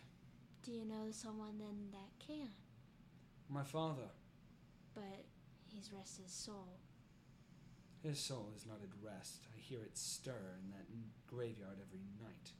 Do 0.65 0.71
you 0.71 0.85
know 0.85 1.11
someone 1.11 1.59
then 1.59 1.91
that 1.91 2.25
can? 2.25 2.49
My 3.47 3.63
father, 3.63 4.09
But 4.95 5.25
he's 5.67 5.91
rest 5.93 6.19
his 6.19 6.31
soul. 6.31 6.79
his 8.01 8.19
soul 8.19 8.51
is 8.55 8.65
not 8.65 8.79
at 8.81 8.89
rest. 9.05 9.45
I 9.55 9.59
hear 9.61 9.83
it 9.83 9.95
stir 9.97 10.57
in 10.63 10.71
that 10.71 10.87
graveyard 11.27 11.77
every 11.79 12.01
night. 12.19 12.53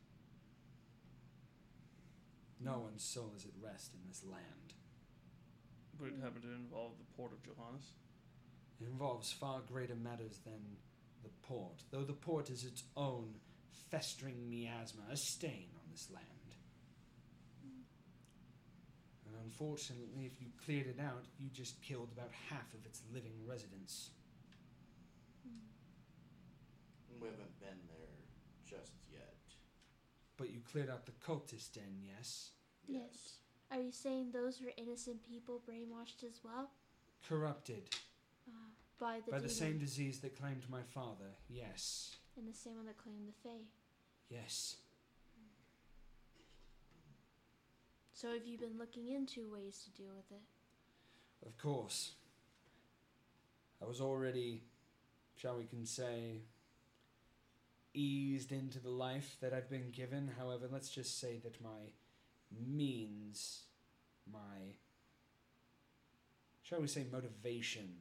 No 2.60 2.80
one's 2.80 3.04
soul 3.04 3.34
is 3.36 3.46
at 3.46 3.52
rest 3.60 3.94
in 3.96 4.02
this 4.08 4.24
land. 4.24 4.74
would 6.00 6.14
it 6.14 6.22
happen 6.22 6.42
to 6.44 6.54
involve 6.54 6.92
the 7.00 7.16
port 7.16 7.32
of 7.32 7.42
Johannes? 7.44 7.94
It 8.82 8.88
involves 8.88 9.32
far 9.32 9.60
greater 9.72 9.96
matters 9.96 10.40
than 10.44 10.78
the 11.24 11.30
port, 11.44 11.84
though 11.92 12.04
the 12.04 12.14
port 12.14 12.50
is 12.50 12.64
its 12.64 12.84
own 12.98 13.36
festering 13.92 14.50
miasma, 14.50 15.04
a 15.12 15.18
stain 15.18 15.70
on 15.76 15.84
this 15.92 16.08
land. 16.12 16.26
And 19.28 19.36
unfortunately, 19.46 20.26
if 20.26 20.42
you 20.42 20.48
cleared 20.66 20.88
it 20.88 21.00
out, 21.00 21.26
you 21.38 21.50
just 21.50 21.82
killed 21.84 22.10
about 22.12 22.32
half 22.50 22.74
of 22.74 22.86
its 22.86 23.02
living 23.14 23.36
residents. 23.46 24.10
Hmm. 25.46 27.22
We 27.22 27.28
haven't 27.28 27.60
been 27.60 27.82
there 27.88 28.18
just 28.66 28.94
yet. 29.12 29.36
But 30.38 30.50
you 30.50 30.62
cleared 30.72 30.90
out 30.90 31.06
the 31.06 31.12
cultist 31.24 31.74
den, 31.74 32.02
yes? 32.02 32.52
Yes. 32.88 33.36
Are 33.70 33.80
you 33.80 33.92
saying 33.92 34.32
those 34.32 34.60
were 34.60 34.72
innocent 34.76 35.24
people 35.24 35.62
brainwashed 35.70 36.24
as 36.24 36.40
well? 36.44 36.72
Corrupted 37.28 37.84
by 39.02 39.20
the 39.26 39.32
by 39.32 39.40
the 39.40 39.50
same 39.50 39.80
disease 39.80 40.20
that 40.20 40.40
claimed 40.40 40.64
my 40.70 40.84
father, 40.94 41.36
yes. 41.50 42.16
and 42.38 42.48
the 42.48 42.56
same 42.56 42.76
one 42.76 42.86
that 42.86 42.98
claimed 42.98 43.28
the 43.28 43.34
Fae. 43.50 43.66
Yes. 44.30 44.78
So 48.14 48.30
have 48.30 48.46
you 48.46 48.58
been 48.60 48.78
looking 48.78 49.10
into 49.10 49.52
ways 49.52 49.84
to 49.84 50.02
deal 50.02 50.12
with 50.16 50.32
it? 50.32 51.48
Of 51.48 51.58
course. 51.58 52.12
I 53.82 53.88
was 53.88 54.00
already, 54.00 54.62
shall 55.36 55.58
we 55.58 55.64
can 55.64 55.88
say, 55.88 56.44
eased 57.96 58.52
into 58.52 58.80
the 58.80 58.92
life 58.92 59.38
that 59.42 59.54
I've 59.54 59.72
been 59.72 59.90
given. 59.92 60.30
However, 60.38 60.68
let's 60.72 60.90
just 60.90 61.20
say 61.20 61.40
that 61.44 61.60
my 61.64 61.90
means, 62.52 63.64
my, 64.32 64.76
shall 66.62 66.80
we 66.80 66.88
say, 66.88 67.08
motivation 67.12 67.96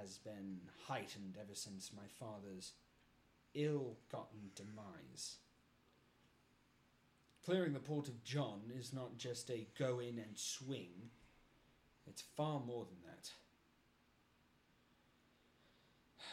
has 0.00 0.18
been 0.18 0.60
heightened 0.86 1.36
ever 1.40 1.54
since 1.54 1.90
my 1.94 2.06
father's 2.18 2.72
ill 3.54 3.96
gotten 4.10 4.50
demise. 4.54 5.36
Clearing 7.44 7.72
the 7.74 7.78
port 7.78 8.08
of 8.08 8.24
John 8.24 8.62
is 8.78 8.92
not 8.92 9.18
just 9.18 9.50
a 9.50 9.66
go 9.78 9.98
in 9.98 10.18
and 10.18 10.36
swing. 10.36 11.10
It's 12.06 12.22
far 12.36 12.60
more 12.60 12.86
than 12.86 12.96
that. 13.06 13.30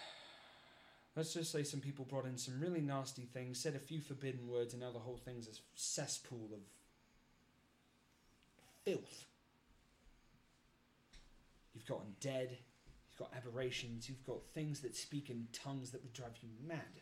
Let's 1.16 1.34
just 1.34 1.52
say 1.52 1.64
some 1.64 1.82
people 1.82 2.06
brought 2.06 2.26
in 2.26 2.38
some 2.38 2.60
really 2.62 2.82
nasty 2.82 3.24
things, 3.24 3.60
said 3.60 3.76
a 3.76 3.80
few 3.80 4.00
forbidden 4.00 4.48
words, 4.48 4.74
and 4.74 4.82
now 4.82 4.92
the 4.92 5.00
whole 5.00 5.18
thing's 5.18 5.48
a 5.48 5.52
cesspool 5.76 6.50
of 6.54 6.62
filth. 8.86 9.26
You've 11.74 11.86
got 11.86 12.04
undead, 12.06 12.50
you've 13.12 13.30
got 13.30 13.36
aberrations, 13.38 14.08
you've 14.08 14.26
got 14.26 14.46
things 14.54 14.80
that 14.82 14.96
speak 14.96 15.30
in 15.30 15.48
tongues 15.52 15.92
that 15.92 16.02
would 16.02 16.14
drive 16.14 16.38
you 16.42 16.50
mad. 16.66 17.02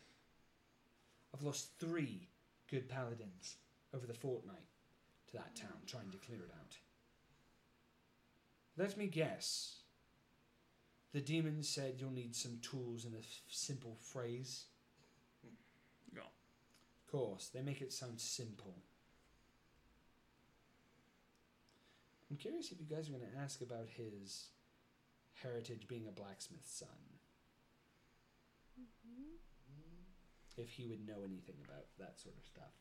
I've 1.34 1.44
lost 1.44 1.80
three 1.80 2.28
good 2.70 2.90
paladins 2.90 3.58
over 3.94 4.08
the 4.08 4.14
fortnight 4.14 4.68
to 5.28 5.34
that 5.34 5.56
town 5.56 5.78
trying 5.86 6.12
to 6.12 6.18
clear 6.18 6.40
it 6.40 6.52
out. 6.60 6.78
Let 8.78 8.98
me 8.98 9.08
guess. 9.08 9.76
The 11.12 11.22
demon 11.22 11.64
said 11.64 11.96
you'll 11.98 12.12
need 12.12 12.36
some 12.36 12.60
tools 12.62 13.06
and 13.06 13.16
a 13.16 13.20
f- 13.20 13.26
simple 13.50 13.98
phrase. 14.00 14.66
Yeah. 16.14 16.22
Of 16.22 17.12
course, 17.12 17.50
they 17.54 17.62
make 17.62 17.82
it 17.82 17.92
sound 17.92 18.20
simple. 18.20 18.76
I'm 22.30 22.38
curious 22.38 22.72
if 22.72 22.80
you 22.80 22.86
guys 22.86 23.10
are 23.10 23.14
going 23.14 23.24
to 23.24 23.40
ask 23.40 23.62
about 23.62 23.88
his 23.90 24.50
heritage 25.42 25.88
being 25.88 26.08
a 26.08 26.12
blacksmith's 26.12 26.72
son. 26.72 26.88
If 30.58 30.70
he 30.72 30.88
would 30.88 31.06
know 31.08 31.24
anything 31.24 31.56
about 31.64 31.86
that 32.00 32.20
sort 32.20 32.36
of 32.38 32.44
stuff. 32.44 32.74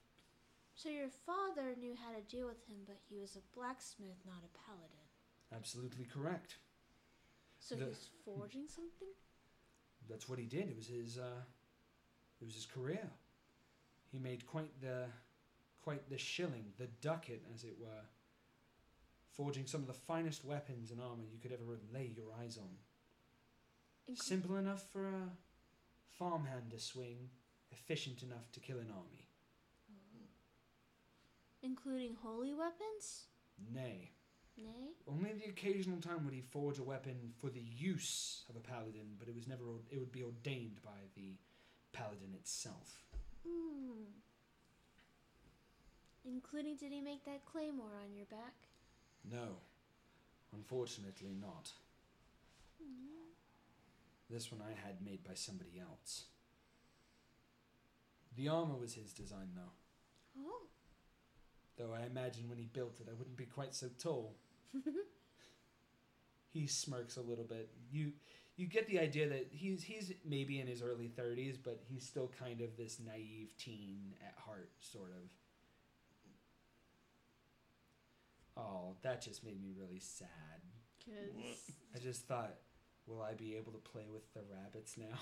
So 0.74 0.88
your 0.88 1.08
father 1.08 1.74
knew 1.78 1.94
how 1.94 2.10
to 2.12 2.22
deal 2.22 2.46
with 2.46 2.64
him, 2.66 2.78
but 2.86 2.96
he 3.08 3.18
was 3.18 3.36
a 3.36 3.56
blacksmith, 3.56 4.16
not 4.26 4.42
a 4.44 4.58
paladin. 4.66 5.06
Absolutely 5.52 6.04
correct. 6.04 6.56
So 7.60 7.76
The- 7.76 7.86
he's 7.86 8.10
forging 8.24 8.68
something? 8.68 9.08
That's 10.08 10.28
what 10.28 10.38
he 10.38 10.46
did. 10.46 10.68
It 10.70 10.76
was 10.76 10.88
his 10.88 11.18
uh, 11.18 11.42
it 12.40 12.44
was 12.44 12.54
his 12.54 12.66
career. 12.66 13.10
He 14.10 14.18
made 14.18 14.46
quite 14.46 14.80
the 14.80 15.06
quite 15.82 16.08
the 16.08 16.18
shilling, 16.18 16.72
the 16.78 16.86
ducat 16.86 17.42
as 17.54 17.64
it 17.64 17.78
were, 17.78 18.04
forging 19.38 19.66
some 19.66 19.80
of 19.80 19.86
the 19.86 19.92
finest 19.92 20.44
weapons 20.44 20.90
and 20.90 21.00
armor 21.00 21.22
you 21.32 21.38
could 21.38 21.52
ever 21.52 21.62
lay 21.94 22.12
your 22.16 22.26
eyes 22.42 22.58
on. 22.58 24.14
Simple 24.16 24.56
enough 24.56 24.82
for 24.92 25.06
a 25.06 25.30
farmhand 26.18 26.72
to 26.72 26.78
swing, 26.80 27.30
efficient 27.70 28.24
enough 28.24 28.50
to 28.50 28.58
kill 28.60 28.78
an 28.78 28.90
army. 28.90 29.28
Including 31.62 32.16
holy 32.20 32.52
weapons? 32.52 33.26
Nay, 33.72 34.10
Nay? 34.56 34.94
only 35.08 35.32
the 35.34 35.50
occasional 35.50 36.00
time 36.00 36.24
would 36.24 36.34
he 36.34 36.40
forge 36.40 36.78
a 36.78 36.82
weapon 36.84 37.32
for 37.40 37.48
the 37.50 37.60
use 37.60 38.44
of 38.48 38.56
a 38.56 38.60
paladin, 38.60 39.16
but 39.18 39.28
it 39.28 39.34
was 39.34 39.46
never 39.46 39.64
or- 39.64 39.80
it 39.90 39.98
would 39.98 40.12
be 40.12 40.22
ordained 40.24 40.80
by 40.82 41.08
the 41.14 41.36
paladin 41.92 42.34
itself. 42.34 43.04
Hmm. 43.46 44.04
Including, 46.24 46.76
did 46.76 46.92
he 46.92 47.00
make 47.00 47.24
that 47.24 47.44
claymore 47.44 47.96
on 48.04 48.14
your 48.14 48.26
back? 48.26 48.54
No, 49.24 49.56
unfortunately 50.52 51.34
not. 51.40 51.72
This 54.30 54.52
one 54.52 54.60
I 54.60 54.86
had 54.86 55.02
made 55.02 55.24
by 55.24 55.34
somebody 55.34 55.80
else. 55.80 56.24
The 58.36 58.48
armor 58.48 58.76
was 58.76 58.94
his 58.94 59.12
design, 59.12 59.48
though. 59.54 60.42
Oh. 60.46 60.66
Though 61.76 61.94
I 61.94 62.06
imagine 62.06 62.48
when 62.48 62.58
he 62.58 62.66
built 62.66 63.00
it, 63.00 63.08
I 63.08 63.14
wouldn't 63.14 63.36
be 63.36 63.46
quite 63.46 63.74
so 63.74 63.88
tall. 63.98 64.36
he 66.50 66.66
smirks 66.66 67.16
a 67.16 67.22
little 67.22 67.44
bit. 67.44 67.70
You 67.90 68.12
you 68.56 68.66
get 68.66 68.86
the 68.88 68.98
idea 68.98 69.28
that 69.28 69.48
he's 69.50 69.82
he's 69.82 70.12
maybe 70.24 70.60
in 70.60 70.66
his 70.66 70.82
early 70.82 71.08
thirties, 71.08 71.56
but 71.56 71.80
he's 71.88 72.04
still 72.04 72.30
kind 72.38 72.60
of 72.60 72.76
this 72.76 72.98
naive 73.04 73.56
teen 73.56 74.14
at 74.20 74.34
heart, 74.36 74.70
sort 74.80 75.10
of. 75.10 75.30
Oh, 78.58 78.96
that 79.02 79.22
just 79.22 79.44
made 79.44 79.62
me 79.62 79.70
really 79.78 80.00
sad. 80.00 80.28
Because. 80.98 81.58
I 81.94 81.98
just 81.98 82.26
thought, 82.26 82.54
will 83.06 83.22
I 83.22 83.34
be 83.34 83.56
able 83.56 83.72
to 83.72 83.78
play 83.78 84.06
with 84.12 84.32
the 84.34 84.40
rabbits 84.52 84.96
now? 84.98 85.16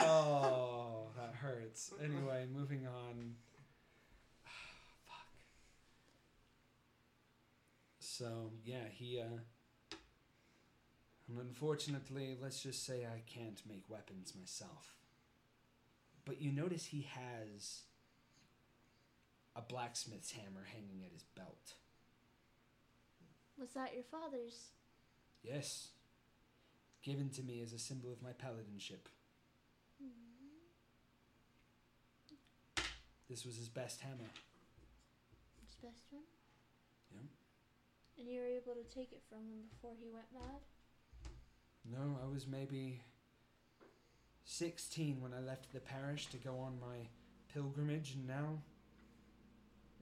oh, 0.00 1.08
that 1.16 1.34
hurts. 1.34 1.92
Anyway, 2.02 2.46
moving 2.52 2.86
on. 2.86 3.34
Fuck. 5.06 5.26
So 8.00 8.50
yeah, 8.64 8.88
he. 8.90 9.20
uh 9.20 9.38
and 11.28 11.38
unfortunately, 11.38 12.36
let's 12.40 12.62
just 12.62 12.86
say 12.86 13.04
I 13.04 13.22
can't 13.26 13.60
make 13.68 13.84
weapons 13.88 14.32
myself. 14.38 14.94
But 16.24 16.40
you 16.40 16.50
notice 16.52 16.86
he 16.86 17.06
has 17.12 17.82
a 19.54 19.60
blacksmith's 19.60 20.30
hammer 20.30 20.66
hanging 20.72 21.04
at 21.04 21.12
his 21.12 21.24
belt. 21.36 21.74
Was 23.58 23.70
that 23.74 23.94
your 23.94 24.04
father's? 24.04 24.70
Yes. 25.42 25.88
Given 27.02 27.30
to 27.30 27.42
me 27.42 27.60
as 27.62 27.72
a 27.72 27.78
symbol 27.78 28.12
of 28.12 28.22
my 28.22 28.32
paladinship. 28.32 29.08
This 33.28 33.44
was 33.44 33.56
his 33.56 33.68
best 33.68 34.00
hammer. 34.00 34.30
His 35.66 35.74
best 35.82 36.04
one? 36.10 36.22
Yeah. 37.12 37.28
And 38.18 38.28
you 38.28 38.40
were 38.40 38.46
able 38.46 38.74
to 38.74 38.94
take 38.94 39.12
it 39.12 39.22
from 39.28 39.40
him 39.40 39.64
before 39.70 39.92
he 40.00 40.08
went 40.10 40.26
mad? 40.32 40.62
No, 41.84 42.18
I 42.22 42.32
was 42.32 42.46
maybe 42.46 43.00
16 44.44 45.20
when 45.20 45.34
I 45.34 45.40
left 45.40 45.72
the 45.72 45.80
parish 45.80 46.26
to 46.28 46.38
go 46.38 46.58
on 46.58 46.80
my 46.80 47.06
pilgrimage, 47.52 48.14
and 48.14 48.26
now 48.26 48.62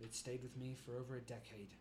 it 0.01 0.15
stayed 0.15 0.43
with 0.43 0.57
me 0.57 0.77
for 0.85 0.97
over 0.97 1.17
a 1.17 1.21
decade. 1.21 1.75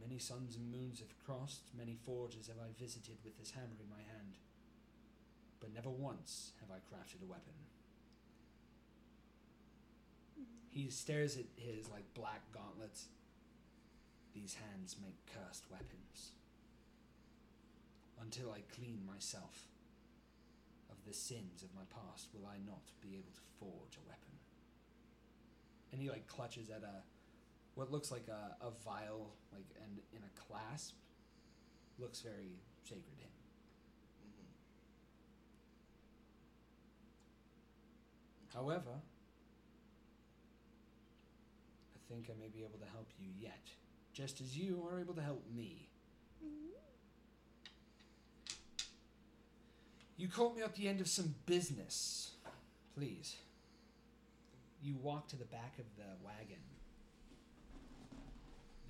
Many 0.00 0.18
suns 0.18 0.56
and 0.56 0.72
moons 0.72 1.00
have 1.00 1.14
crossed, 1.24 1.62
many 1.76 1.96
forges 2.04 2.48
have 2.48 2.56
I 2.56 2.72
visited 2.82 3.18
with 3.24 3.38
this 3.38 3.52
hammer 3.52 3.76
in 3.78 3.90
my 3.90 4.02
hand, 4.16 4.38
but 5.60 5.74
never 5.74 5.90
once 5.90 6.52
have 6.60 6.70
I 6.70 6.80
crafted 6.80 7.22
a 7.22 7.30
weapon. 7.30 7.52
He 10.70 10.88
stares 10.88 11.36
at 11.36 11.44
his 11.56 11.90
like 11.90 12.14
black 12.14 12.40
gauntlets. 12.52 13.06
These 14.34 14.54
hands 14.54 14.96
make 15.02 15.18
cursed 15.26 15.64
weapons. 15.70 16.32
Until 18.22 18.52
I 18.52 18.62
clean 18.74 19.00
myself 19.06 19.66
of 20.90 20.96
the 21.06 21.14
sins 21.14 21.62
of 21.62 21.74
my 21.74 21.82
past, 21.90 22.28
will 22.32 22.46
I 22.46 22.58
not 22.64 22.92
be 23.00 23.14
able 23.14 23.32
to 23.34 23.40
forge 23.58 23.98
a 23.98 24.08
weapon? 24.08 24.38
And 25.92 26.00
he 26.00 26.08
like 26.08 26.28
clutches 26.28 26.70
at 26.70 26.82
a 26.82 27.02
what 27.80 27.90
looks 27.90 28.10
like 28.12 28.28
a, 28.28 28.54
a 28.62 28.70
vial, 28.84 29.32
like 29.54 29.64
and 29.82 29.98
in 30.12 30.18
a 30.18 30.28
clasp. 30.38 30.94
Looks 31.98 32.20
very 32.20 32.60
sacred 32.84 33.16
to 33.16 33.24
him. 33.24 33.30
Mm-hmm. 38.52 38.58
However, 38.58 39.00
I 41.94 41.98
think 42.12 42.28
I 42.28 42.34
may 42.38 42.48
be 42.48 42.60
able 42.60 42.78
to 42.80 42.90
help 42.92 43.08
you 43.18 43.28
yet, 43.40 43.72
just 44.12 44.42
as 44.42 44.54
you 44.58 44.86
are 44.86 45.00
able 45.00 45.14
to 45.14 45.22
help 45.22 45.42
me. 45.56 45.88
You 50.18 50.28
caught 50.28 50.54
me 50.54 50.60
at 50.60 50.74
the 50.74 50.86
end 50.86 51.00
of 51.00 51.08
some 51.08 51.34
business. 51.46 52.32
Please. 52.94 53.36
You 54.82 54.96
walk 54.96 55.28
to 55.28 55.36
the 55.36 55.46
back 55.46 55.78
of 55.78 55.86
the 55.96 56.22
wagon. 56.22 56.58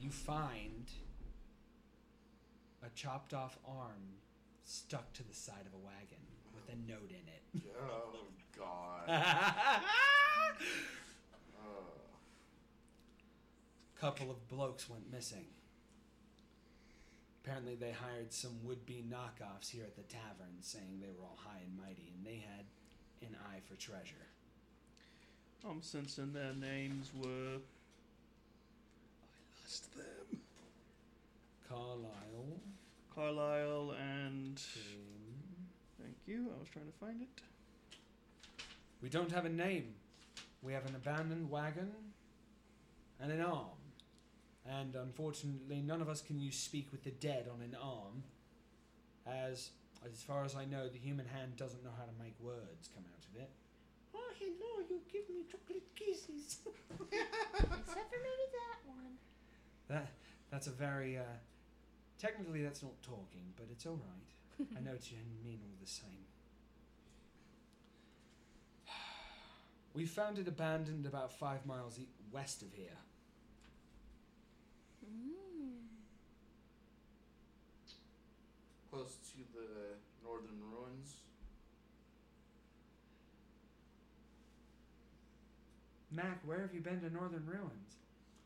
You 0.00 0.10
find 0.10 0.90
a 2.82 2.88
chopped 2.94 3.34
off 3.34 3.58
arm 3.66 4.16
stuck 4.64 5.12
to 5.12 5.22
the 5.22 5.34
side 5.34 5.66
of 5.66 5.74
a 5.74 5.84
wagon 5.84 6.24
with 6.54 6.68
a 6.72 6.90
note 6.90 7.10
in 7.10 7.16
it. 7.28 7.66
Oh 7.82 8.26
God. 8.56 9.08
Oh. 9.08 10.52
couple 14.00 14.30
of 14.30 14.48
blokes 14.48 14.88
went 14.88 15.12
missing. 15.12 15.44
Apparently, 17.44 17.74
they 17.74 17.92
hired 17.92 18.32
some 18.32 18.52
would 18.64 18.86
be 18.86 19.04
knockoffs 19.10 19.70
here 19.70 19.84
at 19.84 19.96
the 19.96 20.02
tavern 20.02 20.56
saying 20.60 21.00
they 21.00 21.08
were 21.08 21.24
all 21.24 21.38
high 21.38 21.60
and 21.64 21.76
mighty 21.76 22.12
and 22.14 22.24
they 22.24 22.42
had 22.56 22.64
an 23.22 23.36
eye 23.50 23.60
for 23.66 23.76
treasure. 23.76 24.26
I'm 25.68 25.82
sensing 25.82 26.32
their 26.32 26.54
names 26.54 27.10
were. 27.14 27.58
I 29.70 29.98
them. 29.98 30.40
Carlisle. 31.68 32.60
Carlisle 33.14 33.94
and. 34.00 34.56
Kim. 34.56 35.00
Thank 36.02 36.16
you. 36.26 36.48
I 36.56 36.58
was 36.58 36.68
trying 36.68 36.86
to 36.86 36.98
find 36.98 37.22
it. 37.22 37.28
We 39.00 39.08
don't 39.08 39.30
have 39.30 39.44
a 39.44 39.48
name. 39.48 39.94
We 40.62 40.72
have 40.72 40.86
an 40.86 40.96
abandoned 40.96 41.50
wagon 41.50 41.90
and 43.20 43.30
an 43.30 43.40
arm. 43.40 43.78
And 44.66 44.96
unfortunately, 44.96 45.82
none 45.86 46.02
of 46.02 46.08
us 46.08 46.20
can 46.20 46.40
use 46.40 46.56
speak 46.56 46.88
with 46.90 47.04
the 47.04 47.10
dead 47.10 47.46
on 47.52 47.62
an 47.62 47.76
arm, 47.80 48.24
as, 49.26 49.70
as 50.04 50.22
far 50.22 50.44
as 50.44 50.54
I 50.54 50.64
know, 50.64 50.88
the 50.88 50.98
human 50.98 51.26
hand 51.26 51.56
doesn't 51.56 51.82
know 51.84 51.94
how 51.96 52.04
to 52.04 52.22
make 52.22 52.34
words 52.40 52.88
come 52.94 53.04
out 53.06 53.24
of 53.32 53.40
it. 53.40 53.50
Oh, 54.14 54.32
hello, 54.38 54.84
you 54.88 55.00
give 55.12 55.28
me 55.30 55.44
chocolate 55.50 55.86
kisses. 55.94 56.58
Except 57.00 57.86
for 57.86 58.20
maybe 58.20 58.46
that 58.52 58.80
one. 58.86 59.19
That 59.90 60.06
that's 60.50 60.68
a 60.68 60.70
very 60.70 61.18
uh, 61.18 61.22
technically 62.18 62.62
that's 62.62 62.82
not 62.82 63.02
talking, 63.02 63.52
but 63.56 63.66
it's 63.72 63.84
all 63.86 64.00
right. 64.00 64.68
I 64.76 64.80
know 64.80 64.92
what 64.92 65.10
you 65.10 65.18
mean 65.44 65.58
all 65.64 65.76
the 65.80 65.90
same. 65.90 66.26
We 69.92 70.06
found 70.06 70.38
it 70.38 70.46
abandoned 70.46 71.04
about 71.04 71.32
five 71.32 71.66
miles 71.66 71.98
e- 71.98 72.06
west 72.30 72.62
of 72.62 72.72
here. 72.72 72.96
Mm. 75.04 75.88
Close 78.90 79.16
to 79.32 79.38
the 79.52 79.66
northern 80.22 80.60
ruins. 80.72 81.16
Mac, 86.12 86.40
where 86.44 86.60
have 86.60 86.74
you 86.74 86.80
been 86.80 87.00
to 87.00 87.10
Northern 87.10 87.46
Ruins? 87.46 87.99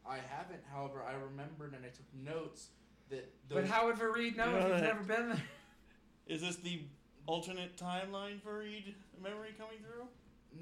I 0.09 0.16
haven't, 0.18 0.60
however, 0.72 1.02
I 1.02 1.14
remembered 1.14 1.72
and 1.74 1.85
I 1.85 1.89
took 1.89 2.06
notes 2.14 2.68
that 3.10 3.32
But 3.48 3.62
those 3.62 3.68
how 3.70 3.86
would 3.86 3.97
Fareed 3.97 4.36
know 4.36 4.56
if 4.56 4.64
know 4.64 4.81
never 4.81 5.02
been 5.02 5.28
there? 5.31 5.43
Is 6.26 6.40
this 6.43 6.56
the 6.56 6.82
alternate 7.26 7.76
timeline 7.76 8.40
for 8.43 8.59
Reed 8.59 8.94
memory 9.22 9.55
coming 9.59 9.78
through? 9.81 10.06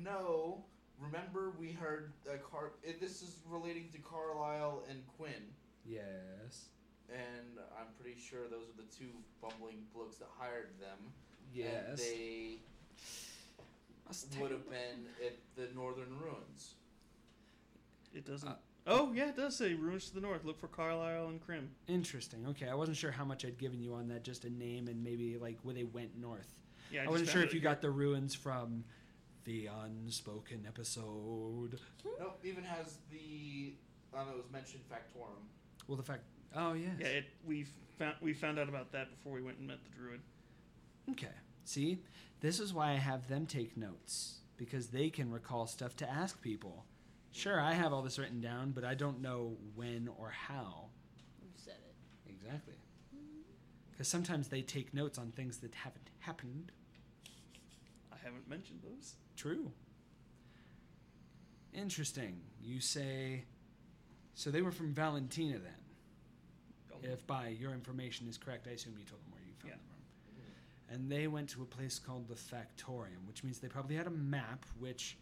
No. 0.03 0.65
Remember, 1.01 1.53
we 1.59 1.73
heard 1.73 2.13
uh, 2.29 2.37
Car. 2.49 2.73
This 3.01 3.23
is 3.23 3.37
relating 3.49 3.89
to 3.93 3.99
Carlisle 3.99 4.85
and 4.89 5.03
Quinn, 5.17 5.43
Yes. 5.85 6.67
and 7.11 7.59
I'm 7.77 7.87
pretty 8.01 8.19
sure 8.21 8.43
those 8.49 8.69
are 8.69 8.77
the 8.77 8.97
two 8.97 9.11
bumbling 9.41 9.79
blokes 9.95 10.17
that 10.19 10.29
hired 10.39 10.71
them. 10.81 10.99
And 11.55 11.65
Yes. 11.99 12.01
they 12.01 12.59
would 14.41 14.51
have 14.53 14.69
been 14.71 15.07
at 15.25 15.37
the 15.57 15.75
northern 15.75 16.17
ruins. 16.21 16.75
It 18.15 18.25
doesn't. 18.27 18.49
Uh, 18.49 18.55
oh, 18.87 19.13
yeah, 19.13 19.29
it 19.29 19.37
does 19.37 19.57
say 19.57 19.75
ruins 19.75 20.09
to 20.09 20.15
the 20.15 20.21
north. 20.21 20.45
Look 20.45 20.59
for 20.59 20.69
Carlisle 20.69 21.29
and 21.29 21.41
Crim. 21.41 21.71
Interesting. 21.89 22.47
Okay, 22.51 22.69
I 22.69 22.75
wasn't 22.75 22.97
sure 22.97 23.11
how 23.11 23.25
much 23.25 23.45
I'd 23.45 23.59
given 23.59 23.81
you 23.81 23.95
on 23.95 24.09
that. 24.09 24.25
Just 24.25 24.45
a 24.45 24.51
name 24.51 24.89
and 24.89 25.03
maybe 25.03 25.37
like 25.39 25.59
where 25.63 25.75
they 25.75 25.85
went 25.85 26.19
north. 26.19 26.55
Yeah, 26.91 27.01
I, 27.01 27.05
just 27.05 27.11
wasn't 27.13 27.31
sure 27.31 27.43
if 27.43 27.55
you 27.55 27.61
here. 27.61 27.71
got 27.71 27.81
the 27.81 27.91
ruins 27.91 28.35
from 28.35 28.85
the 29.45 29.69
unspoken 29.85 30.65
episode. 30.67 31.79
Nope, 32.05 32.39
even 32.45 32.65
has 32.65 32.99
the. 33.11 33.75
I 34.15 34.25
know 34.25 34.31
it 34.33 34.37
was 34.37 34.53
mentioned 34.53 34.83
Factorum. 34.91 35.47
Well, 35.89 35.97
the 35.97 36.03
fact. 36.03 36.23
Oh 36.55 36.75
yes. 36.75 36.93
Yeah, 37.01 37.07
it, 37.07 37.25
we 37.47 37.67
found 37.99 38.17
we 38.21 38.33
found 38.35 38.59
out 38.59 38.69
about 38.69 38.93
that 38.93 39.11
before 39.11 39.33
we 39.33 39.43
went 39.43 39.59
and 39.59 39.67
met 39.67 39.79
the 39.85 39.91
druid. 39.97 40.21
Okay. 41.11 41.35
See, 41.65 41.99
this 42.41 42.61
is 42.61 42.75
why 42.75 42.91
I 42.91 42.97
have 42.97 43.29
them 43.29 43.47
take 43.47 43.77
notes 43.77 44.41
because 44.57 44.89
they 44.89 45.11
can 45.11 45.31
recall 45.31 45.67
stuff 45.67 45.97
to 45.97 46.11
ask 46.11 46.41
people. 46.43 46.85
Sure, 47.33 47.59
I 47.59 47.73
have 47.73 47.93
all 47.93 48.03
this 48.03 48.19
written 48.19 48.41
down, 48.41 48.73
but 48.73 48.85
I 48.85 48.95
don't 48.95 49.21
know 49.23 49.57
when 49.75 50.09
or 50.19 50.31
how. 50.31 50.91
You 51.43 51.49
said 51.57 51.79
it. 51.85 52.31
Exactly. 52.31 52.75
Because 53.91 54.07
sometimes 54.07 54.49
they 54.49 54.63
take 54.63 54.93
notes 54.93 55.19
on 55.19 55.33
things 55.33 55.59
that 55.59 55.75
haven't 55.75 56.11
happened. 56.21 56.73
I 58.13 58.17
haven't 58.23 58.49
mentioned 58.49 58.81
those. 58.83 59.15
True. 59.37 59.71
Interesting. 61.73 62.41
You 62.63 62.81
say. 62.81 63.45
So 64.35 64.51
they 64.51 64.63
were 64.63 64.73
from 64.73 64.93
Valentina 64.95 65.59
then? 65.59 65.73
If 67.11 67.27
by 67.27 67.49
your 67.49 67.73
information 67.73 68.29
is 68.29 68.39
correct, 68.39 68.69
I 68.69 68.73
assume 68.73 68.95
you 68.97 69.05
told 69.05 69.23
them 69.25 69.33
where 69.33 69.43
you 69.43 69.55
found 69.55 69.71
Yeah. 69.71 69.77
them 69.77 69.87
from. 70.87 70.95
And 70.95 71.11
they 71.11 71.27
went 71.27 71.49
to 71.51 71.63
a 71.63 71.67
place 71.67 71.99
called 71.99 72.29
the 72.29 72.35
Factorium, 72.35 73.27
which 73.27 73.43
means 73.43 73.59
they 73.59 73.69
probably 73.69 73.97
had 73.97 74.07
a 74.07 74.11
map, 74.11 74.65
which. 74.79 75.17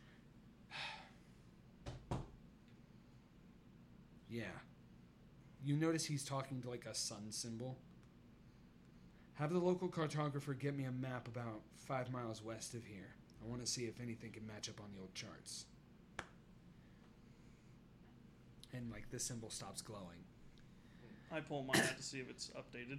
Yeah. 4.31 4.45
You 5.63 5.77
notice 5.77 6.05
he's 6.05 6.25
talking 6.25 6.63
to 6.63 6.71
like 6.71 6.87
a 6.87 6.95
sun 6.95 7.31
symbol? 7.31 7.77
Have 9.35 9.53
the 9.53 9.59
local 9.59 9.89
cartographer 9.89 10.59
get 10.59 10.77
me 10.77 10.85
a 10.85 10.93
map 10.93 11.29
about 11.29 11.61
five 11.75 12.13
miles 12.13 12.43
west 12.43 12.75
of 12.75 12.85
here. 12.85 13.15
I 13.43 13.49
want 13.49 13.65
to 13.65 13.67
see 13.67 13.85
if 13.85 14.01
anything 14.01 14.33
can 14.33 14.47
match 14.47 14.69
up 14.69 14.81
on 14.81 14.87
the 14.95 15.01
old 15.01 15.15
charts. 15.15 15.65
And 18.73 18.91
like 18.91 19.11
the 19.11 19.19
symbol 19.19 19.51
stops 19.51 19.83
glowing. 19.83 20.25
I 21.33 21.41
pull 21.41 21.63
mine 21.63 21.83
out 21.83 21.97
to 21.97 22.03
see 22.03 22.19
if 22.19 22.29
it's 22.29 22.51
updated. 22.51 22.99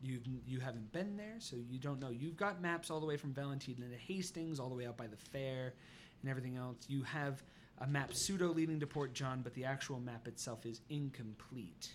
You 0.00 0.20
you 0.46 0.60
haven't 0.60 0.92
been 0.92 1.16
there, 1.16 1.36
so 1.38 1.56
you 1.68 1.78
don't 1.78 2.00
know. 2.00 2.10
You've 2.10 2.36
got 2.36 2.62
maps 2.62 2.90
all 2.90 3.00
the 3.00 3.06
way 3.06 3.16
from 3.16 3.32
Valentina 3.32 3.88
to 3.88 3.96
Hastings, 3.96 4.60
all 4.60 4.68
the 4.68 4.74
way 4.74 4.86
out 4.86 4.96
by 4.96 5.06
the 5.08 5.16
fair, 5.16 5.74
and 6.22 6.30
everything 6.30 6.56
else. 6.56 6.76
You 6.88 7.02
have 7.02 7.42
a 7.80 7.86
map 7.86 8.14
pseudo 8.14 8.48
leading 8.48 8.80
to 8.80 8.86
Port 8.86 9.12
John, 9.12 9.40
but 9.42 9.54
the 9.54 9.64
actual 9.64 10.00
map 10.00 10.26
itself 10.26 10.66
is 10.66 10.80
incomplete. 10.90 11.90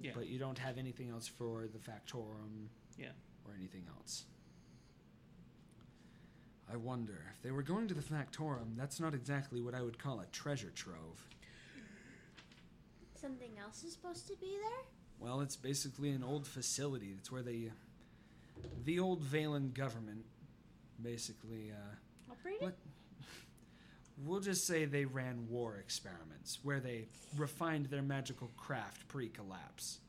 Yeah. 0.00 0.12
But 0.14 0.28
you 0.28 0.38
don't 0.38 0.58
have 0.58 0.78
anything 0.78 1.10
else 1.10 1.26
for 1.26 1.66
the 1.66 1.78
Factorum. 1.78 2.68
Yeah. 2.96 3.08
Or 3.44 3.54
anything 3.56 3.84
else. 3.96 4.24
I 6.72 6.76
wonder 6.76 7.24
if 7.34 7.42
they 7.42 7.50
were 7.50 7.62
going 7.62 7.88
to 7.88 7.94
the 7.94 8.02
Factorum. 8.02 8.76
That's 8.76 9.00
not 9.00 9.14
exactly 9.14 9.60
what 9.60 9.74
I 9.74 9.82
would 9.82 9.98
call 9.98 10.20
a 10.20 10.26
treasure 10.26 10.70
trove. 10.74 11.26
Something 13.20 13.52
else 13.60 13.82
is 13.82 13.92
supposed 13.94 14.28
to 14.28 14.36
be 14.36 14.56
there? 14.60 14.84
Well, 15.18 15.40
it's 15.40 15.56
basically 15.56 16.10
an 16.10 16.22
old 16.22 16.46
facility. 16.46 17.14
It's 17.18 17.32
where 17.32 17.42
they, 17.42 17.72
the 18.84 19.00
old 19.00 19.24
Valen 19.24 19.74
government, 19.74 20.24
basically. 21.02 21.72
Uh, 21.72 22.30
Operated? 22.30 22.62
what? 22.62 22.76
We'll 24.24 24.40
just 24.40 24.66
say 24.66 24.84
they 24.84 25.04
ran 25.04 25.46
war 25.48 25.76
experiments 25.76 26.58
where 26.62 26.80
they 26.80 27.06
refined 27.36 27.86
their 27.86 28.02
magical 28.02 28.50
craft 28.56 29.06
pre-collapse. 29.08 30.00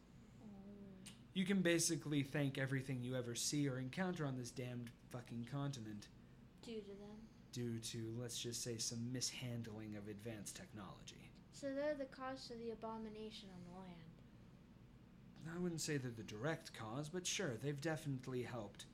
You 1.33 1.45
can 1.45 1.61
basically 1.61 2.23
thank 2.23 2.57
everything 2.57 3.01
you 3.03 3.15
ever 3.15 3.35
see 3.35 3.69
or 3.69 3.77
encounter 3.77 4.25
on 4.25 4.35
this 4.35 4.49
damned 4.51 4.89
fucking 5.11 5.47
continent 5.51 6.07
Due 6.63 6.81
to 6.81 6.87
them. 6.87 7.17
due 7.53 7.79
to, 7.79 8.13
let's 8.19 8.37
just 8.39 8.63
say, 8.63 8.77
some 8.77 9.11
mishandling 9.13 9.95
of 9.95 10.07
advanced 10.07 10.55
technology. 10.55 11.29
So 11.53 11.67
they're 11.73 11.95
the 11.95 12.05
cause 12.05 12.49
of 12.51 12.59
the 12.59 12.71
abomination 12.71 13.49
on 13.53 13.61
the 13.71 13.79
land. 13.79 15.55
I 15.55 15.59
wouldn't 15.59 15.81
say 15.81 15.97
they're 15.97 16.11
the 16.11 16.23
direct 16.23 16.73
cause, 16.77 17.09
but 17.09 17.25
sure, 17.25 17.57
they've 17.61 17.79
definitely 17.79 18.43
helped 18.43 18.85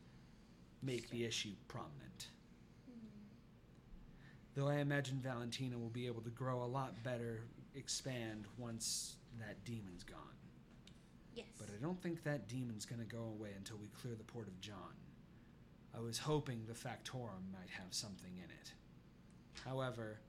make 0.84 1.10
the 1.10 1.26
issue 1.26 1.54
prominent. 1.68 2.28
Though 4.56 4.70
I 4.70 4.76
imagine 4.76 5.20
Valentina 5.22 5.78
will 5.78 5.90
be 5.90 6.08
able 6.08 6.22
to 6.22 6.30
grow 6.30 6.64
a 6.64 6.66
lot 6.66 7.04
better, 7.04 7.42
expand 7.76 8.46
once 8.58 9.18
that 9.40 9.64
demon's 9.66 10.04
gone. 10.04 10.20
Yes. 11.36 11.48
But 11.60 11.68
I 11.78 11.82
don't 11.82 12.02
think 12.02 12.24
that 12.24 12.48
demon's 12.48 12.86
going 12.86 13.02
to 13.02 13.08
go 13.08 13.24
away 13.38 13.50
until 13.58 13.76
we 13.78 13.88
clear 13.88 14.16
the 14.16 14.24
port 14.24 14.48
of 14.48 14.60
John. 14.62 14.96
I 15.96 16.00
was 16.00 16.18
hoping 16.18 16.62
the 16.68 16.74
Factorum 16.74 17.52
might 17.52 17.70
have 17.70 17.94
something 17.94 18.32
in 18.38 18.50
it. 18.50 18.72
However, 19.66 20.20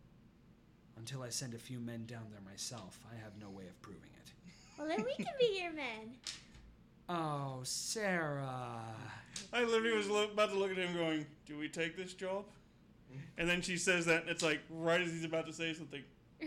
until 0.96 1.22
I 1.22 1.28
send 1.28 1.54
a 1.54 1.58
few 1.58 1.78
men 1.78 2.04
down 2.06 2.24
there 2.30 2.40
myself, 2.44 2.98
I 3.12 3.16
have 3.22 3.32
no 3.40 3.50
way 3.50 3.66
of 3.68 3.80
proving 3.80 4.10
it. 4.24 4.32
well, 4.78 4.88
then 4.88 5.04
we 5.04 5.14
can 5.24 5.34
be 5.38 5.60
your 5.62 5.72
men. 5.72 6.16
Oh, 7.08 7.60
Sarah. 7.62 8.82
I 9.52 9.62
literally 9.62 9.96
was 9.96 10.08
lo- 10.08 10.24
about 10.32 10.50
to 10.50 10.58
look 10.58 10.72
at 10.72 10.76
him 10.76 10.94
going, 10.94 11.26
Do 11.46 11.56
we 11.56 11.68
take 11.68 11.96
this 11.96 12.12
job? 12.12 12.46
Mm-hmm. 13.10 13.20
And 13.38 13.48
then 13.48 13.62
she 13.62 13.76
says 13.76 14.06
that, 14.06 14.22
and 14.22 14.30
it's 14.30 14.42
like 14.42 14.60
right 14.70 15.00
as 15.00 15.10
he's 15.10 15.24
about 15.24 15.46
to 15.46 15.52
say 15.52 15.72
something. 15.72 16.02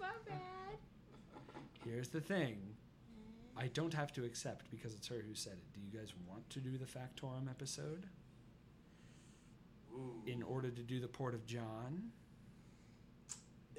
My 0.00 0.08
bad. 0.26 0.78
Here's 1.84 2.08
the 2.08 2.20
thing. 2.20 2.58
I 3.56 3.68
don't 3.68 3.94
have 3.94 4.12
to 4.14 4.24
accept 4.24 4.70
because 4.70 4.94
it's 4.94 5.06
her 5.08 5.22
who 5.26 5.34
said 5.34 5.52
it. 5.54 5.72
Do 5.74 5.80
you 5.80 5.98
guys 5.98 6.12
want 6.28 6.48
to 6.50 6.58
do 6.58 6.76
the 6.76 6.86
Factorum 6.86 7.48
episode 7.48 8.06
Ooh. 9.94 10.22
in 10.26 10.42
order 10.42 10.70
to 10.70 10.82
do 10.82 10.98
the 10.98 11.08
Port 11.08 11.34
of 11.34 11.46
John? 11.46 12.10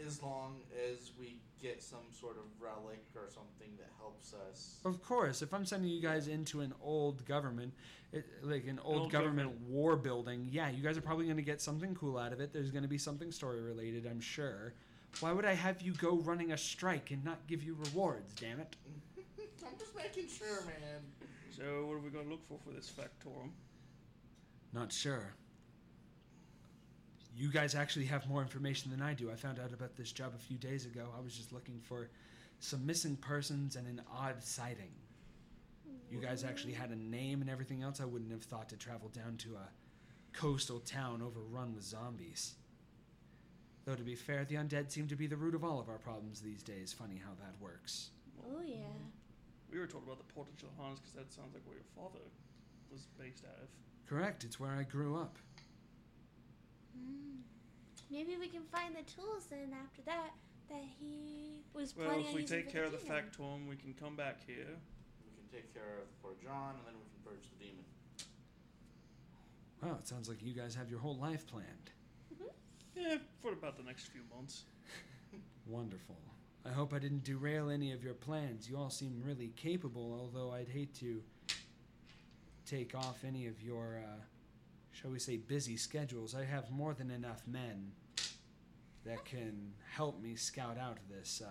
As 0.03 0.21
long 0.21 0.61
as 0.89 1.11
we 1.19 1.39
get 1.61 1.81
some 1.81 2.05
sort 2.11 2.37
of 2.37 2.43
relic 2.59 3.03
or 3.15 3.29
something 3.29 3.69
that 3.77 3.89
helps 3.97 4.33
us. 4.49 4.77
Of 4.85 5.01
course, 5.01 5.41
if 5.41 5.53
I'm 5.53 5.65
sending 5.65 5.89
you 5.89 6.01
guys 6.01 6.27
into 6.27 6.61
an 6.61 6.73
old 6.81 7.25
government, 7.25 7.73
it, 8.11 8.25
like 8.43 8.67
an 8.67 8.79
old, 8.83 9.01
old 9.03 9.11
government, 9.11 9.49
government. 9.49 9.69
war 9.69 9.95
building, 9.95 10.47
yeah, 10.51 10.69
you 10.69 10.83
guys 10.83 10.97
are 10.97 11.01
probably 11.01 11.25
going 11.25 11.37
to 11.37 11.43
get 11.43 11.61
something 11.61 11.95
cool 11.95 12.17
out 12.17 12.33
of 12.33 12.39
it. 12.39 12.53
There's 12.53 12.71
going 12.71 12.83
to 12.83 12.89
be 12.89 12.97
something 12.97 13.31
story 13.31 13.61
related, 13.61 14.05
I'm 14.05 14.21
sure. 14.21 14.73
Why 15.21 15.31
would 15.31 15.45
I 15.45 15.53
have 15.53 15.81
you 15.81 15.93
go 15.93 16.17
running 16.17 16.51
a 16.51 16.57
strike 16.57 17.11
and 17.11 17.23
not 17.23 17.47
give 17.47 17.63
you 17.63 17.77
rewards? 17.79 18.33
Damn 18.33 18.59
it! 18.59 18.75
I'm 19.65 19.77
just 19.79 19.95
making 19.95 20.27
sure, 20.27 20.61
man. 20.65 21.01
So 21.55 21.85
what 21.85 21.93
are 21.93 21.99
we 21.99 22.09
going 22.09 22.25
to 22.25 22.31
look 22.31 22.45
for 22.47 22.59
for 22.65 22.71
this 22.71 22.91
factorum? 22.91 23.51
Not 24.73 24.91
sure. 24.91 25.33
You 27.35 27.49
guys 27.49 27.75
actually 27.75 28.05
have 28.05 28.29
more 28.29 28.41
information 28.41 28.91
than 28.91 29.01
I 29.01 29.13
do. 29.13 29.29
I 29.29 29.35
found 29.35 29.59
out 29.59 29.73
about 29.73 29.97
this 29.97 30.11
job 30.13 30.31
a 30.35 30.39
few 30.39 30.57
days 30.57 30.85
ago. 30.85 31.09
I 31.17 31.21
was 31.21 31.35
just 31.35 31.51
looking 31.51 31.81
for 31.81 32.09
some 32.59 32.85
missing 32.85 33.17
persons 33.17 33.75
and 33.75 33.85
an 33.87 34.01
odd 34.09 34.41
sighting. 34.41 34.91
You 36.09 36.19
guys 36.19 36.45
actually 36.45 36.73
had 36.73 36.91
a 36.91 36.95
name 36.95 37.41
and 37.41 37.49
everything 37.49 37.83
else. 37.83 37.99
I 37.99 38.05
wouldn't 38.05 38.31
have 38.31 38.43
thought 38.43 38.69
to 38.69 38.77
travel 38.77 39.09
down 39.09 39.35
to 39.37 39.55
a 39.55 39.69
coastal 40.31 40.79
town 40.79 41.21
overrun 41.21 41.75
with 41.75 41.83
zombies. 41.83 42.55
Though 43.83 43.95
to 43.95 44.03
be 44.03 44.15
fair, 44.15 44.45
the 44.45 44.55
undead 44.55 44.91
seem 44.91 45.07
to 45.09 45.15
be 45.15 45.27
the 45.27 45.35
root 45.35 45.55
of 45.55 45.63
all 45.63 45.79
of 45.79 45.89
our 45.89 45.97
problems 45.97 46.39
these 46.39 46.63
days. 46.63 46.93
Funny 46.93 47.21
how 47.23 47.31
that 47.39 47.53
works. 47.59 48.11
Oh 48.47 48.61
yeah. 48.65 48.77
We 49.71 49.77
were 49.77 49.87
told 49.87 50.05
about 50.05 50.19
the 50.19 50.33
Port 50.33 50.47
of 50.47 50.55
Johannes 50.55 50.99
because 50.99 51.13
that 51.13 51.33
sounds 51.33 51.53
like 51.53 51.63
where 51.65 51.75
your 51.75 51.83
father 51.95 52.23
was 52.91 53.07
based 53.19 53.43
out 53.43 53.61
of. 53.61 53.67
Correct, 54.07 54.43
it's 54.43 54.59
where 54.59 54.71
I 54.71 54.83
grew 54.83 55.17
up. 55.17 55.37
Hmm. 56.95 57.37
Maybe 58.09 58.37
we 58.39 58.47
can 58.47 58.63
find 58.71 58.95
the 58.95 59.03
tools 59.03 59.45
then 59.49 59.73
after 59.83 60.01
that 60.03 60.31
that 60.69 60.83
he 60.99 61.61
was 61.73 61.95
Well, 61.95 62.07
planning 62.07 62.25
if 62.27 62.33
we 62.33 62.41
using 62.41 62.57
take 62.63 62.71
care 62.71 62.89
the 62.89 62.95
of 62.95 63.01
the 63.03 63.07
demon. 63.07 63.23
factorum, 63.29 63.67
we 63.69 63.75
can 63.75 63.93
come 63.93 64.15
back 64.15 64.37
here. 64.45 64.65
We 65.23 65.31
can 65.37 65.47
take 65.51 65.73
care 65.73 65.99
of 66.01 66.21
Port 66.21 66.41
John, 66.41 66.75
and 66.77 66.85
then 66.87 66.95
we 66.95 67.05
can 67.05 67.21
purge 67.23 67.49
the 67.59 67.65
demon. 67.65 67.85
Wow, 69.83 69.97
it 69.99 70.07
sounds 70.07 70.27
like 70.29 70.41
you 70.41 70.53
guys 70.53 70.73
have 70.75 70.89
your 70.89 70.99
whole 70.99 71.17
life 71.17 71.45
planned. 71.45 71.91
Yeah, 72.95 73.17
for 73.41 73.51
about 73.51 73.75
the 73.77 73.83
next 73.83 74.07
few 74.07 74.21
months. 74.33 74.63
Wonderful. 75.67 76.15
I 76.65 76.69
hope 76.69 76.93
I 76.93 76.99
didn't 76.99 77.23
derail 77.23 77.69
any 77.69 77.91
of 77.91 78.03
your 78.03 78.13
plans. 78.13 78.67
You 78.69 78.77
all 78.77 78.89
seem 78.89 79.21
really 79.23 79.49
capable, 79.57 80.17
although 80.19 80.51
I'd 80.51 80.69
hate 80.69 80.95
to 80.95 81.21
take 82.65 82.95
off 82.95 83.23
any 83.27 83.45
of 83.47 83.61
your, 83.61 84.01
uh, 84.03 84.21
shall 84.95 85.11
we 85.11 85.19
say, 85.19 85.35
busy 85.35 85.75
schedules. 85.75 86.33
I 86.33 86.45
have 86.45 86.71
more 86.71 86.93
than 86.93 87.11
enough 87.11 87.43
men 87.45 87.91
that 89.05 89.25
can 89.25 89.73
help 89.91 90.21
me 90.21 90.35
scout 90.35 90.77
out 90.77 90.97
this 91.09 91.41
uh, 91.45 91.49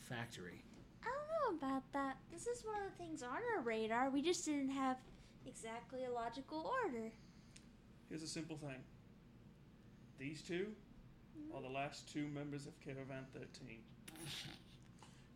factory. 0.00 0.64
I 1.02 1.06
don't 1.06 1.60
know 1.60 1.66
about 1.66 1.84
that. 1.92 2.16
This 2.32 2.46
is 2.46 2.64
one 2.64 2.82
of 2.84 2.90
the 2.90 3.04
things 3.04 3.22
on 3.22 3.38
our 3.56 3.62
radar. 3.62 4.10
We 4.10 4.20
just 4.20 4.44
didn't 4.44 4.70
have 4.70 4.96
exactly 5.46 6.04
a 6.04 6.10
logical 6.10 6.72
order. 6.84 7.12
Here's 8.08 8.22
a 8.24 8.28
simple 8.28 8.56
thing. 8.56 8.82
These 10.18 10.42
two 10.42 10.66
are 11.54 11.62
the 11.62 11.68
last 11.68 12.12
two 12.12 12.26
members 12.28 12.66
of 12.66 12.78
Caravan 12.80 13.24
13. 13.32 13.78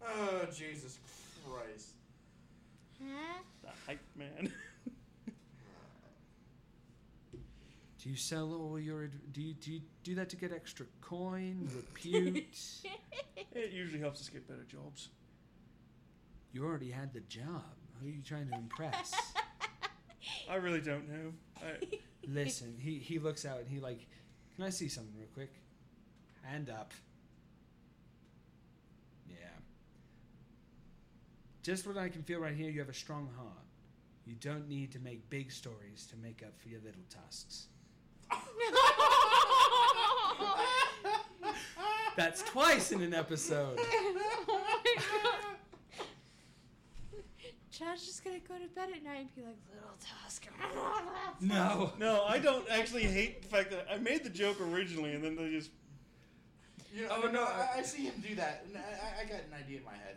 Oh, 0.07 0.45
Jesus 0.55 0.99
Christ. 1.43 1.95
Huh? 3.03 3.39
The 3.63 3.71
hype 3.87 3.99
man. 4.15 4.53
Do 8.07 8.11
you 8.13 8.17
sell 8.17 8.55
all 8.55 8.79
your? 8.79 9.09
Do 9.33 9.43
you 9.43 9.55
do 9.55 9.73
you 9.73 9.81
do 10.05 10.15
that 10.15 10.29
to 10.29 10.37
get 10.37 10.53
extra 10.53 10.87
coin, 11.01 11.69
repute? 11.75 12.47
it 13.53 13.73
usually 13.73 13.99
helps 13.99 14.21
us 14.21 14.29
get 14.29 14.47
better 14.47 14.63
jobs. 14.63 15.09
you 16.53 16.65
already 16.65 16.93
had 16.93 17.13
the 17.13 17.19
job. 17.23 17.65
Who 18.01 18.07
are 18.07 18.11
you 18.11 18.23
trying 18.23 18.47
to 18.51 18.55
impress? 18.55 19.13
I 20.49 20.55
really 20.55 20.81
don't 20.81 21.09
know. 21.09 21.33
I, 21.57 21.99
Listen, 22.29 22.77
he 22.79 23.01
he 23.01 23.19
looks 23.19 23.45
out 23.45 23.59
and 23.59 23.69
he 23.69 23.81
like, 23.81 24.07
can 24.55 24.65
I 24.65 24.71
see 24.71 24.87
something 24.87 25.13
real 25.19 25.27
quick? 25.35 25.53
Hand 26.43 26.71
up. 26.71 26.95
Yeah. 29.29 29.35
Just 31.65 31.89
what 31.89 31.99
I 31.99 32.09
can 32.09 32.23
feel 32.23 32.39
right 32.39 32.55
here. 32.55 32.71
You 32.71 32.79
have 32.79 32.89
a 32.89 32.95
strong 32.95 33.29
heart. 33.37 33.67
You 34.25 34.37
don't 34.37 34.69
need 34.69 34.93
to 34.93 35.01
make 35.01 35.29
big 35.29 35.51
stories 35.51 36.07
to 36.13 36.17
make 36.17 36.45
up 36.45 36.57
for 36.61 36.69
your 36.69 36.81
little 36.85 37.03
tusks. 37.11 37.67
That's 42.17 42.43
twice 42.43 42.93
in 42.93 43.03
an 43.03 43.13
episode. 43.15 43.79
John's 47.71 48.07
just 48.07 48.25
gonna 48.25 48.39
go 48.49 48.55
to 48.55 48.67
bed 48.75 48.89
at 48.97 49.05
night 49.05 49.21
and 49.21 49.35
be 49.37 49.43
like, 49.43 49.57
little 49.75 49.91
Tusk. 50.01 50.47
No. 51.41 51.93
no, 51.99 52.25
I 52.25 52.39
don't 52.39 52.67
actually 52.71 53.03
hate 53.05 53.43
the 53.43 53.49
fact 53.49 53.71
that 53.71 53.87
I 53.93 53.99
made 53.99 54.25
the 54.25 54.31
joke 54.31 54.59
originally 54.63 55.13
and 55.13 55.23
then 55.23 55.37
they 55.37 55.51
just. 55.51 55.71
You 56.95 57.03
know, 57.03 57.09
Oh, 57.19 57.21
no, 57.27 57.31
no, 57.33 57.43
I, 57.45 57.69
I- 57.75 57.79
I 57.81 57.83
see 57.83 58.05
him 58.05 58.15
do 58.27 58.35
that, 58.37 58.65
and 58.67 58.75
I, 58.79 58.81
I- 58.81 59.21
I 59.23 59.25
got 59.27 59.41
an 59.41 59.53
idea 59.59 59.79
in 59.81 59.85
my 59.85 59.93
head. 59.93 60.17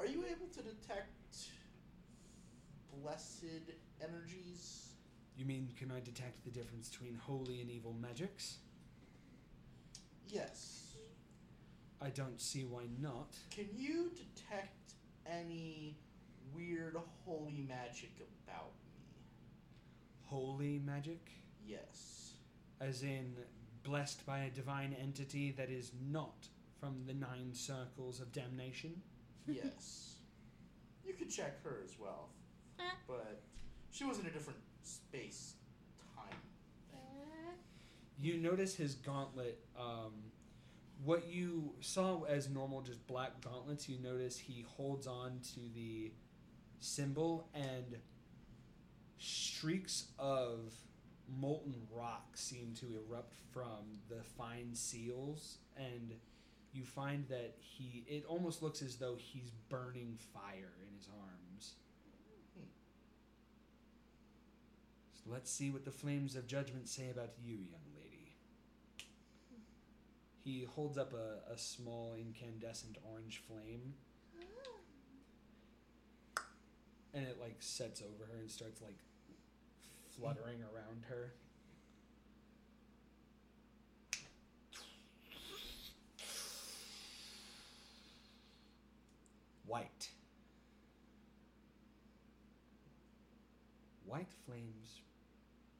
Are 0.00 0.06
you 0.06 0.24
able 0.28 0.46
to 0.52 0.62
detect 0.62 1.12
blessed 3.00 3.44
energies? 4.02 4.87
You 5.38 5.44
mean 5.46 5.68
can 5.78 5.92
I 5.92 6.00
detect 6.00 6.44
the 6.44 6.50
difference 6.50 6.88
between 6.88 7.14
holy 7.14 7.60
and 7.60 7.70
evil 7.70 7.94
magics? 8.00 8.56
Yes. 10.28 10.94
I 12.02 12.08
don't 12.10 12.40
see 12.40 12.64
why 12.64 12.84
not. 13.00 13.36
Can 13.50 13.68
you 13.72 14.10
detect 14.10 14.94
any 15.24 15.96
weird 16.54 16.96
holy 17.24 17.64
magic 17.68 18.10
about 18.44 18.72
me? 18.84 19.20
Holy 20.24 20.80
magic? 20.84 21.30
Yes. 21.64 22.32
as 22.80 23.02
in 23.02 23.34
blessed 23.84 24.24
by 24.26 24.40
a 24.40 24.50
divine 24.50 24.94
entity 25.00 25.52
that 25.52 25.70
is 25.70 25.92
not 26.10 26.48
from 26.80 27.02
the 27.06 27.14
nine 27.14 27.50
circles 27.52 28.20
of 28.20 28.32
damnation. 28.32 29.00
Yes. 29.46 30.16
you 31.06 31.14
could 31.14 31.30
check 31.30 31.62
her 31.64 31.78
as 31.82 31.94
well, 31.98 32.28
but 33.06 33.40
she 33.90 34.04
was 34.04 34.18
in 34.18 34.26
a 34.26 34.30
different 34.30 34.58
space 34.88 35.54
time. 36.16 36.38
You 38.20 38.38
notice 38.38 38.74
his 38.74 38.94
gauntlet. 38.94 39.58
Um, 39.78 40.12
what 41.04 41.28
you 41.28 41.74
saw 41.80 42.22
as 42.24 42.48
normal, 42.48 42.82
just 42.82 43.06
black 43.06 43.40
gauntlets, 43.40 43.88
you 43.88 43.98
notice 44.02 44.36
he 44.38 44.64
holds 44.68 45.06
on 45.06 45.40
to 45.54 45.60
the 45.74 46.12
symbol 46.80 47.48
and 47.54 47.96
streaks 49.18 50.06
of 50.18 50.72
molten 51.28 51.74
rock 51.92 52.30
seem 52.34 52.72
to 52.74 52.86
erupt 53.08 53.34
from 53.52 53.98
the 54.08 54.22
fine 54.36 54.74
seals 54.74 55.58
and 55.76 56.14
you 56.72 56.84
find 56.84 57.26
that 57.28 57.54
he 57.60 58.04
it 58.08 58.24
almost 58.26 58.62
looks 58.62 58.80
as 58.80 58.96
though 58.96 59.16
he's 59.18 59.50
burning 59.68 60.16
fire 60.32 60.72
in 60.86 60.94
his 60.96 61.08
arms 61.20 61.74
Hmm. 62.56 62.64
so 65.04 65.10
let's 65.30 65.50
see 65.50 65.70
what 65.70 65.84
the 65.84 65.90
flames 65.90 66.36
of 66.36 66.46
judgment 66.46 66.88
say 66.88 67.10
about 67.10 67.30
you 67.42 67.54
young 67.54 67.88
lady 67.96 68.32
he 70.44 70.64
holds 70.64 70.96
up 70.96 71.12
a, 71.12 71.52
a 71.52 71.58
small 71.58 72.14
incandescent 72.18 72.96
orange 73.04 73.42
flame 73.46 73.94
and 77.14 77.26
it 77.26 77.38
like 77.40 77.56
sets 77.60 78.02
over 78.02 78.30
her 78.32 78.38
and 78.38 78.50
starts 78.50 78.80
like 78.80 78.98
fluttering 80.18 80.60
around 80.62 81.04
her. 81.08 81.32
White. 89.66 90.10
White 94.06 94.32
flames 94.46 95.00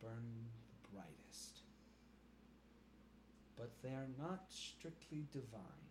burn 0.02 0.46
the 0.82 0.88
brightest, 0.94 1.60
but 3.56 3.70
they 3.82 3.90
are 3.90 4.08
not 4.18 4.44
strictly 4.48 5.26
divine. 5.32 5.88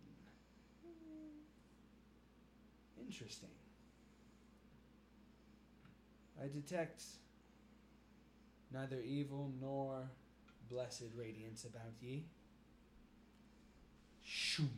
Interesting. 3.00 3.50
I 6.42 6.48
detect 6.48 7.04
neither 8.74 9.00
evil 9.02 9.52
nor 9.62 10.10
blessed 10.70 11.12
radiance 11.16 11.64
about 11.64 11.94
ye. 12.02 12.26
Shoom. 14.24 14.70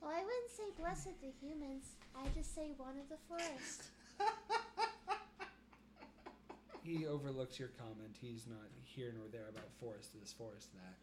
Well, 0.00 0.10
I 0.10 0.22
wouldn't 0.22 0.50
say 0.56 0.64
blessed 0.78 1.20
the 1.20 1.32
humans. 1.40 1.84
I 2.14 2.26
just 2.34 2.54
say 2.54 2.70
one 2.76 2.96
of 2.98 3.08
the 3.08 3.18
forest. 3.28 3.84
He 6.82 7.06
overlooks 7.06 7.58
your 7.58 7.68
comment. 7.68 8.16
He's 8.20 8.46
not 8.48 8.68
here 8.82 9.12
nor 9.16 9.28
there 9.28 9.48
about 9.48 9.70
forest 9.78 10.10
this, 10.18 10.32
forest 10.32 10.72
that. 10.74 10.96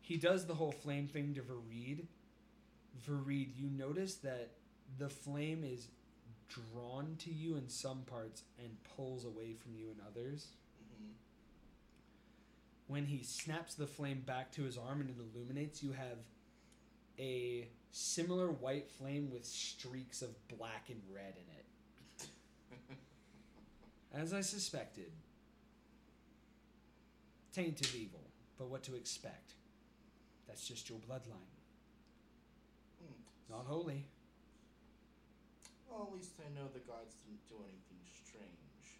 he 0.00 0.16
does 0.16 0.46
the 0.46 0.54
whole 0.54 0.72
flame 0.72 1.06
thing 1.08 1.34
to 1.34 1.40
Vareed. 1.42 2.06
Vareed, 3.08 3.56
you 3.56 3.68
notice 3.70 4.14
that 4.16 4.50
the 4.98 5.08
flame 5.08 5.64
is 5.64 5.88
drawn 6.48 7.16
to 7.18 7.30
you 7.32 7.56
in 7.56 7.68
some 7.68 8.02
parts 8.02 8.42
and 8.58 8.76
pulls 8.96 9.24
away 9.24 9.54
from 9.54 9.74
you 9.76 9.86
in 9.90 9.96
others. 10.06 10.48
hmm 10.78 11.12
When 12.86 13.06
he 13.06 13.22
snaps 13.22 13.74
the 13.74 13.86
flame 13.86 14.22
back 14.26 14.52
to 14.52 14.62
his 14.62 14.76
arm 14.76 15.00
and 15.00 15.10
it 15.10 15.16
illuminates, 15.18 15.82
you 15.82 15.92
have 15.92 16.18
a 17.18 17.68
similar 17.92 18.48
white 18.50 18.90
flame 18.90 19.30
with 19.30 19.44
streaks 19.44 20.20
of 20.22 20.30
black 20.48 20.86
and 20.90 21.00
red 21.12 21.34
in 21.36 22.26
it. 22.26 22.28
As 24.14 24.32
I 24.32 24.42
suspected. 24.42 25.10
Taint 27.52 27.80
of 27.80 27.94
evil, 27.94 28.20
but 28.58 28.68
what 28.68 28.82
to 28.84 28.94
expect? 28.94 29.54
That's 30.46 30.66
just 30.66 30.88
your 30.88 30.98
bloodline. 30.98 31.54
Hmm. 33.00 33.20
Not 33.50 33.66
holy. 33.66 34.04
Well, 35.90 36.08
at 36.10 36.16
least 36.16 36.32
I 36.38 36.48
know 36.54 36.66
the 36.72 36.80
gods 36.80 37.14
didn't 37.26 37.46
do 37.48 37.56
anything 37.62 38.02
strange. 38.26 38.98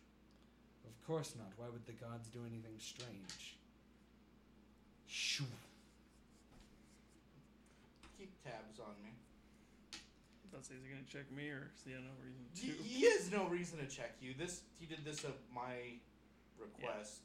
Of 0.87 1.07
course 1.07 1.35
not. 1.37 1.51
Why 1.57 1.67
would 1.73 1.87
the 1.87 1.93
gods 1.93 2.29
do 2.29 2.41
anything 2.41 2.79
strange? 2.79 3.57
Shoo. 5.09 5.45
Keep 8.19 8.33
tabs 8.45 8.79
on 8.81 8.95
me. 9.03 9.11
Let's 10.55 10.69
say 10.69 10.75
he's 10.81 10.89
gonna 10.89 11.03
check 11.11 11.31
me, 11.35 11.51
or 11.51 11.71
is 11.75 11.83
he 11.85 11.93
have 11.93 12.03
no 12.03 12.15
reason 12.23 12.45
to? 12.55 12.83
he 12.85 13.05
has 13.11 13.31
no 13.33 13.47
reason 13.49 13.79
to 13.79 13.87
check 13.87 14.15
you. 14.21 14.35
This 14.39 14.63
he 14.79 14.87
did 14.87 15.05
this 15.05 15.25
at 15.25 15.35
my 15.55 15.99
request. 16.59 17.23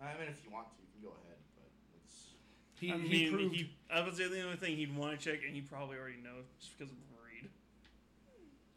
I 0.00 0.18
mean, 0.18 0.28
if 0.28 0.42
you 0.44 0.50
want 0.50 0.66
to, 0.74 0.82
you 0.82 0.88
can 0.92 1.02
go 1.02 1.14
ahead, 1.24 1.38
but 1.54 1.70
it's 2.02 2.34
He, 2.80 2.90
I 2.92 2.98
he 2.98 3.08
mean, 3.08 3.32
proved 3.32 3.54
he, 3.54 3.70
I 3.88 4.02
would 4.02 4.16
say 4.16 4.26
the 4.28 4.42
only 4.42 4.56
thing 4.56 4.76
he'd 4.76 4.94
want 4.96 5.18
to 5.18 5.30
check, 5.30 5.40
and 5.46 5.54
he 5.54 5.60
probably 5.60 5.96
already 5.96 6.18
knows 6.22 6.44
just 6.58 6.76
because 6.76 6.90
of 6.92 6.98
Reed. 7.24 7.50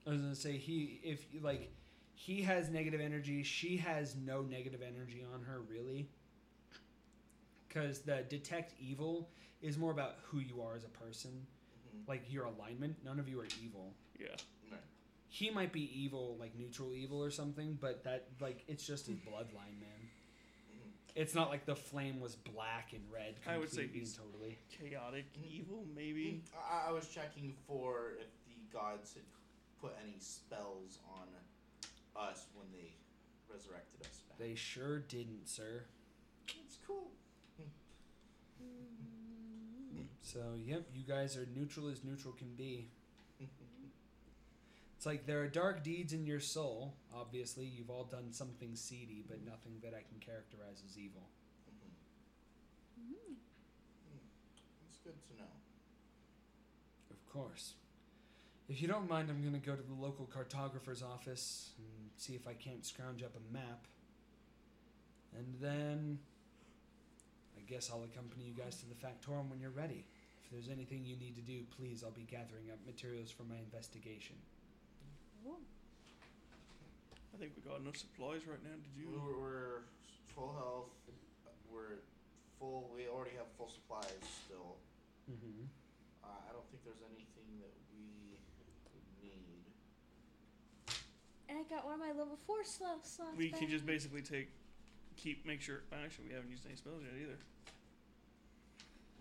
I 0.06 0.12
was 0.12 0.22
gonna 0.22 0.36
say 0.36 0.58
he 0.58 1.00
if 1.04 1.26
like 1.42 1.72
he 2.14 2.42
has 2.44 2.70
negative 2.70 3.02
energy, 3.02 3.42
she 3.44 3.78
has 3.78 4.16
no 4.16 4.42
negative 4.44 4.82
energy 4.82 5.26
on 5.34 5.42
her 5.44 5.62
really. 5.62 6.10
Because 7.68 8.00
the 8.02 8.24
detect 8.30 8.74
evil 8.80 9.30
is 9.62 9.78
more 9.78 9.92
about 9.92 10.16
who 10.24 10.40
you 10.40 10.62
are 10.62 10.76
as 10.76 10.84
a 10.86 10.90
person. 10.90 11.46
Like 12.08 12.32
your 12.32 12.46
alignment. 12.46 12.98
None 13.04 13.20
of 13.20 13.28
you 13.30 13.40
are 13.40 13.48
evil. 13.64 13.94
Yeah. 14.20 14.28
Right. 14.72 14.80
He 15.28 15.50
might 15.50 15.72
be 15.74 15.82
evil, 16.00 16.38
like 16.40 16.56
neutral 16.58 16.94
evil 16.94 17.22
or 17.24 17.30
something, 17.32 17.78
but 17.82 18.04
that 18.04 18.28
like 18.40 18.64
it's 18.68 18.86
just 18.86 19.08
his 19.08 19.18
bloodline, 19.18 19.80
man. 19.80 20.10
It's 21.16 21.34
not 21.34 21.50
like 21.50 21.66
the 21.66 21.76
flame 21.78 22.20
was 22.20 22.36
black 22.36 22.92
and 22.92 23.02
red. 23.10 23.36
I 23.48 23.58
would 23.58 23.70
say 23.70 23.84
completely 23.84 24.00
he's- 24.00 24.18
totally. 24.18 24.58
Chaotic 24.70 25.26
and 25.36 25.46
evil, 25.46 25.86
maybe. 25.96 26.42
Mm, 26.44 26.60
I, 26.70 26.90
I 26.90 26.92
was 26.92 27.08
checking 27.08 27.54
for 27.66 28.12
if 28.20 28.28
the 28.46 28.78
gods 28.78 29.14
had 29.14 29.24
put 29.80 29.96
any 30.04 30.16
spells 30.20 31.00
on 31.10 31.28
us 32.22 32.48
when 32.54 32.68
they 32.74 32.92
resurrected 33.50 34.02
us 34.02 34.24
back. 34.28 34.38
They 34.40 34.56
sure 34.56 35.00
didn't, 35.00 35.48
sir. 35.48 35.84
It's 36.66 36.78
cool. 36.86 37.12
Hmm. 37.58 38.95
So 40.26 40.40
yep, 40.66 40.88
you 40.92 41.04
guys 41.04 41.38
are 41.38 41.48
neutral 41.56 41.88
as 41.88 42.04
neutral 42.04 42.34
can 42.34 42.56
be. 42.58 42.90
It's 44.98 45.06
like 45.06 45.28
there 45.28 45.42
are 45.42 45.48
dark 45.48 45.84
deeds 45.84 46.14
in 46.14 46.26
your 46.26 46.40
soul. 46.40 46.96
Obviously, 47.14 47.66
you've 47.66 47.92
all 47.92 48.06
done 48.06 48.32
something 48.32 48.76
seedy, 48.76 49.24
but 49.28 49.46
nothing 49.46 49.74
that 49.84 49.90
I 49.94 50.02
can 50.02 50.20
characterize 50.20 50.82
as 50.90 50.98
evil. 50.98 51.30
Mhm. 52.98 53.36
It's 54.90 54.98
good 55.04 55.22
to 55.28 55.36
know. 55.38 55.52
Of 57.12 57.24
course. 57.32 57.74
If 58.68 58.82
you 58.82 58.88
don't 58.88 59.08
mind, 59.08 59.30
I'm 59.30 59.42
going 59.42 59.54
to 59.54 59.60
go 59.60 59.76
to 59.76 59.84
the 59.84 59.94
local 59.94 60.26
cartographer's 60.26 61.04
office 61.04 61.70
and 61.78 62.10
see 62.18 62.34
if 62.34 62.48
I 62.48 62.54
can't 62.54 62.84
scrounge 62.84 63.22
up 63.22 63.36
a 63.36 63.54
map. 63.54 63.86
And 65.38 65.56
then 65.60 66.18
I 67.58 67.62
guess 67.70 67.92
I'll 67.92 68.04
accompany 68.04 68.46
you 68.46 68.54
guys 68.54 68.78
to 68.78 68.86
the 68.88 68.96
Factorum 68.96 69.50
when 69.50 69.60
you're 69.60 69.70
ready. 69.70 70.06
If 70.46 70.54
there's 70.54 70.70
anything 70.70 71.02
you 71.04 71.18
need 71.18 71.34
to 71.36 71.42
do, 71.42 71.66
please, 71.74 72.06
I'll 72.06 72.14
be 72.14 72.30
gathering 72.30 72.70
up 72.70 72.78
materials 72.86 73.34
for 73.34 73.44
my 73.50 73.58
investigation. 73.58 74.36
I 77.34 77.38
think 77.38 77.52
we 77.58 77.66
got 77.66 77.82
enough 77.82 77.98
supplies 77.98 78.46
right 78.46 78.62
now. 78.64 78.78
Did 78.78 78.94
you? 78.94 79.10
We're, 79.10 79.42
we're 79.42 79.82
full 80.38 80.54
health. 80.54 80.94
We're 81.68 82.00
full. 82.60 82.90
We 82.94 83.10
already 83.10 83.36
have 83.36 83.50
full 83.58 83.68
supplies 83.74 84.22
still. 84.46 84.78
Mm-hmm. 85.28 85.66
Uh, 86.24 86.30
I 86.30 86.54
don't 86.54 86.64
think 86.70 86.86
there's 86.86 87.02
anything 87.10 87.50
that 87.60 87.74
we 87.92 88.38
would 88.94 89.04
need. 89.20 89.66
And 91.50 91.58
I 91.58 91.64
got 91.68 91.84
one 91.84 91.96
of 91.96 92.00
my 92.00 92.14
level 92.14 92.38
four 92.46 92.64
slow 92.64 93.02
slots. 93.04 93.36
We 93.36 93.50
can 93.50 93.68
back. 93.68 93.70
just 93.70 93.86
basically 93.86 94.22
take, 94.22 94.50
keep, 95.18 95.46
make 95.46 95.60
sure. 95.60 95.82
Actually, 95.92 96.30
we 96.30 96.34
haven't 96.34 96.50
used 96.50 96.66
any 96.66 96.78
spells 96.78 97.02
yet 97.04 97.18
either. 97.20 97.38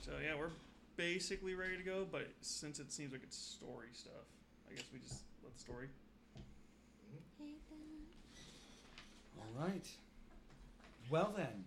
So 0.05 0.13
yeah, 0.23 0.37
we're 0.39 0.53
basically 0.97 1.55
ready 1.55 1.77
to 1.77 1.83
go. 1.83 2.07
But 2.11 2.29
since 2.41 2.79
it 2.79 2.93
seems 2.93 3.12
like 3.12 3.23
it's 3.23 3.37
story 3.37 3.89
stuff, 3.93 4.12
I 4.71 4.75
guess 4.75 4.85
we 4.93 4.99
just 5.01 5.23
let 5.43 5.55
the 5.55 5.61
story. 5.61 5.89
Mm-hmm. 7.41 7.51
All 9.39 9.66
right. 9.66 9.89
Well 11.11 11.33
then, 11.37 11.65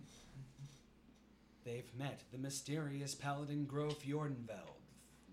they've 1.64 1.90
met 1.96 2.22
the 2.32 2.38
mysterious 2.38 3.14
paladin 3.14 3.64
Grof 3.66 4.04
Jordenveld, 4.04 4.82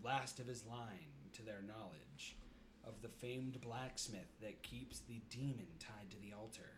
last 0.03 0.39
of 0.39 0.47
his 0.47 0.65
line, 0.65 1.11
to 1.33 1.41
their 1.41 1.63
knowledge, 1.67 2.37
of 2.85 3.01
the 3.01 3.09
famed 3.09 3.59
blacksmith 3.61 4.39
that 4.41 4.61
keeps 4.61 4.99
the 4.99 5.21
demon 5.29 5.67
tied 5.79 6.11
to 6.11 6.17
the 6.21 6.33
altar. 6.37 6.69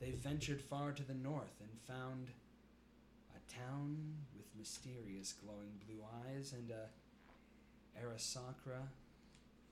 They 0.00 0.12
ventured 0.12 0.62
far 0.62 0.92
to 0.92 1.02
the 1.02 1.14
north 1.14 1.60
and 1.60 1.70
found 1.86 2.30
town 3.48 4.14
with 4.36 4.46
mysterious 4.56 5.32
glowing 5.32 5.80
blue 5.86 6.04
eyes 6.26 6.52
and 6.52 6.70
a 6.70 6.88
Arasakra 7.98 8.86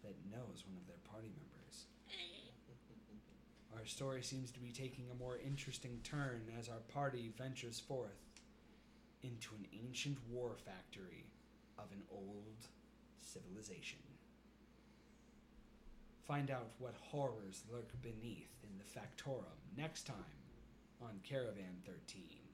that 0.03 0.17
knows 0.31 0.65
one 0.67 0.77
of 0.77 0.87
their 0.87 1.03
party 1.11 1.31
members. 1.37 1.87
Our 3.79 3.87
story 3.87 4.23
seems 4.23 4.51
to 4.53 4.61
be 4.61 4.73
taking 4.73 5.05
a 5.11 5.23
more 5.23 5.39
interesting 5.45 6.01
turn 6.03 6.43
as 6.59 6.69
our 6.69 6.81
party 6.93 7.31
ventures 7.37 7.79
forth 7.79 8.25
into 9.23 9.55
an 9.55 9.67
ancient 9.87 10.19
war 10.31 10.57
factory 10.65 11.27
of 11.79 11.85
an 11.93 12.03
old 12.11 12.69
civilization. 13.21 13.99
Find 16.27 16.51
out 16.51 16.71
what 16.79 16.95
horrors 17.11 17.63
lurk 17.71 17.91
beneath 18.03 18.57
in 18.65 18.79
the 18.79 18.85
Factorum 18.85 19.61
next 19.77 20.07
time 20.07 20.17
on 21.01 21.21
Caravan 21.23 21.83
13. 21.85 22.46